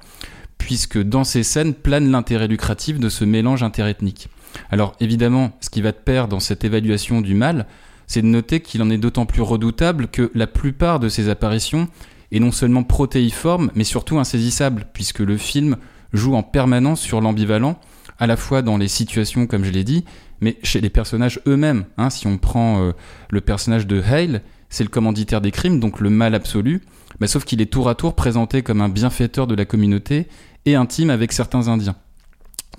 puisque 0.58 1.02
dans 1.02 1.24
ces 1.24 1.42
scènes 1.42 1.74
plane 1.74 2.10
l'intérêt 2.10 2.46
lucratif 2.46 2.98
de 3.00 3.08
ce 3.08 3.24
mélange 3.24 3.62
interethnique. 3.62 4.28
Alors 4.70 4.94
évidemment, 5.00 5.52
ce 5.60 5.70
qui 5.70 5.80
va 5.80 5.92
te 5.92 6.02
perdre 6.02 6.28
dans 6.28 6.40
cette 6.40 6.64
évaluation 6.64 7.20
du 7.20 7.34
mal, 7.34 7.66
c'est 8.10 8.22
de 8.22 8.26
noter 8.26 8.58
qu'il 8.58 8.82
en 8.82 8.90
est 8.90 8.98
d'autant 8.98 9.24
plus 9.24 9.40
redoutable 9.40 10.08
que 10.08 10.32
la 10.34 10.48
plupart 10.48 10.98
de 10.98 11.08
ces 11.08 11.28
apparitions 11.28 11.86
est 12.32 12.40
non 12.40 12.50
seulement 12.50 12.82
protéiforme, 12.82 13.70
mais 13.76 13.84
surtout 13.84 14.18
insaisissable, 14.18 14.88
puisque 14.92 15.20
le 15.20 15.36
film 15.36 15.76
joue 16.12 16.34
en 16.34 16.42
permanence 16.42 17.00
sur 17.00 17.20
l'ambivalent, 17.20 17.78
à 18.18 18.26
la 18.26 18.36
fois 18.36 18.62
dans 18.62 18.78
les 18.78 18.88
situations, 18.88 19.46
comme 19.46 19.62
je 19.62 19.70
l'ai 19.70 19.84
dit, 19.84 20.04
mais 20.40 20.58
chez 20.64 20.80
les 20.80 20.90
personnages 20.90 21.40
eux-mêmes. 21.46 21.84
hein. 21.98 22.10
si 22.10 22.26
on 22.26 22.36
prend 22.36 22.82
euh, 22.82 22.92
le 23.30 23.40
personnage 23.40 23.86
de 23.86 24.02
Hale, 24.02 24.42
c'est 24.70 24.82
le 24.82 24.90
commanditaire 24.90 25.40
des 25.40 25.52
crimes, 25.52 25.78
donc 25.78 26.00
le 26.00 26.10
mal 26.10 26.34
absolu, 26.34 26.82
bah, 27.20 27.28
sauf 27.28 27.44
qu'il 27.44 27.62
est 27.62 27.70
tour 27.70 27.88
à 27.88 27.94
tour 27.94 28.16
présenté 28.16 28.62
comme 28.62 28.80
un 28.80 28.88
bienfaiteur 28.88 29.46
de 29.46 29.54
la 29.54 29.66
communauté 29.66 30.26
et 30.66 30.74
intime 30.74 31.10
avec 31.10 31.30
certains 31.30 31.68
Indiens. 31.68 31.94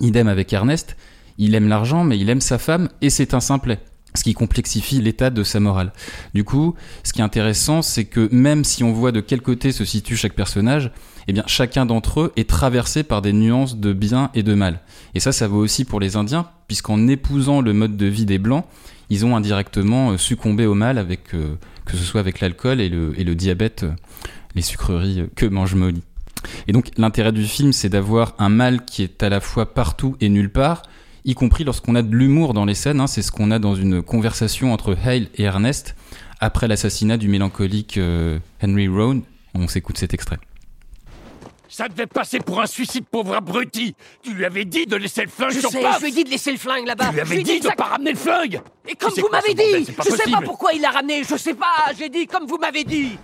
Idem 0.00 0.28
avec 0.28 0.52
Ernest, 0.52 0.94
il 1.38 1.54
aime 1.54 1.70
l'argent, 1.70 2.04
mais 2.04 2.18
il 2.18 2.28
aime 2.28 2.42
sa 2.42 2.58
femme 2.58 2.90
et 3.00 3.08
c'est 3.08 3.32
un 3.32 3.40
simplet, 3.40 3.80
ce 4.14 4.24
qui 4.24 4.34
complexifie 4.34 5.00
l'état 5.00 5.30
de 5.30 5.42
sa 5.42 5.60
morale. 5.60 5.92
Du 6.34 6.44
coup, 6.44 6.74
ce 7.02 7.12
qui 7.12 7.20
est 7.20 7.24
intéressant, 7.24 7.82
c'est 7.82 8.04
que 8.04 8.28
même 8.32 8.64
si 8.64 8.84
on 8.84 8.92
voit 8.92 9.12
de 9.12 9.20
quel 9.20 9.40
côté 9.40 9.72
se 9.72 9.84
situe 9.84 10.16
chaque 10.16 10.34
personnage, 10.34 10.90
eh 11.28 11.32
bien 11.32 11.44
chacun 11.46 11.86
d'entre 11.86 12.20
eux 12.20 12.32
est 12.36 12.48
traversé 12.48 13.02
par 13.04 13.22
des 13.22 13.32
nuances 13.32 13.76
de 13.76 13.92
bien 13.92 14.30
et 14.34 14.42
de 14.42 14.54
mal. 14.54 14.80
Et 15.14 15.20
ça, 15.20 15.32
ça 15.32 15.48
vaut 15.48 15.60
aussi 15.60 15.84
pour 15.84 16.00
les 16.00 16.16
Indiens, 16.16 16.46
puisqu'en 16.66 17.08
épousant 17.08 17.60
le 17.60 17.72
mode 17.72 17.96
de 17.96 18.06
vie 18.06 18.26
des 18.26 18.38
Blancs, 18.38 18.64
ils 19.10 19.26
ont 19.26 19.36
indirectement 19.36 20.12
euh, 20.12 20.16
succombé 20.16 20.66
au 20.66 20.74
mal, 20.74 20.98
avec, 20.98 21.34
euh, 21.34 21.56
que 21.84 21.96
ce 21.96 22.02
soit 22.02 22.20
avec 22.20 22.40
l'alcool 22.40 22.80
et 22.80 22.88
le, 22.88 23.34
diabète, 23.34 23.82
euh, 23.84 23.92
les 24.54 24.62
sucreries 24.62 25.24
que 25.36 25.46
mange 25.46 25.74
Molly. 25.74 26.02
Et 26.66 26.72
donc 26.72 26.90
l'intérêt 26.96 27.32
du 27.32 27.44
film, 27.44 27.72
c'est 27.72 27.88
d'avoir 27.88 28.34
un 28.38 28.48
mal 28.48 28.84
qui 28.84 29.02
est 29.02 29.22
à 29.22 29.28
la 29.28 29.40
fois 29.40 29.74
partout 29.74 30.16
et 30.20 30.28
nulle 30.28 30.50
part, 30.50 30.82
y 31.24 31.34
compris 31.34 31.64
lorsqu'on 31.64 31.94
a 31.94 32.02
de 32.02 32.14
l'humour 32.14 32.54
dans 32.54 32.64
les 32.64 32.74
scènes. 32.74 33.00
hein. 33.00 33.06
c'est 33.06 33.22
ce 33.22 33.30
qu'on 33.32 33.50
a 33.50 33.58
dans 33.58 33.74
une 33.74 34.02
conversation 34.02 34.72
entre 34.72 34.96
Hale 35.04 35.28
et 35.36 35.44
Ernest 35.44 35.94
après 36.40 36.66
l'assassinat 36.68 37.16
du 37.16 37.28
mélancolique 37.28 37.96
euh, 37.98 38.38
Henry 38.62 38.88
Roan. 38.88 39.20
On 39.54 39.68
s'écoute 39.68 39.98
cet 39.98 40.14
extrait. 40.14 40.38
Ça 41.68 41.88
devait 41.88 42.06
passer 42.06 42.38
pour 42.38 42.60
un 42.60 42.66
suicide, 42.66 43.04
pauvre 43.10 43.34
abruti 43.34 43.94
Tu 44.22 44.34
lui 44.34 44.44
avais 44.44 44.66
dit 44.66 44.84
de 44.84 44.96
laisser 44.96 45.22
le 45.22 45.28
flingue 45.28 45.52
Je 45.52 45.60
sur 45.60 45.70
sais, 45.70 45.80
place 45.80 45.96
je 46.00 46.04
lui 46.04 46.10
ai 46.10 46.14
dit 46.14 46.24
de 46.24 46.28
laisser 46.30 46.52
le 46.52 46.58
flingue 46.58 46.86
là-bas. 46.86 47.06
Tu 47.08 47.12
lui 47.14 47.20
avais 47.20 47.34
lui 47.34 47.40
ai 47.40 47.44
dit 47.44 47.50
de 47.52 47.56
exact- 47.56 47.78
pas 47.78 47.84
ramener 47.84 48.12
le 48.12 48.18
flingue 48.18 48.60
Et 48.86 48.94
comme 48.94 49.12
vous 49.16 49.28
m'avez 49.30 49.54
dit 49.54 49.90
pas 49.92 50.02
Je 50.04 50.10
sais 50.14 50.30
pas 50.30 50.40
pourquoi 50.44 50.72
il 50.74 50.82
l'a 50.82 50.90
ramené, 50.90 51.22
je 51.24 51.34
sais 51.36 51.54
pas 51.54 51.92
J'ai 51.98 52.10
dit 52.10 52.26
comme 52.26 52.46
vous 52.46 52.58
m'avez 52.58 52.84
dit 52.84 53.16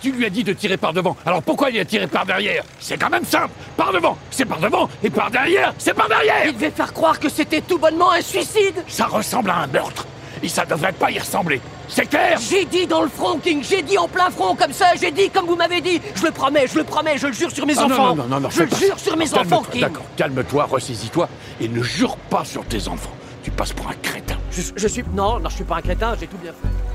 Tu 0.00 0.12
lui 0.12 0.24
as 0.24 0.30
dit 0.30 0.44
de 0.44 0.52
tirer 0.54 0.76
par 0.78 0.92
devant, 0.92 1.16
alors 1.26 1.42
pourquoi 1.42 1.70
il 1.70 1.78
a 1.78 1.84
tiré 1.84 2.06
par 2.06 2.24
derrière? 2.24 2.64
C'est 2.78 2.96
quand 2.98 3.10
même 3.10 3.24
simple. 3.24 3.50
Par 3.76 3.92
devant, 3.92 4.16
c'est 4.30 4.46
par 4.46 4.58
devant, 4.58 4.88
et 5.02 5.10
par 5.10 5.30
derrière, 5.30 5.74
c'est 5.78 5.92
par 5.94 6.08
derrière. 6.08 6.46
Il 6.46 6.54
devait 6.54 6.70
faire 6.70 6.92
croire 6.92 7.18
que 7.20 7.28
c'était 7.28 7.60
tout 7.60 7.78
bonnement 7.78 8.10
un 8.12 8.22
suicide. 8.22 8.82
Ça 8.88 9.06
ressemble 9.06 9.50
à 9.50 9.56
un 9.58 9.66
meurtre. 9.66 10.06
Et 10.42 10.48
ça 10.48 10.64
devrait 10.64 10.92
pas 10.92 11.10
y 11.10 11.18
ressembler. 11.18 11.60
C'est 11.86 12.06
clair? 12.06 12.38
J'ai 12.40 12.64
dit 12.64 12.86
dans 12.86 13.02
le 13.02 13.10
front, 13.10 13.38
King, 13.38 13.62
j'ai 13.62 13.82
dit 13.82 13.98
en 13.98 14.08
plein 14.08 14.30
front 14.30 14.54
comme 14.54 14.72
ça, 14.72 14.86
j'ai 14.98 15.10
dit 15.10 15.28
comme 15.28 15.44
vous 15.44 15.56
m'avez 15.56 15.82
dit. 15.82 16.00
Je 16.14 16.24
le 16.24 16.30
promets, 16.30 16.66
je 16.66 16.78
le 16.78 16.84
promets, 16.84 17.18
je 17.18 17.26
le 17.26 17.34
jure 17.34 17.50
sur 17.50 17.66
mes 17.66 17.78
Ah, 17.78 17.84
enfants. 17.84 18.14
non, 18.16 18.22
non, 18.22 18.28
non, 18.28 18.40
non, 18.40 18.50
Je 18.50 18.62
le 18.62 18.74
jure 18.74 18.98
sur 18.98 19.18
mes 19.18 19.34
enfants, 19.34 19.62
King. 19.70 19.82
D'accord, 19.82 20.04
calme-toi, 20.16 20.64
ressaisis-toi, 20.64 21.28
et 21.60 21.68
ne 21.68 21.82
jure 21.82 22.16
pas 22.16 22.46
sur 22.46 22.64
tes 22.64 22.88
enfants. 22.88 23.12
Tu 23.42 23.50
passes 23.50 23.74
pour 23.74 23.88
un 23.88 23.94
crétin. 24.00 24.36
Je, 24.50 24.62
je 24.76 24.88
suis. 24.88 25.04
Non, 25.12 25.40
non, 25.40 25.50
je 25.50 25.56
suis 25.56 25.64
pas 25.64 25.76
un 25.76 25.82
crétin, 25.82 26.16
j'ai 26.18 26.26
tout 26.26 26.38
bien 26.38 26.52
fait. 26.52 26.89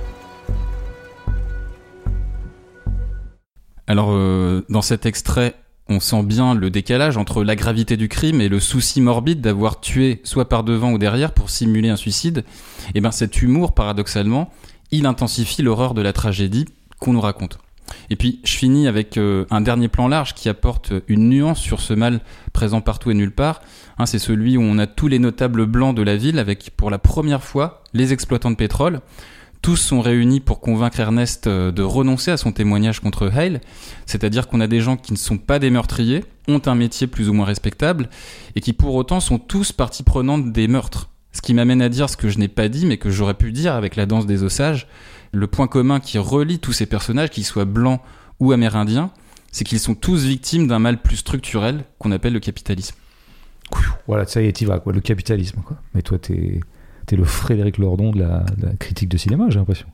Alors, 3.88 4.10
euh, 4.12 4.66
dans 4.70 4.82
cet 4.82 5.06
extrait, 5.06 5.56
on 5.88 6.00
sent 6.00 6.24
bien 6.24 6.56
le 6.56 6.72
décalage 6.72 7.18
entre 7.18 7.44
la 7.44 7.56
gravité 7.56 7.98
du 7.98 8.10
crime 8.10 8.42
et 8.42 8.50
le 8.50 8.60
souci 8.60 9.02
morbide 9.02 9.42
d'avoir 9.42 9.80
tué 9.80 10.22
soit 10.24 10.50
par 10.50 10.64
devant 10.64 10.92
ou 10.92 10.98
derrière 10.98 11.32
pour 11.32 11.52
simuler 11.52 11.90
un 11.90 11.96
suicide. 11.96 12.44
Et 12.96 13.02
ben, 13.02 13.12
cet 13.12 13.42
humour, 13.42 13.76
paradoxalement, 13.76 14.52
il 14.92 15.06
intensifie 15.06 15.62
l'horreur 15.62 15.94
de 15.94 16.02
la 16.02 16.14
tragédie 16.14 16.66
qu'on 17.00 17.14
nous 17.14 17.22
raconte. 17.22 17.60
Et 18.10 18.16
puis, 18.16 18.40
je 18.44 18.54
finis 18.54 18.88
avec 18.88 19.18
euh, 19.18 19.46
un 19.52 19.62
dernier 19.62 19.88
plan 19.88 20.08
large 20.08 20.34
qui 20.34 20.50
apporte 20.50 20.92
une 21.08 21.30
nuance 21.30 21.60
sur 21.60 21.82
ce 21.82 21.94
mal 21.94 22.22
présent 22.52 22.82
partout 22.82 23.12
et 23.12 23.14
nulle 23.14 23.32
part. 23.32 23.62
Hein, 24.00 24.08
c'est 24.08 24.18
celui 24.18 24.58
où 24.58 24.62
on 24.62 24.80
a 24.80 24.88
tous 24.88 25.08
les 25.08 25.20
notables 25.20 25.68
blancs 25.68 25.96
de 25.96 26.02
la 26.02 26.16
ville 26.16 26.40
avec, 26.40 26.72
pour 26.76 26.90
la 26.90 26.98
première 26.98 27.44
fois, 27.44 27.84
les 27.94 28.12
exploitants 28.12 28.50
de 28.50 28.56
pétrole. 28.56 29.02
Tous 29.66 29.78
sont 29.78 30.00
réunis 30.00 30.42
pour 30.42 30.62
convaincre 30.62 31.00
Ernest 31.00 31.48
euh, 31.48 31.72
de 31.72 31.82
renoncer 31.82 32.30
à 32.30 32.38
son 32.38 32.52
témoignage 32.52 33.00
contre 33.00 33.32
Hale. 33.36 33.62
C'est-à-dire 34.06 34.48
qu'on 34.48 34.62
a 34.62 34.68
des 34.68 34.80
gens 34.80 34.96
qui 34.96 35.12
ne 35.12 35.18
sont 35.18 35.40
pas 35.40 35.58
des 35.58 35.72
meurtriers, 35.72 36.24
ont 36.48 36.62
un 36.68 36.76
métier 36.76 37.08
plus 37.08 37.30
ou 37.30 37.34
moins 37.34 37.48
respectable, 37.48 38.08
et 38.56 38.62
qui 38.62 38.74
pour 38.74 38.94
autant 38.94 39.20
sont 39.20 39.40
tous 39.40 39.72
partie 39.72 40.04
prenante 40.04 40.52
des 40.52 40.68
meurtres. 40.68 41.10
Ce 41.32 41.42
qui 41.42 41.56
m'amène 41.56 41.82
à 41.82 41.90
dire 41.90 42.12
ce 42.12 42.16
que 42.16 42.30
je 42.30 42.38
n'ai 42.38 42.48
pas 42.48 42.70
dit, 42.70 42.86
mais 42.86 42.98
que 42.98 43.10
j'aurais 43.10 43.34
pu 43.34 43.52
dire 43.52 43.74
avec 43.74 43.96
la 43.96 44.06
danse 44.06 44.28
des 44.28 44.44
ossages. 44.44 44.86
Le 45.32 45.48
point 45.48 45.66
commun 45.66 46.00
qui 46.00 46.20
relie 46.20 46.60
tous 46.60 46.72
ces 46.72 46.86
personnages, 46.86 47.32
qu'ils 47.32 47.44
soient 47.44 47.66
blancs 47.66 48.02
ou 48.40 48.52
amérindiens, 48.52 49.10
c'est 49.52 49.64
qu'ils 49.64 49.80
sont 49.80 49.96
tous 49.96 50.26
victimes 50.26 50.68
d'un 50.68 50.78
mal 50.78 51.02
plus 51.02 51.18
structurel 51.18 51.86
qu'on 51.98 52.12
appelle 52.12 52.34
le 52.34 52.40
capitalisme. 52.40 52.94
Voilà, 54.06 54.28
ça 54.28 54.44
y 54.44 54.46
est, 54.46 54.66
quoi. 54.84 54.94
Le 54.94 55.02
capitalisme. 55.02 55.60
Mais 55.96 56.04
toi, 56.04 56.20
t'es 56.20 56.60
es 57.14 57.18
le 57.18 57.24
Frédéric 57.24 57.78
Lordon 57.78 58.12
de 58.12 58.20
la, 58.20 58.40
de 58.58 58.66
la 58.66 58.74
critique 58.74 59.10
de 59.10 59.18
cinéma, 59.18 59.46
j'ai 59.50 59.60
l'impression. 59.60 59.88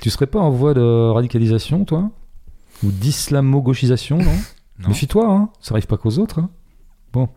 Tu 0.00 0.08
serais 0.08 0.26
pas 0.26 0.40
en 0.40 0.50
voie 0.50 0.72
de 0.72 1.10
radicalisation, 1.10 1.84
toi? 1.84 2.10
Ou 2.82 2.90
d'islamo-gauchisation, 2.90 4.16
non, 4.18 4.24
Non. 4.78 4.88
Méfie-toi, 4.88 5.30
hein. 5.30 5.50
Ça 5.60 5.74
arrive 5.74 5.86
pas 5.86 5.96
qu'aux 5.98 6.18
autres, 6.18 6.38
hein. 6.38 6.50
Bon. 7.12 7.28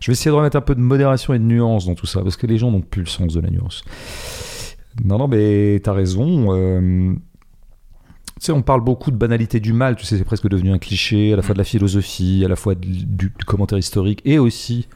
Je 0.00 0.08
vais 0.10 0.12
essayer 0.12 0.30
de 0.30 0.36
remettre 0.36 0.56
un 0.58 0.60
peu 0.60 0.74
de 0.74 0.80
modération 0.80 1.32
et 1.32 1.38
de 1.38 1.44
nuance 1.44 1.86
dans 1.86 1.94
tout 1.94 2.06
ça, 2.06 2.20
parce 2.22 2.36
que 2.36 2.46
les 2.46 2.58
gens 2.58 2.70
n'ont 2.70 2.82
plus 2.82 3.00
le 3.00 3.08
sens 3.08 3.32
de 3.32 3.40
la 3.40 3.48
nuance. 3.48 3.82
Non, 5.02 5.16
non, 5.18 5.26
mais 5.26 5.80
t'as 5.82 5.94
raison. 5.94 6.54
euh, 6.54 7.14
Tu 8.38 8.46
sais, 8.46 8.52
on 8.52 8.62
parle 8.62 8.82
beaucoup 8.82 9.10
de 9.10 9.16
banalité 9.16 9.58
du 9.58 9.72
mal, 9.72 9.96
tu 9.96 10.04
sais, 10.04 10.18
c'est 10.18 10.24
presque 10.24 10.48
devenu 10.48 10.70
un 10.70 10.78
cliché, 10.78 11.32
à 11.32 11.36
la 11.36 11.42
fois 11.42 11.54
de 11.54 11.58
la 11.58 11.64
philosophie, 11.64 12.42
à 12.44 12.48
la 12.48 12.56
fois 12.56 12.74
du, 12.74 13.06
du 13.06 13.30
commentaire 13.46 13.78
historique, 13.78 14.20
et 14.26 14.38
aussi 14.38 14.86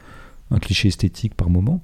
un 0.51 0.59
cliché 0.59 0.87
esthétique 0.87 1.33
par 1.35 1.49
moment. 1.49 1.81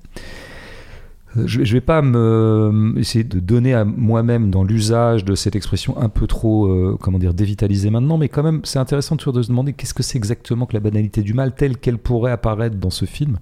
Euh, 1.37 1.47
Je, 1.47 1.63
je 1.63 1.73
vais 1.73 1.81
pas 1.81 2.01
me 2.01 2.93
essayer 2.97 3.23
de 3.23 3.39
donner 3.39 3.73
à 3.73 3.85
moi-même 3.85 4.49
dans 4.49 4.63
l'usage 4.63 5.25
de 5.25 5.35
cette 5.35 5.55
expression 5.55 5.97
un 5.97 6.09
peu 6.09 6.27
trop, 6.27 6.67
euh, 6.67 6.97
comment 6.99 7.19
dire, 7.19 7.33
dévitalisée 7.33 7.89
maintenant, 7.89 8.17
mais 8.17 8.29
quand 8.29 8.43
même, 8.43 8.61
c'est 8.63 8.79
intéressant 8.79 9.17
toujours 9.17 9.33
de 9.33 9.41
se 9.41 9.49
demander 9.49 9.73
qu'est-ce 9.73 9.93
que 9.93 10.03
c'est 10.03 10.17
exactement 10.17 10.65
que 10.65 10.73
la 10.73 10.79
banalité 10.79 11.21
du 11.21 11.33
mal 11.33 11.53
telle 11.55 11.77
qu'elle 11.77 11.97
pourrait 11.97 12.31
apparaître 12.31 12.77
dans 12.77 12.89
ce 12.89 13.05
film. 13.05 13.39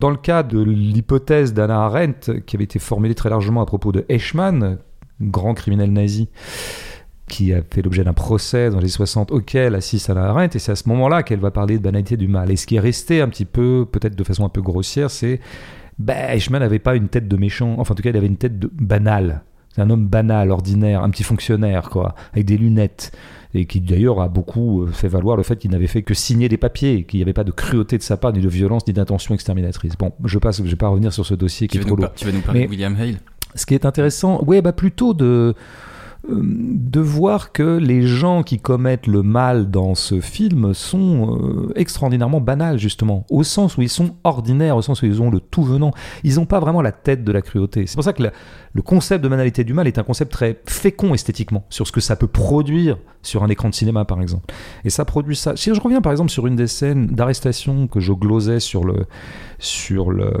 Dans 0.00 0.10
le 0.10 0.16
cas 0.16 0.42
de 0.42 0.60
l'hypothèse 0.60 1.54
d'Anna 1.54 1.84
Arendt, 1.84 2.42
qui 2.46 2.56
avait 2.56 2.64
été 2.64 2.78
formulée 2.78 3.14
très 3.14 3.30
largement 3.30 3.62
à 3.62 3.66
propos 3.66 3.92
de 3.92 4.04
Eichmann, 4.08 4.78
grand 5.20 5.54
criminel 5.54 5.92
nazi, 5.92 6.28
qui 7.28 7.54
a 7.54 7.62
fait 7.62 7.80
l'objet 7.80 8.04
d'un 8.04 8.12
procès 8.12 8.70
dans 8.70 8.80
les 8.80 8.88
60 8.88 9.30
auquel 9.32 9.74
assiste 9.74 10.10
Anna 10.10 10.24
Arendt, 10.24 10.56
et 10.56 10.58
c'est 10.58 10.72
à 10.72 10.76
ce 10.76 10.88
moment-là 10.88 11.22
qu'elle 11.22 11.40
va 11.40 11.50
parler 11.50 11.78
de 11.78 11.82
banalité 11.82 12.16
du 12.16 12.28
mal. 12.28 12.50
Et 12.50 12.56
ce 12.56 12.66
qui 12.66 12.76
est 12.76 12.80
resté 12.80 13.20
un 13.20 13.28
petit 13.28 13.46
peu, 13.46 13.86
peut-être 13.90 14.16
de 14.16 14.24
façon 14.24 14.44
un 14.44 14.50
peu 14.50 14.60
grossière, 14.60 15.10
c'est 15.10 15.40
ben, 15.98 16.16
Eichmann 16.30 16.60
n'avait 16.60 16.78
pas 16.78 16.96
une 16.96 17.08
tête 17.08 17.28
de 17.28 17.36
méchant, 17.36 17.76
enfin 17.78 17.92
en 17.92 17.94
tout 17.94 18.02
cas 18.02 18.10
il 18.10 18.16
avait 18.16 18.26
une 18.26 18.36
tête 18.36 18.58
de 18.58 18.70
banale. 18.72 19.42
C'est 19.74 19.80
un 19.82 19.90
homme 19.90 20.06
banal, 20.06 20.50
ordinaire, 20.52 21.02
un 21.02 21.10
petit 21.10 21.24
fonctionnaire, 21.24 21.90
quoi, 21.90 22.14
avec 22.32 22.46
des 22.46 22.56
lunettes, 22.56 23.10
et 23.54 23.66
qui 23.66 23.80
d'ailleurs 23.80 24.20
a 24.20 24.28
beaucoup 24.28 24.82
euh, 24.84 24.86
fait 24.92 25.08
valoir 25.08 25.36
le 25.36 25.42
fait 25.42 25.56
qu'il 25.56 25.70
n'avait 25.72 25.88
fait 25.88 26.02
que 26.02 26.14
signer 26.14 26.48
des 26.48 26.56
papiers, 26.58 27.02
qu'il 27.04 27.18
n'y 27.18 27.22
avait 27.24 27.32
pas 27.32 27.42
de 27.42 27.50
cruauté 27.50 27.98
de 27.98 28.02
sa 28.04 28.16
part, 28.16 28.32
ni 28.32 28.40
de 28.40 28.48
violence, 28.48 28.86
ni 28.86 28.92
d'intention 28.92 29.34
exterminatrice. 29.34 29.94
Bon, 29.98 30.12
je 30.24 30.38
passe, 30.38 30.58
je 30.58 30.62
vais 30.70 30.76
pas 30.76 30.88
revenir 30.88 31.12
sur 31.12 31.26
ce 31.26 31.34
dossier 31.34 31.66
qui 31.66 31.78
Tu 31.78 31.82
est 31.82 31.86
trop 31.86 31.96
lourd. 31.96 32.12
tu 32.14 32.24
vas 32.24 32.30
nous 32.32 32.40
parler 32.40 32.60
Mais- 32.60 32.66
de 32.66 32.70
William 32.70 32.94
Hale? 32.96 33.16
Ce 33.56 33.66
qui 33.66 33.74
est 33.74 33.84
intéressant, 33.84 34.44
ouais, 34.44 34.62
bah 34.62 34.72
plutôt 34.72 35.12
de 35.14 35.54
de 36.28 37.00
voir 37.00 37.52
que 37.52 37.76
les 37.76 38.02
gens 38.02 38.42
qui 38.42 38.58
commettent 38.58 39.06
le 39.06 39.22
mal 39.22 39.70
dans 39.70 39.94
ce 39.94 40.20
film 40.20 40.72
sont 40.72 41.38
euh, 41.38 41.72
extraordinairement 41.76 42.40
banals 42.40 42.78
justement, 42.78 43.26
au 43.28 43.42
sens 43.42 43.76
où 43.76 43.82
ils 43.82 43.88
sont 43.88 44.16
ordinaires, 44.24 44.76
au 44.76 44.82
sens 44.82 45.02
où 45.02 45.06
ils 45.06 45.20
ont 45.20 45.30
le 45.30 45.40
tout 45.40 45.62
venant. 45.64 45.92
Ils 46.22 46.36
n'ont 46.36 46.46
pas 46.46 46.60
vraiment 46.60 46.82
la 46.82 46.92
tête 46.92 47.24
de 47.24 47.32
la 47.32 47.42
cruauté. 47.42 47.86
C'est 47.86 47.96
pour 47.96 48.04
ça 48.04 48.12
que 48.12 48.22
le 48.22 48.82
concept 48.82 49.22
de 49.22 49.28
banalité 49.28 49.64
du 49.64 49.74
mal 49.74 49.86
est 49.86 49.98
un 49.98 50.02
concept 50.02 50.32
très 50.32 50.60
fécond 50.66 51.14
esthétiquement 51.14 51.64
sur 51.68 51.86
ce 51.86 51.92
que 51.92 52.00
ça 52.00 52.16
peut 52.16 52.26
produire 52.26 52.96
sur 53.22 53.42
un 53.42 53.48
écran 53.48 53.68
de 53.68 53.74
cinéma 53.74 54.04
par 54.04 54.20
exemple. 54.20 54.54
Et 54.84 54.90
ça 54.90 55.04
produit 55.04 55.36
ça. 55.36 55.56
Si 55.56 55.74
je 55.74 55.80
reviens 55.80 56.00
par 56.00 56.12
exemple 56.12 56.30
sur 56.30 56.46
une 56.46 56.56
des 56.56 56.66
scènes 56.66 57.06
d'arrestation 57.06 57.86
que 57.86 58.00
je 58.00 58.12
glosais 58.12 58.60
sur 58.60 58.84
le 58.84 59.06
sur 59.58 60.10
le 60.10 60.32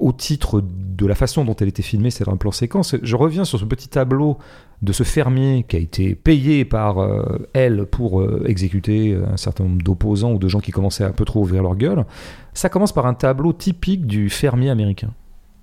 au 0.00 0.12
titre 0.12 0.62
de 0.62 1.06
la 1.06 1.14
façon 1.14 1.44
dont 1.44 1.56
elle 1.56 1.68
était 1.68 1.82
filmée, 1.82 2.10
c'est 2.10 2.28
un 2.28 2.36
plan 2.36 2.52
séquence. 2.52 2.96
Je 3.02 3.16
reviens 3.16 3.44
sur 3.44 3.58
ce 3.58 3.64
petit 3.64 3.88
tableau 3.88 4.38
de 4.82 4.92
ce 4.92 5.02
fermier 5.02 5.64
qui 5.68 5.76
a 5.76 5.78
été 5.78 6.14
payé 6.14 6.64
par 6.64 6.98
euh, 6.98 7.48
elle 7.54 7.86
pour 7.86 8.20
euh, 8.20 8.44
exécuter 8.46 9.16
un 9.32 9.36
certain 9.36 9.64
nombre 9.64 9.82
d'opposants 9.82 10.32
ou 10.32 10.38
de 10.38 10.48
gens 10.48 10.60
qui 10.60 10.70
commençaient 10.70 11.04
à 11.04 11.08
un 11.08 11.12
peu 11.12 11.24
trop 11.24 11.40
ouvrir 11.40 11.62
leur 11.62 11.76
gueule. 11.76 12.04
Ça 12.54 12.68
commence 12.68 12.92
par 12.92 13.06
un 13.06 13.14
tableau 13.14 13.52
typique 13.52 14.06
du 14.06 14.30
fermier 14.30 14.70
américain. 14.70 15.10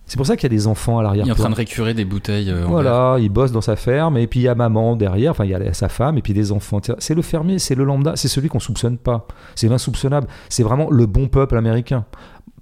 C'est 0.06 0.18
pour 0.18 0.26
ça 0.26 0.36
qu'il 0.36 0.44
y 0.44 0.54
a 0.54 0.58
des 0.58 0.68
enfants 0.68 1.00
à 1.00 1.16
Il 1.16 1.28
est 1.28 1.32
en 1.32 1.36
train 1.36 1.50
de 1.50 1.56
récurer 1.56 1.94
des 1.94 2.04
bouteilles 2.04 2.52
euh. 2.52 2.66
Voilà, 2.68 3.18
il 3.20 3.30
bosse 3.30 3.52
dans 3.54 3.62
sa 3.62 3.78
ferme 3.78 4.18
et 4.18 4.28
puis 4.28 4.42
il 4.42 4.44
y 4.44 4.48
a 4.50 4.56
maman 4.56 4.98
derrière, 4.98 5.32
enfin 5.32 5.46
il 5.46 5.52
y 5.52 5.56
a 5.56 5.74
sa 5.74 5.88
femme 5.88 6.18
et 6.18 6.22
puis 6.22 6.34
des 6.34 6.52
enfants. 6.52 6.82
C'est 7.00 7.16
le 7.16 7.22
fermier, 7.22 7.58
c'est 7.58 7.76
le 7.76 7.86
lambda, 7.86 8.16
c'est 8.16 8.28
celui 8.28 8.50
qu'on 8.50 8.60
soupçonne 8.60 8.98
pas. 8.98 9.28
C'est 9.56 9.70
l'insoupçonnable. 9.70 10.28
C'est 10.50 10.64
vraiment 10.64 10.90
le 10.90 11.06
bon 11.06 11.28
peuple 11.30 11.58
américain. 11.58 12.06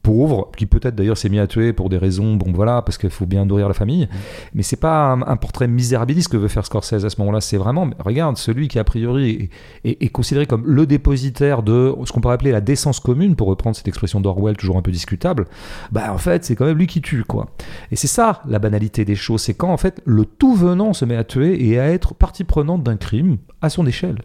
Pauvre, 0.03 0.49
qui 0.57 0.65
peut-être 0.65 0.95
d'ailleurs 0.95 1.17
s'est 1.17 1.29
mis 1.29 1.37
à 1.39 1.45
tuer 1.45 1.73
pour 1.73 1.89
des 1.89 1.97
raisons, 1.97 2.35
bon 2.35 2.51
voilà, 2.51 2.81
parce 2.81 2.97
qu'il 2.97 3.09
faut 3.11 3.25
bien 3.27 3.45
nourrir 3.45 3.67
la 3.67 3.73
famille. 3.75 4.07
Mais 4.55 4.63
c'est 4.63 4.75
pas 4.79 5.11
un, 5.11 5.21
un 5.21 5.35
portrait 5.35 5.67
misérabiliste 5.67 6.29
que 6.29 6.37
veut 6.37 6.47
faire 6.47 6.65
Scorsese 6.65 7.05
à 7.05 7.09
ce 7.09 7.19
moment-là. 7.19 7.39
C'est 7.41 7.57
vraiment, 7.57 7.89
regarde, 7.99 8.37
celui 8.37 8.67
qui 8.67 8.79
a 8.79 8.83
priori 8.83 9.49
est, 9.83 9.89
est- 9.89 10.03
est 10.03 10.09
considéré 10.09 10.45
comme 10.47 10.65
le 10.65 10.85
dépositaire 10.87 11.61
de 11.61 11.93
ce 12.05 12.11
qu'on 12.11 12.19
pourrait 12.21 12.33
appeler 12.33 12.51
la 12.51 12.61
décence 12.61 12.99
commune, 12.99 13.35
pour 13.35 13.47
reprendre 13.47 13.75
cette 13.75 13.87
expression 13.87 14.21
d'Orwell 14.21 14.57
toujours 14.57 14.77
un 14.77 14.81
peu 14.81 14.91
discutable. 14.91 15.45
Bah 15.91 16.11
en 16.13 16.17
fait, 16.17 16.43
c'est 16.45 16.55
quand 16.55 16.65
même 16.65 16.77
lui 16.77 16.87
qui 16.87 17.01
tue, 17.01 17.23
quoi. 17.23 17.49
Et 17.91 17.95
c'est 17.95 18.07
ça 18.07 18.41
la 18.47 18.57
banalité 18.59 19.05
des 19.05 19.15
choses, 19.15 19.41
c'est 19.41 19.53
quand 19.53 19.71
en 19.71 19.77
fait 19.77 20.01
le 20.05 20.25
tout 20.25 20.55
venant 20.55 20.93
se 20.93 21.05
met 21.05 21.15
à 21.15 21.23
tuer 21.23 21.63
et 21.67 21.79
à 21.79 21.89
être 21.89 22.15
partie 22.15 22.43
prenante 22.43 22.81
d'un 22.83 22.97
crime 22.97 23.37
à 23.61 23.69
son 23.69 23.85
échelle. 23.85 24.17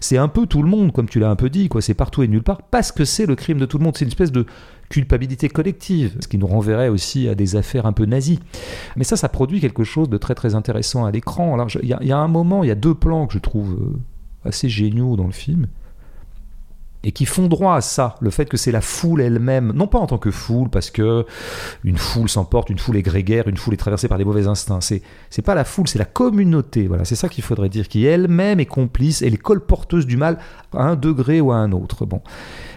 C'est 0.00 0.16
un 0.16 0.28
peu 0.28 0.46
tout 0.46 0.62
le 0.62 0.68
monde, 0.70 0.92
comme 0.92 1.08
tu 1.08 1.20
l'as 1.20 1.28
un 1.30 1.36
peu 1.36 1.50
dit, 1.50 1.68
quoi. 1.68 1.82
C'est 1.82 1.92
partout 1.94 2.22
et 2.22 2.28
nulle 2.28 2.42
part 2.42 2.62
parce 2.62 2.92
que 2.92 3.04
c'est 3.04 3.26
le 3.26 3.34
crime 3.34 3.58
de 3.58 3.66
tout 3.66 3.76
le 3.78 3.84
monde. 3.84 3.94
C'est 3.96 4.04
une 4.06 4.10
espèce 4.10 4.32
de 4.32 4.46
culpabilité 4.88 5.48
collective, 5.48 6.16
ce 6.20 6.28
qui 6.28 6.38
nous 6.38 6.46
renverrait 6.46 6.88
aussi 6.88 7.28
à 7.28 7.34
des 7.34 7.56
affaires 7.56 7.86
un 7.86 7.92
peu 7.92 8.04
nazies. 8.06 8.40
Mais 8.96 9.04
ça, 9.04 9.16
ça 9.16 9.28
produit 9.28 9.60
quelque 9.60 9.84
chose 9.84 10.08
de 10.08 10.16
très 10.16 10.34
très 10.34 10.54
intéressant 10.54 11.04
à 11.04 11.10
l'écran. 11.10 11.52
Alors, 11.54 11.68
je- 11.68 11.78
il 11.82 11.88
y, 11.88 11.92
a- 11.92 11.98
il 12.00 12.08
y 12.08 12.12
a 12.12 12.18
un 12.18 12.28
moment, 12.28 12.64
il 12.64 12.68
y 12.68 12.72
a 12.72 12.74
deux 12.76 12.94
plans 12.94 13.26
que 13.26 13.34
je 13.34 13.38
trouve 13.38 13.72
euh, 13.74 14.48
assez 14.48 14.68
géniaux 14.68 15.16
dans 15.16 15.26
le 15.26 15.32
film 15.32 15.66
et 17.04 17.12
qui 17.12 17.26
font 17.26 17.46
droit 17.46 17.76
à 17.76 17.80
ça, 17.80 18.16
le 18.20 18.28
fait 18.30 18.46
que 18.46 18.56
c'est 18.56 18.72
la 18.72 18.80
foule 18.80 19.20
elle-même, 19.20 19.72
non 19.72 19.86
pas 19.86 19.98
en 20.00 20.06
tant 20.08 20.18
que 20.18 20.32
foule, 20.32 20.68
parce 20.68 20.90
que 20.90 21.24
une 21.84 21.96
foule 21.96 22.28
s'emporte, 22.28 22.70
une 22.70 22.78
foule 22.78 22.96
est 22.96 23.02
grégaire, 23.02 23.46
une 23.46 23.56
foule 23.56 23.74
est 23.74 23.78
traversée 23.78 24.08
par 24.08 24.18
des 24.18 24.24
mauvais 24.24 24.48
instincts. 24.48 24.80
C'est 24.80 25.02
c'est 25.30 25.42
pas 25.42 25.54
la 25.54 25.64
foule, 25.64 25.86
c'est 25.86 26.00
la 26.00 26.04
communauté. 26.04 26.88
Voilà, 26.88 27.04
c'est 27.04 27.14
ça 27.14 27.28
qu'il 27.28 27.44
faudrait 27.44 27.68
dire, 27.68 27.86
qui 27.86 28.04
elle-même 28.04 28.58
est 28.58 28.66
complice, 28.66 29.22
elle 29.22 29.32
est 29.34 29.36
colporteuse 29.36 30.06
du 30.06 30.16
mal 30.16 30.38
à 30.72 30.82
un 30.82 30.96
degré 30.96 31.40
ou 31.40 31.52
à 31.52 31.56
un 31.56 31.70
autre. 31.70 32.04
Bon, 32.04 32.20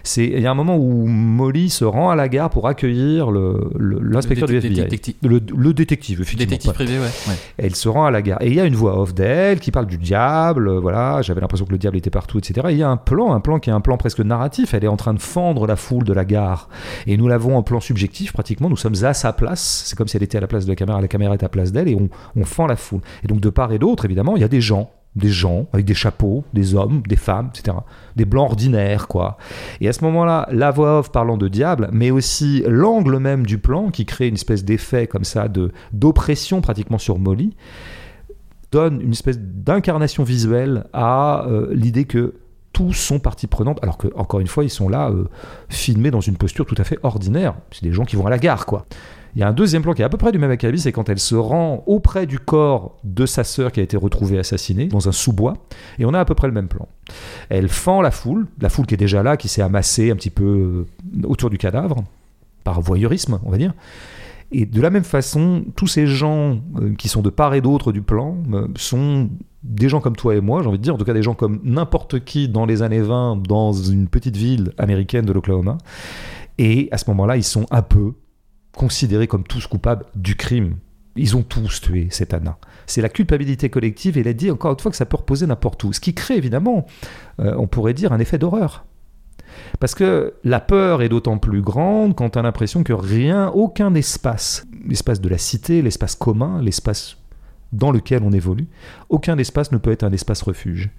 c'est 0.03 0.25
il 0.25 0.39
y 0.39 0.45
a 0.47 0.51
un 0.51 0.55
moment 0.55 0.77
où 0.77 1.05
Molly 1.07 1.69
se 1.69 1.85
rend 1.85 2.09
à 2.09 2.15
la 2.15 2.29
gare 2.29 2.49
pour 2.49 2.67
accueillir 2.67 3.31
le- 3.31 3.71
le- 3.77 3.99
l'inspecteur 4.01 4.47
Le 4.47 4.59
du 4.59 4.67
FBI, 4.67 4.81
détective- 4.83 5.15
le, 5.23 5.39
le 5.55 5.73
détective, 5.73 6.21
effectivement. 6.21 6.49
Détective 6.49 6.73
privé, 6.73 6.93
ouais. 6.99 7.05
ouais. 7.29 7.35
Elle 7.57 7.75
se 7.75 7.87
rend 7.89 8.05
à 8.05 8.11
la 8.11 8.21
gare. 8.21 8.41
Et 8.41 8.47
il 8.47 8.53
y 8.55 8.59
a 8.59 8.65
une 8.65 8.75
voix 8.75 8.99
off 8.99 9.13
d'elle 9.13 9.59
qui 9.59 9.71
parle 9.71 9.85
du 9.87 9.97
diable. 9.97 10.67
euh, 10.67 10.79
Voilà, 10.79 11.21
j'avais 11.21 11.41
l'impression 11.41 11.65
que 11.65 11.71
le 11.71 11.77
diable 11.77 11.97
était 11.97 12.09
partout, 12.09 12.37
etc. 12.39 12.67
Et 12.69 12.73
il 12.73 12.77
y 12.77 12.83
a 12.83 12.89
un 12.89 12.97
plan, 12.97 13.33
un 13.33 13.39
plan 13.39 13.59
qui 13.59 13.69
est 13.69 13.73
un 13.73 13.81
plan 13.81 13.97
presque 13.97 14.19
narratif. 14.19 14.73
Elle 14.73 14.83
est 14.83 14.87
en 14.87 14.97
train 14.97 15.13
de 15.13 15.21
fendre 15.21 15.67
la 15.67 15.75
foule 15.75 16.03
de 16.03 16.13
la 16.13 16.25
gare. 16.25 16.69
Et 17.07 17.17
nous 17.17 17.27
l'avons 17.27 17.55
en 17.57 17.63
plan 17.63 17.79
subjectif, 17.79 18.33
pratiquement. 18.33 18.69
Nous 18.69 18.77
sommes 18.77 18.95
à 19.03 19.13
sa 19.13 19.33
place. 19.33 19.83
C'est 19.85 19.95
comme 19.97 20.07
si 20.07 20.17
elle 20.17 20.23
était 20.23 20.37
à 20.37 20.41
la 20.41 20.47
place 20.47 20.65
de 20.65 20.71
la 20.71 20.75
caméra. 20.75 20.99
La 21.01 21.07
caméra 21.07 21.33
est 21.33 21.43
à 21.43 21.45
la 21.45 21.49
place 21.49 21.71
d'elle 21.71 21.87
et 21.87 21.95
on, 21.95 22.09
on 22.35 22.43
fend 22.45 22.67
la 22.67 22.75
foule. 22.75 23.01
Et 23.23 23.27
donc, 23.27 23.39
de 23.39 23.49
part 23.49 23.71
et 23.71 23.79
d'autre, 23.79 24.05
évidemment, 24.05 24.35
il 24.35 24.41
y 24.41 24.45
a 24.45 24.47
des 24.47 24.61
gens. 24.61 24.91
Des 25.15 25.29
gens 25.29 25.67
avec 25.73 25.85
des 25.85 25.93
chapeaux, 25.93 26.45
des 26.53 26.73
hommes, 26.73 27.01
des 27.07 27.17
femmes, 27.17 27.49
etc. 27.53 27.77
Des 28.15 28.25
blancs 28.25 28.51
ordinaires, 28.51 29.07
quoi. 29.07 29.37
Et 29.81 29.89
à 29.89 29.93
ce 29.93 30.03
moment-là, 30.05 30.47
la 30.51 30.71
voix 30.71 30.99
off 30.99 31.11
parlant 31.11 31.37
de 31.37 31.49
diable, 31.49 31.89
mais 31.91 32.11
aussi 32.11 32.63
l'angle 32.65 33.17
même 33.17 33.45
du 33.45 33.57
plan 33.57 33.89
qui 33.89 34.05
crée 34.05 34.27
une 34.27 34.35
espèce 34.35 34.63
d'effet 34.63 35.07
comme 35.07 35.25
ça 35.25 35.49
de 35.49 35.71
d'oppression 35.91 36.61
pratiquement 36.61 36.97
sur 36.97 37.19
Molly, 37.19 37.55
donne 38.71 39.01
une 39.01 39.11
espèce 39.11 39.37
d'incarnation 39.37 40.23
visuelle 40.23 40.85
à 40.93 41.45
euh, 41.47 41.67
l'idée 41.73 42.05
que 42.05 42.35
tous 42.73 42.93
sont 42.93 43.19
partie 43.19 43.47
prenante, 43.47 43.79
alors 43.83 43.97
que 43.97 44.07
encore 44.15 44.39
une 44.39 44.47
fois, 44.47 44.63
ils 44.63 44.69
sont 44.69 44.87
là 44.87 45.09
euh, 45.09 45.25
filmés 45.69 46.11
dans 46.11 46.21
une 46.21 46.37
posture 46.37 46.65
tout 46.65 46.75
à 46.77 46.83
fait 46.83 46.97
ordinaire. 47.03 47.55
C'est 47.71 47.83
des 47.83 47.91
gens 47.91 48.05
qui 48.05 48.15
vont 48.15 48.25
à 48.25 48.29
la 48.29 48.39
gare, 48.39 48.65
quoi. 48.65 48.85
Il 49.35 49.39
y 49.39 49.43
a 49.43 49.47
un 49.47 49.53
deuxième 49.53 49.81
plan 49.81 49.93
qui 49.93 50.01
est 50.01 50.05
à 50.05 50.09
peu 50.09 50.17
près 50.17 50.31
du 50.31 50.39
même 50.39 50.51
acabit, 50.51 50.79
c'est 50.79 50.91
quand 50.91 51.07
elle 51.09 51.19
se 51.19 51.35
rend 51.35 51.83
auprès 51.85 52.25
du 52.25 52.39
corps 52.39 52.97
de 53.03 53.25
sa 53.25 53.43
sœur 53.43 53.71
qui 53.71 53.79
a 53.79 53.83
été 53.83 53.95
retrouvée 53.95 54.37
assassinée 54.37 54.87
dans 54.87 55.07
un 55.07 55.11
sous-bois, 55.11 55.53
et 55.99 56.05
on 56.05 56.13
a 56.13 56.19
à 56.19 56.25
peu 56.25 56.35
près 56.35 56.47
le 56.47 56.53
même 56.53 56.67
plan. 56.67 56.87
Elle 57.49 57.69
fend 57.69 58.01
la 58.01 58.11
foule, 58.11 58.47
la 58.59 58.69
foule 58.69 58.85
qui 58.85 58.93
est 58.93 58.97
déjà 58.97 59.23
là, 59.23 59.37
qui 59.37 59.47
s'est 59.47 59.61
amassée 59.61 60.11
un 60.11 60.15
petit 60.15 60.29
peu 60.29 60.43
euh, 60.43 61.27
autour 61.27 61.49
du 61.49 61.57
cadavre, 61.57 62.03
par 62.63 62.81
voyeurisme, 62.81 63.39
on 63.45 63.51
va 63.51 63.57
dire. 63.57 63.73
Et 64.53 64.65
de 64.65 64.81
la 64.81 64.89
même 64.89 65.05
façon, 65.05 65.63
tous 65.77 65.87
ces 65.87 66.07
gens 66.07 66.59
euh, 66.81 66.93
qui 66.97 67.07
sont 67.07 67.21
de 67.21 67.29
part 67.29 67.53
et 67.53 67.61
d'autre 67.61 67.93
du 67.93 68.01
plan 68.01 68.35
euh, 68.53 68.67
sont 68.75 69.29
des 69.63 69.87
gens 69.87 70.01
comme 70.01 70.15
toi 70.15 70.35
et 70.35 70.41
moi, 70.41 70.61
j'ai 70.61 70.67
envie 70.67 70.77
de 70.77 70.83
dire, 70.83 70.95
en 70.95 70.97
tout 70.97 71.05
cas 71.05 71.13
des 71.13 71.23
gens 71.23 71.35
comme 71.35 71.61
n'importe 71.63 72.25
qui 72.25 72.49
dans 72.49 72.65
les 72.65 72.81
années 72.81 73.01
20 73.01 73.47
dans 73.47 73.71
une 73.71 74.07
petite 74.07 74.35
ville 74.35 74.73
américaine 74.77 75.25
de 75.25 75.31
l'Oklahoma. 75.31 75.77
Et 76.57 76.89
à 76.91 76.97
ce 76.97 77.09
moment-là, 77.11 77.37
ils 77.37 77.43
sont 77.43 77.65
un 77.71 77.81
peu 77.81 78.13
considérés 78.75 79.27
comme 79.27 79.43
tous 79.43 79.67
coupables 79.67 80.05
du 80.15 80.35
crime. 80.35 80.77
Ils 81.15 81.35
ont 81.35 81.43
tous 81.43 81.81
tué 81.81 82.07
cette 82.09 82.33
Anna. 82.33 82.57
C'est 82.85 83.01
la 83.01 83.09
culpabilité 83.09 83.69
collective 83.69 84.17
et 84.17 84.21
il 84.21 84.27
a 84.27 84.33
dit 84.33 84.49
encore 84.49 84.71
une 84.71 84.79
fois 84.79 84.91
que 84.91 84.97
ça 84.97 85.05
peut 85.05 85.17
reposer 85.17 85.45
n'importe 85.45 85.83
où. 85.83 85.91
Ce 85.91 85.99
qui 85.99 86.13
crée 86.13 86.37
évidemment, 86.37 86.85
euh, 87.39 87.53
on 87.57 87.67
pourrait 87.67 87.93
dire, 87.93 88.13
un 88.13 88.19
effet 88.19 88.37
d'horreur. 88.37 88.85
Parce 89.79 89.95
que 89.95 90.33
la 90.43 90.59
peur 90.59 91.01
est 91.01 91.09
d'autant 91.09 91.37
plus 91.37 91.61
grande 91.61 92.15
quand 92.15 92.31
tu 92.31 92.39
as 92.39 92.41
l'impression 92.41 92.83
que 92.83 92.93
rien, 92.93 93.49
aucun 93.49 93.93
espace, 93.93 94.65
l'espace 94.87 95.19
de 95.19 95.27
la 95.27 95.37
cité, 95.37 95.81
l'espace 95.81 96.15
commun, 96.15 96.61
l'espace 96.61 97.17
dans 97.73 97.91
lequel 97.91 98.23
on 98.23 98.31
évolue, 98.31 98.67
aucun 99.09 99.37
espace 99.37 99.71
ne 99.71 99.77
peut 99.77 99.91
être 99.91 100.03
un 100.03 100.11
espace 100.11 100.41
refuge. 100.41 100.89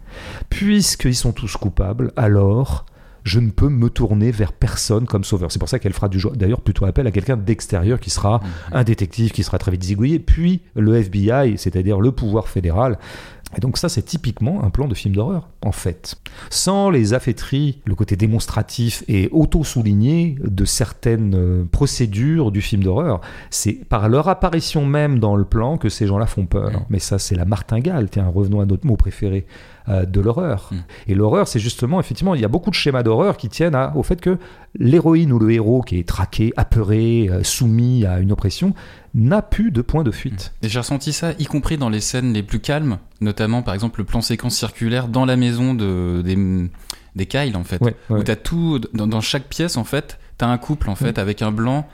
Puisqu'ils 0.49 1.15
sont 1.15 1.33
tous 1.33 1.57
coupables, 1.57 2.13
alors 2.17 2.87
je 3.25 3.41
ne 3.41 3.51
peux 3.51 3.69
me 3.69 3.89
tourner 3.91 4.31
vers 4.31 4.53
personne 4.53 5.07
comme 5.07 5.25
sauveur. 5.25 5.53
C'est 5.53 5.59
pour 5.59 5.69
ça 5.69 5.79
qu'elle 5.79 5.93
fera 5.93 6.09
d'ailleurs 6.09 6.61
plutôt 6.61 6.85
appel 6.87 7.07
à 7.07 7.11
quelqu'un 7.11 7.37
d'extérieur 7.37 8.01
qui 8.01 8.11
sera 8.11 8.41
un 8.73 8.85
détective 8.85 9.31
qui 9.31 9.43
sera 9.43 9.59
très 9.59 9.71
vite 9.71 9.85
zigouillé, 9.85 10.19
puis 10.19 10.63
le 10.75 10.97
FBI, 10.97 11.57
c'est-à-dire 11.57 12.01
le 12.01 12.13
pouvoir 12.13 12.49
fédéral. 12.49 12.99
Et 13.57 13.61
donc 13.61 13.77
ça, 13.77 13.89
c'est 13.89 14.03
typiquement 14.03 14.65
un 14.65 14.71
plan 14.71 14.89
de 14.89 14.95
film 14.95 15.15
d'horreur, 15.15 15.49
en 15.61 15.73
fait. 15.73 16.17
Sans 16.49 16.91
les 16.91 17.13
affaîtries, 17.13 17.81
le 17.85 17.95
côté 17.95 18.17
démonstratif 18.17 19.05
et 19.09 19.29
auto-souligné 19.31 20.37
de 20.43 20.65
certaines 20.65 21.35
euh, 21.35 21.65
procédures 21.71 22.51
du 22.51 22.63
film 22.63 22.83
d'horreur, 22.83 23.21
c'est 23.51 23.75
par 23.75 24.09
leur 24.09 24.29
apparition 24.29 24.87
même 24.87 25.19
dans 25.19 25.37
le 25.37 25.45
plan 25.45 25.77
que 25.77 25.91
ces 25.91 26.07
gens-là 26.07 26.27
font 26.27 26.47
peur. 26.47 26.87
Mais 26.89 26.99
ça, 26.99 27.19
c'est 27.19 27.35
la 27.35 27.45
martingale. 27.45 28.09
Tiens, 28.11 28.27
revenons 28.27 28.61
à 28.61 28.65
notre 28.65 28.87
mot 28.87 28.97
préféré 28.97 29.47
euh, 29.89 30.05
de 30.07 30.21
l'horreur. 30.21 30.71
Et 31.09 31.15
l'horreur, 31.15 31.49
c'est 31.49 31.59
justement, 31.59 31.99
effectivement, 32.01 32.35
il 32.35 32.41
y 32.41 32.45
a 32.45 32.49
beaucoup 32.49 32.71
de 32.71 32.75
schémas 32.75 33.03
d'horreur 33.03 33.37
qui 33.37 33.49
tiennent 33.49 33.75
à- 33.75 33.93
au 33.97 34.03
fait 34.03 34.21
que 34.21 34.39
l'héroïne 34.79 35.33
ou 35.33 35.39
le 35.39 35.51
héros 35.53 35.83
qui 35.83 35.99
est 35.99 36.09
traqué, 36.09 36.53
apeuré, 36.57 37.29
euh, 37.31 37.43
soumis 37.43 38.07
à 38.07 38.19
une 38.21 38.33
oppression, 38.33 38.75
n'a 39.15 39.43
plus 39.43 39.71
de 39.71 39.83
point 39.83 40.05
de 40.05 40.11
fuite. 40.11 40.55
Et 40.63 40.69
j'ai 40.69 40.79
ressenti 40.79 41.13
ça, 41.13 41.33
y 41.39 41.45
compris 41.47 41.77
dans 41.77 41.89
les 41.91 42.01
scènes 42.01 42.33
les 42.33 42.43
plus 42.43 42.61
calmes, 42.61 42.99
notamment 43.21 43.63
par 43.63 43.75
exemple 43.75 44.01
le 44.01 44.05
plan 44.07 44.21
séquence 44.23 44.57
circulaire 44.57 45.09
dans 45.09 45.25
la 45.27 45.37
maison 45.37 45.75
de, 45.75 46.23
des, 46.23 46.37
des 47.17 47.27
Kyle 47.27 47.57
en 47.57 47.65
fait. 47.65 47.83
Ouais, 47.83 47.95
ouais. 48.09 48.21
Où 48.21 48.23
t'as 48.23 48.37
tout, 48.37 48.81
dans, 48.95 49.07
dans 49.07 49.21
chaque 49.21 49.45
pièce 49.49 49.77
en 49.77 49.85
fait, 49.85 50.19
t'as 50.39 50.47
un 50.47 50.57
couple 50.59 50.89
en 50.89 50.95
fait 50.95 51.19
avec 51.19 51.43
un 51.43 51.53
blanc, 51.53 51.87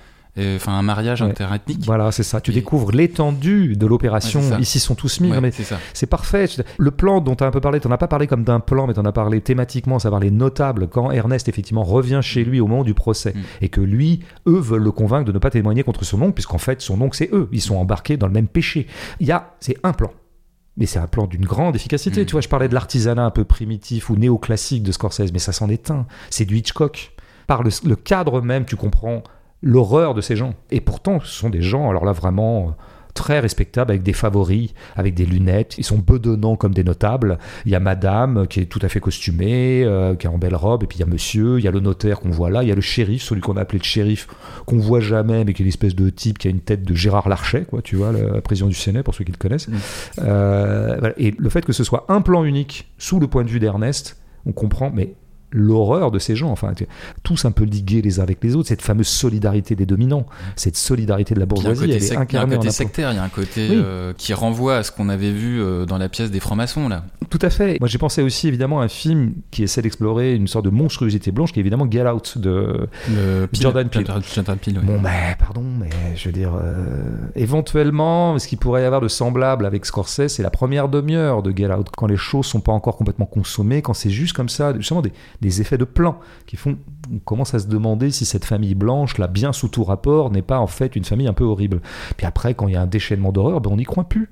enfin 0.56 0.72
un 0.72 0.82
mariage 0.82 1.22
Ouais. 1.22 1.28
interethnique. 1.30 1.84
Voilà, 1.84 2.12
c'est 2.12 2.22
ça. 2.22 2.40
Tu 2.40 2.50
Et- 2.50 2.54
découvres 2.54 2.92
l'étendue 2.92 3.76
de 3.76 3.86
l'opération. 3.86 4.40
Ouais, 4.40 4.48
ça. 4.48 4.58
Ici 4.60 4.78
sont 4.80 4.94
tous 4.94 5.20
mis. 5.20 5.28
Ouais, 5.30 5.36
Non, 5.36 5.40
mais 5.42 5.52
c'est 5.94 6.06
parfait. 6.06 6.46
Le 6.76 6.90
plan 6.90 7.20
dont 7.20 7.34
tu 7.34 7.44
as 7.44 7.46
un 7.46 7.50
peu 7.50 7.60
parlé, 7.60 7.80
tu 7.80 7.88
n'en 7.88 7.94
as 7.94 7.98
pas 7.98 8.08
parlé 8.08 8.26
comme 8.26 8.44
d'un 8.44 8.60
plan, 8.60 8.86
mais 8.86 8.94
tu 8.94 9.00
en 9.00 9.04
as 9.04 9.12
parlé 9.12 9.40
thématiquement, 9.40 9.98
savoir 9.98 10.20
les 10.20 10.30
notables, 10.30 10.88
quand 10.88 11.10
Ernest 11.10 11.48
effectivement 11.48 11.82
revient 11.82 12.20
chez 12.22 12.44
lui 12.44 12.60
au 12.60 12.66
moment 12.66 12.84
du 12.84 12.94
procès, 12.94 13.32
Mm. 13.34 13.40
et 13.62 13.68
que 13.68 13.80
lui, 13.80 14.20
eux 14.46 14.58
veulent 14.60 14.82
le 14.82 14.92
convaincre 14.92 15.24
de 15.26 15.32
ne 15.32 15.38
pas 15.38 15.50
témoigner 15.50 15.82
contre 15.82 16.04
son 16.04 16.20
oncle, 16.22 16.34
puisqu'en 16.34 16.58
fait, 16.58 16.80
son 16.80 17.00
oncle, 17.00 17.16
c'est 17.16 17.30
eux. 17.32 17.48
Ils 17.52 17.60
sont 17.60 17.76
embarqués 17.76 18.16
dans 18.16 18.26
le 18.26 18.32
même 18.32 18.48
péché. 18.48 18.86
Il 19.20 19.26
y 19.26 19.32
a, 19.32 19.54
c'est 19.60 19.76
un 19.82 19.92
plan. 19.92 20.12
Mais 20.76 20.86
c'est 20.86 21.00
un 21.00 21.08
plan 21.08 21.26
d'une 21.26 21.44
grande 21.44 21.74
efficacité. 21.74 22.22
Mm. 22.22 22.26
Tu 22.26 22.32
vois, 22.32 22.40
je 22.40 22.48
parlais 22.48 22.68
de 22.68 22.74
l'artisanat 22.74 23.24
un 23.24 23.30
peu 23.32 23.42
primitif 23.44 24.10
ou 24.10 24.16
néoclassique 24.16 24.84
de 24.84 24.92
Scorsese, 24.92 25.32
mais 25.32 25.40
ça 25.40 25.50
s'en 25.52 25.68
est 25.68 25.90
un. 25.90 26.06
C'est 26.30 26.44
du 26.44 26.56
Hitchcock. 26.56 27.12
Par 27.48 27.62
le, 27.62 27.70
le 27.84 27.96
cadre 27.96 28.40
même, 28.42 28.64
tu 28.64 28.76
comprends 28.76 29.22
l'horreur 29.62 30.14
de 30.14 30.20
ces 30.20 30.36
gens. 30.36 30.54
Et 30.70 30.80
pourtant, 30.80 31.20
ce 31.20 31.26
sont 31.26 31.50
des 31.50 31.62
gens, 31.62 31.90
alors 31.90 32.04
là, 32.04 32.12
vraiment 32.12 32.68
euh, 32.68 32.70
très 33.14 33.40
respectables, 33.40 33.90
avec 33.90 34.04
des 34.04 34.12
favoris, 34.12 34.70
avec 34.94 35.14
des 35.14 35.26
lunettes. 35.26 35.74
Ils 35.78 35.84
sont 35.84 35.98
bedonnants 35.98 36.54
comme 36.54 36.72
des 36.72 36.84
notables. 36.84 37.38
Il 37.66 37.72
y 37.72 37.74
a 37.74 37.80
madame 37.80 38.46
qui 38.46 38.60
est 38.60 38.66
tout 38.66 38.78
à 38.82 38.88
fait 38.88 39.00
costumée, 39.00 39.82
euh, 39.84 40.14
qui 40.14 40.26
est 40.26 40.30
en 40.30 40.38
belle 40.38 40.54
robe, 40.54 40.84
et 40.84 40.86
puis 40.86 40.98
il 40.98 41.00
y 41.00 41.02
a 41.02 41.06
monsieur, 41.06 41.58
il 41.58 41.64
y 41.64 41.68
a 41.68 41.72
le 41.72 41.80
notaire 41.80 42.20
qu'on 42.20 42.30
voit 42.30 42.50
là, 42.50 42.62
il 42.62 42.68
y 42.68 42.72
a 42.72 42.76
le 42.76 42.80
shérif, 42.80 43.22
celui 43.22 43.40
qu'on 43.40 43.56
a 43.56 43.62
appelé 43.62 43.78
le 43.78 43.84
shérif, 43.84 44.28
qu'on 44.66 44.78
voit 44.78 45.00
jamais, 45.00 45.44
mais 45.44 45.52
qui 45.52 45.62
est 45.62 45.64
une 45.64 45.68
espèce 45.68 45.96
de 45.96 46.08
type 46.10 46.38
qui 46.38 46.46
a 46.46 46.50
une 46.50 46.60
tête 46.60 46.84
de 46.84 46.94
Gérard 46.94 47.28
Larcher, 47.28 47.64
quoi, 47.68 47.82
tu 47.82 47.96
vois, 47.96 48.12
le 48.12 48.40
président 48.40 48.68
du 48.68 48.74
Sénat, 48.74 49.02
pour 49.02 49.14
ceux 49.14 49.24
qui 49.24 49.32
le 49.32 49.38
connaissent. 49.38 49.68
Mm. 49.68 49.76
Euh. 50.20 51.12
Et 51.16 51.34
le 51.36 51.50
fait 51.50 51.64
que 51.64 51.72
ce 51.72 51.82
soit 51.82 52.06
un 52.08 52.20
plan 52.20 52.44
unique, 52.44 52.92
sous 52.98 53.18
le 53.18 53.26
point 53.26 53.42
de 53.42 53.48
vue 53.48 53.60
d'Ernest, 53.60 54.16
on 54.46 54.52
comprend, 54.52 54.92
mais 54.94 55.14
l'horreur 55.50 56.10
de 56.10 56.18
ces 56.18 56.36
gens, 56.36 56.50
enfin, 56.50 56.72
tous 57.22 57.44
un 57.44 57.50
peu 57.50 57.64
ligués 57.64 58.02
les 58.02 58.20
uns 58.20 58.22
avec 58.22 58.42
les 58.42 58.54
autres, 58.56 58.68
cette 58.68 58.82
fameuse 58.82 59.08
solidarité 59.08 59.74
des 59.74 59.86
dominants, 59.86 60.26
cette 60.56 60.76
solidarité 60.76 61.34
de 61.34 61.40
la 61.40 61.46
bourgeoisie, 61.46 61.84
elle 61.84 61.90
est 61.92 62.08
il 62.08 62.34
y 62.34 62.36
a 62.36 62.42
un 62.42 62.46
côté 62.46 62.70
sectaire, 62.70 63.12
il 63.12 63.16
y 63.16 63.18
a 63.18 63.22
un 63.22 63.28
côté 63.28 63.68
Oui. 63.70 63.82
euh, 63.82 64.12
qui 64.16 64.34
renvoie 64.34 64.76
à 64.76 64.82
ce 64.82 64.92
qu'on 64.92 65.08
avait 65.08 65.32
vu 65.32 65.60
euh, 65.60 65.86
dans 65.86 65.98
la 65.98 66.08
pièce 66.08 66.30
des 66.30 66.40
francs-maçons 66.40 66.88
là. 66.88 67.04
Tout 67.30 67.38
à 67.42 67.50
fait. 67.50 67.78
Moi, 67.80 67.88
j'ai 67.88 67.98
pensé 67.98 68.22
aussi 68.22 68.48
évidemment 68.48 68.80
à 68.80 68.84
un 68.84 68.88
film 68.88 69.34
qui 69.50 69.62
essaie 69.62 69.82
d'explorer 69.82 70.34
une 70.34 70.48
sorte 70.48 70.64
de 70.64 70.70
monstruosité 70.70 71.30
blanche, 71.30 71.52
qui 71.52 71.58
est 71.58 71.62
évidemment 71.62 71.86
Get 71.90 72.06
Out 72.06 72.38
de 72.38 72.88
Le 73.14 73.48
Jordan 73.52 73.88
Peele. 73.88 74.04
Peele, 74.04 74.78
ouais. 74.78 74.84
Bon, 74.84 75.00
ben, 75.00 75.34
pardon, 75.38 75.62
mais 75.78 75.90
je 76.16 76.26
veux 76.28 76.32
dire, 76.32 76.54
euh, 76.54 77.06
éventuellement, 77.36 78.38
ce 78.38 78.48
qu'il 78.48 78.58
pourrait 78.58 78.82
y 78.82 78.84
avoir 78.84 79.00
de 79.00 79.08
semblable 79.08 79.66
avec 79.66 79.84
Scorsese, 79.84 80.28
c'est 80.28 80.42
la 80.42 80.50
première 80.50 80.88
demi-heure 80.88 81.42
de 81.42 81.56
Get 81.56 81.72
Out, 81.72 81.88
quand 81.96 82.06
les 82.06 82.16
choses 82.16 82.46
sont 82.46 82.60
pas 82.60 82.72
encore 82.72 82.96
complètement 82.96 83.26
consommées, 83.26 83.82
quand 83.82 83.94
c'est 83.94 84.10
juste 84.10 84.34
comme 84.34 84.48
ça, 84.48 84.74
justement 84.76 85.02
des, 85.02 85.12
des 85.40 85.60
effets 85.60 85.78
de 85.78 85.84
plan 85.84 86.18
qui 86.46 86.56
font, 86.56 86.76
on 87.12 87.18
commence 87.18 87.54
à 87.54 87.58
se 87.58 87.66
demander 87.66 88.10
si 88.10 88.24
cette 88.24 88.44
famille 88.44 88.74
blanche, 88.74 89.18
là, 89.18 89.26
bien 89.26 89.52
sous 89.52 89.68
tout 89.68 89.84
rapport, 89.84 90.30
n'est 90.30 90.42
pas 90.42 90.58
en 90.58 90.66
fait 90.66 90.96
une 90.96 91.04
famille 91.04 91.28
un 91.28 91.32
peu 91.32 91.44
horrible. 91.44 91.80
Puis 92.16 92.26
après, 92.26 92.54
quand 92.54 92.68
il 92.68 92.74
y 92.74 92.76
a 92.76 92.82
un 92.82 92.86
déchaînement 92.86 93.32
d'horreur, 93.32 93.60
ben, 93.60 93.70
on 93.72 93.76
n'y 93.76 93.84
croit 93.84 94.08
plus. 94.08 94.30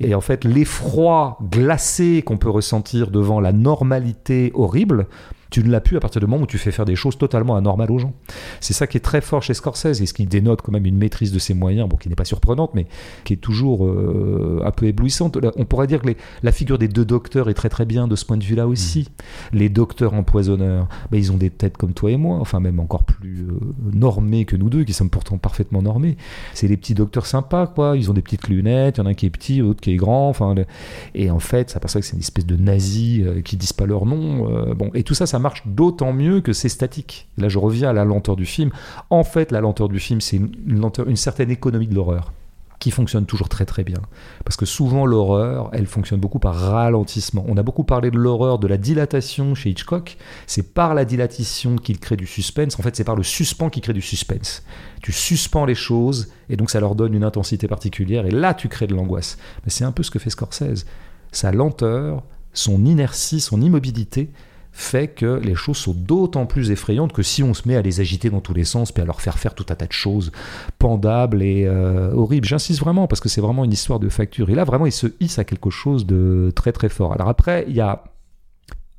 Et 0.00 0.14
en 0.14 0.20
fait, 0.20 0.44
l'effroi 0.44 1.38
glacé 1.50 2.22
qu'on 2.22 2.38
peut 2.38 2.50
ressentir 2.50 3.10
devant 3.10 3.40
la 3.40 3.52
normalité 3.52 4.52
horrible, 4.54 5.06
tu 5.50 5.62
ne 5.64 5.70
l'as 5.70 5.80
plus 5.80 5.96
à 5.96 6.00
partir 6.00 6.20
du 6.20 6.26
moment 6.26 6.42
où 6.42 6.46
tu 6.46 6.58
fais 6.58 6.70
faire 6.70 6.84
des 6.84 6.96
choses 6.96 7.16
totalement 7.18 7.56
anormales 7.56 7.90
aux 7.90 7.98
gens. 7.98 8.12
C'est 8.60 8.74
ça 8.74 8.86
qui 8.86 8.96
est 8.96 9.00
très 9.00 9.20
fort 9.20 9.42
chez 9.42 9.54
Scorsese 9.54 10.00
et 10.00 10.06
ce 10.06 10.12
qui 10.14 10.26
dénote 10.26 10.62
quand 10.62 10.72
même 10.72 10.86
une 10.86 10.96
maîtrise 10.98 11.32
de 11.32 11.38
ses 11.38 11.54
moyens, 11.54 11.88
bon, 11.88 11.96
qui 11.96 12.08
n'est 12.08 12.14
pas 12.14 12.24
surprenante, 12.24 12.70
mais 12.74 12.86
qui 13.24 13.32
est 13.34 13.36
toujours 13.38 13.86
euh, 13.86 14.62
un 14.64 14.70
peu 14.70 14.86
éblouissante. 14.86 15.38
On 15.56 15.64
pourrait 15.64 15.86
dire 15.86 16.02
que 16.02 16.08
les- 16.08 16.16
la 16.42 16.52
figure 16.52 16.78
des 16.78 16.88
deux 16.88 17.04
docteurs 17.04 17.48
est 17.48 17.54
très 17.54 17.68
très 17.68 17.84
bien 17.86 18.08
de 18.08 18.16
ce 18.16 18.24
point 18.24 18.36
de 18.36 18.44
vue-là 18.44 18.66
aussi. 18.66 19.08
Les 19.52 19.68
docteurs 19.68 20.14
empoisonneurs, 20.14 20.88
ben, 21.10 21.18
ils 21.18 21.32
ont 21.32 21.36
des 21.36 21.50
têtes 21.50 21.76
comme 21.76 21.92
toi 21.94 22.10
et 22.10 22.16
moi, 22.16 22.38
enfin 22.40 22.60
même 22.60 22.80
encore 22.80 23.04
plus 23.04 23.46
euh, 23.48 23.58
normés 23.94 24.44
que 24.44 24.56
nous 24.56 24.68
deux, 24.68 24.84
qui 24.84 24.92
sommes 24.92 25.10
pourtant 25.10 25.38
parfaitement 25.38 25.82
normés. 25.82 26.16
C'est 26.54 26.68
les 26.68 26.76
petits 26.76 26.94
docteurs 26.94 27.26
sympas, 27.26 27.66
quoi. 27.66 27.96
Ils 27.96 28.10
ont 28.10 28.14
des 28.14 28.22
petites 28.22 28.48
lunettes, 28.48 28.98
il 28.98 29.00
y 29.00 29.02
en 29.02 29.06
a 29.06 29.10
un 29.10 29.14
qui 29.14 29.26
est 29.26 29.30
petit, 29.30 29.58
l'autre 29.58 29.80
qui 29.80 29.92
est 29.92 29.96
grand, 29.96 30.28
enfin. 30.28 30.54
le- 30.54 30.66
Et 31.14 31.30
en 31.30 31.38
fait, 31.38 31.70
ça 31.70 31.74
s'aperçoit 31.74 32.00
que 32.00 32.06
c'est 32.06 32.14
une 32.14 32.20
espèce 32.20 32.46
de 32.46 32.56
nazis 32.56 33.22
euh, 33.24 33.40
qui 33.40 33.56
disent 33.56 33.72
pas 33.72 33.86
leur 33.86 34.04
nom. 34.06 34.48
euh, 34.50 34.74
bon, 34.74 34.90
et 34.94 35.02
tout 35.02 35.14
ça, 35.14 35.26
ça 35.26 35.37
marche 35.38 35.62
d'autant 35.66 36.12
mieux 36.12 36.40
que 36.40 36.52
c'est 36.52 36.68
statique. 36.68 37.28
Là, 37.36 37.48
je 37.48 37.58
reviens 37.58 37.90
à 37.90 37.92
la 37.92 38.04
lenteur 38.04 38.36
du 38.36 38.46
film. 38.46 38.70
En 39.10 39.24
fait, 39.24 39.52
la 39.52 39.60
lenteur 39.60 39.88
du 39.88 39.98
film, 39.98 40.20
c'est 40.20 40.36
une, 40.36 40.90
une 41.06 41.16
certaine 41.16 41.50
économie 41.50 41.86
de 41.86 41.94
l'horreur 41.94 42.32
qui 42.78 42.90
fonctionne 42.90 43.26
toujours 43.26 43.48
très 43.48 43.64
très 43.64 43.84
bien. 43.84 44.00
Parce 44.44 44.56
que 44.56 44.66
souvent 44.66 45.04
l'horreur, 45.04 45.70
elle 45.72 45.86
fonctionne 45.86 46.20
beaucoup 46.20 46.38
par 46.38 46.54
ralentissement. 46.54 47.44
On 47.48 47.56
a 47.56 47.62
beaucoup 47.62 47.84
parlé 47.84 48.10
de 48.10 48.16
l'horreur, 48.16 48.58
de 48.58 48.66
la 48.66 48.76
dilatation 48.76 49.54
chez 49.54 49.70
Hitchcock. 49.70 50.16
C'est 50.46 50.74
par 50.74 50.94
la 50.94 51.04
dilatation 51.04 51.76
qu'il 51.76 51.98
crée 51.98 52.16
du 52.16 52.26
suspense. 52.26 52.78
En 52.78 52.82
fait, 52.82 52.94
c'est 52.94 53.04
par 53.04 53.16
le 53.16 53.22
suspens 53.22 53.70
qu'il 53.70 53.82
crée 53.82 53.92
du 53.92 54.02
suspense. 54.02 54.62
Tu 55.02 55.12
suspends 55.12 55.64
les 55.64 55.74
choses 55.74 56.28
et 56.48 56.56
donc 56.56 56.70
ça 56.70 56.80
leur 56.80 56.94
donne 56.94 57.14
une 57.14 57.24
intensité 57.24 57.66
particulière 57.68 58.26
et 58.26 58.30
là 58.30 58.54
tu 58.54 58.68
crées 58.68 58.86
de 58.86 58.94
l'angoisse. 58.94 59.38
Mais 59.64 59.70
c'est 59.70 59.84
un 59.84 59.92
peu 59.92 60.02
ce 60.02 60.10
que 60.10 60.18
fait 60.18 60.30
Scorsese. 60.30 60.86
Sa 61.32 61.52
lenteur, 61.52 62.22
son 62.52 62.84
inertie, 62.84 63.40
son 63.40 63.60
immobilité 63.60 64.30
fait 64.72 65.08
que 65.08 65.40
les 65.42 65.54
choses 65.54 65.76
sont 65.76 65.92
d'autant 65.92 66.46
plus 66.46 66.70
effrayantes 66.70 67.12
que 67.12 67.22
si 67.22 67.42
on 67.42 67.52
se 67.52 67.66
met 67.66 67.76
à 67.76 67.82
les 67.82 68.00
agiter 68.00 68.30
dans 68.30 68.40
tous 68.40 68.54
les 68.54 68.64
sens 68.64 68.92
puis 68.92 69.02
à 69.02 69.06
leur 69.06 69.20
faire 69.20 69.38
faire 69.38 69.54
tout 69.54 69.66
un 69.70 69.74
tas 69.74 69.86
de 69.86 69.92
choses 69.92 70.30
pendables 70.78 71.42
et 71.42 71.64
euh, 71.66 72.12
horribles. 72.12 72.46
J'insiste 72.46 72.80
vraiment 72.80 73.08
parce 73.08 73.20
que 73.20 73.28
c'est 73.28 73.40
vraiment 73.40 73.64
une 73.64 73.72
histoire 73.72 73.98
de 73.98 74.08
facture. 74.08 74.50
Et 74.50 74.54
là, 74.54 74.64
vraiment, 74.64 74.86
il 74.86 74.92
se 74.92 75.08
hisse 75.20 75.38
à 75.38 75.44
quelque 75.44 75.70
chose 75.70 76.06
de 76.06 76.52
très 76.54 76.72
très 76.72 76.88
fort. 76.88 77.12
Alors 77.12 77.28
après, 77.28 77.64
il 77.68 77.74
y 77.74 77.80
a 77.80 78.04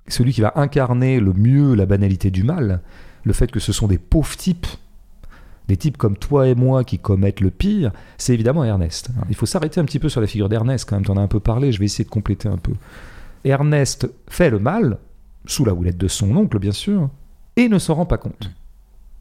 celui 0.08 0.34
qui 0.34 0.42
va 0.42 0.54
incarner 0.56 1.20
le 1.20 1.34
mieux 1.34 1.76
la 1.76 1.86
banalité 1.86 2.32
du 2.32 2.44
mal, 2.44 2.82
le 3.24 3.34
fait 3.34 3.52
que 3.52 3.60
ce 3.60 3.72
sont 3.72 3.88
des 3.88 4.00
pauvres 4.00 4.36
types 4.36 4.68
des 5.70 5.78
types 5.78 5.98
comme 5.98 6.18
toi 6.18 6.48
et 6.48 6.56
moi 6.56 6.84
qui 6.84 6.98
commettent 6.98 7.42
le 7.42 7.52
pire, 7.52 7.92
c'est 8.18 8.34
évidemment 8.34 8.66
Ernest. 8.66 9.10
Il 9.30 9.36
faut 9.36 9.46
s'arrêter 9.46 9.80
un 9.80 9.86
petit 9.86 10.00
peu 10.00 10.10
sur 10.10 10.20
la 10.20 10.26
figure 10.26 10.50
d'Ernest 10.50 10.90
quand 10.90 10.96
même, 10.96 11.06
tu 11.06 11.12
en 11.12 11.18
as 11.18 11.22
un 11.22 11.28
peu 11.28 11.40
parlé, 11.40 11.72
je 11.72 11.80
vais 11.80 11.86
essayer 11.86 12.04
de 12.04 12.10
compléter 12.10 12.50
un 12.50 12.58
peu. 12.58 12.74
Ernest 13.46 14.10
fait 14.28 14.50
le 14.50 14.58
mal, 14.58 14.98
sous 15.46 15.66
la 15.66 15.74
houlette 15.74 15.98
de 15.98 16.08
son 16.08 16.36
oncle 16.36 16.60
bien 16.60 16.72
sûr, 16.72 17.10
et 17.56 17.70
ne 17.70 17.80
s'en 17.80 17.96
rend 17.96 18.06
pas 18.06 18.18
compte. 18.18 18.50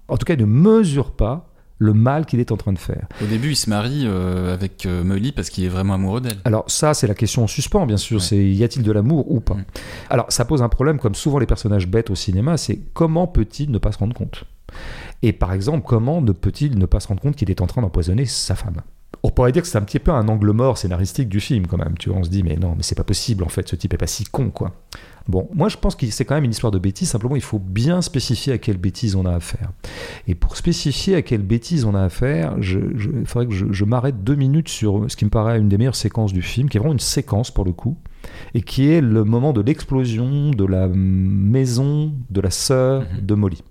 En 0.08 0.16
tout 0.16 0.24
cas, 0.24 0.34
il 0.34 0.40
ne 0.40 0.46
mesure 0.46 1.10
pas 1.10 1.48
le 1.78 1.92
mal 1.92 2.26
qu'il 2.26 2.40
est 2.40 2.50
en 2.50 2.56
train 2.56 2.72
de 2.72 2.78
faire. 2.78 3.06
Au 3.22 3.26
début, 3.26 3.50
il 3.50 3.56
se 3.56 3.70
marie 3.70 4.02
euh, 4.04 4.52
avec 4.52 4.84
euh, 4.84 5.04
Molly 5.04 5.32
parce 5.32 5.48
qu'il 5.48 5.64
est 5.64 5.68
vraiment 5.68 5.94
amoureux 5.94 6.20
d'elle. 6.20 6.38
Alors 6.44 6.64
ça, 6.66 6.92
c'est 6.92 7.06
la 7.06 7.14
question 7.14 7.44
en 7.44 7.46
suspens, 7.46 7.86
bien 7.86 7.96
sûr. 7.96 8.18
Ouais. 8.18 8.24
C'est 8.24 8.50
y 8.50 8.64
a-t-il 8.64 8.84
de 8.84 8.90
l'amour 8.90 9.30
ou 9.30 9.40
pas? 9.40 9.54
Mm. 9.54 9.64
Alors 10.10 10.26
ça 10.28 10.44
pose 10.44 10.62
un 10.62 10.68
problème, 10.68 10.98
comme 10.98 11.14
souvent 11.14 11.38
les 11.38 11.46
personnages 11.46 11.86
bêtes 11.86 12.10
au 12.10 12.14
cinéma, 12.14 12.56
c'est 12.56 12.80
comment 12.94 13.26
peut-il 13.26 13.70
ne 13.70 13.78
pas 13.78 13.92
se 13.92 13.98
rendre 13.98 14.14
compte? 14.14 14.44
Et 15.22 15.32
par 15.32 15.52
exemple, 15.52 15.84
comment 15.86 16.20
ne 16.20 16.32
peut-il 16.32 16.78
ne 16.78 16.86
pas 16.86 17.00
se 17.00 17.08
rendre 17.08 17.20
compte 17.20 17.36
qu'il 17.36 17.50
est 17.50 17.60
en 17.60 17.66
train 17.66 17.82
d'empoisonner 17.82 18.24
sa 18.26 18.54
femme? 18.54 18.82
On 19.22 19.30
pourrait 19.30 19.52
dire 19.52 19.62
que 19.62 19.68
c'est 19.68 19.78
un 19.78 19.82
petit 19.82 19.98
peu 19.98 20.12
un 20.12 20.28
angle 20.28 20.50
mort 20.52 20.78
scénaristique 20.78 21.28
du 21.28 21.40
film 21.40 21.66
quand 21.66 21.78
même. 21.78 21.96
Tu 21.98 22.08
vois, 22.08 22.18
on 22.18 22.24
se 22.24 22.30
dit 22.30 22.42
mais 22.42 22.56
non, 22.56 22.74
mais 22.76 22.82
c'est 22.82 22.94
pas 22.94 23.04
possible 23.04 23.44
en 23.44 23.48
fait. 23.48 23.68
Ce 23.68 23.76
type 23.76 23.94
est 23.94 23.98
pas 23.98 24.06
si 24.06 24.24
con 24.24 24.50
quoi. 24.50 24.72
Bon, 25.28 25.48
moi 25.54 25.68
je 25.68 25.76
pense 25.76 25.94
que 25.94 26.06
c'est 26.06 26.24
quand 26.24 26.34
même 26.34 26.44
une 26.44 26.50
histoire 26.50 26.70
de 26.70 26.78
bêtise. 26.78 27.08
Simplement, 27.10 27.36
il 27.36 27.42
faut 27.42 27.58
bien 27.58 28.00
spécifier 28.00 28.54
à 28.54 28.58
quelle 28.58 28.78
bêtise 28.78 29.14
on 29.14 29.26
a 29.26 29.32
affaire. 29.34 29.70
Et 30.26 30.34
pour 30.34 30.56
spécifier 30.56 31.14
à 31.16 31.22
quelle 31.22 31.42
bêtise 31.42 31.84
on 31.84 31.94
a 31.94 32.02
affaire, 32.02 32.54
je- 32.60 32.96
je- 32.96 33.10
il 33.10 33.26
faudrait 33.26 33.46
que 33.46 33.52
je, 33.54 33.66
je 33.70 33.84
m'arrête 33.84 34.24
deux 34.24 34.34
minutes 34.36 34.68
sur 34.70 35.04
ce 35.08 35.16
qui 35.16 35.26
me 35.26 35.30
paraît 35.30 35.58
une 35.58 35.68
des 35.68 35.76
meilleures 35.76 35.94
séquences 35.96 36.32
du 36.32 36.40
film, 36.42 36.68
qui 36.70 36.78
est 36.78 36.80
vraiment 36.80 36.94
une 36.94 36.98
séquence 36.98 37.50
pour 37.50 37.64
le 37.66 37.72
coup, 37.72 37.96
et 38.54 38.62
qui 38.62 38.88
est 38.90 39.02
le 39.02 39.22
moment 39.24 39.52
de 39.52 39.60
l'explosion 39.60 40.50
de 40.50 40.64
la 40.64 40.88
maison 40.88 42.12
de 42.30 42.40
la 42.40 42.50
sœur 42.50 43.02
Mhm. 43.02 43.26
de 43.26 43.34
Molly. 43.34 43.62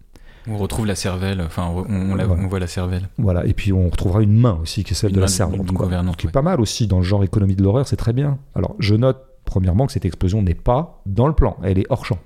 On 0.49 0.57
retrouve 0.57 0.85
la 0.85 0.95
cervelle, 0.95 1.41
enfin, 1.41 1.67
on, 1.69 1.83
on 1.89 2.15
la- 2.15 2.25
Voilà. 2.25 2.41
on 2.43 2.47
voit 2.47 2.59
la 2.59 2.67
cervelle. 2.67 3.09
Voilà, 3.17 3.45
et 3.45 3.53
puis 3.53 3.73
on 3.73 3.89
retrouvera 3.89 4.21
une 4.21 4.37
main 4.39 4.57
aussi, 4.61 4.85
qui 4.85 4.93
est 4.93 4.95
celle 4.95 5.09
Une 5.09 5.17
de 5.17 5.21
la 5.21 5.27
servante. 5.27 5.67
qui 5.67 5.73
est 5.73 6.27
ouais. 6.27 6.31
pas 6.31 6.41
mal 6.41 6.61
aussi 6.61 6.87
dans 6.87 6.99
le 6.99 7.03
genre 7.03 7.23
économie 7.25 7.55
de 7.57 7.63
l'horreur, 7.63 7.85
c'est 7.85 7.97
très 7.97 8.13
bien. 8.13 8.37
Alors, 8.55 8.75
je 8.79 8.95
note 8.95 9.17
premièrement 9.47 9.87
que 9.87 9.93
cette 9.93 10.05
explosion 10.05 10.43
n'est 10.43 10.53
pas 10.53 11.01
dans 11.07 11.25
le 11.25 11.33
plan, 11.33 11.57
elle 11.63 11.79
est 11.79 11.87
hors 11.89 12.05
champ. 12.05 12.19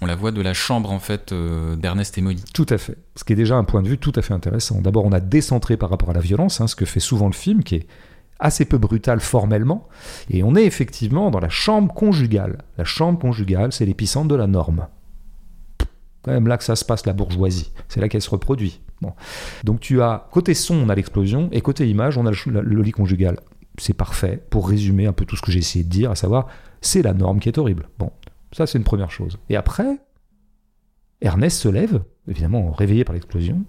On 0.00 0.06
la 0.06 0.14
voit 0.16 0.32
de 0.32 0.40
la 0.40 0.54
chambre, 0.54 0.90
en 0.90 0.98
fait, 0.98 1.32
euh, 1.32 1.76
d'Ernest 1.76 2.16
et 2.16 2.22
Molly. 2.22 2.42
Tout 2.54 2.66
à 2.70 2.78
fait. 2.78 2.96
Ce 3.16 3.24
qui 3.24 3.34
est 3.34 3.36
déjà 3.36 3.56
un 3.56 3.64
point 3.64 3.82
de 3.82 3.88
vue 3.88 3.98
tout 3.98 4.12
à 4.16 4.22
fait 4.22 4.32
intéressant. 4.32 4.80
D'abord, 4.80 5.04
on 5.04 5.12
a 5.12 5.20
décentré 5.20 5.76
par 5.76 5.90
rapport 5.90 6.10
à 6.10 6.14
la 6.14 6.20
violence, 6.20 6.60
hein, 6.60 6.66
ce 6.66 6.76
que 6.76 6.84
fait 6.84 7.00
souvent 7.00 7.26
le 7.26 7.34
film, 7.34 7.62
qui 7.62 7.76
est 7.76 7.86
assez 8.40 8.64
peu 8.64 8.78
brutal 8.78 9.20
formellement, 9.20 9.88
et 10.28 10.42
on 10.42 10.56
est 10.56 10.64
effectivement 10.64 11.30
dans 11.30 11.40
la 11.40 11.48
chambre 11.48 11.92
conjugale. 11.92 12.62
La 12.78 12.84
chambre 12.84 13.18
conjugale, 13.18 13.72
c'est 13.72 13.86
l'épicentre 13.86 14.28
de 14.28 14.34
la 14.34 14.46
norme. 14.46 14.86
Quand 16.22 16.32
même 16.32 16.48
là 16.48 16.56
que 16.56 16.64
ça 16.64 16.74
se 16.74 16.84
passe, 16.84 17.06
la 17.06 17.12
bourgeoisie. 17.12 17.72
C'est 17.88 18.00
là 18.00 18.08
qu'elle 18.08 18.22
se 18.22 18.30
reproduit. 18.30 18.80
Bon. 19.02 19.12
Donc 19.62 19.80
tu 19.80 20.00
as, 20.02 20.26
côté 20.32 20.54
son, 20.54 20.74
on 20.74 20.88
a 20.88 20.94
l'explosion, 20.94 21.48
et 21.52 21.60
côté 21.60 21.88
image, 21.88 22.18
on 22.18 22.26
a 22.26 22.32
le 22.46 22.82
lit 22.82 22.92
conjugal. 22.92 23.38
C'est 23.78 23.94
parfait 23.94 24.42
pour 24.50 24.68
résumer 24.68 25.06
un 25.06 25.12
peu 25.12 25.24
tout 25.24 25.36
ce 25.36 25.42
que 25.42 25.50
j'ai 25.50 25.58
essayé 25.58 25.84
de 25.84 25.90
dire, 25.90 26.10
à 26.10 26.14
savoir, 26.14 26.46
c'est 26.80 27.02
la 27.02 27.12
norme 27.12 27.40
qui 27.40 27.48
est 27.48 27.58
horrible. 27.58 27.88
Bon, 27.98 28.10
ça 28.52 28.66
c'est 28.66 28.78
une 28.78 28.84
première 28.84 29.10
chose. 29.10 29.38
Et 29.48 29.56
après, 29.56 29.98
Ernest 31.20 31.58
se 31.58 31.68
lève, 31.68 32.02
évidemment 32.28 32.70
réveillé 32.70 33.04
par 33.04 33.14
l'explosion. 33.14 33.64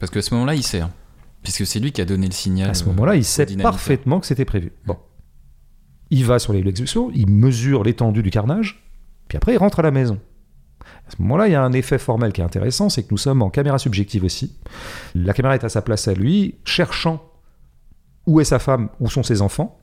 Parce 0.00 0.10
que 0.10 0.20
à 0.20 0.22
ce 0.22 0.32
moment-là, 0.34 0.54
il 0.54 0.62
sait. 0.62 0.80
hein. 0.80 0.90
Puisque 1.42 1.66
c'est 1.66 1.80
lui 1.80 1.92
qui 1.92 2.00
a 2.00 2.04
donné 2.04 2.26
le 2.26 2.32
signal. 2.32 2.70
À 2.70 2.74
ce 2.74 2.84
euh, 2.84 2.86
moment-là, 2.88 3.16
il 3.16 3.20
au 3.20 3.24
sait 3.24 3.46
parfaitement 3.56 4.20
que 4.20 4.26
c'était 4.26 4.44
prévu. 4.44 4.72
Bon. 4.86 4.96
Il 6.10 6.24
va 6.24 6.38
sur 6.38 6.52
les 6.52 6.60
lieux 6.60 6.66
d'exécution, 6.66 7.10
il 7.14 7.28
mesure 7.28 7.84
l'étendue 7.84 8.22
du 8.22 8.30
carnage, 8.30 8.82
puis 9.28 9.36
après 9.36 9.54
il 9.54 9.58
rentre 9.58 9.80
à 9.80 9.82
la 9.82 9.90
maison. 9.90 10.18
À 11.06 11.10
ce 11.10 11.20
moment-là, 11.20 11.48
il 11.48 11.52
y 11.52 11.54
a 11.54 11.62
un 11.62 11.72
effet 11.72 11.98
formel 11.98 12.32
qui 12.32 12.40
est 12.40 12.44
intéressant, 12.44 12.88
c'est 12.88 13.02
que 13.02 13.08
nous 13.10 13.18
sommes 13.18 13.42
en 13.42 13.50
caméra 13.50 13.78
subjective 13.78 14.24
aussi. 14.24 14.56
La 15.14 15.34
caméra 15.34 15.54
est 15.54 15.64
à 15.64 15.68
sa 15.68 15.82
place 15.82 16.08
à 16.08 16.14
lui, 16.14 16.54
cherchant 16.64 17.27
où 18.28 18.40
est 18.40 18.44
sa 18.44 18.58
femme, 18.60 18.88
où 19.00 19.08
sont 19.10 19.22
ses 19.24 19.42
enfants. 19.42 19.78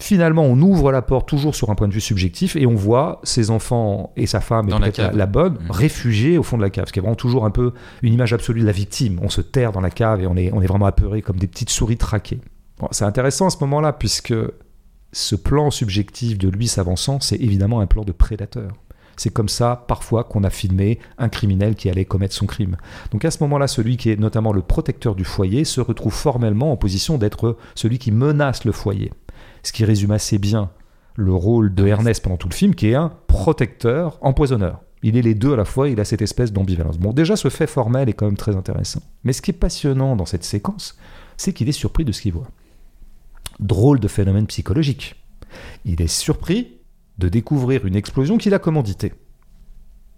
Finalement, 0.00 0.42
on 0.44 0.58
ouvre 0.60 0.90
la 0.90 1.02
porte 1.02 1.28
toujours 1.28 1.54
sur 1.54 1.68
un 1.70 1.74
point 1.74 1.86
de 1.86 1.92
vue 1.92 2.00
subjectif 2.00 2.56
et 2.56 2.66
on 2.66 2.74
voit 2.74 3.20
ses 3.24 3.50
enfants 3.50 4.12
et 4.16 4.26
sa 4.26 4.40
femme, 4.40 4.68
et 4.68 4.72
peut-être 4.72 5.14
la, 5.14 5.26
bonne, 5.26 5.58
Mhm. 5.60 5.70
réfugiés 5.70 6.38
au 6.38 6.42
fond 6.42 6.56
de 6.56 6.62
la 6.62 6.70
cave. 6.70 6.86
Ce 6.88 6.92
qui 6.92 6.98
est 6.98 7.02
vraiment 7.02 7.14
toujours 7.14 7.44
un 7.44 7.50
peu 7.50 7.72
une 8.02 8.12
image 8.14 8.32
absolue 8.32 8.62
de 8.62 8.66
la 8.66 8.72
victime. 8.72 9.20
On 9.22 9.28
se 9.28 9.42
terre 9.42 9.70
dans 9.70 9.82
la 9.82 9.90
cave 9.90 10.22
et 10.22 10.26
on 10.26 10.36
est, 10.36 10.50
on 10.52 10.62
est 10.62 10.66
vraiment 10.66 10.86
apeuré 10.86 11.20
comme 11.22 11.36
des 11.36 11.46
petites 11.46 11.70
souris 11.70 11.98
traquées. 11.98 12.40
Bon, 12.78 12.88
c'est 12.90 13.04
intéressant 13.04 13.46
à 13.46 13.50
ce 13.50 13.58
moment-là, 13.60 13.92
puisque 13.92 14.34
ce 15.12 15.36
plan 15.36 15.70
subjectif 15.70 16.38
de 16.38 16.48
lui 16.48 16.68
s'avançant, 16.68 17.20
c'est 17.20 17.36
évidemment 17.36 17.80
un 17.80 17.86
plan 17.86 18.02
de 18.02 18.12
prédateur. 18.12 18.72
C'est 19.16 19.32
comme 19.32 19.48
ça, 19.48 19.84
parfois, 19.88 20.24
qu'on 20.24 20.44
a 20.44 20.50
filmé 20.50 20.98
un 21.18 21.28
criminel 21.28 21.74
qui 21.74 21.88
allait 21.90 22.04
commettre 22.04 22.34
son 22.34 22.46
crime. 22.46 22.76
Donc 23.10 23.24
à 23.24 23.30
ce 23.30 23.42
moment-là, 23.42 23.66
celui 23.66 23.96
qui 23.96 24.10
est 24.10 24.18
notamment 24.18 24.52
le 24.52 24.62
protecteur 24.62 25.14
du 25.14 25.24
foyer 25.24 25.64
se 25.64 25.80
retrouve 25.80 26.14
formellement 26.14 26.72
en 26.72 26.76
position 26.76 27.18
d'être 27.18 27.56
celui 27.74 27.98
qui 27.98 28.10
menace 28.10 28.64
le 28.64 28.72
foyer. 28.72 29.12
Ce 29.62 29.72
qui 29.72 29.84
résume 29.84 30.12
assez 30.12 30.38
bien 30.38 30.70
le 31.14 31.32
rôle 31.34 31.74
de 31.74 31.86
Ernest 31.86 32.22
pendant 32.22 32.36
tout 32.36 32.48
le 32.48 32.54
film, 32.54 32.74
qui 32.74 32.88
est 32.88 32.94
un 32.94 33.12
protecteur 33.26 34.18
empoisonneur. 34.22 34.80
Il 35.02 35.16
est 35.16 35.22
les 35.22 35.34
deux 35.34 35.52
à 35.52 35.56
la 35.56 35.64
fois, 35.64 35.88
il 35.88 36.00
a 36.00 36.04
cette 36.04 36.22
espèce 36.22 36.52
d'ambivalence. 36.52 36.98
Bon, 36.98 37.12
déjà, 37.12 37.36
ce 37.36 37.48
fait 37.48 37.66
formel 37.66 38.08
est 38.08 38.12
quand 38.12 38.26
même 38.26 38.36
très 38.36 38.56
intéressant. 38.56 39.02
Mais 39.24 39.32
ce 39.32 39.42
qui 39.42 39.50
est 39.50 39.54
passionnant 39.54 40.16
dans 40.16 40.26
cette 40.26 40.44
séquence, 40.44 40.96
c'est 41.36 41.52
qu'il 41.52 41.68
est 41.68 41.72
surpris 41.72 42.04
de 42.04 42.12
ce 42.12 42.22
qu'il 42.22 42.32
voit. 42.32 42.48
Drôle 43.58 44.00
de 44.00 44.08
phénomène 44.08 44.46
psychologique. 44.46 45.16
Il 45.84 46.00
est 46.00 46.06
surpris 46.06 46.78
de 47.18 47.28
découvrir 47.28 47.86
une 47.86 47.96
explosion 47.96 48.38
qu'il 48.38 48.54
a 48.54 48.58
commanditée. 48.58 49.12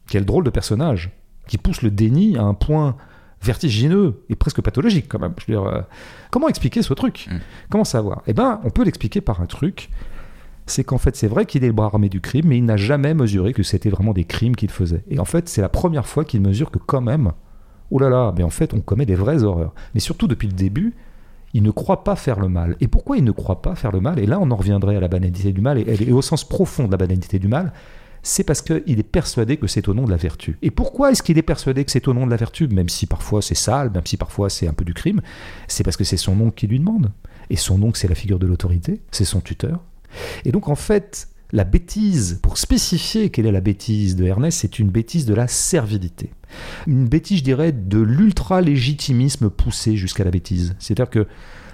Quel 0.09 0.25
drôle 0.25 0.45
de 0.45 0.51
personnage, 0.51 1.11
qui 1.47 1.59
pousse 1.59 1.83
le 1.83 1.91
déni 1.91 2.37
à 2.37 2.43
un 2.43 2.55
point 2.55 2.97
vertigineux 3.43 4.25
et 4.29 4.37
presque 4.37 4.63
pathologique 4.63 5.07
quand 5.09 5.19
même. 5.19 5.35
Je 5.39 5.53
veux 5.53 5.59
dire, 5.59 5.69
euh, 5.71 5.83
comment 6.31 6.49
expliquer 6.49 6.83
ce 6.83 6.95
truc? 6.95 7.29
Mm. 7.31 7.37
Comment 7.71 7.85
savoir? 7.85 8.23
Eh 8.27 8.33
ben, 8.33 8.61
on 8.65 8.71
peut 8.71 8.85
l'expliquer 8.85 9.21
par 9.21 9.41
un 9.41 9.47
truc. 9.47 9.91
C'est 10.67 10.83
qu'en 10.83 10.97
fait, 10.97 11.15
c'est 11.15 11.29
vrai 11.29 11.45
qu'il 11.45 11.63
est 11.63 11.69
le 11.69 11.75
bras 11.75 11.87
armé 11.87 12.09
du 12.09 12.23
crime, 12.23 12.47
mais 12.47 12.57
il 12.57 12.65
n'a 12.65 12.79
jamais 12.79 13.13
mesuré 13.13 13.53
que 13.53 13.63
c'était 13.63 13.91
vraiment 13.91 14.15
des 14.15 14.25
crimes 14.25 14.57
qu'il 14.57 14.71
faisait. 14.71 15.05
Et 15.11 15.19
en 15.19 15.27
fait, 15.27 15.49
c'est 15.49 15.61
la 15.61 15.69
première 15.69 16.07
fois 16.07 16.25
qu'il 16.25 16.41
mesure 16.41 16.71
que 16.71 16.79
quand 16.79 17.03
même, 17.03 17.33
oh 17.91 17.99
là 17.99 18.09
là, 18.09 18.33
mais 18.35 18.43
en 18.43 18.51
fait, 18.51 18.73
on 18.73 18.81
commet 18.81 19.05
des 19.05 19.15
vraies 19.15 19.43
horreurs. 19.43 19.75
Mais 19.93 20.01
surtout 20.01 20.27
depuis 20.27 20.49
le 20.49 20.55
début, 20.55 20.95
il 21.55 21.63
ne 21.63 21.71
croit 21.71 22.05
pas 22.05 22.17
faire 22.17 22.41
le 22.41 22.49
mal. 22.49 22.77
Et 22.81 22.89
pourquoi 22.89 23.17
il 23.17 23.25
ne 23.25 23.31
croit 23.31 23.63
pas 23.63 23.77
faire 23.77 23.93
le 23.93 24.01
mal? 24.01 24.19
Et 24.19 24.27
là, 24.27 24.39
on 24.41 24.51
en 24.51 24.57
reviendrait 24.57 24.97
à 24.97 25.01
la 25.01 25.09
banalité 25.09 25.53
du 25.53 25.61
mal, 25.61 25.79
et, 25.79 26.13
au 26.13 26.21
sens 26.21 26.47
profond 26.47 26.87
de 26.87 26.91
la 26.91 26.99
banalité 26.99 27.39
du 27.39 27.49
mal, 27.49 27.73
c'est 28.23 28.43
parce 28.43 28.61
qu'il 28.61 28.99
est 28.99 29.09
persuadé 29.09 29.57
que 29.57 29.67
c'est 29.67 29.87
au 29.89 29.95
nom 29.95 30.05
de 30.05 30.11
la 30.11 30.17
vertu. 30.17 30.59
Et 30.63 30.71
pourquoi 30.71 31.13
est-ce 31.13 31.23
qu'il 31.23 31.39
est 31.39 31.43
persuadé 31.43 31.85
que 31.85 31.91
c'est 31.91 32.09
au 32.09 32.15
nom 32.15 32.27
de 32.27 32.31
la 32.31 32.37
vertu, 32.37 32.67
même 32.69 32.89
si 32.89 33.07
parfois 33.07 33.41
c'est 33.41 33.55
sale, 33.55 33.91
même 33.91 34.07
si 34.07 34.17
parfois 34.17 34.51
c'est 34.51 34.67
un 34.67 34.73
peu 34.73 34.85
du 34.85 34.95
crime 34.95 35.21
C'est 35.69 35.85
parce 35.85 35.97
que 35.97 36.05
c'est 36.05 36.17
son 36.17 36.41
oncle 36.41 36.55
qui 36.55 36.67
lui 36.67 36.79
demande. 36.79 37.13
Et 37.51 37.57
son 37.57 37.81
oncle, 37.83 37.99
c'est 37.99 38.09
la 38.09 38.15
figure 38.15 38.39
de 38.39 38.47
l'autorité, 38.47 39.01
c'est 39.11 39.27
son 39.27 39.41
tuteur. 39.41 39.81
Et 40.45 40.53
donc 40.53 40.69
en 40.69 40.75
fait, 40.75 41.29
la 41.55 41.63
bêtise, 41.63 42.41
pour 42.43 42.59
spécifier 42.59 43.31
quelle 43.31 43.47
est 43.47 43.53
la 43.53 43.61
bêtise 43.61 44.17
de 44.17 44.25
Ernest, 44.25 44.59
c'est 44.59 44.81
une 44.81 44.91
bêtise 44.91 45.25
de 45.25 45.35
la 45.35 45.47
servilité. 45.47 46.33
Une 46.89 47.07
bêtise, 47.07 47.39
je 47.39 47.45
dirais, 47.45 47.71
de 47.71 48.01
l'ultra-légitimisme 48.01 49.51
poussé 49.51 49.97
jusqu'à 49.97 50.25
la 50.25 50.33
bêtise. 50.33 50.75
C'est-à-dire 50.81 51.11
que 51.11 51.29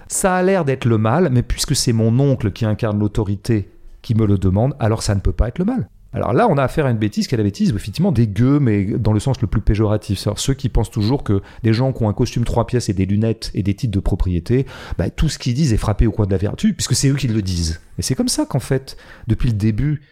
ça 0.07 0.35
a 0.35 0.43
l'air 0.43 0.67
d'être 0.67 0.85
le 0.85 0.99
mal, 0.99 1.31
mais 1.33 1.43
puisque 1.43 1.75
c'est 1.75 1.95
mon 1.95 2.21
oncle 2.21 2.53
qui 2.53 2.67
incarne 2.67 2.99
l'autorité 2.99 3.71
qui 4.03 4.15
me 4.15 4.27
le 4.27 4.37
demande, 4.37 4.77
alors 4.81 5.03
ça 5.03 5.15
ne 5.15 5.21
peut 5.21 5.33
pas 5.33 5.49
être 5.49 5.59
le 5.59 5.65
mal. 5.65 5.89
Alors 6.13 6.33
là, 6.33 6.49
on 6.51 6.59
a 6.59 6.65
affaire 6.65 6.87
à 6.87 6.91
une 6.91 6.99
bêtise 6.99 7.29
qui 7.29 7.35
est 7.35 7.39
la 7.39 7.45
bêtise, 7.45 7.71
effectivement, 7.71 8.11
des 8.11 8.27
gueux, 8.27 8.59
mais 8.59 8.85
dans 8.85 9.13
le 9.13 9.21
sens 9.21 9.41
le 9.41 9.47
plus 9.47 9.61
péjoratif. 9.61 10.19
C'est-à-dire 10.19 10.41
ceux 10.41 10.55
qui 10.55 10.69
pensent 10.69 10.91
toujours 10.91 11.23
que 11.23 11.41
des 11.63 11.73
gens 11.73 11.93
qui 11.93 12.03
ont 12.03 12.09
un 12.09 12.15
costume 12.15 12.45
trois 12.45 12.67
pièces 12.67 12.89
et 12.89 12.95
des 12.95 13.07
lunettes 13.07 13.51
et 13.55 13.63
des 13.63 13.75
titres 13.75 13.93
de 13.93 14.01
propriété, 14.01 14.67
bah, 14.99 15.11
tout 15.11 15.29
ce 15.29 15.39
qu'ils 15.39 15.55
disent 15.55 15.73
est 15.73 15.79
frappé 15.79 16.07
au 16.07 16.13
coin 16.13 16.27
de 16.27 16.33
la 16.33 16.39
vertu, 16.39 16.75
puisque 16.75 16.95
c'est 16.95 17.09
eux 17.09 17.15
qui 17.15 17.29
le 17.29 17.43
disent. 17.43 17.81
Et 17.99 18.03
c'est 18.03 18.15
comme 18.15 18.29
ça 18.29 18.45
qu'en 18.45 18.61
fait, 18.61 18.97
depuis 19.29 19.51
le 19.51 19.57
début, 19.57 20.03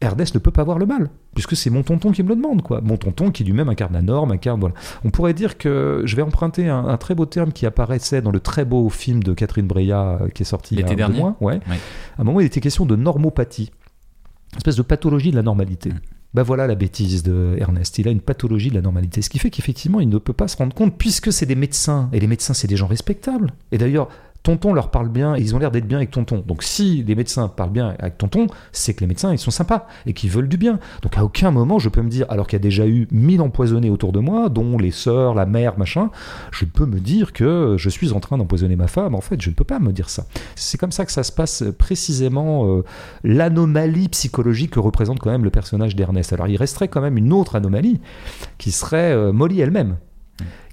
Ernest 0.00 0.34
ne 0.34 0.38
peut 0.38 0.52
pas 0.52 0.62
voir 0.62 0.78
le 0.78 0.86
mal, 0.86 1.10
puisque 1.34 1.56
c'est 1.56 1.70
mon 1.70 1.82
tonton 1.82 2.12
qui 2.12 2.22
me 2.22 2.28
le 2.28 2.36
demande, 2.36 2.62
quoi. 2.62 2.80
Mon 2.82 2.96
tonton 2.96 3.32
qui 3.32 3.42
lui-même 3.42 3.68
incarne 3.68 3.94
la 3.94 4.02
norme, 4.02 4.30
incarne, 4.30 4.60
voilà. 4.60 4.74
On 5.04 5.10
pourrait 5.10 5.34
dire 5.34 5.58
que, 5.58 6.02
je 6.04 6.14
vais 6.14 6.22
emprunter 6.22 6.68
un, 6.68 6.86
un 6.86 6.96
très 6.98 7.16
beau 7.16 7.26
terme 7.26 7.50
qui 7.50 7.66
apparaissait 7.66 8.22
dans 8.22 8.30
le 8.30 8.38
très 8.38 8.64
beau 8.64 8.88
film 8.90 9.24
de 9.24 9.32
Catherine 9.32 9.66
Breillat 9.66 10.18
euh, 10.22 10.28
qui 10.28 10.42
est 10.42 10.46
sorti 10.46 10.76
il 10.76 10.80
y 10.80 10.82
a 10.82 10.84
L'été 10.84 10.94
dernier 10.94 11.18
mois. 11.18 11.36
Ouais. 11.40 11.54
Ouais. 11.68 11.78
À 12.16 12.20
un 12.20 12.24
moment, 12.24 12.38
il 12.38 12.46
était 12.46 12.60
question 12.60 12.86
de 12.86 12.94
normopathie, 12.94 13.72
une 14.52 14.58
espèce 14.58 14.76
de 14.76 14.82
pathologie 14.82 15.30
de 15.30 15.36
la 15.36 15.42
normalité. 15.42 15.90
Mm. 15.90 16.00
Ben 16.34 16.42
voilà 16.42 16.66
la 16.66 16.74
bêtise 16.74 17.22
de 17.22 17.56
Ernest. 17.58 17.98
Il 17.98 18.06
a 18.06 18.10
une 18.10 18.20
pathologie 18.20 18.68
de 18.68 18.74
la 18.74 18.82
normalité. 18.82 19.22
Ce 19.22 19.30
qui 19.30 19.38
fait 19.38 19.48
qu'effectivement, 19.48 20.00
il 20.00 20.10
ne 20.10 20.18
peut 20.18 20.34
pas 20.34 20.46
se 20.46 20.58
rendre 20.58 20.74
compte, 20.74 20.96
puisque 20.98 21.32
c'est 21.32 21.46
des 21.46 21.54
médecins. 21.54 22.10
Et 22.12 22.20
les 22.20 22.26
médecins, 22.26 22.52
c'est 22.52 22.68
des 22.68 22.76
gens 22.76 22.86
respectables. 22.86 23.54
Et 23.72 23.78
d'ailleurs, 23.78 24.08
Tonton 24.48 24.72
leur 24.72 24.90
parle 24.90 25.10
bien 25.10 25.36
ils 25.36 25.54
ont 25.54 25.58
l'air 25.58 25.70
d'être 25.70 25.86
bien 25.86 25.98
avec 25.98 26.10
Tonton. 26.10 26.42
Donc 26.46 26.62
si 26.62 27.04
les 27.06 27.14
médecins 27.14 27.48
parlent 27.48 27.70
bien 27.70 27.94
avec 27.98 28.16
Tonton, 28.16 28.46
c'est 28.72 28.94
que 28.94 29.00
les 29.00 29.06
médecins, 29.06 29.30
ils 29.30 29.38
sont 29.38 29.50
sympas 29.50 29.86
et 30.06 30.14
qu'ils 30.14 30.30
veulent 30.30 30.48
du 30.48 30.56
bien. 30.56 30.78
Donc 31.02 31.18
à 31.18 31.24
aucun 31.24 31.50
moment, 31.50 31.78
je 31.78 31.90
peux 31.90 32.00
me 32.00 32.08
dire, 32.08 32.24
alors 32.30 32.46
qu'il 32.46 32.56
y 32.56 32.60
a 32.60 32.62
déjà 32.62 32.86
eu 32.86 33.06
mille 33.10 33.42
empoisonnés 33.42 33.90
autour 33.90 34.10
de 34.10 34.20
moi, 34.20 34.48
dont 34.48 34.78
les 34.78 34.90
sœurs, 34.90 35.34
la 35.34 35.44
mère, 35.44 35.78
machin, 35.78 36.08
je 36.50 36.64
peux 36.64 36.86
me 36.86 36.98
dire 36.98 37.34
que 37.34 37.74
je 37.76 37.90
suis 37.90 38.12
en 38.12 38.20
train 38.20 38.38
d'empoisonner 38.38 38.74
ma 38.74 38.86
femme. 38.86 39.14
En 39.14 39.20
fait, 39.20 39.38
je 39.38 39.50
ne 39.50 39.54
peux 39.54 39.64
pas 39.64 39.80
me 39.80 39.92
dire 39.92 40.08
ça. 40.08 40.24
C'est 40.56 40.78
comme 40.78 40.92
ça 40.92 41.04
que 41.04 41.12
ça 41.12 41.24
se 41.24 41.32
passe 41.32 41.64
précisément 41.76 42.66
euh, 42.68 42.84
l'anomalie 43.24 44.08
psychologique 44.08 44.70
que 44.70 44.80
représente 44.80 45.18
quand 45.18 45.30
même 45.30 45.44
le 45.44 45.50
personnage 45.50 45.94
d'Ernest. 45.94 46.32
Alors 46.32 46.48
il 46.48 46.56
resterait 46.56 46.88
quand 46.88 47.02
même 47.02 47.18
une 47.18 47.34
autre 47.34 47.56
anomalie 47.56 48.00
qui 48.56 48.70
serait 48.70 49.12
euh, 49.12 49.30
Molly 49.30 49.60
elle-même, 49.60 49.98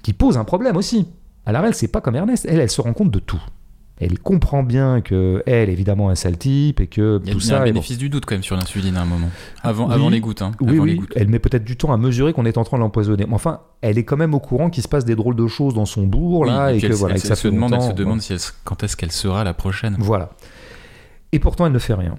qui 0.02 0.14
pose 0.14 0.38
un 0.38 0.46
problème 0.46 0.78
aussi. 0.78 1.10
Alors 1.46 1.66
elle, 1.66 1.76
c'est 1.76 1.90
pas 1.90 2.00
comme 2.00 2.16
Ernest, 2.16 2.46
elle, 2.50 2.62
elle 2.62 2.72
se 2.72 2.80
rend 2.80 2.94
compte 2.94 3.12
de 3.12 3.20
tout. 3.20 3.42
Elle 3.98 4.20
comprend 4.20 4.62
bien 4.64 5.00
que 5.00 5.42
elle, 5.46 5.70
évidemment, 5.70 6.10
un 6.10 6.16
sale 6.16 6.38
type 6.38 6.82
et 6.82 6.88
que 6.88 7.22
Il 7.24 7.28
y 7.28 7.32
a, 7.32 7.34
tout 7.34 7.40
il 7.40 7.46
y 7.46 7.48
a 7.48 7.50
ça. 7.52 7.56
un 7.56 7.60
bon. 7.60 7.66
bénéfice 7.66 7.98
du 7.98 8.10
doute 8.10 8.26
quand 8.26 8.36
même 8.36 8.44
sur 8.44 8.58
l'insuline 8.58 8.98
à 8.98 9.04
un 9.04 9.06
moment. 9.06 9.30
Avant, 9.64 9.88
Oui. 9.88 9.94
avant 9.94 10.10
les 10.10 10.20
gouttes. 10.20 10.42
Hein. 10.42 10.52
Oui, 10.60 10.76
avant 10.76 10.84
les 10.84 10.96
gouttes. 10.96 11.14
elle 11.16 11.30
met 11.30 11.40
peut-être 11.40 11.64
du 11.64 11.78
temps 11.78 11.94
à 11.94 11.98
mesurer 11.98 12.34
qu'on 12.34 12.46
est 12.46 12.58
en 12.58 12.66
train 12.66 12.76
de 12.76 12.82
l'empoisonner. 12.82 13.26
Enfin, 13.32 13.62
elle 13.82 13.98
est 13.98 14.04
quand 14.04 14.18
même 14.18 14.34
au 14.34 14.40
courant 14.42 14.70
qu'il 14.70 14.84
se 14.84 14.90
passe 14.90 15.06
des 15.06 15.16
drôles 15.16 15.38
de 15.38 15.48
choses 15.48 15.74
dans 15.76 15.86
son 15.86 16.04
bourg, 16.08 16.44
là, 16.46 16.74
et 16.74 16.76
et, 16.76 16.80
puis 16.80 16.82
que 16.82 16.86
elle, 16.88 16.98
voilà, 17.00 17.16
elle 17.16 17.20
et 17.20 17.22
que 17.22 17.28
ça 17.30 17.36
se 17.36 17.48
fait 17.48 17.52
demande, 17.54 17.74
elle 17.74 17.82
se 17.82 17.92
demande 17.94 18.22
si 18.22 18.34
elle 18.34 18.40
quand 18.66 18.84
est-ce 18.84 18.98
qu'elle 18.98 19.14
sera 19.14 19.44
la 19.46 19.54
prochaine. 19.54 19.96
Voilà. 20.00 20.32
Et 21.32 21.40
pourtant, 21.40 21.66
elle 21.66 21.72
ne 21.74 21.80
fait 21.80 21.94
rien. 21.94 22.18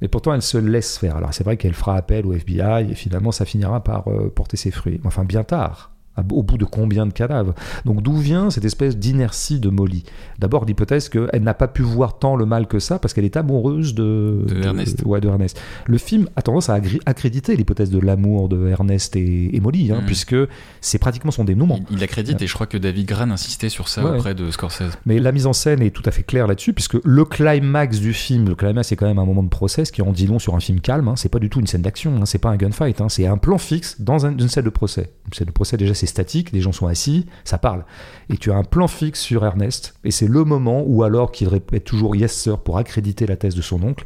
Et 0.00 0.06
pourtant, 0.06 0.32
elle 0.34 0.42
se 0.42 0.56
laisse 0.58 0.98
faire. 0.98 1.16
Alors, 1.16 1.34
c'est 1.34 1.42
vrai 1.42 1.56
qu'elle 1.56 1.74
fera 1.74 1.96
appel 1.96 2.24
au 2.26 2.32
FBI 2.32 2.92
et 2.92 2.94
finalement, 2.94 3.32
ça 3.32 3.44
finira 3.44 3.82
par 3.82 4.06
euh, 4.06 4.32
porter 4.32 4.56
ses 4.56 4.70
fruits. 4.70 5.00
Enfin, 5.04 5.24
bien 5.24 5.42
tard. 5.42 5.90
Au 6.30 6.42
bout 6.42 6.58
de 6.58 6.64
combien 6.64 7.06
de 7.06 7.12
cadavres 7.12 7.54
Donc, 7.84 8.02
d'où 8.02 8.16
vient 8.16 8.50
cette 8.50 8.64
espèce 8.64 8.96
d'inertie 8.96 9.60
de 9.60 9.68
Molly? 9.70 10.04
D'abord, 10.38 10.64
l'hypothèse 10.64 11.08
qu'elle 11.08 11.42
n'a 11.42 11.54
pas 11.54 11.68
pu 11.68 11.82
voir 11.82 12.18
tant 12.18 12.36
le 12.36 12.46
mal 12.46 12.66
que 12.66 12.78
ça 12.78 12.98
parce 12.98 13.14
qu'elle 13.14 13.24
est 13.24 13.36
amoureuse 13.36 13.94
de, 13.94 14.44
De 14.48 14.62
Ernest. 14.62 15.02
ouais, 15.04 15.20
de 15.20 15.28
Ernest. 15.28 15.60
Le 15.86 15.98
film 15.98 16.28
a 16.36 16.42
tendance 16.42 16.68
à 16.68 16.78
accréditer 17.06 17.56
l'hypothèse 17.56 17.90
de 17.90 17.98
l'amour 17.98 18.48
de 18.48 18.68
Ernest 18.68 19.16
et, 19.16 19.54
et 19.56 19.60
Molly, 19.60 19.92
hein, 19.92 19.98
Mhm. 20.00 20.06
puisque 20.06 20.36
c'est 20.80 20.98
pratiquement 20.98 21.30
son 21.30 21.44
dénouement. 21.44 21.80
Il, 21.90 21.96
il 21.98 22.04
accrédite 22.04 22.40
et 22.42 22.46
je 22.46 22.54
crois 22.54 22.66
que 22.66 22.78
David 22.78 23.06
Gran 23.06 23.30
insistait 23.30 23.68
sur 23.68 23.88
ça 23.88 24.04
Ouais. 24.04 24.16
auprès 24.18 24.34
de 24.34 24.50
Scorsese. 24.50 24.98
Mais 25.06 25.18
la 25.18 25.32
mise 25.32 25.46
en 25.46 25.52
scène 25.52 25.82
est 25.82 25.90
tout 25.90 26.02
à 26.06 26.10
fait 26.10 26.22
claire 26.22 26.46
là-dessus, 26.46 26.72
puisque 26.72 26.96
le 27.04 27.24
climax 27.24 27.98
du 28.00 28.12
film, 28.12 28.48
le 28.48 28.54
climax 28.54 28.88
c'est 28.88 28.96
quand 28.96 29.06
même 29.06 29.18
un 29.18 29.24
moment 29.24 29.42
de 29.42 29.48
procès 29.48 29.84
qui 29.84 30.02
en 30.02 30.12
dit 30.12 30.26
long 30.26 30.38
sur 30.38 30.54
un 30.54 30.60
film 30.60 30.80
calme, 30.80 31.08
hein. 31.08 31.14
c'est 31.16 31.28
pas 31.28 31.38
du 31.38 31.48
tout 31.50 31.60
une 31.60 31.66
scène 31.66 31.82
d'action, 31.82 32.14
hein. 32.16 32.26
c'est 32.26 32.38
pas 32.38 32.50
un 32.50 32.56
gunfight, 32.56 33.00
c'est 33.08 33.26
un 33.26 33.36
plan 33.38 33.58
fixe 33.58 34.00
dans 34.00 34.26
un- 34.26 34.36
une 34.36 34.48
scène 34.48 34.64
de 34.64 34.70
procès. 34.70 35.10
Une 35.26 35.32
scène 35.34 35.46
de 35.46 35.52
procès 35.52 35.76
déjà 35.76 35.94
c'est 35.94 36.06
statique, 36.08 36.52
les 36.52 36.60
gens 36.60 36.72
sont 36.72 36.86
assis, 36.86 37.26
ça 37.44 37.58
parle. 37.58 37.84
Et 38.30 38.36
tu 38.36 38.50
as 38.50 38.56
un 38.56 38.64
plan 38.64 38.88
fixe 38.88 39.20
sur 39.20 39.44
Ernest, 39.44 39.94
et 40.04 40.10
c'est 40.10 40.26
le 40.26 40.44
moment 40.44 40.82
où 40.86 41.02
alors 41.02 41.30
qu'il 41.30 41.48
répète 41.48 41.84
toujours 41.84 42.16
yes 42.16 42.32
sir 42.32 42.58
pour 42.58 42.78
accréditer 42.78 43.26
la 43.26 43.36
thèse 43.36 43.54
de 43.54 43.62
son 43.62 43.82
oncle, 43.82 44.04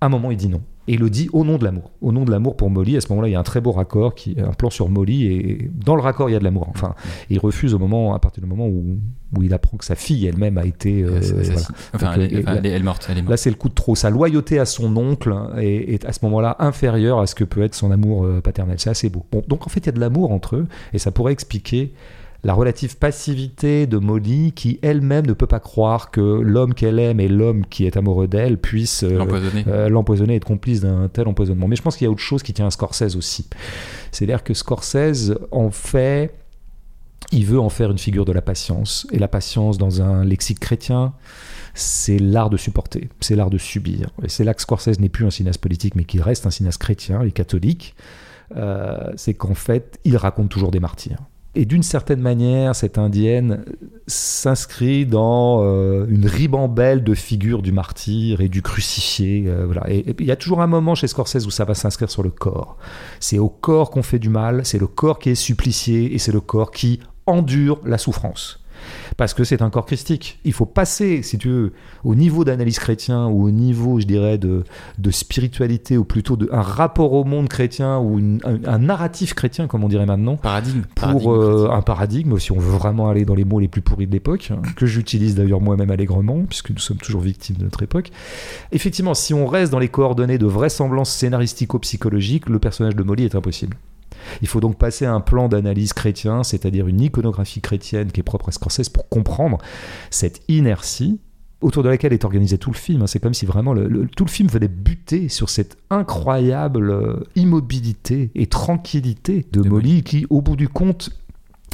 à 0.00 0.06
un 0.06 0.08
moment 0.08 0.30
il 0.30 0.36
dit 0.36 0.48
non. 0.48 0.62
Et 0.90 0.94
il 0.94 0.98
le 1.00 1.08
dit 1.08 1.28
au 1.32 1.44
nom 1.44 1.56
de 1.56 1.62
l'amour. 1.64 1.92
Au 2.00 2.10
nom 2.10 2.24
de 2.24 2.32
l'amour 2.32 2.56
pour 2.56 2.68
Molly, 2.68 2.96
à 2.96 3.00
ce 3.00 3.06
moment-là 3.10 3.28
il 3.28 3.30
y 3.30 3.34
a 3.36 3.38
un 3.38 3.44
très 3.44 3.60
beau 3.60 3.70
raccord, 3.70 4.16
qui, 4.16 4.34
un 4.40 4.52
plan 4.52 4.70
sur 4.70 4.88
Molly, 4.88 5.26
et 5.26 5.70
dans 5.72 5.94
le 5.94 6.02
raccord 6.02 6.28
il 6.28 6.32
y 6.32 6.36
a 6.36 6.40
de 6.40 6.44
l'amour. 6.44 6.66
Enfin, 6.70 6.96
il 7.30 7.38
refuse 7.38 7.74
au 7.74 7.78
moment, 7.78 8.12
à 8.12 8.18
partir 8.18 8.42
du 8.42 8.48
moment 8.48 8.66
où, 8.66 8.98
où 9.36 9.42
il 9.44 9.54
apprend 9.54 9.76
que 9.76 9.84
sa 9.84 9.94
fille 9.94 10.26
elle-même 10.26 10.58
a 10.58 10.64
été... 10.64 11.02
euh, 11.02 11.12
Elle 11.18 11.22
s'est 11.22 11.32
voilà. 11.34 11.48
assassinée. 11.52 11.78
Enfin, 11.94 12.06
Donc, 12.06 12.14
elle, 12.16 12.34
est, 12.34 12.44
elle 12.44 12.66
elle 12.66 12.82
morte. 12.82 13.06
Elle 13.08 13.18
est 13.18 13.22
morte. 13.22 13.30
Là, 13.30 13.36
c'est 13.36 13.50
le 13.50 13.56
coup 13.56 13.68
de 13.68 13.74
trop. 13.74 13.94
Sa 13.94 14.10
loyauté 14.10 14.58
à 14.58 14.64
son 14.64 14.96
oncle 14.96 15.32
est, 15.58 15.94
est 15.94 16.04
à 16.06 16.12
ce 16.12 16.18
moment-là 16.24 16.56
inférieure 16.58 17.20
à 17.20 17.28
ce 17.28 17.36
que 17.36 17.44
peut 17.44 17.62
être 17.62 17.76
son 17.76 17.92
amour 17.92 18.24
euh, 18.24 18.40
paternel. 18.40 18.80
C'est 18.80 18.90
assez 18.90 19.10
beau. 19.10 19.24
Bon, 19.30 19.44
donc 19.46 19.68
en 19.68 19.70
fait, 19.70 19.78
il 19.78 19.86
y 19.86 19.90
a 19.90 19.92
de 19.92 20.00
l'amour 20.00 20.32
entre 20.32 20.56
eux, 20.56 20.66
et 20.92 20.98
ça 20.98 21.12
pourrait 21.12 21.32
expliquer 21.32 21.92
la 22.42 22.54
relative 22.54 22.96
passivité 22.96 23.86
de 23.86 23.98
Molly, 23.98 24.52
qui 24.52 24.78
elle-même 24.82 25.26
ne 25.26 25.32
peut 25.32 25.46
pas 25.46 25.60
croire 25.60 26.10
que 26.10 26.20
l'homme 26.20 26.74
qu'elle 26.74 26.98
aime 26.98 27.20
et 27.20 27.28
l'homme 27.28 27.66
qui 27.66 27.86
est 27.86 27.96
amoureux 27.96 28.28
d'elle 28.28 28.58
puissent 28.58 29.02
euh, 29.02 29.18
L'empoisonner. 29.18 29.64
euh, 29.68 30.32
et 30.32 30.34
être 30.36 30.46
complice 30.46 30.80
d'un 30.80 31.08
tel 31.08 31.28
empoisonnement. 31.28 31.68
Mais 31.68 31.76
je 31.76 31.82
pense 31.82 31.96
qu'il 31.96 32.06
y 32.06 32.08
a 32.08 32.10
autre 32.10 32.20
chose 32.20 32.42
qui 32.42 32.52
tient 32.52 32.66
à 32.66 32.70
Scorsese 32.70 33.16
aussi. 33.16 33.46
C'est-à-dire 34.10 34.42
que 34.42 34.54
Scorsese 34.54 35.34
en 35.50 35.70
fait, 35.70 36.34
il 37.32 37.44
veut 37.44 37.60
en 37.60 37.68
faire 37.68 37.90
une 37.90 37.98
figure 37.98 38.24
de 38.24 38.32
la 38.32 38.42
patience. 38.42 39.06
Et 39.12 39.18
la 39.18 39.28
patience 39.28 39.78
dans 39.78 40.00
un 40.02 40.24
lexique 40.24 40.60
chrétien, 40.60 41.12
c'est 41.74 42.18
l'art 42.18 42.50
de 42.50 42.56
supporter, 42.56 43.08
c'est 43.20 43.36
l'art 43.36 43.50
de 43.50 43.58
subir. 43.58 44.10
Et 44.22 44.28
c'est 44.28 44.44
là 44.44 44.54
que 44.54 44.62
Scorsese 44.62 44.98
n'est 44.98 45.08
plus 45.08 45.26
un 45.26 45.30
cinéaste 45.30 45.60
politique, 45.60 45.94
mais 45.94 46.04
qu'il 46.04 46.22
reste 46.22 46.46
un 46.46 46.50
cinéaste 46.50 46.80
chrétien 46.80 47.22
et 47.22 47.32
catholique. 47.32 47.94
Euh, 48.56 49.12
c'est 49.16 49.34
qu'en 49.34 49.54
fait, 49.54 50.00
il 50.04 50.16
raconte 50.16 50.48
toujours 50.48 50.70
des 50.70 50.80
martyrs. 50.80 51.18
Et 51.56 51.64
d'une 51.64 51.82
certaine 51.82 52.20
manière, 52.20 52.76
cette 52.76 52.96
indienne 52.96 53.64
s'inscrit 54.06 55.04
dans 55.04 55.64
euh, 55.64 56.06
une 56.08 56.26
ribambelle 56.26 57.02
de 57.02 57.14
figures 57.14 57.60
du 57.60 57.72
martyr 57.72 58.40
et 58.40 58.48
du 58.48 58.62
crucifié. 58.62 59.44
euh, 59.48 59.64
voilà. 59.66 59.90
Et 59.90 60.14
il 60.20 60.26
y 60.26 60.30
a 60.30 60.36
toujours 60.36 60.62
un 60.62 60.68
moment 60.68 60.94
chez 60.94 61.08
Scorsese 61.08 61.46
où 61.46 61.50
ça 61.50 61.64
va 61.64 61.74
s'inscrire 61.74 62.08
sur 62.08 62.22
le 62.22 62.30
corps. 62.30 62.76
C'est 63.18 63.38
au 63.38 63.48
corps 63.48 63.90
qu'on 63.90 64.04
fait 64.04 64.20
du 64.20 64.28
mal, 64.28 64.64
c'est 64.64 64.78
le 64.78 64.86
corps 64.86 65.18
qui 65.18 65.30
est 65.30 65.34
supplicié 65.34 66.14
et 66.14 66.18
c'est 66.18 66.32
le 66.32 66.40
corps 66.40 66.70
qui 66.70 67.00
endure 67.26 67.80
la 67.84 67.98
souffrance. 67.98 68.59
Parce 69.16 69.34
que 69.34 69.44
c'est 69.44 69.62
un 69.62 69.70
corps 69.70 69.86
christique. 69.86 70.38
Il 70.44 70.52
faut 70.52 70.66
passer, 70.66 71.22
si 71.22 71.38
tu 71.38 71.48
veux, 71.48 71.72
au 72.04 72.14
niveau 72.14 72.44
d'analyse 72.44 72.78
chrétien 72.78 73.26
ou 73.26 73.44
au 73.44 73.50
niveau, 73.50 74.00
je 74.00 74.06
dirais, 74.06 74.38
de, 74.38 74.64
de 74.98 75.10
spiritualité 75.10 75.96
ou 75.98 76.04
plutôt 76.04 76.36
de, 76.36 76.48
un 76.52 76.62
rapport 76.62 77.12
au 77.12 77.24
monde 77.24 77.48
chrétien 77.48 77.98
ou 77.98 78.18
une- 78.18 78.40
un, 78.44 78.58
un 78.68 78.78
narratif 78.78 79.34
chrétien, 79.34 79.66
comme 79.66 79.84
on 79.84 79.88
dirait 79.88 80.06
maintenant, 80.06 80.36
Paradigme. 80.36 80.82
pour 80.82 80.94
Paradigme 80.94 81.30
euh, 81.30 81.70
un 81.70 81.82
paradigme, 81.82 82.38
si 82.38 82.52
on 82.52 82.58
veut 82.58 82.70
vraiment 82.76 83.08
aller 83.08 83.24
dans 83.24 83.34
les 83.34 83.44
mots 83.44 83.60
les 83.60 83.68
plus 83.68 83.82
pourris 83.82 84.06
de 84.06 84.12
l'époque, 84.12 84.50
hein, 84.52 84.62
que 84.76 84.86
j'utilise 84.86 85.34
d'ailleurs 85.34 85.60
moi-même 85.60 85.90
allègrement, 85.90 86.42
puisque 86.48 86.70
nous 86.70 86.78
sommes 86.78 86.96
toujours 86.98 87.20
victimes 87.20 87.56
de 87.56 87.64
notre 87.64 87.82
époque. 87.82 88.10
Effectivement, 88.72 89.14
si 89.14 89.34
on 89.34 89.46
reste 89.46 89.72
dans 89.72 89.78
les 89.78 89.88
coordonnées 89.88 90.38
de 90.38 90.46
vraisemblance 90.46 91.10
scénaristico-psychologique, 91.10 92.48
le 92.48 92.58
personnage 92.58 92.96
de 92.96 93.02
Molly 93.02 93.24
est 93.24 93.34
impossible. 93.34 93.76
Il 94.42 94.48
faut 94.48 94.60
donc 94.60 94.76
passer 94.78 95.04
à 95.06 95.12
un 95.12 95.20
plan 95.20 95.48
d'analyse 95.48 95.92
chrétien, 95.92 96.42
c'est-à-dire 96.44 96.86
une 96.88 97.00
iconographie 97.00 97.60
chrétienne 97.60 98.10
qui 98.12 98.20
est 98.20 98.24
propre 98.24 98.48
à 98.48 98.52
Scorsese 98.52 98.88
pour 98.88 99.08
comprendre 99.08 99.58
cette 100.10 100.40
inertie 100.48 101.18
autour 101.60 101.82
de 101.82 101.88
laquelle 101.90 102.12
est 102.14 102.24
organisé 102.24 102.56
tout 102.56 102.70
le 102.70 102.76
film. 102.76 103.06
C'est 103.06 103.20
comme 103.20 103.34
si 103.34 103.44
vraiment 103.44 103.74
le- 103.74 103.86
le- 103.86 104.06
tout 104.08 104.24
le 104.24 104.30
film 104.30 104.48
venait 104.48 104.68
buter 104.68 105.28
sur 105.28 105.50
cette 105.50 105.76
incroyable 105.90 106.90
euh, 106.90 107.20
immobilité 107.36 108.30
et 108.34 108.46
tranquillité 108.46 109.46
de 109.52 109.62
De 109.62 109.68
Molly 109.68 110.02
qui, 110.02 110.26
au 110.30 110.40
bout 110.40 110.56
du 110.56 110.68
compte, 110.68 111.10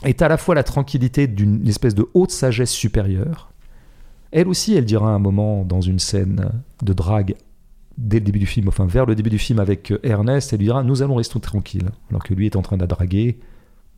est 0.05 0.23
à 0.23 0.29
la 0.29 0.37
fois 0.37 0.55
la 0.55 0.65
tranquillité 0.65 1.27
d'une 1.29 1.67
espèce 1.69 1.95
de 1.95 2.09
haute 2.15 2.31
sagesse 2.33 2.71
supérieure. 2.71 3.51
Elle 4.33 4.49
aussi, 4.49 4.75
elle 4.75 4.85
dira 4.85 5.11
un 5.15 5.19
moment 5.21 5.65
dans 5.65 5.81
une 5.81 6.01
scène 6.01 6.51
de 6.83 6.93
drague 6.93 7.37
dès 7.99 8.19
le 8.19 8.25
début 8.25 8.39
du 8.39 8.47
film, 8.47 8.69
enfin 8.69 8.87
vers 8.87 9.07
le 9.07 9.15
début 9.15 9.31
du 9.31 9.39
film 9.39 9.59
avec 9.59 9.91
euh, 9.91 9.99
Ernest, 10.03 10.53
elle 10.53 10.59
lui 10.59 10.67
dira 10.67 10.83
Nous 10.83 11.03
allons 11.03 11.15
rester 11.17 11.39
tranquilles. 11.41 11.89
Alors 12.11 12.23
que 12.23 12.35
lui 12.35 12.47
est 12.47 12.57
en 12.57 12.63
train 12.63 12.77
de 12.77 12.83
la 12.83 12.87
draguer. 12.87 13.39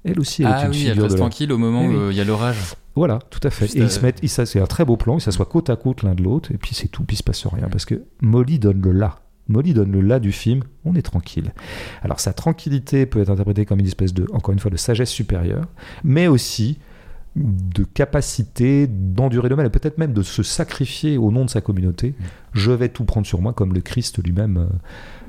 Elle 0.05 0.21
aussi, 0.21 0.43
elle 0.43 0.49
est 0.49 0.53
Ah 0.55 0.65
une 0.67 0.71
oui, 0.71 0.83
elle 0.85 0.89
figure 0.91 1.03
reste 1.05 1.17
de 1.17 1.21
tranquille 1.21 1.53
au 1.53 1.59
moment 1.59 1.85
où 1.85 1.89
oui. 1.91 1.97
euh, 1.97 2.13
il 2.13 2.17
y 2.17 2.21
a 2.21 2.25
l'orage. 2.25 2.57
Voilà, 2.95 3.19
tout 3.31 3.41
à 3.43 3.51
fait. 3.51 3.67
Juste 3.67 3.77
et 3.77 3.81
ils 3.81 3.91
se 3.91 4.01
mettent, 4.01 4.19
ils- 4.23 4.29
ça, 4.29 4.47
c'est 4.47 4.61
un 4.61 4.67
très 4.67 4.85
beau 4.85 4.97
plan, 4.97 5.19
ils 5.19 5.21
s'assoient 5.21 5.45
côte 5.45 5.71
à 5.71 5.77
côte 5.77 6.03
l'un 6.03 6.15
de 6.15 6.23
l'autre, 6.23 6.53
et 6.53 6.57
puis 6.59 6.75
c'est 6.75 6.89
tout, 6.89 7.03
puis 7.05 7.15
il 7.15 7.19
se 7.19 7.23
passe 7.25 7.45
rien. 7.47 7.69
Parce 7.69 7.85
que 7.85 8.03
Molly 8.23 8.59
donne 8.59 8.81
le 8.81 8.93
là. 8.93 9.21
Molly 9.49 9.73
donne 9.75 9.91
le 9.93 10.01
là 10.01 10.21
du 10.21 10.31
film, 10.31 10.63
on 10.85 10.95
est 10.95 11.03
tranquille. 11.03 11.53
Alors 12.03 12.21
sa 12.21 12.33
tranquillité 12.33 13.07
peut 13.07 13.21
être 13.21 13.31
interprétée 13.31 13.65
comme 13.67 13.81
une 13.81 13.87
espèce 13.87 14.13
de, 14.15 14.27
encore 14.33 14.53
une 14.53 14.59
fois, 14.61 14.71
de 14.71 14.77
sagesse 14.77 15.11
supérieure, 15.11 15.65
mais 16.05 16.27
aussi 16.29 16.79
de 17.39 17.85
capacité 17.85 18.87
d'endurer 18.87 19.49
le 19.49 19.57
mal, 19.57 19.67
et 19.67 19.71
peut-être 19.71 19.99
même 19.99 20.13
de 20.13 20.23
se 20.23 20.43
sacrifier 20.43 21.19
au 21.19 21.31
nom 21.31 21.45
de 21.45 21.51
sa 21.51 21.61
communauté. 21.61 22.15
Je 22.53 22.71
vais 22.71 22.89
tout 22.89 23.05
prendre 23.05 23.27
sur 23.27 23.41
moi, 23.41 23.53
comme 23.53 23.75
le 23.75 23.81
Christ 23.81 24.23
lui-même 24.23 24.57
euh, 24.57 24.67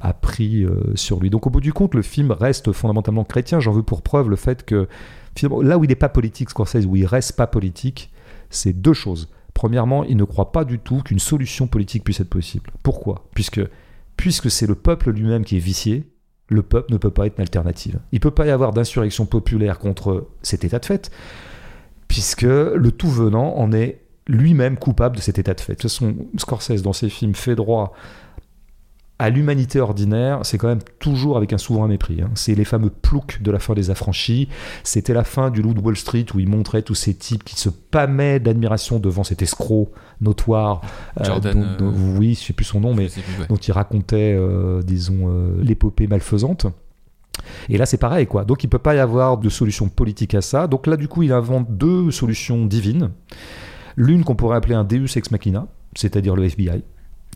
a 0.02 0.14
pris 0.14 0.64
euh, 0.64 0.96
sur 0.96 1.20
lui. 1.20 1.30
Donc 1.30 1.48
au 1.48 1.50
bout 1.50 1.62
du 1.62 1.74
compte, 1.74 1.96
le 1.96 2.02
film 2.02 2.32
reste 2.32 2.72
fondamentalement 2.72 3.24
chrétien. 3.24 3.60
J'en 3.60 3.72
veux 3.72 3.84
pour 3.84 4.02
preuve 4.02 4.30
le 4.30 4.36
fait 4.36 4.66
que 4.66 4.88
finalement, 5.36 5.62
là 5.62 5.78
où 5.78 5.84
il 5.84 5.88
n'est 5.88 5.96
pas 5.96 6.10
politique, 6.10 6.50
Scorsese, 6.50 6.86
où 6.86 6.96
il 6.96 7.06
reste 7.06 7.34
pas 7.34 7.48
politique, 7.48 8.12
c'est 8.50 8.74
deux 8.74 8.94
choses. 8.94 9.30
Premièrement, 9.54 10.04
il 10.06 10.18
ne 10.18 10.24
croit 10.24 10.52
pas 10.52 10.64
du 10.64 10.80
tout 10.80 11.02
qu'une 11.02 11.20
solution 11.20 11.68
politique 11.68 12.04
puisse 12.04 12.20
être 12.20 12.30
possible. 12.30 12.72
Pourquoi? 12.84 13.26
Puisque 13.34 13.62
puisque 14.20 14.52
c'est 14.52 14.68
le 14.68 14.76
peuple 14.76 15.12
lui-même 15.12 15.46
qui 15.46 15.56
est 15.56 15.62
vicié, 15.62 16.04
le 16.50 16.62
peuple 16.62 16.92
ne 16.92 16.98
peut 16.98 17.10
pas 17.10 17.26
être 17.26 17.38
une 17.38 17.42
alternative. 17.44 18.00
Il 18.12 18.18
ne 18.18 18.20
peut 18.20 18.32
pas 18.32 18.46
y 18.46 18.50
avoir 18.50 18.74
d'insurrection 18.74 19.26
populaire 19.26 19.80
contre 19.80 20.28
cet 20.42 20.66
état 20.66 20.80
de 20.80 20.86
fait, 20.86 21.10
puisque 22.10 22.42
le 22.42 22.92
tout 22.92 23.10
venant 23.10 23.56
en 23.56 23.72
est 23.72 24.02
lui-même 24.28 24.78
coupable 24.78 25.16
de 25.16 25.22
cet 25.22 25.40
état 25.40 25.54
de 25.54 25.62
fait. 25.62 25.72
De 25.74 25.78
toute 25.78 25.84
façon, 25.90 26.14
Scorsese, 26.38 26.82
dans 26.84 26.92
ses 26.94 27.08
films, 27.10 27.34
fait 27.34 27.56
droit 27.56 27.94
à 29.22 29.30
l'humanité 29.30 29.82
ordinaire, 29.82 30.40
c'est 30.44 30.58
quand 30.58 30.70
même 30.70 30.80
toujours 31.00 31.36
avec 31.36 31.52
un 31.52 31.58
souverain 31.58 31.88
mépris. 31.90 32.22
hein. 32.22 32.30
C'est 32.36 32.56
les 32.56 32.64
fameux 32.64 32.90
ploucs 32.90 33.42
de 33.42 33.52
la 33.52 33.60
fin 33.60 33.74
des 33.74 33.90
affranchis. 33.90 34.48
C'était 34.86 35.14
la 35.14 35.26
fin 35.26 35.50
du 35.50 35.62
Loup 35.62 35.74
de 35.74 35.82
Wall 35.82 35.98
Street 35.98 36.26
où 36.34 36.40
il 36.40 36.48
montrait 36.48 36.84
tous 36.84 36.96
ces 36.96 37.14
types 37.14 37.44
qui 37.44 37.58
se 37.60 37.68
pâmaient 37.68 38.40
d'admiration 38.40 38.98
devant 38.98 39.26
cet 39.26 39.42
escroc 39.42 39.92
notoire. 40.22 40.82
euh, 41.20 41.26
Jordan, 41.26 41.76
dont- 41.78 41.92
dont- 41.92 41.98
euh, 41.98 42.18
oui, 42.18 42.36
je 42.40 42.46
sais 42.46 42.54
plus 42.54 42.64
son 42.64 42.80
nom, 42.80 42.94
mais 42.96 43.08
plus, 43.08 43.20
ouais. 43.42 43.48
dont 43.50 43.58
il 43.58 43.72
racontait, 43.74 44.34
euh, 44.38 44.82
disons, 44.84 45.54
l'épopée 45.62 46.08
malfaisante. 46.08 46.68
Et 47.70 47.78
là, 47.78 47.86
c'est 47.86 47.98
pareil, 47.98 48.26
quoi. 48.28 48.44
Donc, 48.46 48.64
il 48.64 48.68
peut 48.68 48.80
pas 48.80 48.96
y 48.96 49.00
avoir 49.00 49.38
de 49.38 49.50
solution 49.50 49.90
politique 49.90 50.34
à 50.34 50.42
ça. 50.42 50.68
Donc 50.68 50.88
là, 50.88 50.98
du 50.98 51.08
coup, 51.08 51.24
il 51.24 51.32
invente 51.32 51.68
deux 51.70 52.12
solutions 52.12 52.66
divines. 52.66 53.12
L'une 53.96 54.24
qu'on 54.24 54.36
pourrait 54.36 54.58
appeler 54.58 54.76
un 54.76 54.84
Deus 54.84 55.18
ex 55.18 55.30
machina, 55.32 55.68
c'est-à-dire 55.96 56.36
le 56.36 56.46
FBI, 56.46 56.84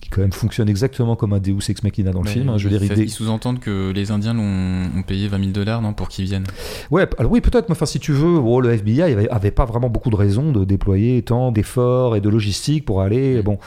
qui 0.01 0.09
quand 0.09 0.21
même 0.21 0.31
fonctionne 0.31 0.69
exactement 0.69 1.15
comme 1.15 1.33
un 1.33 1.39
Deus 1.39 1.69
ex 1.69 1.83
machina 1.83 2.11
dans 2.11 2.21
le 2.21 2.29
film. 2.29 2.49
hein. 2.49 2.57
Je 2.57 2.67
veux 2.67 2.99
ils, 2.99 3.09
sous-entendent 3.09 3.59
que 3.59 3.91
les 3.91 4.11
Indiens 4.11 4.33
l'ont 4.33 4.89
ont 4.97 5.03
payé 5.03 5.27
20 5.27 5.39
000 5.39 5.51
dollars 5.51 5.81
non, 5.81 5.93
pour 5.93 6.07
qu'ils 6.09 6.25
viennent. 6.25 6.47
Ouais, 6.89 7.07
alors 7.19 7.31
oui, 7.31 7.41
peut-être, 7.41 7.69
mais 7.69 7.73
enfin, 7.73 7.85
si 7.85 7.99
tu 7.99 8.11
veux, 8.11 8.39
bon, 8.39 8.59
le 8.59 8.71
FBI 8.71 9.01
avait, 9.01 9.29
avait 9.29 9.51
pas 9.51 9.65
vraiment 9.65 9.89
beaucoup 9.89 10.09
de 10.09 10.15
raisons 10.15 10.51
de 10.51 10.63
déployer 10.65 11.21
tant 11.21 11.51
d'efforts 11.51 12.15
et 12.15 12.21
de 12.21 12.29
logistique 12.29 12.85
pour 12.85 13.01
aller. 13.01 13.41
Bon, 13.43 13.59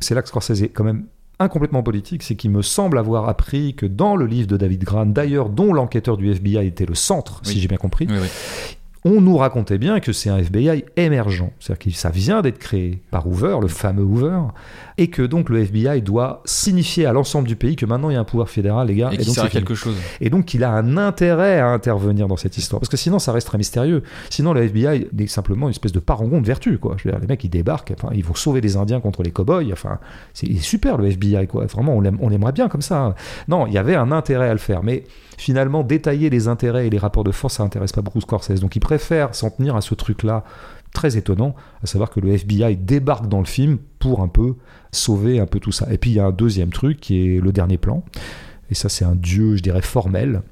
c'est 0.00 0.14
là 0.14 0.22
que 0.22 0.28
Scorsese 0.28 0.62
est 0.62 0.68
quand 0.68 0.84
même 0.84 1.06
incomplètement 1.38 1.82
politique, 1.82 2.22
c'est 2.22 2.34
qu'il 2.34 2.50
me 2.50 2.62
semble 2.62 2.98
avoir 2.98 3.28
appris 3.28 3.74
que 3.74 3.86
dans 3.86 4.16
le 4.16 4.26
livre 4.26 4.48
de 4.48 4.56
David 4.56 4.84
Gran, 4.84 5.06
d'ailleurs, 5.06 5.48
dont 5.50 5.72
l'enquêteur 5.72 6.16
du 6.16 6.30
FBI 6.30 6.66
était 6.66 6.86
le 6.86 6.94
centre, 6.94 7.40
si 7.42 7.60
j'ai 7.60 7.68
bien 7.68 7.76
compris, 7.78 8.06
Oui, 8.08 8.16
oui. 8.22 8.28
on 9.04 9.20
nous 9.20 9.36
racontait 9.36 9.78
bien 9.78 10.00
que 10.00 10.12
c'est 10.12 10.30
un 10.30 10.38
FBI 10.38 10.84
émergent. 10.96 11.50
C'est-à-dire 11.60 11.92
que 11.92 11.98
ça 11.98 12.10
vient 12.10 12.40
d'être 12.42 12.58
créé 12.58 13.02
par 13.10 13.26
Hoover, 13.28 13.58
le 13.60 13.68
fameux 13.68 14.02
Hoover, 14.04 14.40
et 14.98 15.08
que 15.08 15.20
donc 15.20 15.50
le 15.50 15.58
FBI 15.60 16.00
doit 16.00 16.42
signifier 16.46 17.04
à 17.04 17.12
l'ensemble 17.12 17.46
du 17.46 17.54
pays 17.56 17.76
que 17.76 17.84
maintenant 17.84 18.08
il 18.08 18.14
y 18.14 18.16
a 18.16 18.20
un 18.20 18.24
pouvoir 18.24 18.48
fédéral, 18.48 18.86
les 18.88 18.94
gars. 18.94 19.10
Et 19.12 19.18
donc 19.18 19.34
sert 19.34 19.44
à 19.44 19.48
quelque 19.48 19.74
chose. 19.74 19.94
Et 20.22 20.30
donc 20.30 20.46
qu'il 20.46 20.64
a 20.64 20.70
un 20.72 20.96
intérêt 20.96 21.58
à 21.60 21.68
intervenir 21.68 22.28
dans 22.28 22.36
cette 22.36 22.56
histoire. 22.56 22.80
Parce 22.80 22.88
que 22.88 22.96
sinon, 22.96 23.18
ça 23.18 23.32
reste 23.32 23.46
très 23.46 23.58
mystérieux. 23.58 24.02
Sinon, 24.30 24.54
le 24.54 24.62
FBI 24.62 25.08
est 25.18 25.26
simplement 25.26 25.66
une 25.66 25.72
espèce 25.72 25.92
de 25.92 25.98
parangon 25.98 26.40
de 26.40 26.46
vertu, 26.46 26.78
quoi. 26.78 26.94
Je 26.96 27.04
veux 27.04 27.10
dire, 27.10 27.20
les 27.20 27.26
mecs, 27.26 27.44
ils 27.44 27.50
débarquent, 27.50 27.92
enfin, 27.96 28.08
ils 28.14 28.24
vont 28.24 28.34
sauver 28.34 28.60
les 28.62 28.76
Indiens 28.78 29.00
contre 29.00 29.22
les 29.22 29.30
cow-boys. 29.32 29.70
Enfin, 29.72 29.98
c'est 30.32 30.46
il 30.46 30.56
est 30.56 30.60
super, 30.60 30.96
le 30.96 31.08
FBI, 31.08 31.46
quoi. 31.46 31.66
Vraiment, 31.66 31.94
on 31.94 32.00
l'aime- 32.00 32.18
on 32.22 32.28
l'aimerait 32.30 32.52
bien 32.52 32.68
comme 32.68 32.82
ça. 32.82 33.14
Non, 33.48 33.66
il 33.66 33.74
y 33.74 33.78
avait 33.78 33.96
un 33.96 34.12
intérêt 34.12 34.48
à 34.48 34.52
le 34.52 34.58
faire. 34.58 34.82
Mais 34.82 35.04
finalement, 35.36 35.82
détailler 35.82 36.30
les 36.30 36.48
intérêts 36.48 36.86
et 36.86 36.90
les 36.90 36.98
rapports 36.98 37.24
de 37.24 37.32
force, 37.32 37.54
ça 37.56 37.62
intéresse 37.62 37.92
pas 37.92 38.00
beaucoup 38.02 38.22
Scorsese. 38.22 38.60
Donc, 38.60 38.76
il 38.76 38.80
préfère 38.80 39.34
s'en 39.34 39.50
tenir 39.50 39.76
à 39.76 39.82
ce 39.82 39.94
truc-là 39.94 40.42
très 40.94 41.18
étonnant, 41.18 41.54
à 41.82 41.86
savoir 41.86 42.08
que 42.08 42.20
le 42.20 42.30
FBI 42.30 42.76
débarque 42.76 43.28
dans 43.28 43.40
le 43.40 43.44
film 43.44 43.76
pour 43.98 44.22
un 44.22 44.28
peu 44.28 44.54
sauver 44.96 45.38
un 45.40 45.46
peu 45.46 45.60
tout 45.60 45.72
ça. 45.72 45.86
Et 45.92 45.98
puis, 45.98 46.10
il 46.10 46.14
y 46.16 46.20
a 46.20 46.26
un 46.26 46.32
deuxième 46.32 46.70
truc 46.70 47.00
qui 47.00 47.36
est 47.36 47.40
le 47.40 47.52
dernier 47.52 47.78
plan. 47.78 48.02
Et 48.70 48.74
ça, 48.74 48.88
c'est 48.88 49.04
un 49.04 49.14
dieu, 49.14 49.56
je 49.56 49.62
dirais, 49.62 49.82
formel. 49.82 50.42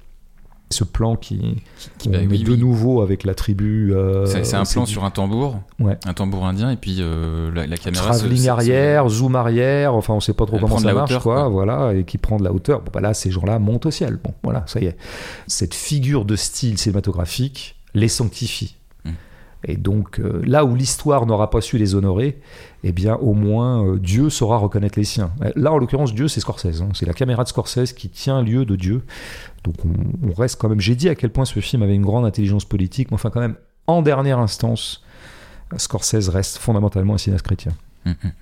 Ce 0.71 0.83
plan 0.83 1.15
qui, 1.15 1.63
Qui- 1.99 2.09
on 2.09 2.13
bah 2.13 2.19
est 2.23 2.27
de 2.27 2.51
oui. 2.53 2.59
nouveau 2.59 3.03
avec 3.03 3.23
la 3.25 3.35
tribu. 3.35 3.93
euh, 3.95 4.25
C'est 4.27 4.55
un 4.57 4.65
plan 4.65 4.87
sur 4.87 5.05
un 5.05 5.11
tambour, 5.11 5.61
Ouais. 5.79 5.97
un 6.07 6.15
tambour 6.15 6.47
indien, 6.47 6.71
et 6.71 6.77
puis 6.77 6.97
euh, 7.01 7.53
la, 7.55 7.67
la 7.67 7.77
caméra. 7.77 8.07
travelling 8.11 8.49
arrière, 8.49 9.09
zoom 9.09 9.37
arrière, 9.37 9.95
enfin 9.95 10.15
on 10.15 10.21
sait 10.21 10.33
pas 10.33 10.47
trop 10.47 10.59
comment 10.59 10.79
ça 10.79 10.93
marche, 10.95 11.11
hauteur, 11.11 11.23
quoi, 11.23 11.35
quoi. 11.43 11.49
voilà, 11.51 11.93
et 11.95 12.05
qui 12.05 12.19
prend 12.19 12.39
de 12.39 12.45
la 12.45 12.53
hauteur. 12.53 12.81
Bon, 12.81 12.91
bah 12.93 13.01
là, 13.01 13.15
ces 13.15 13.31
gens-là 13.31 13.59
montent 13.61 13.87
au 13.87 13.91
ciel. 13.93 14.19
Bon, 14.25 14.33
voilà, 14.43 14.65
ça 14.67 14.81
y 14.81 14.87
est. 14.87 14.97
Cette 15.47 15.75
figure 15.75 16.25
de 16.25 16.35
style 16.35 16.79
cinématographique 16.79 17.77
les 17.95 18.09
sanctifie. 18.09 18.75
Et 19.67 19.77
donc, 19.77 20.21
euh, 20.21 20.43
là 20.45 20.65
où 20.65 20.75
l'histoire 20.75 21.25
n'aura 21.25 21.49
pas 21.49 21.63
su 21.63 21.79
les 21.79 21.95
honorer, 21.95 22.39
eh 22.83 22.93
bien, 22.93 23.15
au 23.17 23.33
moins, 23.33 23.87
euh, 23.87 23.99
Dieu 23.99 24.29
saura 24.29 24.59
reconnaître 24.59 24.99
les 24.99 25.05
siens. 25.05 25.33
Euh, 25.43 25.53
Là, 25.57 25.73
en 25.73 25.79
l'occurrence, 25.79 26.13
Dieu, 26.15 26.29
c'est 26.29 26.41
Scorsese. 26.41 26.83
hein. 26.83 26.91
C'est 26.93 27.07
la 27.07 27.15
caméra 27.15 27.45
de 27.45 27.49
Scorsese 27.49 27.95
qui 27.95 28.11
tient 28.11 28.43
lieu 28.43 28.67
de 28.67 28.77
Dieu. 28.77 29.05
Donc, 29.65 29.77
on, 29.87 30.29
on 30.29 30.35
reste 30.35 30.61
quand 30.61 30.69
même. 30.69 30.81
J'ai 30.81 30.95
dit 30.97 31.09
à 31.09 31.15
quel 31.15 31.31
point 31.31 31.47
ce 31.47 31.61
film 31.61 31.83
avait 31.83 31.95
une 31.95 32.05
grande 32.05 32.27
intelligence 32.27 32.67
politique, 32.67 33.11
mais 33.11 33.15
enfin, 33.15 33.31
quand 33.31 33.41
même, 33.41 33.57
en 33.87 34.03
dernière 34.03 34.39
instance, 34.39 35.03
Scorsese 35.79 36.29
reste 36.29 36.59
fondamentalement 36.59 37.15
un 37.15 37.19
cinéaste 37.19 37.47
chrétien. 37.47 37.73
Mm, 38.05 38.11
mm. 38.11 38.33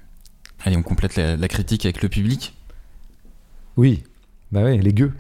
Allez, 0.65 0.77
on 0.77 0.83
complète 0.83 1.15
la, 1.17 1.37
la 1.37 1.49
critique 1.49 1.85
avec 1.85 2.03
le 2.03 2.09
public. 2.09 2.57
Oui, 3.77 4.03
bah 4.51 4.63
oui, 4.65 4.79
les 4.79 4.93
gueux. 4.93 5.13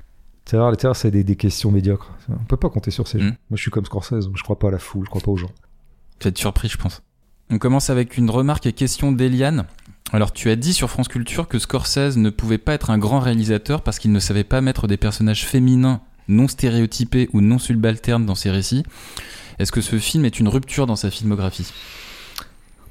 C'est 0.47 0.57
vrai, 0.57 0.73
les 0.73 0.95
c'est 0.95 1.11
des, 1.12 1.23
des 1.23 1.37
questions 1.37 1.70
médiocres. 1.70 2.11
On 2.29 2.45
peut 2.45 2.57
pas 2.57 2.69
compter 2.69 2.91
sur 2.91 3.07
ces 3.07 3.20
gens. 3.20 3.27
Mm. 3.27 3.37
Moi, 3.51 3.57
je 3.57 3.62
suis 3.62 3.70
comme 3.70 3.85
Scorsese, 3.85 4.29
je 4.35 4.43
crois 4.43 4.59
pas 4.59 4.69
à 4.69 4.73
la 4.73 4.79
foule, 4.79 5.05
je 5.05 5.11
crois 5.11 5.23
pas 5.23 5.31
aux 5.31 5.37
gens. 5.37 5.51
Tu 6.23 6.28
vas 6.28 6.31
être 6.31 6.39
surpris, 6.39 6.69
je 6.69 6.77
pense. 6.77 7.03
On 7.51 7.59
commence 7.59 7.90
avec 7.90 8.16
une 8.16 8.31
remarque 8.31 8.66
et 8.66 8.73
question 8.73 9.11
d'Eliane. 9.11 9.65
Alors, 10.12 10.32
tu 10.32 10.51
as 10.51 10.55
dit 10.55 10.73
sur 10.73 10.89
France 10.89 11.09
Culture 11.09 11.49
que 11.49 11.59
Scorsese 11.59 12.16
ne 12.16 12.31
pouvait 12.31 12.59
pas 12.59 12.74
être 12.74 12.90
un 12.90 12.99
grand 12.99 13.19
réalisateur 13.19 13.82
parce 13.82 13.99
qu'il 13.99 14.12
ne 14.12 14.20
savait 14.20 14.44
pas 14.44 14.61
mettre 14.61 14.86
des 14.86 14.97
personnages 14.97 15.44
féminins 15.44 16.01
non 16.28 16.47
stéréotypés 16.47 17.28
ou 17.32 17.40
non 17.40 17.59
subalternes 17.59 18.24
dans 18.24 18.36
ses 18.36 18.53
récits. 18.53 18.85
Est-ce 19.59 19.73
que 19.73 19.81
ce 19.81 19.99
film 19.99 20.24
est 20.24 20.39
une 20.39 20.47
rupture 20.47 20.86
dans 20.86 20.94
sa 20.94 21.11
filmographie? 21.11 21.73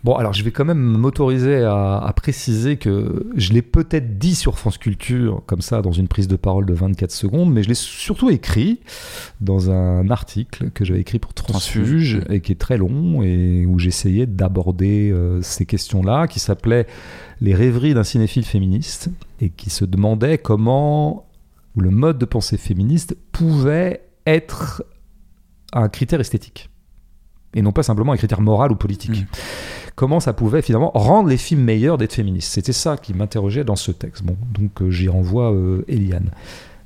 Bon, 0.04 0.16
alors 0.16 0.34
je 0.34 0.44
vais 0.44 0.50
quand 0.50 0.66
même 0.66 0.80
m'autoriser 0.80 1.64
à, 1.64 1.98
à 1.98 2.14
préciser 2.14 2.78
que 2.78 3.28
je 3.36 3.54
l'ai 3.54 3.62
peut-être 3.62 4.18
dit 4.18 4.34
sur 4.34 4.58
France 4.58 4.80
Culture, 4.80 5.44
comme 5.46 5.62
ça, 5.62 5.84
dans 5.84 5.92
une 5.92 6.08
prise 6.08 6.28
de 6.28 6.36
parole 6.36 6.66
de 6.66 6.74
24 6.74 7.12
secondes, 7.12 7.54
mais 7.54 7.62
je 7.62 7.70
l'ai 7.70 7.76
surtout 7.76 8.32
écrit 8.32 8.80
dans 9.42 9.70
un 9.70 10.10
article 10.10 10.72
que 10.72 10.86
j'avais 10.86 11.02
écrit 11.02 11.20
pour 11.20 11.36
Transfuge, 11.36 12.18
Transfuge. 12.18 12.34
et 12.36 12.42
qui 12.42 12.52
est 12.52 12.60
très 12.60 12.78
long, 12.78 13.22
et 13.22 13.68
où 13.68 13.78
j'essayais 13.78 14.26
d'aborder 14.26 15.12
euh, 15.12 15.40
ces 15.44 15.68
questions-là, 15.68 16.28
qui 16.28 16.40
s'appelait 16.40 16.88
Les 17.40 17.54
rêveries 17.54 17.94
d'un 17.94 18.04
cinéphile 18.04 18.44
féministe, 18.44 19.10
et 19.40 19.52
qui 19.52 19.70
se 19.70 19.86
demandait 19.86 20.40
comment 20.40 21.28
le 21.78 21.92
mode 21.92 22.18
de 22.18 22.26
pensée 22.26 22.58
féministe 22.58 23.16
pouvait 23.32 24.02
être 24.26 24.84
un 25.74 25.90
critère 25.90 26.20
esthétique, 26.20 26.71
et 27.54 27.62
non 27.62 27.72
pas 27.72 27.84
simplement 27.84 28.14
un 28.14 28.18
critère 28.18 28.42
moral 28.42 28.72
ou 28.72 28.76
politique 28.76 29.12
Mm. 29.12 29.26
comment 29.96 30.20
ça 30.20 30.34
pouvait 30.34 30.62
finalement 30.62 30.92
rendre 30.94 31.30
les 31.30 31.38
films 31.38 31.64
meilleurs 31.64 31.98
d'être 31.98 32.14
féministes? 32.14 32.54
C'était 32.54 32.74
ça 32.74 32.98
qui 32.98 33.14
m'interrogeait 33.14 33.64
dans 33.64 33.76
ce 33.76 33.92
texte. 33.92 34.24
Bon, 34.24 34.38
donc 34.54 34.82
euh, 34.82 34.90
j'y 34.90 35.10
renvoie 35.10 35.52
euh, 35.52 35.84
Eliane. 35.88 36.32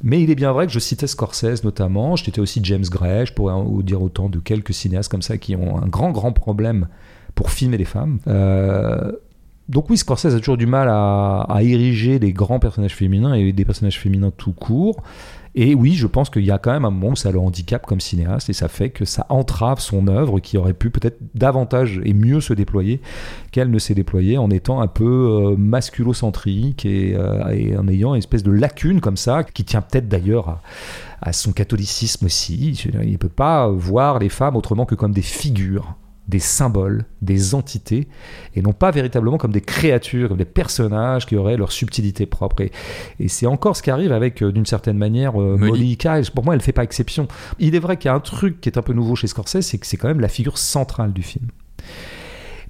Mais 0.04 0.22
il 0.22 0.30
est 0.30 0.36
bien 0.36 0.52
vrai 0.52 0.68
que 0.68 0.74
je 0.74 0.80
citais 0.80 1.08
Scorsese 1.08 1.64
notamment, 1.64 2.16
je 2.16 2.26
citais 2.26 2.42
aussi 2.42 2.60
James 2.64 2.84
Gray, 2.90 3.26
je 3.26 3.34
pourrais 3.34 3.54
en 3.54 3.64
dire 3.80 4.02
autant 4.02 4.30
de 4.30 4.40
quelques 4.40 4.74
cinéastes 4.74 5.10
comme 5.10 5.22
ça 5.22 5.38
qui 5.38 5.56
ont 5.56 5.82
un 5.82 5.88
grand, 5.88 6.12
grand 6.12 6.32
problème 6.32 6.88
pour 7.34 7.50
filmer 7.50 7.78
les 7.78 7.86
femmes. 7.86 8.20
Euh, 8.28 9.12
donc 9.68 9.90
oui, 9.90 9.98
Scorsese 9.98 10.36
a 10.36 10.40
toujours 10.40 10.58
du 10.58 10.68
mal 10.68 10.88
à, 10.90 11.58
ériger 11.62 12.20
des 12.20 12.34
grands 12.34 12.60
personnages 12.60 12.96
féminins 12.96 13.34
et 13.34 13.52
des 13.52 13.66
personnages 13.66 14.00
féminins 14.00 14.32
tout 14.36 14.52
court. 14.52 15.02
Et 15.58 15.74
oui, 15.74 15.94
je 15.94 16.06
pense 16.06 16.30
qu'il 16.30 16.44
y 16.44 16.52
a 16.52 16.58
quand 16.58 16.74
même 16.74 16.84
un 16.84 16.92
moment 16.92 17.14
où 17.14 17.16
ça 17.16 17.32
le 17.32 17.40
handicap 17.40 17.86
comme 17.86 18.02
cinéaste 18.02 18.50
et 18.50 18.54
ça 18.54 18.68
fait 18.68 18.90
que 18.90 19.06
ça 19.06 19.26
entrave 19.30 19.80
son 19.80 20.08
œuvre 20.08 20.40
qui 20.42 20.58
aurait 20.58 20.74
pu 20.74 20.90
peut-être 20.90 21.18
davantage 21.34 22.02
et 22.04 22.14
mieux 22.14 22.42
se 22.42 22.54
déployer 22.54 23.00
qu'elle 23.52 23.72
ne 23.72 23.80
s'est 23.80 23.94
déployée 23.96 24.38
en 24.38 24.50
étant 24.52 24.82
un 24.82 24.88
peu 24.88 25.06
euh, 25.06 25.56
masculocentrique 25.58 26.86
et, 26.86 27.16
euh, 27.16 27.48
et 27.52 27.78
en 27.78 27.88
ayant 27.88 28.16
une 28.16 28.20
espèce 28.20 28.44
de 28.44 28.52
lacune 28.52 29.00
comme 29.00 29.18
ça 29.18 29.46
qui 29.46 29.64
tient 29.64 29.82
peut-être 29.82 30.10
d'ailleurs 30.10 30.50
à, 30.50 30.62
à 31.22 31.32
son 31.32 31.54
catholicisme 31.54 32.26
aussi. 32.26 32.86
Il 33.02 33.12
ne 33.14 33.18
peut 33.18 33.30
pas 33.30 33.70
voir 33.70 34.20
les 34.20 34.30
femmes 34.30 34.58
autrement 34.58 34.86
que 34.86 34.96
comme 34.96 35.14
des 35.14 35.22
figures 35.22 35.96
des 36.28 36.40
symboles, 36.40 37.06
des 37.22 37.54
entités, 37.54 38.08
et 38.56 38.62
non 38.62 38.74
pas 38.74 38.92
véritablement 38.92 39.38
comme 39.38 39.52
des 39.52 39.62
créatures, 39.62 40.30
comme 40.30 40.38
des 40.38 40.46
personnages 40.46 41.26
qui 41.26 41.36
auraient 41.36 41.58
leur 41.58 41.72
subtilité 41.72 42.26
propre. 42.26 42.62
Et, 42.62 42.72
et 43.20 43.28
c'est 43.28 43.46
encore 43.46 43.76
ce 43.76 43.84
qui 43.84 43.92
arrive 43.92 44.12
avec, 44.12 44.42
euh, 44.42 44.52
d'une 44.52 44.66
certaine 44.66 44.98
manière, 44.98 45.40
euh, 45.40 45.58
Molly. 45.58 45.98
Kyles. 45.98 46.32
Pour 46.34 46.44
moi, 46.44 46.54
elle 46.54 46.60
ne 46.60 46.64
fait 46.64 46.72
pas 46.72 46.84
exception. 46.84 47.28
Il 47.60 47.76
est 47.76 47.80
vrai 47.80 47.98
qu'il 47.98 48.10
y 48.10 48.12
a 48.12 48.16
un 48.16 48.20
truc 48.20 48.60
qui 48.62 48.70
est 48.70 48.78
un 48.78 48.82
peu 48.82 48.94
nouveau 48.94 49.16
chez 49.16 49.28
Scorsese, 49.28 49.62
c'est 49.62 49.78
que 49.78 49.86
c'est 49.86 49.98
quand 49.98 50.08
même 50.08 50.20
la 50.20 50.30
figure 50.30 50.58
centrale 50.58 51.14
du 51.14 51.22
film. 51.22 51.48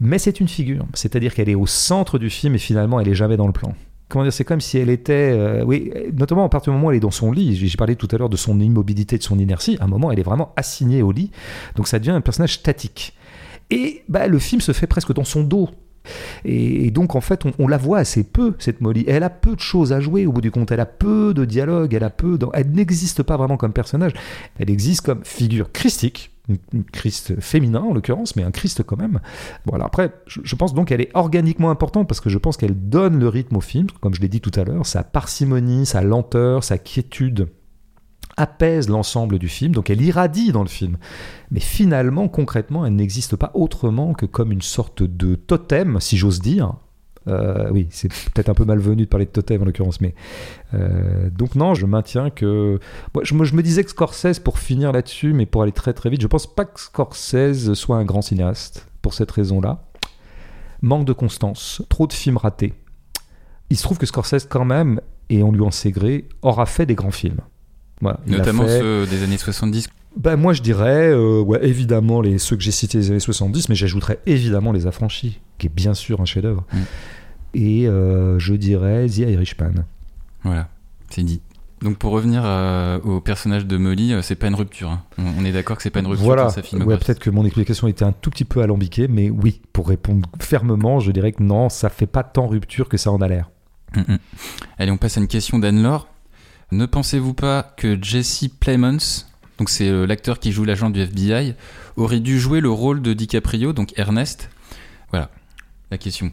Mais 0.02 0.20
c'est 0.20 0.40
une 0.42 0.50
figure, 0.50 0.86
c'est-à-dire 0.94 1.34
qu'elle 1.34 1.50
est 1.50 1.56
au 1.56 1.68
centre 1.68 2.20
du 2.20 2.30
film 2.30 2.56
et 2.56 2.58
finalement 2.58 3.00
elle 3.00 3.08
est 3.08 3.16
jamais 3.16 3.38
dans 3.38 3.48
le 3.48 3.54
plan. 3.54 3.74
Comment 4.10 4.24
dire, 4.24 4.34
c'est 4.34 4.44
comme 4.44 4.62
si 4.62 4.78
elle 4.78 4.90
était, 4.90 5.32
euh, 5.34 5.64
oui, 5.64 5.92
notamment 6.14 6.46
à 6.46 6.50
partir 6.50 6.72
du 6.72 6.76
moment 6.76 6.90
où 6.90 6.92
elle 6.92 6.98
est 6.98 7.00
dans 7.00 7.12
son 7.12 7.32
lit. 7.32 7.56
J'ai 7.56 7.68
j'ai 7.68 7.78
parlé 7.78 7.96
tout 7.96 8.08
à 8.12 8.18
l'heure 8.18 8.30
de 8.30 8.38
son 8.38 8.60
immobilité, 8.60 9.18
de 9.18 9.24
son 9.24 9.40
inertie. 9.40 9.78
À 9.80 9.86
un 9.86 9.88
moment, 9.88 10.12
elle 10.12 10.20
est 10.20 10.24
vraiment 10.24 10.54
assignée 10.58 11.02
au 11.02 11.12
lit, 11.12 11.32
donc 11.76 11.88
ça 11.88 11.98
devient 11.98 12.12
un 12.12 12.22
personnage 12.22 12.56
statique. 12.56 13.14
Et 13.70 14.04
bah, 14.10 14.28
le 14.28 14.40
film 14.40 14.62
se 14.62 14.72
fait 14.72 14.88
presque 14.88 15.14
dans 15.14 15.24
son 15.24 15.44
dos. 15.44 15.70
Et, 16.44 16.92
donc, 16.92 17.16
en 17.16 17.22
fait, 17.22 17.44
on, 17.60 17.68
la 17.68 17.78
voit 17.78 18.00
assez 18.00 18.24
peu, 18.24 18.54
cette 18.60 18.82
Molly. 18.82 19.06
Elle 19.08 19.24
a 19.24 19.30
peu 19.30 19.56
de 19.56 19.60
choses 19.60 19.92
à 19.92 20.00
jouer 20.00 20.26
au 20.26 20.32
bout 20.32 20.42
du 20.42 20.52
compte. 20.52 20.72
Elle 20.72 20.80
a 20.80 20.86
peu 20.86 21.34
de 21.34 21.46
dialogue, 21.46 21.94
elle 21.94 22.04
a 22.04 22.10
peu. 22.10 22.38
Elle 22.54 22.72
n'existe 22.72 23.24
pas 23.24 23.38
vraiment 23.38 23.58
comme 23.58 23.74
personnage. 23.74 24.14
Elle 24.60 24.70
existe 24.70 25.02
comme 25.02 25.24
figure 25.24 25.72
christique, 25.72 26.32
un 26.50 26.82
Christ 26.92 27.40
féminin 27.42 27.82
en 27.82 27.94
l'occurrence, 27.94 28.36
mais 28.36 28.44
un 28.44 28.52
Christ 28.52 28.84
quand 28.84 28.98
même. 28.98 29.20
Voilà. 29.66 29.86
Après, 29.86 30.14
je 30.28 30.56
pense 30.56 30.74
donc 30.74 30.90
qu'elle 30.90 31.02
est 31.02 31.12
organiquement 31.16 31.72
importante 31.72 32.08
parce 32.08 32.22
que 32.22 32.30
je 32.30 32.38
pense 32.38 32.58
qu'elle 32.58 32.76
donne 32.90 33.20
le 33.20 33.28
rythme 33.28 33.58
au 33.58 33.62
film, 33.62 33.88
comme 34.02 34.14
je 34.14 34.22
l'ai 34.22 34.30
dit 34.30 34.42
tout 34.42 34.52
à 34.56 34.64
l'heure, 34.64 34.86
sa 34.86 35.04
parcimonie, 35.04 35.86
sa 35.86 36.02
lenteur, 36.02 36.64
sa 36.64 36.78
quiétude 36.78 37.48
apaise 38.38 38.90
l'ensemble 38.90 39.40
du 39.40 39.48
film, 39.48 39.74
donc 39.74 39.90
elle 39.90 40.02
irradie 40.02 40.52
dans 40.52 40.64
le 40.64 40.70
film. 40.70 40.98
Mais 41.52 41.60
finalement, 41.60 42.28
concrètement, 42.28 42.86
elle 42.86 42.96
n'existe 42.96 43.36
pas 43.36 43.52
autrement 43.54 44.14
que 44.14 44.26
comme 44.26 44.52
une 44.52 44.62
sorte 44.62 45.04
de 45.04 45.36
totem, 45.36 46.00
si 46.00 46.18
j'ose 46.18 46.42
dire. 46.42 46.74
Euh, 47.28 47.70
oui, 47.72 47.88
c'est 47.90 48.10
peut-être 48.10 48.50
un 48.50 48.54
peu 48.54 48.66
malvenu 48.66 49.04
de 49.04 49.10
parler 49.10 49.26
de 49.26 49.32
totem 49.32 49.62
en 49.62 49.66
l'occurrence, 49.66 50.00
mais 50.00 50.14
euh, 50.76 51.30
donc 51.32 51.56
non, 51.56 51.74
je 51.74 51.88
maintiens 51.88 52.30
que 52.30 52.80
me, 53.16 53.44
je 53.44 53.56
me 53.56 53.64
disais 53.64 53.84
que 53.84 53.90
Scorsese, 53.90 54.40
pour 54.40 54.60
finir 54.60 54.92
là-dessus, 54.92 55.34
mais 55.34 55.48
pour 55.48 55.64
aller 55.64 55.72
très 55.72 55.94
très 55.94 56.12
vite, 56.12 56.22
je 56.22 56.28
pense 56.28 56.46
pas 56.46 56.66
que 56.66 56.80
Scorsese 56.80 57.74
soit 57.74 57.98
un 57.98 58.06
grand 58.06 58.22
cinéaste 58.22 58.88
pour 59.02 59.16
cette 59.16 59.32
raison-là. 59.32 59.84
Manque 60.82 61.06
de 61.06 61.14
constance, 61.14 61.82
trop 61.90 62.06
de 62.06 62.14
films 62.14 62.38
ratés. 62.38 62.74
Il 63.72 63.78
se 63.78 63.82
trouve 63.82 63.98
que 63.98 64.06
Scorsese, 64.06 64.46
quand 64.48 64.66
même, 64.66 65.02
et 65.30 65.42
on 65.42 65.52
lui 65.52 65.62
en 65.62 65.72
sait 65.72 65.92
gré, 65.92 66.28
aura 66.44 66.68
fait 66.68 66.86
des 66.86 66.94
grands 66.94 67.10
films. 67.10 67.42
Voilà, 68.02 68.20
Notamment 68.28 68.68
ceux 68.68 69.06
des 69.08 69.24
années 69.24 69.38
70. 69.38 69.88
ben, 70.18 70.36
moi, 70.36 70.54
je 70.54 70.62
dirais, 70.62 71.10
euh, 71.10 71.42
ouais, 71.42 71.66
évidemment, 71.66 72.22
les, 72.22 72.38
ceux 72.38 72.56
que 72.56 72.64
j'ai 72.64 72.72
cités 72.72 72.98
des 72.98 73.12
années 73.12 73.20
70, 73.20 73.70
mais 73.70 73.76
j'ajouterais 73.76 74.20
évidemment 74.26 74.72
Les 74.72 74.86
Affranchis, 74.88 75.40
qui 75.58 75.68
est 75.68 75.74
bien 75.74 75.94
sûr 75.94 76.22
un 76.22 76.26
chef-d'œuvre. 76.26 76.66
Mm. 76.74 76.78
Et 77.56 77.88
euh, 77.88 78.38
je 78.38 78.54
dirais 78.54 79.08
The 79.08 79.20
Irishman. 79.20 79.86
Voilà, 80.44 80.68
c'est 81.10 81.24
dit. 81.24 81.42
Donc 81.82 81.98
pour 81.98 82.12
revenir 82.12 82.42
euh, 82.46 83.00
au 83.02 83.20
personnage 83.22 83.66
de 83.66 83.78
Molly, 83.78 84.14
c'est 84.24 84.36
pas 84.36 84.48
une 84.48 84.56
rupture. 84.56 84.90
hein. 84.90 85.04
On, 85.18 85.24
on 85.42 85.46
est 85.46 85.52
d'accord 85.52 85.78
que 85.78 85.84
c'est 85.84 85.90
pas 85.90 86.00
une 86.00 86.08
rupture 86.08 86.26
Voilà. 86.26 86.50
sa 86.50 86.62
Ouais, 86.78 86.98
peut-être 86.98 87.20
que 87.20 87.30
mon 87.30 87.46
explication 87.46 87.88
était 87.88 88.06
un 88.06 88.12
tout 88.14 88.30
petit 88.30 88.46
peu 88.46 88.62
alambiquée, 88.62 89.08
mais 89.08 89.30
oui, 89.30 89.62
pour 89.74 89.88
répondre 89.88 90.30
fermement, 90.40 91.00
je 91.00 91.12
dirais 91.12 91.32
que 91.32 91.44
non, 91.44 91.70
ça 91.70 91.90
fait 91.90 92.08
pas 92.08 92.24
tant 92.24 92.48
rupture 92.48 92.90
que 92.90 92.98
ça 92.98 93.12
en 93.12 93.22
a 93.22 93.28
l'air. 93.28 93.50
Mm, 93.96 94.14
mm. 94.14 94.18
Allez, 94.80 94.92
on 94.92 94.98
passe 94.98 95.18
à 95.18 95.22
une 95.22 95.28
question 95.28 95.60
d'Anne-Laure. 95.60 96.08
Ne 96.76 96.86
pensez-vous 96.86 97.34
pas 97.34 97.64
que 97.78 97.98
Jesse 98.02 98.46
Plemons 98.60 98.98
donc 99.58 99.70
c'est 99.70 99.88
euh, 99.88 100.06
l'acteur 100.06 100.40
qui 100.40 100.52
joue 100.52 100.66
l'agent 100.66 100.90
du 100.90 101.00
FBI, 101.00 101.54
aurait 101.96 102.20
dû 102.20 102.38
jouer 102.42 102.60
le 102.60 102.70
rôle 102.70 103.02
de 103.02 103.14
DiCaprio, 103.14 103.72
donc 103.72 103.94
Ernest? 103.98 104.50
Voilà 105.12 105.30
la 105.92 105.98
question. 105.98 106.30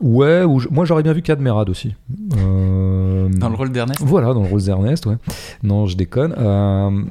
Ouais, 0.00 0.44
ou 0.44 0.60
je- 0.60 0.68
moi 0.68 0.84
j'aurais 0.84 1.02
bien 1.02 1.12
vu 1.12 1.20
Cadmerade 1.22 1.68
aussi. 1.68 1.96
Euh, 2.36 3.28
Dans 3.28 3.48
le 3.48 3.56
rôle 3.56 3.72
d'Ernest? 3.72 4.00
Voilà, 4.04 4.32
dans 4.32 4.42
le 4.44 4.48
rôle 4.48 4.62
d'Ernest, 4.62 5.04
ouais. 5.06 5.16
Non, 5.64 5.86
je 5.86 5.96
déconne. 5.96 6.32
Euh, 6.38 7.02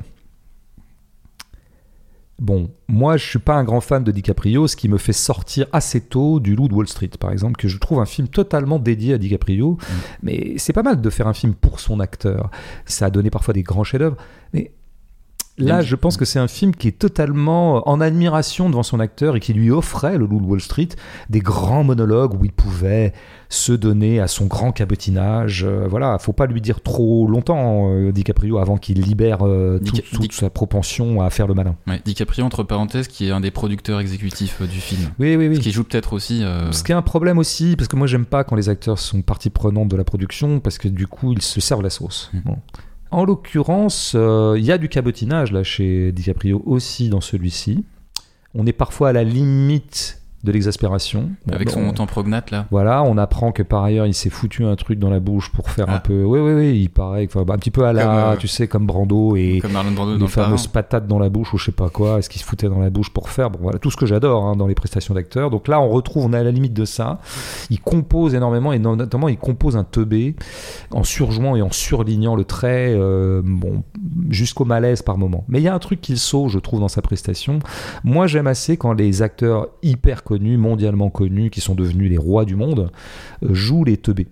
Bon, 2.40 2.70
moi 2.88 3.18
je 3.18 3.26
suis 3.26 3.40
pas 3.40 3.56
un 3.56 3.66
grand 3.66 3.82
fan 3.82 4.04
de 4.04 4.12
DiCaprio, 4.12 4.68
ce 4.68 4.78
qui 4.78 4.88
me 4.88 4.98
fait 4.98 5.14
sortir 5.14 5.68
assez 5.74 6.00
tôt 6.00 6.40
du 6.40 6.56
Loup 6.56 6.70
de 6.70 6.74
Wall 6.74 6.88
Street, 6.88 7.10
par 7.20 7.32
exemple, 7.32 7.60
que 7.60 7.68
je 7.68 7.78
trouve 7.78 8.00
un 8.00 8.06
film 8.06 8.30
totalement 8.30 8.80
dédié 8.80 9.14
à 9.14 9.18
DiCaprio. 9.18 9.78
Mais 10.24 10.54
c'est 10.58 10.74
pas 10.74 10.84
mal 10.84 11.02
de 11.02 11.10
faire 11.10 11.28
un 11.28 11.34
film 11.34 11.54
pour 11.54 11.80
son 11.80 12.00
acteur. 12.00 12.50
Ça 12.86 13.08
a 13.08 13.10
donné 13.10 13.30
parfois 13.30 13.54
des 13.54 13.64
grands 13.64 13.84
chefs-d'œuvre. 13.84 14.16
Mais 14.54 14.72
là, 15.60 15.82
je 15.82 15.96
pense 15.96 16.18
que 16.18 16.26
c'est 16.26 16.40
un 16.40 16.48
film 16.48 16.74
qui 16.76 16.88
est 16.88 16.98
totalement 16.98 17.88
en 17.88 18.02
admiration 18.02 18.70
devant 18.70 18.84
son 18.84 19.00
acteur 19.00 19.36
et 19.36 19.40
qui 19.40 19.54
lui 19.54 19.72
offrait, 19.72 20.18
le 20.18 20.26
Loup 20.26 20.40
de 20.40 20.46
Wall 20.46 20.62
Street, 20.62 20.90
des 21.30 21.40
grands 21.40 21.84
monologues 21.84 22.34
où 22.40 22.46
il 22.46 22.52
pouvait 22.52 23.14
se 23.50 23.72
donner 23.74 24.20
à 24.20 24.28
son 24.28 24.46
grand 24.46 24.72
cabotinage. 24.72 25.64
Euh, 25.68 25.88
voilà, 25.90 26.18
faut 26.20 26.34
pas 26.34 26.46
lui 26.46 26.62
dire 26.62 26.82
trop 26.82 27.28
longtemps, 27.28 27.90
euh, 27.92 28.12
DiCaprio, 28.12 28.58
avant 28.60 28.78
qu'il 28.78 29.02
libère 29.02 29.40
euh, 29.42 29.80
Dica- 29.82 30.04
toute, 30.12 30.22
Dic- 30.22 30.34
sa 30.34 30.50
propension 30.50 31.22
à 31.22 31.30
faire 31.32 31.48
le 31.48 31.54
malin. 31.56 31.76
Ouais, 31.88 32.00
DiCaprio, 32.06 32.46
entre 32.46 32.64
parenthèses, 32.64 33.08
qui 33.08 33.28
est 33.28 33.32
un 33.32 33.40
des 33.40 33.52
producteurs 33.52 34.00
exécutifs 34.00 34.62
euh, 34.62 34.68
du 34.68 34.80
film. 34.80 35.10
Oui, 35.20 35.36
oui, 35.36 35.48
oui. 35.48 35.56
Ce 35.56 35.62
qui 35.62 35.72
joue 35.72 35.84
peut-être 35.84 36.14
aussi. 36.14 36.44
euh, 36.44 36.72
Ce 36.72 36.84
qui 36.84 36.92
est 36.92 36.96
un 36.96 37.02
problème 37.02 37.38
aussi, 37.40 37.76
parce 37.76 37.88
que 37.88 37.96
moi 37.96 38.06
j'aime 38.08 38.26
pas 38.26 38.44
quand 38.44 38.56
les 38.56 38.70
acteurs 38.70 39.00
sont 39.00 39.22
partie 39.24 39.50
prenante 39.50 39.88
de 39.90 39.96
la 39.96 40.04
production, 40.04 40.60
parce 40.60 40.78
que 40.78 40.88
du 40.88 41.08
coup 41.08 41.34
ils 41.34 41.42
se 41.42 41.60
servent 41.60 41.82
la 41.84 41.90
sauce. 41.90 42.30
Bon. 42.46 42.58
En 43.12 43.26
l'occurrence, 43.26 44.14
euh, 44.16 44.56
il 44.58 44.64
y 44.64 44.72
a 44.72 44.78
du 44.78 44.88
cabotinage 44.88 45.52
là 45.52 45.64
chez 45.64 46.12
DiCaprio 46.12 46.62
aussi 46.66 47.10
dans 47.10 47.22
celui-ci. 47.22 47.86
On 48.54 48.66
est 48.66 48.74
parfois 48.74 49.10
à 49.10 49.14
la 49.14 49.24
limite 49.24 50.19
de 50.44 50.52
l'exaspération. 50.52 51.30
Bon, 51.46 51.54
avec 51.54 51.70
son 51.70 51.82
montant 51.82 52.06
prognate, 52.06 52.52
là. 52.52 52.66
Voilà, 52.72 53.04
on 53.04 53.18
apprend 53.18 53.52
que 53.52 53.64
par 53.64 53.84
ailleurs 53.84 54.06
il 54.06 54.14
s'est 54.14 54.30
foutu 54.30 54.64
un 54.66 54.76
truc 54.76 54.98
dans 55.00 55.10
la 55.10 55.20
bouche 55.20 55.52
pour 55.52 55.70
faire 55.70 55.90
un 55.90 55.96
Ah. 55.96 56.00
peu. 56.00 56.24
Oui, 56.24 56.40
oui, 56.40 56.54
oui, 56.54 56.80
il 56.82 56.90
paraît, 56.90 57.28
enfin, 57.30 57.42
un 57.42 57.58
petit 57.58 57.72
peu 57.72 57.86
à 57.86 57.94
la, 57.94 58.32
euh, 58.32 58.36
tu 58.38 58.48
sais, 58.48 58.68
comme 58.68 58.86
Brando 58.86 59.36
et 59.36 59.60
Comme 59.62 59.74
Marlon 59.74 59.92
Brando 59.92 60.18
les 60.18 60.28
fameuses 60.28 60.68
patates 60.68 61.08
dans 61.08 61.20
la 61.20 61.30
bouche 61.30 61.54
ou 61.54 61.58
je 61.58 61.66
sais 61.66 61.72
pas 61.72 61.90
quoi, 61.90 62.20
est-ce 62.20 62.30
qu'il 62.30 62.40
se 62.42 62.46
foutait 62.46 62.70
dans 62.70 62.80
la 62.80 62.90
bouche 62.90 63.10
pour 63.12 63.30
faire 63.30 63.50
bon 63.50 63.60
voilà 63.62 63.80
tout 63.80 63.92
ce 63.92 63.98
que 63.98 64.06
j'adore 64.06 64.46
hein, 64.46 64.56
dans 64.56 64.68
les 64.68 64.76
prestations 64.76 65.14
d'acteurs 65.14 65.50
donc 65.50 65.68
là 65.68 65.80
on 65.82 65.90
retrouve 65.90 66.26
on 66.26 66.34
est 66.34 66.38
à 66.38 66.44
la 66.44 66.52
limite 66.52 66.74
de 66.74 66.86
ça 66.86 67.20
il 67.70 67.80
compose 67.82 68.34
énormément 68.36 68.72
et 68.74 68.80
notamment 68.80 69.28
il 69.28 69.38
compose 69.38 69.76
un 69.78 69.84
teubé 69.84 70.36
en 70.92 71.04
surjouant 71.04 71.56
et 71.56 71.62
en 71.62 71.72
surlignant 71.72 72.36
le 72.36 72.44
trait 72.46 72.94
euh, 72.96 73.42
bon 73.44 73.84
jusqu'au 74.30 74.66
malaise 74.66 75.02
par 75.02 75.18
moment 75.18 75.44
mais 75.48 75.60
il 75.60 75.64
y 75.64 75.68
a 75.68 75.74
un 75.74 75.80
truc 75.80 76.02
qu'il 76.02 76.18
sauve 76.18 76.50
je 76.52 76.60
trouve 76.60 76.80
dans 76.80 76.88
sa 76.88 77.02
prestation 77.02 77.60
moi 78.04 78.28
j'aime 78.28 78.48
assez 78.48 78.78
quand 78.78 78.94
les 78.94 79.22
acteurs 79.22 79.68
hyper 79.84 80.24
connus 80.30 80.58
mondialement 80.58 81.10
connus 81.10 81.50
qui 81.50 81.62
sont 81.62 81.76
devenus 81.76 82.10
les 82.10 82.18
rois 82.28 82.46
du 82.46 82.56
monde 82.56 82.82
euh, 83.44 83.54
jouent 83.54 83.84
les 83.92 83.98
teubés 83.98 84.28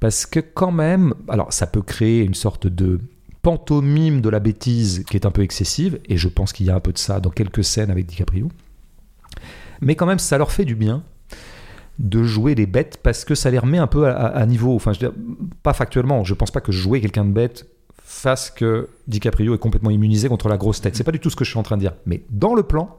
parce 0.00 0.26
que 0.26 0.40
quand 0.40 0.72
même 0.72 1.14
alors 1.28 1.52
ça 1.52 1.66
peut 1.66 1.82
créer 1.82 2.20
une 2.24 2.34
sorte 2.34 2.66
de 2.66 2.98
pantomime 3.42 4.20
de 4.20 4.28
la 4.28 4.38
bêtise 4.40 5.02
qui 5.08 5.16
est 5.16 5.24
un 5.24 5.30
peu 5.30 5.42
excessive, 5.42 5.98
et 6.10 6.16
je 6.18 6.28
pense 6.28 6.52
qu'il 6.52 6.66
y 6.66 6.70
a 6.70 6.74
un 6.74 6.80
peu 6.80 6.92
de 6.92 6.98
ça 6.98 7.20
dans 7.20 7.30
quelques 7.30 7.64
scènes 7.64 7.90
avec 7.90 8.04
DiCaprio. 8.04 8.48
Mais 9.80 9.94
quand 9.94 10.04
même, 10.04 10.18
ça 10.18 10.36
leur 10.36 10.52
fait 10.52 10.66
du 10.66 10.74
bien 10.74 11.02
de 11.98 12.22
jouer 12.22 12.54
les 12.54 12.66
bêtes 12.66 12.98
parce 13.02 13.24
que 13.24 13.34
ça 13.34 13.50
les 13.50 13.58
remet 13.58 13.78
un 13.78 13.86
peu 13.86 14.06
à, 14.06 14.12
à- 14.14 14.26
à 14.42 14.44
niveau. 14.44 14.74
Enfin, 14.74 14.92
je 14.92 15.00
veux 15.00 15.08
dire, 15.08 15.18
pas 15.62 15.72
factuellement, 15.72 16.22
je 16.22 16.34
pense 16.34 16.50
pas 16.50 16.60
que 16.60 16.70
jouer 16.70 17.00
quelqu'un 17.00 17.24
de 17.24 17.32
bête 17.32 17.66
fasse 18.04 18.50
que 18.50 18.88
DiCaprio 19.08 19.54
est 19.54 19.58
complètement 19.58 19.90
immunisé 19.90 20.28
contre 20.28 20.48
la 20.50 20.58
grosse 20.58 20.82
tête. 20.82 20.94
C'est 20.94 21.04
pas 21.04 21.12
du 21.12 21.18
tout 21.20 21.30
ce 21.30 21.36
que 21.36 21.44
je 21.46 21.50
suis 21.50 21.58
en 21.58 21.62
train 21.62 21.76
de 21.78 21.82
dire. 21.82 21.94
Mais 22.04 22.24
dans 22.28 22.54
le 22.54 22.62
plan, 22.62 22.98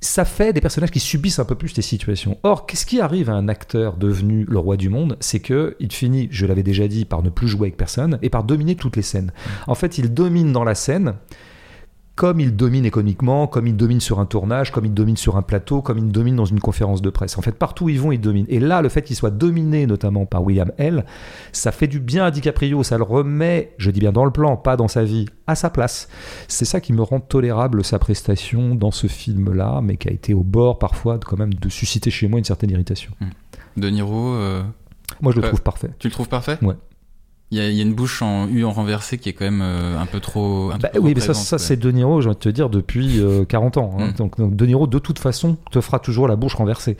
ça 0.00 0.24
fait 0.24 0.52
des 0.52 0.60
personnages 0.60 0.90
qui 0.90 1.00
subissent 1.00 1.38
un 1.38 1.44
peu 1.44 1.54
plus 1.54 1.76
les 1.76 1.82
situations. 1.82 2.38
Or, 2.42 2.66
qu'est-ce 2.66 2.86
qui 2.86 3.00
arrive 3.00 3.28
à 3.28 3.34
un 3.34 3.48
acteur 3.48 3.96
devenu 3.96 4.46
le 4.48 4.58
roi 4.58 4.76
du 4.76 4.88
monde 4.88 5.16
C'est 5.20 5.40
que 5.40 5.76
il 5.78 5.92
finit, 5.92 6.28
je 6.30 6.46
l'avais 6.46 6.62
déjà 6.62 6.88
dit, 6.88 7.04
par 7.04 7.22
ne 7.22 7.28
plus 7.28 7.48
jouer 7.48 7.68
avec 7.68 7.76
personne 7.76 8.18
et 8.22 8.30
par 8.30 8.44
dominer 8.44 8.76
toutes 8.76 8.96
les 8.96 9.02
scènes. 9.02 9.32
En 9.66 9.74
fait, 9.74 9.98
il 9.98 10.14
domine 10.14 10.52
dans 10.52 10.64
la 10.64 10.74
scène 10.74 11.14
comme 12.20 12.38
il 12.38 12.54
domine 12.54 12.84
économiquement, 12.84 13.46
comme 13.46 13.66
il 13.66 13.74
domine 13.74 13.98
sur 13.98 14.20
un 14.20 14.26
tournage, 14.26 14.72
comme 14.72 14.84
il 14.84 14.92
domine 14.92 15.16
sur 15.16 15.38
un 15.38 15.42
plateau, 15.42 15.80
comme 15.80 15.96
il 15.96 16.12
domine 16.12 16.36
dans 16.36 16.44
une 16.44 16.60
conférence 16.60 17.00
de 17.00 17.08
presse. 17.08 17.38
En 17.38 17.40
fait, 17.40 17.52
partout 17.52 17.84
où 17.84 17.88
ils 17.88 17.98
vont, 17.98 18.12
il 18.12 18.20
domine. 18.20 18.44
Et 18.50 18.60
là, 18.60 18.82
le 18.82 18.90
fait 18.90 19.00
qu'il 19.00 19.16
soit 19.16 19.30
dominé 19.30 19.86
notamment 19.86 20.26
par 20.26 20.42
William 20.44 20.70
L., 20.76 21.06
ça 21.52 21.72
fait 21.72 21.86
du 21.86 21.98
bien 21.98 22.26
à 22.26 22.30
DiCaprio, 22.30 22.82
ça 22.82 22.98
le 22.98 23.04
remet, 23.04 23.72
je 23.78 23.90
dis 23.90 24.00
bien 24.00 24.12
dans 24.12 24.26
le 24.26 24.30
plan, 24.32 24.58
pas 24.58 24.76
dans 24.76 24.86
sa 24.86 25.02
vie, 25.02 25.24
à 25.46 25.54
sa 25.54 25.70
place. 25.70 26.08
C'est 26.46 26.66
ça 26.66 26.82
qui 26.82 26.92
me 26.92 27.00
rend 27.00 27.20
tolérable 27.20 27.82
sa 27.82 27.98
prestation 27.98 28.74
dans 28.74 28.90
ce 28.90 29.06
film-là, 29.06 29.80
mais 29.82 29.96
qui 29.96 30.08
a 30.10 30.12
été 30.12 30.34
au 30.34 30.42
bord 30.42 30.78
parfois 30.78 31.16
de, 31.16 31.24
quand 31.24 31.38
même 31.38 31.54
de 31.54 31.68
susciter 31.70 32.10
chez 32.10 32.28
moi 32.28 32.38
une 32.38 32.44
certaine 32.44 32.68
irritation. 32.68 33.12
De 33.78 33.88
Niro, 33.88 34.34
euh, 34.34 34.62
Moi, 35.22 35.32
je 35.32 35.38
le 35.38 35.44
Euh, 35.44 35.48
trouve 35.48 35.62
parfait. 35.62 35.88
tu 35.98 36.08
le 36.08 36.12
trouves 36.12 36.28
parfait? 36.28 36.58
Ouais. 36.60 36.74
Il 37.52 37.58
y, 37.58 37.60
a, 37.60 37.68
il 37.68 37.74
y 37.74 37.80
a 37.80 37.82
une 37.82 37.94
bouche 37.94 38.22
en 38.22 38.46
U 38.46 38.64
en 38.64 38.70
renversé 38.70 39.18
qui 39.18 39.28
est 39.28 39.32
quand 39.32 39.44
même 39.44 39.60
euh, 39.60 39.98
un 39.98 40.06
peu 40.06 40.20
trop. 40.20 40.70
un 40.72 40.78
Bah 40.78 40.88
peu 40.88 41.00
oui, 41.00 41.14
trop 41.14 41.20
mais 41.28 41.34
ça, 41.34 41.58
c'est 41.58 41.76
De 41.76 41.90
Niro, 41.90 42.20
j'ai 42.20 42.28
envie 42.28 42.36
de 42.36 42.40
te 42.40 42.48
dire, 42.48 42.70
depuis 42.70 43.18
euh, 43.18 43.44
40 43.44 43.76
ans. 43.76 43.96
hein. 43.98 44.06
Mm. 44.08 44.12
Donc, 44.12 44.38
donc 44.38 44.54
De 44.54 44.66
Niro, 44.66 44.86
de 44.86 44.98
toute 45.00 45.18
façon, 45.18 45.56
te 45.72 45.80
fera 45.80 45.98
toujours 45.98 46.28
la 46.28 46.36
bouche 46.36 46.54
renversée. 46.54 46.96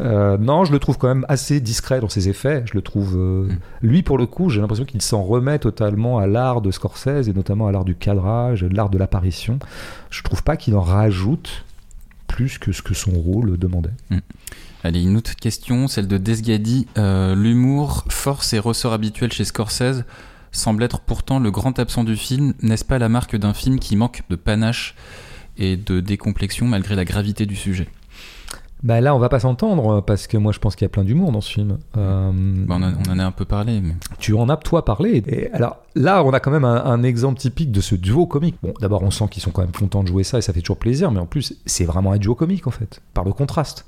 Euh, 0.00 0.36
non, 0.36 0.66
je 0.66 0.72
le 0.72 0.78
trouve 0.78 0.98
quand 0.98 1.08
même 1.08 1.24
assez 1.30 1.58
discret 1.60 2.00
dans 2.00 2.10
ses 2.10 2.28
effets. 2.28 2.64
Je 2.66 2.74
le 2.74 2.82
trouve. 2.82 3.14
euh, 3.16 3.44
Mm. 3.48 3.58
Lui, 3.80 4.02
pour 4.02 4.18
le 4.18 4.26
coup, 4.26 4.50
j'ai 4.50 4.60
l'impression 4.60 4.84
qu'il 4.84 5.00
s'en 5.00 5.22
remet 5.22 5.58
totalement 5.58 6.18
à 6.18 6.26
l'art 6.26 6.60
de 6.60 6.70
Scorsese 6.70 7.28
et 7.28 7.32
notamment 7.32 7.66
à 7.66 7.72
l'art 7.72 7.86
du 7.86 7.94
cadrage, 7.94 8.62
l'art 8.64 8.90
de 8.90 8.98
l'apparition. 8.98 9.58
Je 10.10 10.22
trouve 10.22 10.42
pas 10.42 10.56
qu'il 10.58 10.74
en 10.76 10.82
rajoute 10.82 11.64
plus 12.26 12.58
que 12.58 12.72
ce 12.72 12.82
que 12.82 12.92
son 12.92 13.12
rôle 13.12 13.56
demandait. 13.56 13.90
Allez, 14.84 15.02
une 15.02 15.16
autre 15.16 15.34
question, 15.34 15.88
celle 15.88 16.06
de 16.06 16.18
Desgadi. 16.18 16.86
Euh, 16.98 17.34
L'humour, 17.34 18.04
force 18.10 18.52
et 18.52 18.58
ressort 18.58 18.92
habituel 18.92 19.32
chez 19.32 19.44
Scorsese 19.44 20.04
semble 20.52 20.82
être 20.82 21.00
pourtant 21.00 21.38
le 21.38 21.50
grand 21.50 21.78
absent 21.78 22.04
du 22.04 22.16
film. 22.16 22.52
N'est-ce 22.60 22.84
pas 22.84 22.98
la 22.98 23.08
marque 23.08 23.34
d'un 23.36 23.54
film 23.54 23.78
qui 23.78 23.96
manque 23.96 24.22
de 24.28 24.36
panache 24.36 24.94
et 25.56 25.76
de 25.76 26.00
décomplexion 26.00 26.66
malgré 26.66 26.94
la 26.96 27.04
gravité 27.06 27.46
du 27.46 27.56
sujet? 27.56 27.88
Bah 28.82 29.00
là, 29.00 29.14
on 29.14 29.18
va 29.18 29.30
pas 29.30 29.40
s'entendre 29.40 30.02
parce 30.02 30.26
que 30.26 30.36
moi, 30.36 30.52
je 30.52 30.58
pense 30.58 30.76
qu'il 30.76 30.84
y 30.84 30.86
a 30.86 30.90
plein 30.90 31.04
d'humour 31.04 31.32
dans 31.32 31.40
ce 31.40 31.50
film. 31.50 31.78
Euh, 31.96 32.30
Bah, 32.66 32.76
on, 32.78 32.82
a- 32.82 32.92
on 33.08 33.10
en 33.12 33.18
a 33.18 33.24
un 33.24 33.30
peu 33.32 33.46
parlé, 33.46 33.80
mais 33.80 33.94
tu 34.18 34.34
en 34.34 34.50
as 34.50 34.58
toi 34.58 34.84
parlé. 34.84 35.22
Et 35.26 35.50
alors 35.52 35.78
là, 35.94 36.22
on 36.22 36.30
a 36.34 36.40
quand 36.40 36.50
même 36.50 36.66
un, 36.66 36.84
un 36.84 37.02
exemple 37.02 37.38
typique 37.40 37.72
de 37.72 37.80
ce 37.80 37.94
duo 37.94 38.26
comique. 38.26 38.56
Bon, 38.62 38.74
d'abord, 38.82 39.02
on 39.02 39.10
sent 39.10 39.24
qu'ils 39.30 39.42
sont 39.42 39.50
quand 39.52 39.62
même 39.62 39.72
contents 39.72 40.02
de 40.02 40.08
jouer 40.08 40.24
ça 40.24 40.36
et 40.36 40.42
ça 40.42 40.52
fait 40.52 40.60
toujours 40.60 40.76
plaisir, 40.78 41.10
mais 41.10 41.20
en 41.20 41.26
plus, 41.26 41.54
c'est 41.64 41.86
vraiment 41.86 42.12
un 42.12 42.18
duo 42.18 42.34
comique 42.34 42.66
en 42.66 42.70
fait, 42.72 43.00
par 43.14 43.24
le 43.24 43.32
contraste. 43.32 43.86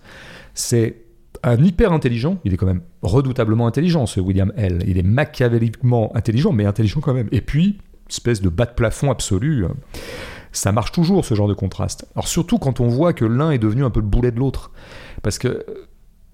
C'est 0.57 1.05
un 1.43 1.63
hyper 1.63 1.93
intelligent, 1.93 2.39
il 2.45 2.55
est 2.55 2.57
quand 2.57 2.67
même 2.67 2.81
redoutablement 3.03 3.67
intelligent, 3.67 4.07
ce 4.07 4.21
William 4.21 4.53
L. 4.57 4.83
Il 4.87 4.99
est 4.99 5.03
machiavéliquement 5.03 6.11
intelligent, 6.17 6.51
mais 6.53 6.65
intelligent 6.65 7.01
quand 7.01 7.13
même. 7.13 7.29
Et 7.31 7.43
puis, 7.43 7.79
espèce 8.09 8.41
de 8.41 8.49
bas 8.49 8.65
de 8.65 8.73
plafond 8.73 9.11
absolu. 9.11 9.65
euh, 9.65 9.69
Ça 10.53 10.73
marche 10.73 10.93
toujours 10.93 11.25
ce 11.25 11.35
genre 11.35 11.47
de 11.47 11.55
contraste. 11.55 12.07
Alors 12.15 12.27
surtout 12.27 12.59
quand 12.59 12.81
on 12.81 12.89
voit 12.89 13.13
que 13.13 13.27
l'un 13.27 13.51
est 13.51 13.59
devenu 13.59 13.85
un 13.85 13.91
peu 13.91 14.01
le 14.01 14.07
boulet 14.07 14.31
de 14.31 14.39
l'autre, 14.39 14.73
parce 15.23 15.39
que 15.39 15.49
euh, 15.49 15.87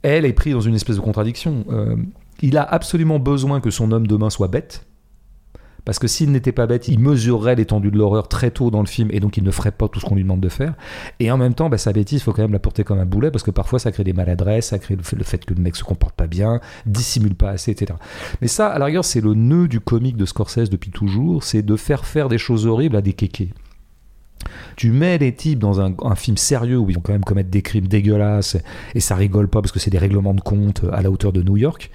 elle 0.03 0.25
est 0.25 0.33
prise 0.33 0.55
dans 0.55 0.61
une 0.61 0.77
espèce 0.77 0.97
de 0.97 1.01
contradiction. 1.01 1.65
Euh, 1.71 1.97
il 2.41 2.57
a 2.57 2.63
absolument 2.63 3.19
besoin 3.19 3.61
que 3.61 3.71
son 3.71 3.91
homme 3.91 4.07
demain 4.07 4.31
soit 4.31 4.49
bête. 4.49 4.87
Parce 5.85 5.99
que 5.99 6.07
s'il 6.07 6.31
n'était 6.31 6.53
pas 6.53 6.67
bête, 6.67 6.89
il 6.89 6.99
mesurerait 7.01 7.57
l'étendue 7.57 7.91
de 7.91 7.99
l'horreur 7.99 8.29
très 8.29 8.51
tôt 8.51 8.71
dans 8.71 8.81
le 8.81 8.87
film 8.87 9.09
et 9.13 9.21
donc 9.21 9.37
il 9.37 9.43
ne 9.43 9.51
ferait 9.51 9.73
pas 9.73 9.89
tout 9.89 9.99
ce 9.99 10.07
qu'on 10.07 10.15
lui 10.15 10.23
demande 10.23 10.41
de 10.41 10.49
faire. 10.49 10.75
Et 11.19 11.31
en 11.31 11.37
même 11.37 11.55
temps, 11.55 11.69
bah, 11.69 11.79
sa 11.79 11.93
bêtise, 11.93 12.21
il 12.21 12.23
faut 12.23 12.33
quand 12.33 12.43
même 12.43 12.53
la 12.53 12.59
porter 12.59 12.85
comme 12.85 12.99
un 12.99 13.07
boulet 13.07 13.31
parce 13.31 13.43
que 13.43 13.51
parfois 13.51 13.79
ça 13.79 13.91
crée 13.91 14.05
des 14.05 14.13
maladresses, 14.13 14.69
ça 14.69 14.79
crée 14.79 14.97
le 14.97 15.25
fait, 15.25 15.45
que 15.45 15.55
le 15.55 15.61
mec 15.61 15.75
se 15.77 15.85
comporte 15.85 16.15
pas 16.15 16.27
bien, 16.27 16.61
dissimule 16.87 17.35
pas 17.35 17.51
assez, 17.51 17.73
etc. 17.73 17.99
Mais 18.41 18.49
ça, 18.49 18.69
à 18.69 18.79
la 18.79 18.85
rigueur, 18.85 19.05
c'est 19.05 19.21
le 19.21 19.35
nœud 19.35 19.69
du 19.69 19.81
comique 19.81 20.17
de 20.17 20.27
Scorsese 20.27 20.71
depuis 20.71 20.91
toujours, 20.91 21.43
c'est 21.43 21.63
de 21.63 21.77
faire 21.77 22.05
faire 22.05 22.29
des 22.29 22.39
choses 22.39 22.67
horribles 22.67 22.97
à 22.97 23.03
des 23.03 23.13
kékés. 23.13 23.51
Tu 24.77 24.91
mets 24.91 25.19
les 25.19 25.35
types 25.35 25.59
dans 25.59 25.81
un, 25.81 26.15
film 26.15 26.37
sérieux 26.37 26.79
où 26.79 26.91
ils 26.91 26.95
vont 26.95 27.01
quand 27.01 27.13
même 27.13 27.25
commettre 27.25 27.51
des 27.51 27.63
crimes 27.63 27.89
dégueulasses 27.89 28.57
et 28.95 29.01
ça 29.01 29.15
rigole 29.15 29.49
pas 29.49 29.61
parce 29.61 29.73
que 29.73 29.79
c'est 29.79 29.91
des 29.91 29.99
règlements 29.99 30.35
de 30.35 30.41
compte 30.41 30.83
à 30.93 31.03
la 31.03 31.11
hauteur 31.11 31.33
de 31.33 31.43
New 31.43 31.57
York. 31.57 31.91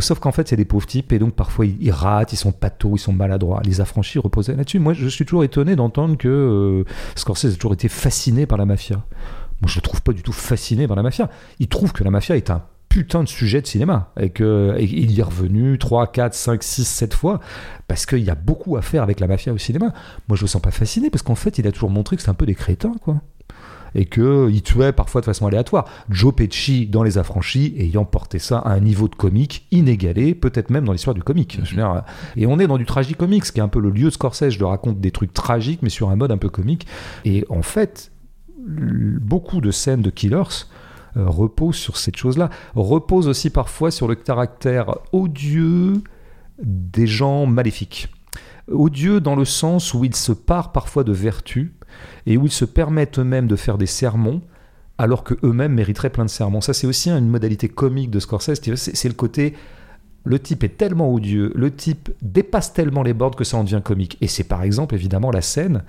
Sauf 0.00 0.20
qu'en 0.20 0.32
fait, 0.32 0.48
c'est 0.48 0.56
des 0.56 0.64
pauvres 0.64 0.86
types 0.86 1.12
et 1.12 1.18
donc 1.18 1.34
parfois 1.34 1.66
ils, 1.66 1.90
ratent, 1.90 2.32
ils 2.32 2.36
sont 2.36 2.52
patos, 2.52 2.92
ils 2.94 2.98
sont 3.02 3.12
maladroits. 3.12 3.60
Les 3.64 3.80
affranchis 3.80 4.18
reposaient 4.18 4.54
là-dessus. 4.54 4.78
Moi, 4.78 4.92
je 4.92 5.08
suis 5.08 5.24
toujours 5.24 5.44
étonné 5.44 5.76
d'entendre 5.76 6.16
que 6.16 6.28
euh, 6.28 6.84
Scorsese 7.16 7.54
a 7.54 7.56
toujours 7.56 7.74
été 7.74 7.88
fasciné 7.88 8.46
par 8.46 8.58
la 8.58 8.64
mafia. 8.64 9.02
Moi, 9.60 9.68
je 9.68 9.76
le 9.76 9.82
trouve 9.82 10.02
pas 10.02 10.12
du 10.12 10.22
tout 10.22 10.32
fasciné 10.32 10.86
par 10.86 10.96
la 10.96 11.02
mafia. 11.02 11.28
Il 11.58 11.68
trouve 11.68 11.92
que 11.92 12.04
la 12.04 12.10
mafia 12.10 12.36
est 12.36 12.50
un 12.50 12.62
putain 12.98 13.22
de 13.22 13.28
sujet 13.28 13.62
de 13.62 13.66
cinéma 13.68 14.10
et 14.18 14.30
que 14.30 14.74
et 14.76 14.82
il 14.82 15.12
y 15.12 15.20
est 15.20 15.22
revenu 15.22 15.78
3, 15.78 16.08
4, 16.08 16.34
5, 16.34 16.64
6, 16.64 16.84
7 16.84 17.14
fois 17.14 17.38
parce 17.86 18.06
qu'il 18.06 18.24
y 18.24 18.28
a 18.28 18.34
beaucoup 18.34 18.76
à 18.76 18.82
faire 18.82 19.04
avec 19.04 19.20
la 19.20 19.28
mafia 19.28 19.52
au 19.52 19.58
cinéma. 19.58 19.92
Moi, 20.26 20.36
je 20.36 20.42
le 20.42 20.48
sens 20.48 20.60
pas 20.60 20.72
fasciné 20.72 21.08
parce 21.08 21.22
qu'en 21.22 21.36
fait, 21.36 21.58
il 21.58 21.68
a 21.68 21.70
toujours 21.70 21.90
montré 21.90 22.16
que 22.16 22.22
c'est 22.22 22.28
un 22.28 22.34
peu 22.34 22.44
des 22.44 22.56
crétins, 22.56 22.94
quoi. 23.00 23.22
et 23.94 24.06
qu'il 24.06 24.62
tuait 24.64 24.92
parfois 24.92 25.20
de 25.20 25.26
façon 25.26 25.46
aléatoire. 25.46 25.84
Joe 26.10 26.34
Pesci 26.34 26.88
dans 26.88 27.04
Les 27.04 27.18
Affranchis 27.18 27.72
ayant 27.78 28.04
porté 28.04 28.40
ça 28.40 28.58
à 28.58 28.72
un 28.72 28.80
niveau 28.80 29.06
de 29.06 29.14
comique 29.14 29.68
inégalé, 29.70 30.34
peut-être 30.34 30.70
même 30.70 30.84
dans 30.84 30.92
l'histoire 30.92 31.14
du 31.14 31.22
comique. 31.22 31.60
Veux 31.60 31.76
dire, 31.76 32.02
et 32.36 32.46
on 32.46 32.58
est 32.58 32.66
dans 32.66 32.78
du 32.78 32.84
tragicomique, 32.84 33.44
ce 33.44 33.52
qui 33.52 33.60
est 33.60 33.62
un 33.62 33.68
peu 33.68 33.80
le 33.80 33.90
lieu 33.90 34.06
de 34.06 34.10
Scorsese. 34.10 34.50
Je 34.50 34.64
raconte 34.64 35.00
des 35.00 35.12
trucs 35.12 35.32
tragiques, 35.32 35.82
mais 35.82 35.88
sur 35.88 36.10
un 36.10 36.16
mode 36.16 36.32
un 36.32 36.36
peu 36.38 36.48
comique. 36.48 36.88
Et 37.24 37.44
en 37.48 37.62
fait, 37.62 38.10
beaucoup 38.58 39.60
de 39.60 39.70
scènes 39.70 40.02
de 40.02 40.10
Killers 40.10 40.66
euh, 41.16 41.28
reposent 41.28 41.76
sur 41.76 41.96
cette 41.96 42.16
chose-là. 42.16 42.50
Reposent 42.74 43.28
aussi 43.28 43.50
parfois 43.50 43.90
sur 43.90 44.08
le 44.08 44.14
caractère 44.14 44.94
odieux 45.12 46.02
des 46.62 47.06
gens 47.06 47.46
maléfiques. 47.46 48.08
Odieux 48.70 49.20
dans 49.20 49.36
le 49.36 49.44
sens 49.44 49.94
où 49.94 50.04
ils 50.04 50.16
se 50.16 50.32
parent 50.32 50.70
parfois 50.70 51.04
de 51.04 51.12
vertu 51.12 51.74
et 52.26 52.36
où 52.36 52.46
ils 52.46 52.52
se 52.52 52.64
permettent 52.64 53.18
eux-mêmes 53.18 53.46
de 53.46 53.56
faire 53.56 53.78
des 53.78 53.86
sermons 53.86 54.42
alors 54.98 55.22
que 55.22 55.34
eux-mêmes 55.44 55.72
mériteraient 55.72 56.10
plein 56.10 56.24
de 56.24 56.30
sermons. 56.30 56.60
Ça, 56.60 56.74
c'est 56.74 56.86
aussi 56.86 57.08
une 57.10 57.28
modalité 57.28 57.68
comique 57.68 58.10
de 58.10 58.18
Scorsese. 58.18 58.60
C'est 58.74 59.08
le 59.08 59.14
côté 59.14 59.54
le 60.24 60.38
type 60.38 60.62
est 60.62 60.76
tellement 60.76 61.12
odieux, 61.12 61.52
le 61.54 61.74
type 61.74 62.10
dépasse 62.20 62.74
tellement 62.74 63.02
les 63.02 63.14
bornes 63.14 63.34
que 63.34 63.44
ça 63.44 63.56
en 63.56 63.64
devient 63.64 63.80
comique. 63.82 64.18
Et 64.20 64.28
c'est 64.28 64.44
par 64.44 64.62
exemple 64.62 64.94
évidemment 64.94 65.30
la 65.30 65.40
scène, 65.40 65.84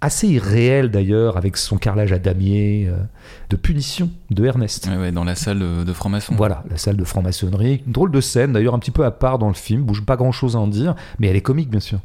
assez 0.00 0.28
irréelle 0.28 0.90
d'ailleurs, 0.90 1.36
avec 1.36 1.56
son 1.56 1.76
carrelage 1.76 2.12
à 2.12 2.18
damier, 2.18 2.86
euh, 2.88 2.96
de 3.50 3.56
punition 3.56 4.10
de 4.30 4.44
Ernest. 4.44 4.86
Ouais, 4.86 4.96
ouais, 4.96 5.12
dans 5.12 5.24
la 5.24 5.34
salle 5.34 5.84
de 5.84 5.92
franc-maçon. 5.92 6.34
Voilà, 6.36 6.64
la 6.70 6.76
salle 6.76 6.96
de 6.96 7.04
franc-maçonnerie. 7.04 7.82
Une 7.86 7.92
drôle 7.92 8.10
de 8.10 8.20
scène, 8.20 8.52
d'ailleurs 8.52 8.74
un 8.74 8.78
petit 8.78 8.90
peu 8.90 9.04
à 9.04 9.10
part 9.10 9.38
dans 9.38 9.48
le 9.48 9.54
film, 9.54 9.82
bouge 9.82 10.04
pas 10.04 10.16
grand-chose 10.16 10.56
à 10.56 10.58
en 10.58 10.66
dire, 10.66 10.94
mais 11.18 11.28
elle 11.28 11.36
est 11.36 11.42
comique 11.42 11.70
bien 11.70 11.80
sûr. 11.80 12.00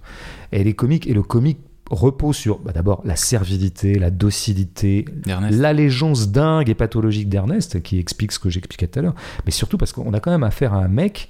Elle 0.51 0.67
est 0.67 0.73
comique 0.73 1.07
et 1.07 1.13
le 1.13 1.23
comique 1.23 1.59
repose 1.89 2.35
sur 2.35 2.59
bah, 2.59 2.72
d'abord 2.73 3.01
la 3.05 3.15
servilité, 3.15 3.95
la 3.99 4.09
docilité, 4.09 5.05
l'allégeance 5.26 6.30
dingue 6.31 6.69
et 6.69 6.73
pathologique 6.73 7.30
d'Ernest, 7.30 7.81
qui 7.81 7.99
explique 7.99 8.31
ce 8.31 8.39
que 8.39 8.49
j'expliquais 8.49 8.88
tout 8.88 8.99
à 8.99 9.01
l'heure, 9.03 9.15
mais 9.45 9.51
surtout 9.51 9.77
parce 9.77 9.93
qu'on 9.93 10.13
a 10.13 10.19
quand 10.19 10.31
même 10.31 10.43
affaire 10.43 10.73
à 10.73 10.77
un 10.77 10.88
mec 10.88 11.30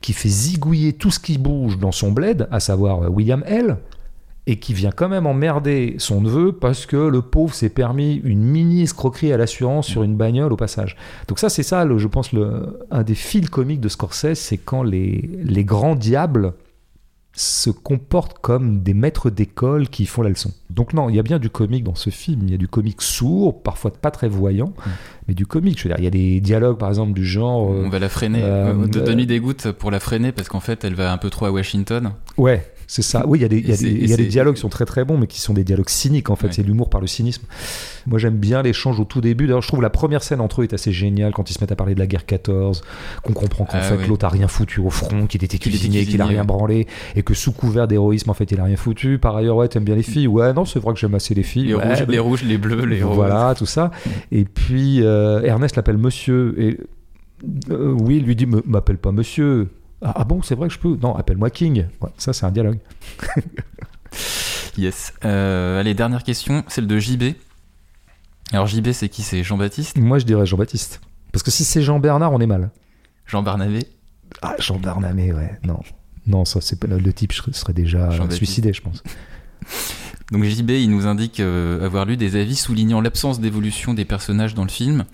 qui 0.00 0.12
fait 0.12 0.28
zigouiller 0.28 0.92
tout 0.94 1.10
ce 1.10 1.18
qui 1.18 1.38
bouge 1.38 1.78
dans 1.78 1.92
son 1.92 2.10
bled, 2.12 2.48
à 2.50 2.60
savoir 2.60 3.02
euh, 3.02 3.08
William 3.08 3.42
L., 3.46 3.76
et 4.46 4.56
qui 4.58 4.72
vient 4.74 4.90
quand 4.90 5.08
même 5.08 5.26
emmerder 5.26 5.94
son 5.98 6.20
neveu 6.22 6.52
parce 6.52 6.86
que 6.86 6.96
le 6.96 7.22
pauvre 7.22 7.54
s'est 7.54 7.68
permis 7.68 8.20
une 8.24 8.42
mini 8.42 8.82
escroquerie 8.82 9.32
à 9.32 9.36
l'assurance 9.36 9.86
sur 9.86 10.02
une 10.02 10.16
bagnole 10.16 10.52
au 10.52 10.56
passage. 10.56 10.96
Donc 11.28 11.38
ça, 11.38 11.48
c'est 11.48 11.62
ça, 11.62 11.84
le- 11.84 11.98
je 11.98 12.08
pense, 12.08 12.32
le, 12.32 12.78
un 12.90 13.02
des 13.02 13.14
fils 13.14 13.48
comiques 13.50 13.80
de 13.80 13.88
Scorsese, 13.88 14.34
c'est 14.38 14.56
quand 14.56 14.82
les, 14.82 15.30
les 15.44 15.64
grands 15.64 15.94
diables 15.94 16.54
se 17.32 17.70
comportent 17.70 18.38
comme 18.40 18.80
des 18.82 18.92
maîtres 18.92 19.30
d'école 19.30 19.88
qui 19.88 20.04
font 20.04 20.22
la 20.22 20.30
leçon. 20.30 20.50
Donc 20.68 20.94
non, 20.94 21.08
il 21.08 21.14
y 21.14 21.18
a 21.20 21.22
bien 21.22 21.38
du 21.38 21.48
comique 21.48 21.84
dans 21.84 21.94
ce 21.94 22.10
film. 22.10 22.40
Il 22.44 22.50
y 22.50 22.54
a 22.54 22.58
du 22.58 22.66
comique 22.66 23.02
sourd, 23.02 23.62
parfois 23.62 23.92
pas 23.92 24.10
très 24.10 24.28
voyant, 24.28 24.72
mais 25.28 25.34
du 25.34 25.46
comique. 25.46 25.78
Je 25.78 25.84
veux 25.84 25.90
dire, 25.94 25.98
il 26.00 26.04
y 26.04 26.08
a 26.08 26.10
des 26.10 26.40
dialogues, 26.40 26.76
par 26.78 26.88
exemple, 26.88 27.12
du 27.12 27.24
genre... 27.24 27.70
euh, 27.72 27.84
On 27.86 27.88
va 27.88 28.00
la 28.00 28.08
freiner. 28.08 28.42
euh, 28.42 28.72
Euh, 28.74 28.86
de- 28.88 28.98
euh, 28.98 29.04
Donne-lui 29.04 29.26
des 29.26 29.38
gouttes 29.38 29.70
pour 29.70 29.92
la 29.92 30.00
freiner 30.00 30.32
parce 30.32 30.48
qu'en 30.48 30.58
fait, 30.60 30.84
elle 30.84 30.94
va 30.94 31.12
un 31.12 31.18
peu 31.18 31.30
trop 31.30 31.46
à 31.46 31.52
Washington. 31.52 32.12
Ouais, 32.36 32.66
c'est 32.92 33.02
ça. 33.02 33.24
Oui, 33.24 33.38
il 33.38 33.42
y 33.42 33.44
a 33.44 33.48
des, 33.48 33.60
y 33.60 33.70
a 33.72 34.06
y 34.08 34.12
a 34.12 34.16
dialogues 34.16 34.56
qui 34.56 34.60
sont 34.62 34.68
très 34.68 34.84
très 34.84 35.04
bons, 35.04 35.16
mais 35.16 35.28
qui 35.28 35.40
sont 35.40 35.54
des 35.54 35.62
dialogues 35.62 35.88
cyniques 35.88 36.28
en 36.28 36.34
fait. 36.34 36.48
Ouais. 36.48 36.52
C'est 36.52 36.64
l'humour 36.64 36.90
par 36.90 37.00
le 37.00 37.06
cynisme. 37.06 37.44
Moi, 38.08 38.18
j'aime 38.18 38.34
bien 38.36 38.62
l'échange 38.62 38.98
au 38.98 39.04
tout 39.04 39.20
début. 39.20 39.46
D'ailleurs, 39.46 39.62
je 39.62 39.68
trouve 39.68 39.80
la 39.80 39.90
première 39.90 40.24
scène 40.24 40.40
entre 40.40 40.60
eux 40.62 40.64
est 40.64 40.74
assez 40.74 40.90
géniale 40.90 41.32
quand 41.32 41.48
ils 41.50 41.54
se 41.54 41.60
mettent 41.60 41.70
à 41.70 41.76
parler 41.76 41.94
de 41.94 42.00
la 42.00 42.08
guerre 42.08 42.26
14, 42.26 42.82
qu'on 43.22 43.32
comprend 43.32 43.64
qu'en 43.64 43.78
Ah 43.78 43.82
fait 43.82 43.96
ouais. 43.96 44.06
l'autre 44.08 44.24
a 44.24 44.28
rien 44.28 44.48
foutu 44.48 44.80
au 44.80 44.90
front, 44.90 45.28
qu'il 45.28 45.44
était 45.44 45.58
cuisinier, 45.58 46.04
qu'il 46.04 46.20
a 46.20 46.26
rien 46.26 46.44
branlé, 46.44 46.88
et 47.14 47.22
que 47.22 47.32
sous 47.32 47.52
couvert 47.52 47.86
d'héroïsme, 47.86 48.28
en 48.30 48.34
fait, 48.34 48.50
il 48.50 48.58
a 48.58 48.64
rien 48.64 48.76
foutu. 48.76 49.18
Par 49.18 49.36
ailleurs, 49.36 49.54
ouais, 49.56 49.68
t'aimes 49.68 49.84
bien 49.84 49.94
les 49.94 50.02
filles. 50.02 50.26
Ouais, 50.26 50.52
non, 50.52 50.64
c'est 50.64 50.80
vrai 50.80 50.92
que 50.92 50.98
j'aime 50.98 51.14
assez 51.14 51.32
les 51.34 51.44
filles. 51.44 51.66
Les, 51.66 51.74
Ouais, 51.74 51.84
rouges, 51.94 52.06
les 52.08 52.18
rouges, 52.18 52.42
les 52.42 52.58
bleus, 52.58 52.86
les 52.86 53.04
roses. 53.04 53.14
voilà, 53.14 53.54
tout 53.56 53.66
ça. 53.66 53.92
Et 54.32 54.44
puis 54.44 55.02
euh, 55.02 55.42
Ernest 55.42 55.76
l'appelle 55.76 55.96
monsieur. 55.98 56.54
Et 56.60 56.78
euh, 57.70 57.92
oui, 58.00 58.16
il 58.16 58.24
lui 58.24 58.34
dit 58.34 58.46
m'appelle 58.46 58.98
pas 58.98 59.12
monsieur. 59.12 59.68
Ah, 60.02 60.12
ah 60.16 60.24
bon, 60.24 60.40
c'est 60.42 60.54
vrai 60.54 60.68
que 60.68 60.74
je 60.74 60.78
peux 60.78 60.96
Non, 60.96 61.14
appelle-moi 61.14 61.50
King. 61.50 61.86
Ouais, 62.00 62.10
ça, 62.18 62.32
c'est 62.32 62.46
un 62.46 62.52
dialogue. 62.52 62.78
Yes. 64.78 65.12
Euh, 65.24 65.80
allez, 65.80 65.94
dernière 65.94 66.22
question, 66.22 66.64
celle 66.68 66.86
de 66.86 66.98
JB. 66.98 67.34
Alors 68.52 68.66
JB, 68.66 68.92
c'est 68.92 69.08
qui? 69.08 69.22
C'est 69.22 69.42
Jean-Baptiste? 69.42 69.98
Moi, 69.98 70.18
je 70.18 70.24
dirais 70.24 70.46
Jean-Baptiste. 70.46 71.00
Parce 71.32 71.42
que 71.42 71.50
si 71.50 71.64
c'est 71.64 71.82
Jean-Bernard, 71.82 72.32
on 72.32 72.40
est 72.40 72.46
mal. 72.46 72.70
Jean 73.26 73.42
Barnabé? 73.42 73.80
Ah, 74.42 74.54
Jean 74.58 74.78
Barnamé, 74.78 75.32
ouais. 75.32 75.58
Non. 75.64 75.80
Non, 76.26 76.44
ça, 76.44 76.60
c'est 76.60 76.78
pas 76.78 76.86
le 76.86 77.12
type 77.12 77.32
serait- 77.32 77.72
déjà 77.72 78.10
Jean-Baptiste. 78.10 78.36
suicidé, 78.38 78.72
je 78.72 78.80
pense. 78.80 79.02
Donc 80.30 80.44
JB, 80.44 80.70
il 80.70 80.90
nous 80.90 81.06
indique 81.06 81.40
euh, 81.40 81.84
avoir 81.84 82.04
lu 82.04 82.16
des 82.16 82.36
avis 82.36 82.54
soulignant 82.54 83.00
l'absence 83.00 83.40
d'évolution 83.40 83.94
des 83.94 84.04
personnages 84.04 84.54
dans 84.54 84.62
le 84.62 84.70
film. 84.70 85.04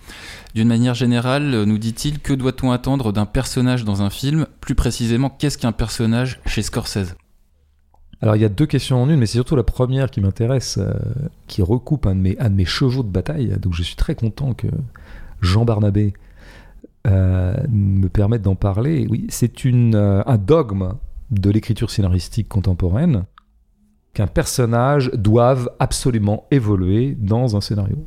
D'une 0.54 0.68
manière 0.68 0.94
générale, 0.94 1.54
euh, 1.54 1.64
nous 1.64 1.78
dit-il, 1.78 2.18
que 2.18 2.34
doit-on 2.34 2.70
attendre 2.70 3.12
d'un 3.12 3.24
personnage 3.24 3.84
dans 3.84 4.02
un 4.02 4.10
film? 4.10 4.46
Plus 4.60 4.74
précisément, 4.74 5.30
qu'est-ce 5.30 5.56
qu'un 5.56 5.72
personnage 5.72 6.40
chez 6.44 6.60
Scorsese? 6.60 7.14
Alors, 8.20 8.36
il 8.36 8.42
y 8.42 8.44
a 8.44 8.50
deux 8.50 8.66
questions 8.66 9.02
en 9.02 9.08
une, 9.08 9.18
mais 9.18 9.26
c'est 9.26 9.38
surtout 9.38 9.56
la 9.56 9.62
première 9.62 10.10
qui 10.10 10.20
m'intéresse, 10.20 10.78
euh, 10.78 10.92
qui 11.46 11.62
recoupe 11.62 12.06
un 12.06 12.14
de, 12.14 12.20
mes, 12.50 12.64
chevaux 12.66 13.02
de 13.02 13.08
bataille. 13.08 13.56
Donc, 13.58 13.72
je 13.72 13.82
suis 13.82 13.96
très 13.96 14.14
content 14.14 14.52
que 14.52 14.68
Jean 15.40 15.64
Barnabé 15.64 16.14
me 17.08 18.08
permette 18.08 18.42
d'en 18.42 18.56
parler. 18.56 19.06
Oui, 19.08 19.26
c'est 19.28 19.64
un 19.64 20.38
dogme 20.38 20.94
de 21.30 21.50
l'écriture 21.50 21.88
scénaristique 21.88 22.48
contemporaine 22.48 23.26
qu'un 24.16 24.26
personnage 24.26 25.10
doive 25.12 25.68
absolument 25.78 26.46
évoluer 26.50 27.14
dans 27.20 27.54
un 27.54 27.60
scénario. 27.60 28.06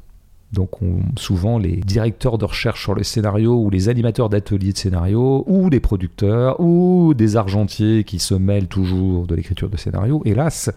Donc 0.51 0.81
on- 0.81 1.01
souvent 1.17 1.59
les 1.59 1.75
directeurs 1.77 2.37
de 2.39 2.45
recherche 2.45 2.81
sur 2.81 2.95
le 2.95 3.03
scénario 3.03 3.53
ou 3.55 3.69
les 3.69 3.87
animateurs 3.87 4.29
d'ateliers 4.29 4.73
de 4.73 4.77
scénario 4.77 5.43
ou 5.47 5.69
les 5.69 5.79
producteurs 5.79 6.59
ou 6.59 7.13
des 7.13 7.35
argentiers 7.35 8.03
qui 8.03 8.17
se 8.19 8.33
mêlent 8.33 8.67
toujours 8.67 9.27
de 9.27 9.35
l'écriture 9.35 9.69
de 9.69 9.77
scénario, 9.77 10.21
hélas, 10.25 10.71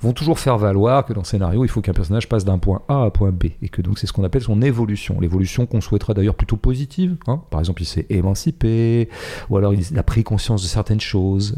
vont 0.00 0.12
toujours 0.12 0.38
faire 0.38 0.58
valoir 0.58 1.04
que 1.04 1.12
dans 1.12 1.22
le 1.22 1.26
scénario, 1.26 1.64
il 1.64 1.68
faut 1.68 1.80
qu'un 1.80 1.92
personnage 1.92 2.28
passe 2.28 2.44
d'un 2.44 2.58
point 2.58 2.82
A 2.88 2.94
à 2.94 2.96
un 3.06 3.10
point 3.10 3.32
B 3.32 3.46
et 3.62 3.68
que 3.68 3.82
donc 3.82 3.98
c'est 3.98 4.06
ce 4.06 4.12
qu'on 4.12 4.22
appelle 4.24 4.42
son 4.42 4.62
évolution. 4.62 5.18
L'évolution 5.20 5.66
qu'on 5.66 5.80
souhaiterait 5.80 6.14
d'ailleurs 6.14 6.36
plutôt 6.36 6.56
positive. 6.56 7.16
hein. 7.26 7.40
Par 7.50 7.60
exemple, 7.60 7.82
il 7.82 7.86
s'est 7.86 8.06
émancipé 8.10 9.08
ou 9.48 9.56
alors 9.56 9.74
il 9.74 9.98
a 9.98 10.02
pris 10.02 10.22
conscience 10.22 10.62
de 10.62 10.68
certaines 10.68 11.00
choses. 11.00 11.56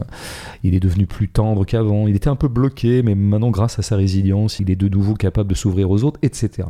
Il 0.65 0.75
est 0.75 0.81
devenu 0.81 1.07
plus 1.07 1.29
tendre 1.29 1.65
qu'avant. 1.67 2.07
Il 2.09 2.17
était 2.17 2.29
un 2.29 2.37
peu 2.37 2.49
bloqué, 2.49 3.03
mais 3.03 3.15
maintenant, 3.15 3.51
grâce 3.51 3.79
à 3.79 3.83
sa 3.83 3.97
résilience, 3.97 4.59
il 4.61 4.71
est 4.71 4.77
de 4.77 4.89
nouveau 4.89 5.15
capable 5.15 5.51
de 5.51 5.55
s'ouvrir 5.55 5.91
aux 5.91 6.03
autres, 6.05 6.19
etc. 6.23 6.69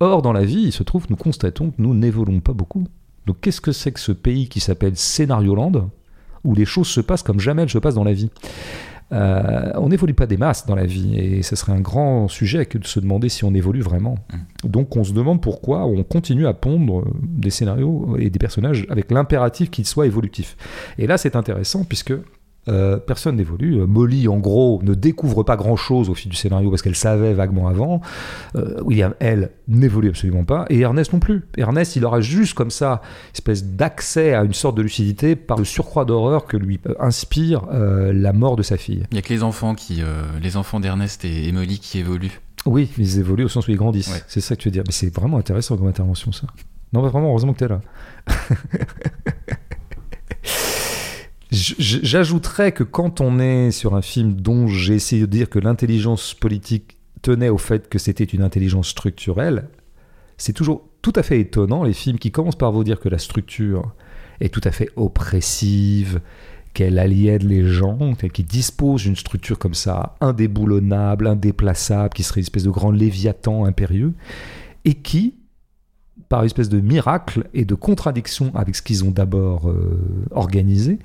Or, 0.00 0.22
dans 0.22 0.32
la 0.32 0.44
vie, 0.44 0.62
il 0.62 0.72
se 0.72 0.82
trouve, 0.82 1.06
nous 1.10 1.16
constatons 1.16 1.70
que 1.70 1.76
nous 1.78 1.94
n'évoluons 1.94 2.40
pas 2.40 2.52
beaucoup. 2.52 2.84
Donc, 3.26 3.40
qu'est-ce 3.40 3.60
que 3.60 3.72
c'est 3.72 3.92
que 3.92 4.00
ce 4.00 4.12
pays 4.12 4.48
qui 4.48 4.60
s'appelle 4.60 4.96
Scénarioland, 4.96 5.90
où 6.44 6.54
les 6.54 6.64
choses 6.64 6.86
se 6.88 7.00
passent 7.00 7.22
comme 7.22 7.40
jamais 7.40 7.62
elles 7.62 7.70
se 7.70 7.78
passent 7.78 7.96
dans 7.96 8.04
la 8.04 8.12
vie? 8.12 8.30
Euh, 9.10 9.72
On 9.76 9.88
n'évolue 9.88 10.14
pas 10.14 10.26
des 10.26 10.36
masses 10.36 10.66
dans 10.66 10.76
la 10.76 10.86
vie, 10.86 11.16
et 11.16 11.42
ce 11.42 11.56
serait 11.56 11.72
un 11.72 11.80
grand 11.80 12.28
sujet 12.28 12.66
que 12.66 12.78
de 12.78 12.86
se 12.86 13.00
demander 13.00 13.28
si 13.28 13.44
on 13.44 13.54
évolue 13.54 13.80
vraiment. 13.80 14.16
Donc, 14.64 14.96
on 14.96 15.02
se 15.02 15.12
demande 15.12 15.42
pourquoi 15.42 15.84
on 15.84 16.04
continue 16.04 16.46
à 16.46 16.54
pondre 16.54 17.04
des 17.22 17.50
scénarios 17.50 18.16
et 18.18 18.30
des 18.30 18.38
personnages 18.38 18.86
avec 18.90 19.10
l'impératif 19.10 19.70
qu'ils 19.70 19.86
soient 19.86 20.06
évolutifs. 20.06 20.56
Et 20.98 21.06
là, 21.06 21.18
c'est 21.18 21.36
intéressant 21.36 21.84
puisque 21.84 22.14
euh, 22.68 22.98
personne 22.98 23.36
n'évolue. 23.36 23.80
Euh, 23.80 23.86
Molly, 23.86 24.28
en 24.28 24.38
gros, 24.38 24.80
ne 24.82 24.94
découvre 24.94 25.42
pas 25.42 25.56
grand-chose 25.56 26.10
au 26.10 26.14
fil 26.14 26.30
du 26.30 26.36
scénario 26.36 26.70
parce 26.70 26.82
qu'elle 26.82 26.96
savait 26.96 27.32
vaguement 27.32 27.68
avant. 27.68 28.00
Euh, 28.56 28.80
William, 28.82 29.14
elle, 29.20 29.50
n'évolue 29.68 30.10
absolument 30.10 30.44
pas. 30.44 30.66
Et 30.68 30.80
Ernest 30.80 31.12
non 31.12 31.20
plus. 31.20 31.44
Ernest, 31.56 31.96
il 31.96 32.04
aura 32.04 32.20
juste 32.20 32.54
comme 32.54 32.70
ça, 32.70 33.00
espèce 33.32 33.64
d'accès 33.64 34.34
à 34.34 34.44
une 34.44 34.52
sorte 34.52 34.76
de 34.76 34.82
lucidité 34.82 35.36
par 35.36 35.58
le 35.58 35.64
surcroît 35.64 36.04
d'horreur 36.04 36.46
que 36.46 36.56
lui 36.56 36.80
inspire 37.00 37.66
euh, 37.72 38.12
la 38.12 38.32
mort 38.32 38.56
de 38.56 38.62
sa 38.62 38.76
fille. 38.76 39.04
Il 39.12 39.16
y 39.16 39.18
a 39.18 39.22
que 39.22 39.32
les 39.32 39.42
enfants 39.42 39.74
qui, 39.74 40.02
les 40.42 40.56
enfants 40.56 40.80
d'Ernest 40.80 41.24
et 41.24 41.48
Emily 41.48 41.78
qui 41.78 41.98
évoluent. 41.98 42.40
Oui, 42.66 42.90
mais 42.98 43.04
ils 43.04 43.18
évoluent 43.18 43.44
au 43.44 43.48
sens 43.48 43.66
où 43.66 43.70
ils 43.70 43.76
grandissent. 43.76 44.12
Ouais. 44.12 44.22
C'est 44.26 44.40
ça 44.40 44.56
que 44.56 44.60
tu 44.60 44.68
veux 44.68 44.72
dire. 44.72 44.82
Mais 44.86 44.92
c'est 44.92 45.14
vraiment 45.14 45.38
intéressant 45.38 45.76
comme 45.76 45.86
intervention, 45.86 46.32
ça. 46.32 46.46
Non, 46.92 47.02
mais 47.02 47.08
vraiment, 47.08 47.28
heureusement 47.28 47.52
que 47.52 47.58
tu 47.58 47.64
es 47.64 47.68
là. 47.68 47.80
J'ajouterais 51.50 52.72
que 52.72 52.84
quand 52.84 53.20
on 53.20 53.38
est 53.38 53.70
sur 53.70 53.94
un 53.94 54.02
film 54.02 54.34
dont 54.34 54.66
j'ai 54.66 54.94
essayé 54.94 55.22
de 55.22 55.26
dire 55.26 55.48
que 55.48 55.58
l'intelligence 55.58 56.34
politique 56.34 56.98
tenait 57.22 57.48
au 57.48 57.58
fait 57.58 57.88
que 57.88 57.98
c'était 57.98 58.24
une 58.24 58.42
intelligence 58.42 58.88
structurelle, 58.88 59.68
c'est 60.36 60.52
toujours 60.52 60.88
tout 61.00 61.12
à 61.16 61.22
fait 61.22 61.40
étonnant 61.40 61.84
les 61.84 61.94
films 61.94 62.18
qui 62.18 62.30
commencent 62.30 62.56
par 62.56 62.72
vous 62.72 62.84
dire 62.84 63.00
que 63.00 63.08
la 63.08 63.18
structure 63.18 63.92
est 64.40 64.52
tout 64.52 64.60
à 64.64 64.70
fait 64.70 64.90
oppressive, 64.96 66.20
qu'elle 66.74 66.98
aliène 66.98 67.46
les 67.46 67.66
gens, 67.66 68.14
qui 68.32 68.44
dispose 68.44 69.02
d'une 69.02 69.16
structure 69.16 69.58
comme 69.58 69.74
ça, 69.74 70.16
indéboulonnable, 70.20 71.26
indéplaçable, 71.26 72.14
qui 72.14 72.22
serait 72.22 72.40
une 72.40 72.44
espèce 72.44 72.64
de 72.64 72.70
grand 72.70 72.90
léviathan 72.90 73.64
impérieux, 73.64 74.14
et 74.84 74.94
qui, 74.94 75.34
par 76.28 76.40
une 76.40 76.46
espèce 76.46 76.68
de 76.68 76.80
miracle 76.80 77.48
et 77.54 77.64
de 77.64 77.74
contradiction 77.74 78.52
avec 78.54 78.76
ce 78.76 78.82
qu'ils 78.82 79.04
ont 79.04 79.10
d'abord 79.10 79.68
euh, 79.68 80.24
organisé, 80.30 80.98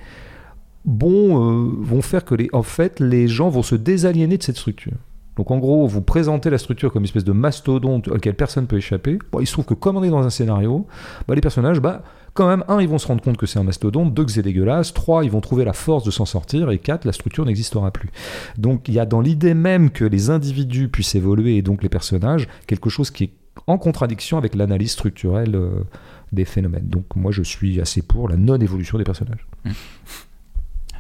bon, 0.85 1.37
euh, 1.39 1.71
vont 1.79 2.01
faire 2.01 2.25
que 2.25 2.35
les, 2.35 2.49
en 2.53 2.63
fait, 2.63 2.99
les 2.99 3.27
gens 3.27 3.49
vont 3.49 3.63
se 3.63 3.75
désaliéner 3.75 4.37
de 4.37 4.43
cette 4.43 4.57
structure. 4.57 4.93
Donc 5.35 5.49
en 5.49 5.57
gros, 5.57 5.87
vous 5.87 6.01
présentez 6.01 6.49
la 6.49 6.57
structure 6.57 6.91
comme 6.91 7.01
une 7.01 7.07
espèce 7.07 7.23
de 7.23 7.31
mastodonte 7.31 8.07
auquel 8.07 8.35
personne 8.35 8.67
peut 8.67 8.77
échapper. 8.77 9.17
Bon, 9.31 9.39
il 9.39 9.47
se 9.47 9.53
trouve 9.53 9.65
que 9.65 9.73
comme 9.73 9.97
on 9.97 10.03
est 10.03 10.09
dans 10.09 10.23
un 10.23 10.29
scénario, 10.29 10.85
bah, 11.27 11.33
les 11.33 11.41
personnages, 11.41 11.79
bah, 11.79 12.03
quand 12.33 12.47
même, 12.47 12.63
un, 12.67 12.81
ils 12.81 12.87
vont 12.87 12.97
se 12.97 13.07
rendre 13.07 13.23
compte 13.23 13.37
que 13.37 13.45
c'est 13.45 13.59
un 13.59 13.63
mastodonte, 13.63 14.13
deux, 14.13 14.25
que 14.25 14.31
c'est 14.31 14.43
dégueulasse, 14.43 14.93
trois, 14.93 15.23
ils 15.23 15.31
vont 15.31 15.41
trouver 15.41 15.65
la 15.65 15.73
force 15.73 16.03
de 16.03 16.11
s'en 16.11 16.25
sortir, 16.25 16.69
et 16.71 16.79
quatre, 16.79 17.05
la 17.05 17.13
structure 17.13 17.45
n'existera 17.45 17.91
plus. 17.91 18.09
Donc 18.57 18.87
il 18.87 18.93
y 18.93 18.99
a 18.99 19.05
dans 19.05 19.21
l'idée 19.21 19.53
même 19.53 19.89
que 19.89 20.05
les 20.05 20.29
individus 20.29 20.87
puissent 20.87 21.15
évoluer, 21.15 21.57
et 21.57 21.61
donc 21.61 21.83
les 21.83 21.89
personnages, 21.89 22.47
quelque 22.67 22.89
chose 22.89 23.11
qui 23.11 23.25
est 23.25 23.33
en 23.67 23.77
contradiction 23.77 24.37
avec 24.37 24.55
l'analyse 24.55 24.91
structurelle 24.91 25.55
euh, 25.55 25.83
des 26.31 26.45
phénomènes. 26.45 26.87
Donc 26.87 27.05
moi, 27.15 27.31
je 27.31 27.43
suis 27.43 27.79
assez 27.79 28.01
pour 28.01 28.29
la 28.29 28.35
non-évolution 28.35 28.97
des 28.97 29.03
personnages. 29.03 29.47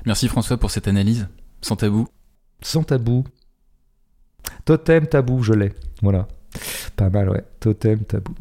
Merci 0.05 0.27
François 0.27 0.57
pour 0.57 0.71
cette 0.71 0.87
analyse, 0.87 1.27
sans 1.61 1.75
tabou. 1.75 2.07
Sans 2.61 2.83
tabou. 2.83 3.23
Totem, 4.65 5.07
tabou, 5.07 5.41
je 5.43 5.53
l'ai. 5.53 5.73
Voilà. 6.01 6.27
Pas 6.95 7.09
mal, 7.09 7.29
ouais. 7.29 7.43
Totem, 7.59 7.99
tabou. 7.99 8.33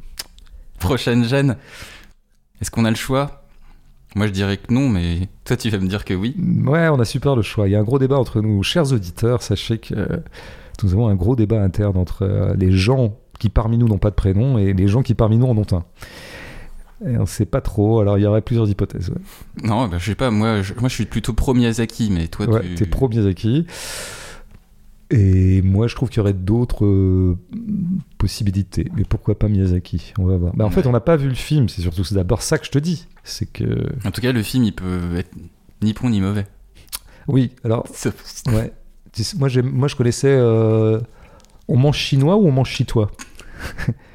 Prochaine 0.79 1.25
gêne. 1.25 1.57
Est-ce 2.61 2.71
qu'on 2.71 2.85
a 2.85 2.91
le 2.91 2.97
choix? 2.97 3.43
Moi 4.15 4.27
je 4.27 4.33
dirais 4.33 4.59
que 4.59 4.73
non, 4.73 4.89
mais 4.89 5.29
toi 5.45 5.57
tu 5.57 5.71
vas 5.71 5.79
me 5.79 5.89
dire 5.89 6.05
que 6.05 6.13
oui. 6.13 6.37
Ouais, 6.67 6.89
on 6.89 7.01
a 7.01 7.05
super 7.05 7.35
le 7.35 7.43
choix. 7.43 7.67
Il 7.69 7.73
y 7.73 7.77
a 7.77 7.81
un 7.81 7.85
gros 7.85 7.99
débat 7.99 8.19
entre 8.19 8.41
nous, 8.41 8.63
chers 8.63 8.93
auditeurs. 8.93 9.43
Sachez 9.43 9.79
que 9.79 9.95
euh, 9.95 10.19
nous 10.83 10.93
avons 10.93 11.09
un 11.09 11.15
gros 11.15 11.37
débat 11.37 11.63
interne 11.63 11.97
entre 11.97 12.23
euh, 12.23 12.55
les 12.55 12.73
gens 12.73 13.17
qui 13.39 13.49
parmi 13.49 13.79
nous 13.79 13.89
n'ont 13.89 13.99
pas 13.99 14.11
de 14.11 14.15
prénom 14.15 14.59
et 14.59 14.73
les 14.73 14.89
gens 14.89 15.03
qui 15.03 15.15
parmi 15.15 15.39
nous 15.39 15.47
en 15.47 15.57
ont 15.57 15.67
un. 15.73 15.85
Et 17.07 17.17
on 17.19 17.27
sait 17.27 17.47
pas 17.47 17.61
trop, 17.61 18.01
alors 18.01 18.17
il 18.19 18.23
y 18.23 18.27
aurait 18.27 18.43
plusieurs 18.43 18.69
hypothèses. 18.69 19.11
ouais. 19.11 19.67
Non, 19.69 19.89
bah, 19.89 19.99
je 19.99 20.07
sais 20.07 20.15
pas, 20.15 20.31
moi 20.31 20.63
je, 20.63 20.73
moi 20.75 20.89
je 20.89 20.95
suis 20.95 21.05
plutôt 21.07 21.33
pro 21.33 21.53
Miyazaki, 21.55 22.11
mais 22.13 22.29
toi 22.29 22.47
Ouais, 22.47 22.61
tu... 22.63 22.75
t'es 22.77 22.87
pro 22.87 23.09
Miyazaki. 23.09 23.67
Et 25.15 25.61
moi, 25.61 25.89
je 25.89 25.95
trouve 25.95 26.09
qu'il 26.09 26.19
y 26.19 26.21
aurait 26.21 26.33
d'autres 26.33 26.87
euh, 26.87 27.37
possibilités. 28.17 28.91
Mais 28.97 29.05
pourquoi 29.05 29.39
pas 29.39 29.47
Miyazaki? 29.49 30.15
On 30.19 30.25
va 30.25 30.39
voir. 30.39 30.57
Bah, 30.57 30.65
en 30.65 30.71
fait, 30.71 30.87
on 30.87 30.93
n'a 30.93 31.01
pas 31.01 31.17
vu 31.17 31.29
le 31.29 31.35
film. 31.35 31.69
C'est 31.69 31.83
surtout 31.83 32.03
c'est 32.03 32.15
d'abord 32.15 32.41
ça 32.41 32.57
que 32.57 32.65
je 32.65 32.71
te 32.71 32.79
dis. 32.79 33.07
C'est 33.23 33.45
que. 33.45 33.65
En 34.07 34.11
tout 34.11 34.23
cas, 34.23 34.33
le 34.33 34.43
film 34.43 34.65
il 34.65 34.73
peut 34.73 35.17
être 35.19 35.31
ni 35.83 35.93
bon 35.93 36.09
ni 36.09 36.21
mauvais. 36.23 36.47
Oui, 37.29 37.51
alors, 37.63 37.87
ouais. 38.53 38.73
Moi, 39.39 39.49
moi 39.65 39.89
je 39.89 39.97
connaissais. 39.97 40.35
euh, 40.35 40.99
On 41.69 41.77
mange 41.77 41.99
chinois 41.99 42.37
ou 42.37 42.47
on 42.47 42.53
mange 42.53 42.71
chitois? 42.71 43.11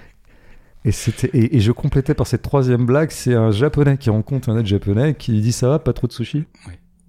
et, 0.87 0.91
c'était, 0.91 1.29
et, 1.37 1.57
et 1.57 1.59
je 1.59 1.71
complétais 1.71 2.13
par 2.13 2.25
cette 2.27 2.41
troisième 2.41 2.85
blague 2.85 3.11
c'est 3.11 3.33
un 3.35 3.51
japonais 3.51 3.97
qui 3.97 4.09
rencontre 4.09 4.49
un 4.49 4.57
autre 4.57 4.67
japonais 4.67 5.13
qui 5.15 5.31
lui 5.33 5.41
dit 5.41 5.51
Ça 5.51 5.67
va, 5.69 5.79
pas 5.79 5.93
trop 5.93 6.07
de 6.07 6.13
sushi? 6.13 6.45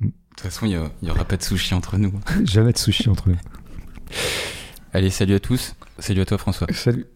De 0.00 0.10
toute 0.30 0.40
façon, 0.40 0.66
il 0.66 0.72
y, 0.72 0.76
a- 0.76 0.90
il 1.02 1.08
y 1.08 1.10
aura 1.10 1.24
pas 1.24 1.36
de 1.36 1.42
sushi 1.42 1.74
entre 1.74 1.96
nous. 1.98 2.12
Jamais 2.44 2.72
de 2.72 2.78
sushi 2.78 3.08
entre 3.08 3.30
eux. 3.30 3.36
Allez, 4.92 5.10
salut 5.10 5.34
à 5.34 5.40
tous. 5.40 5.74
Salut 5.98 6.20
à 6.20 6.24
toi 6.26 6.38
François. 6.38 6.66
Salut. 6.72 7.06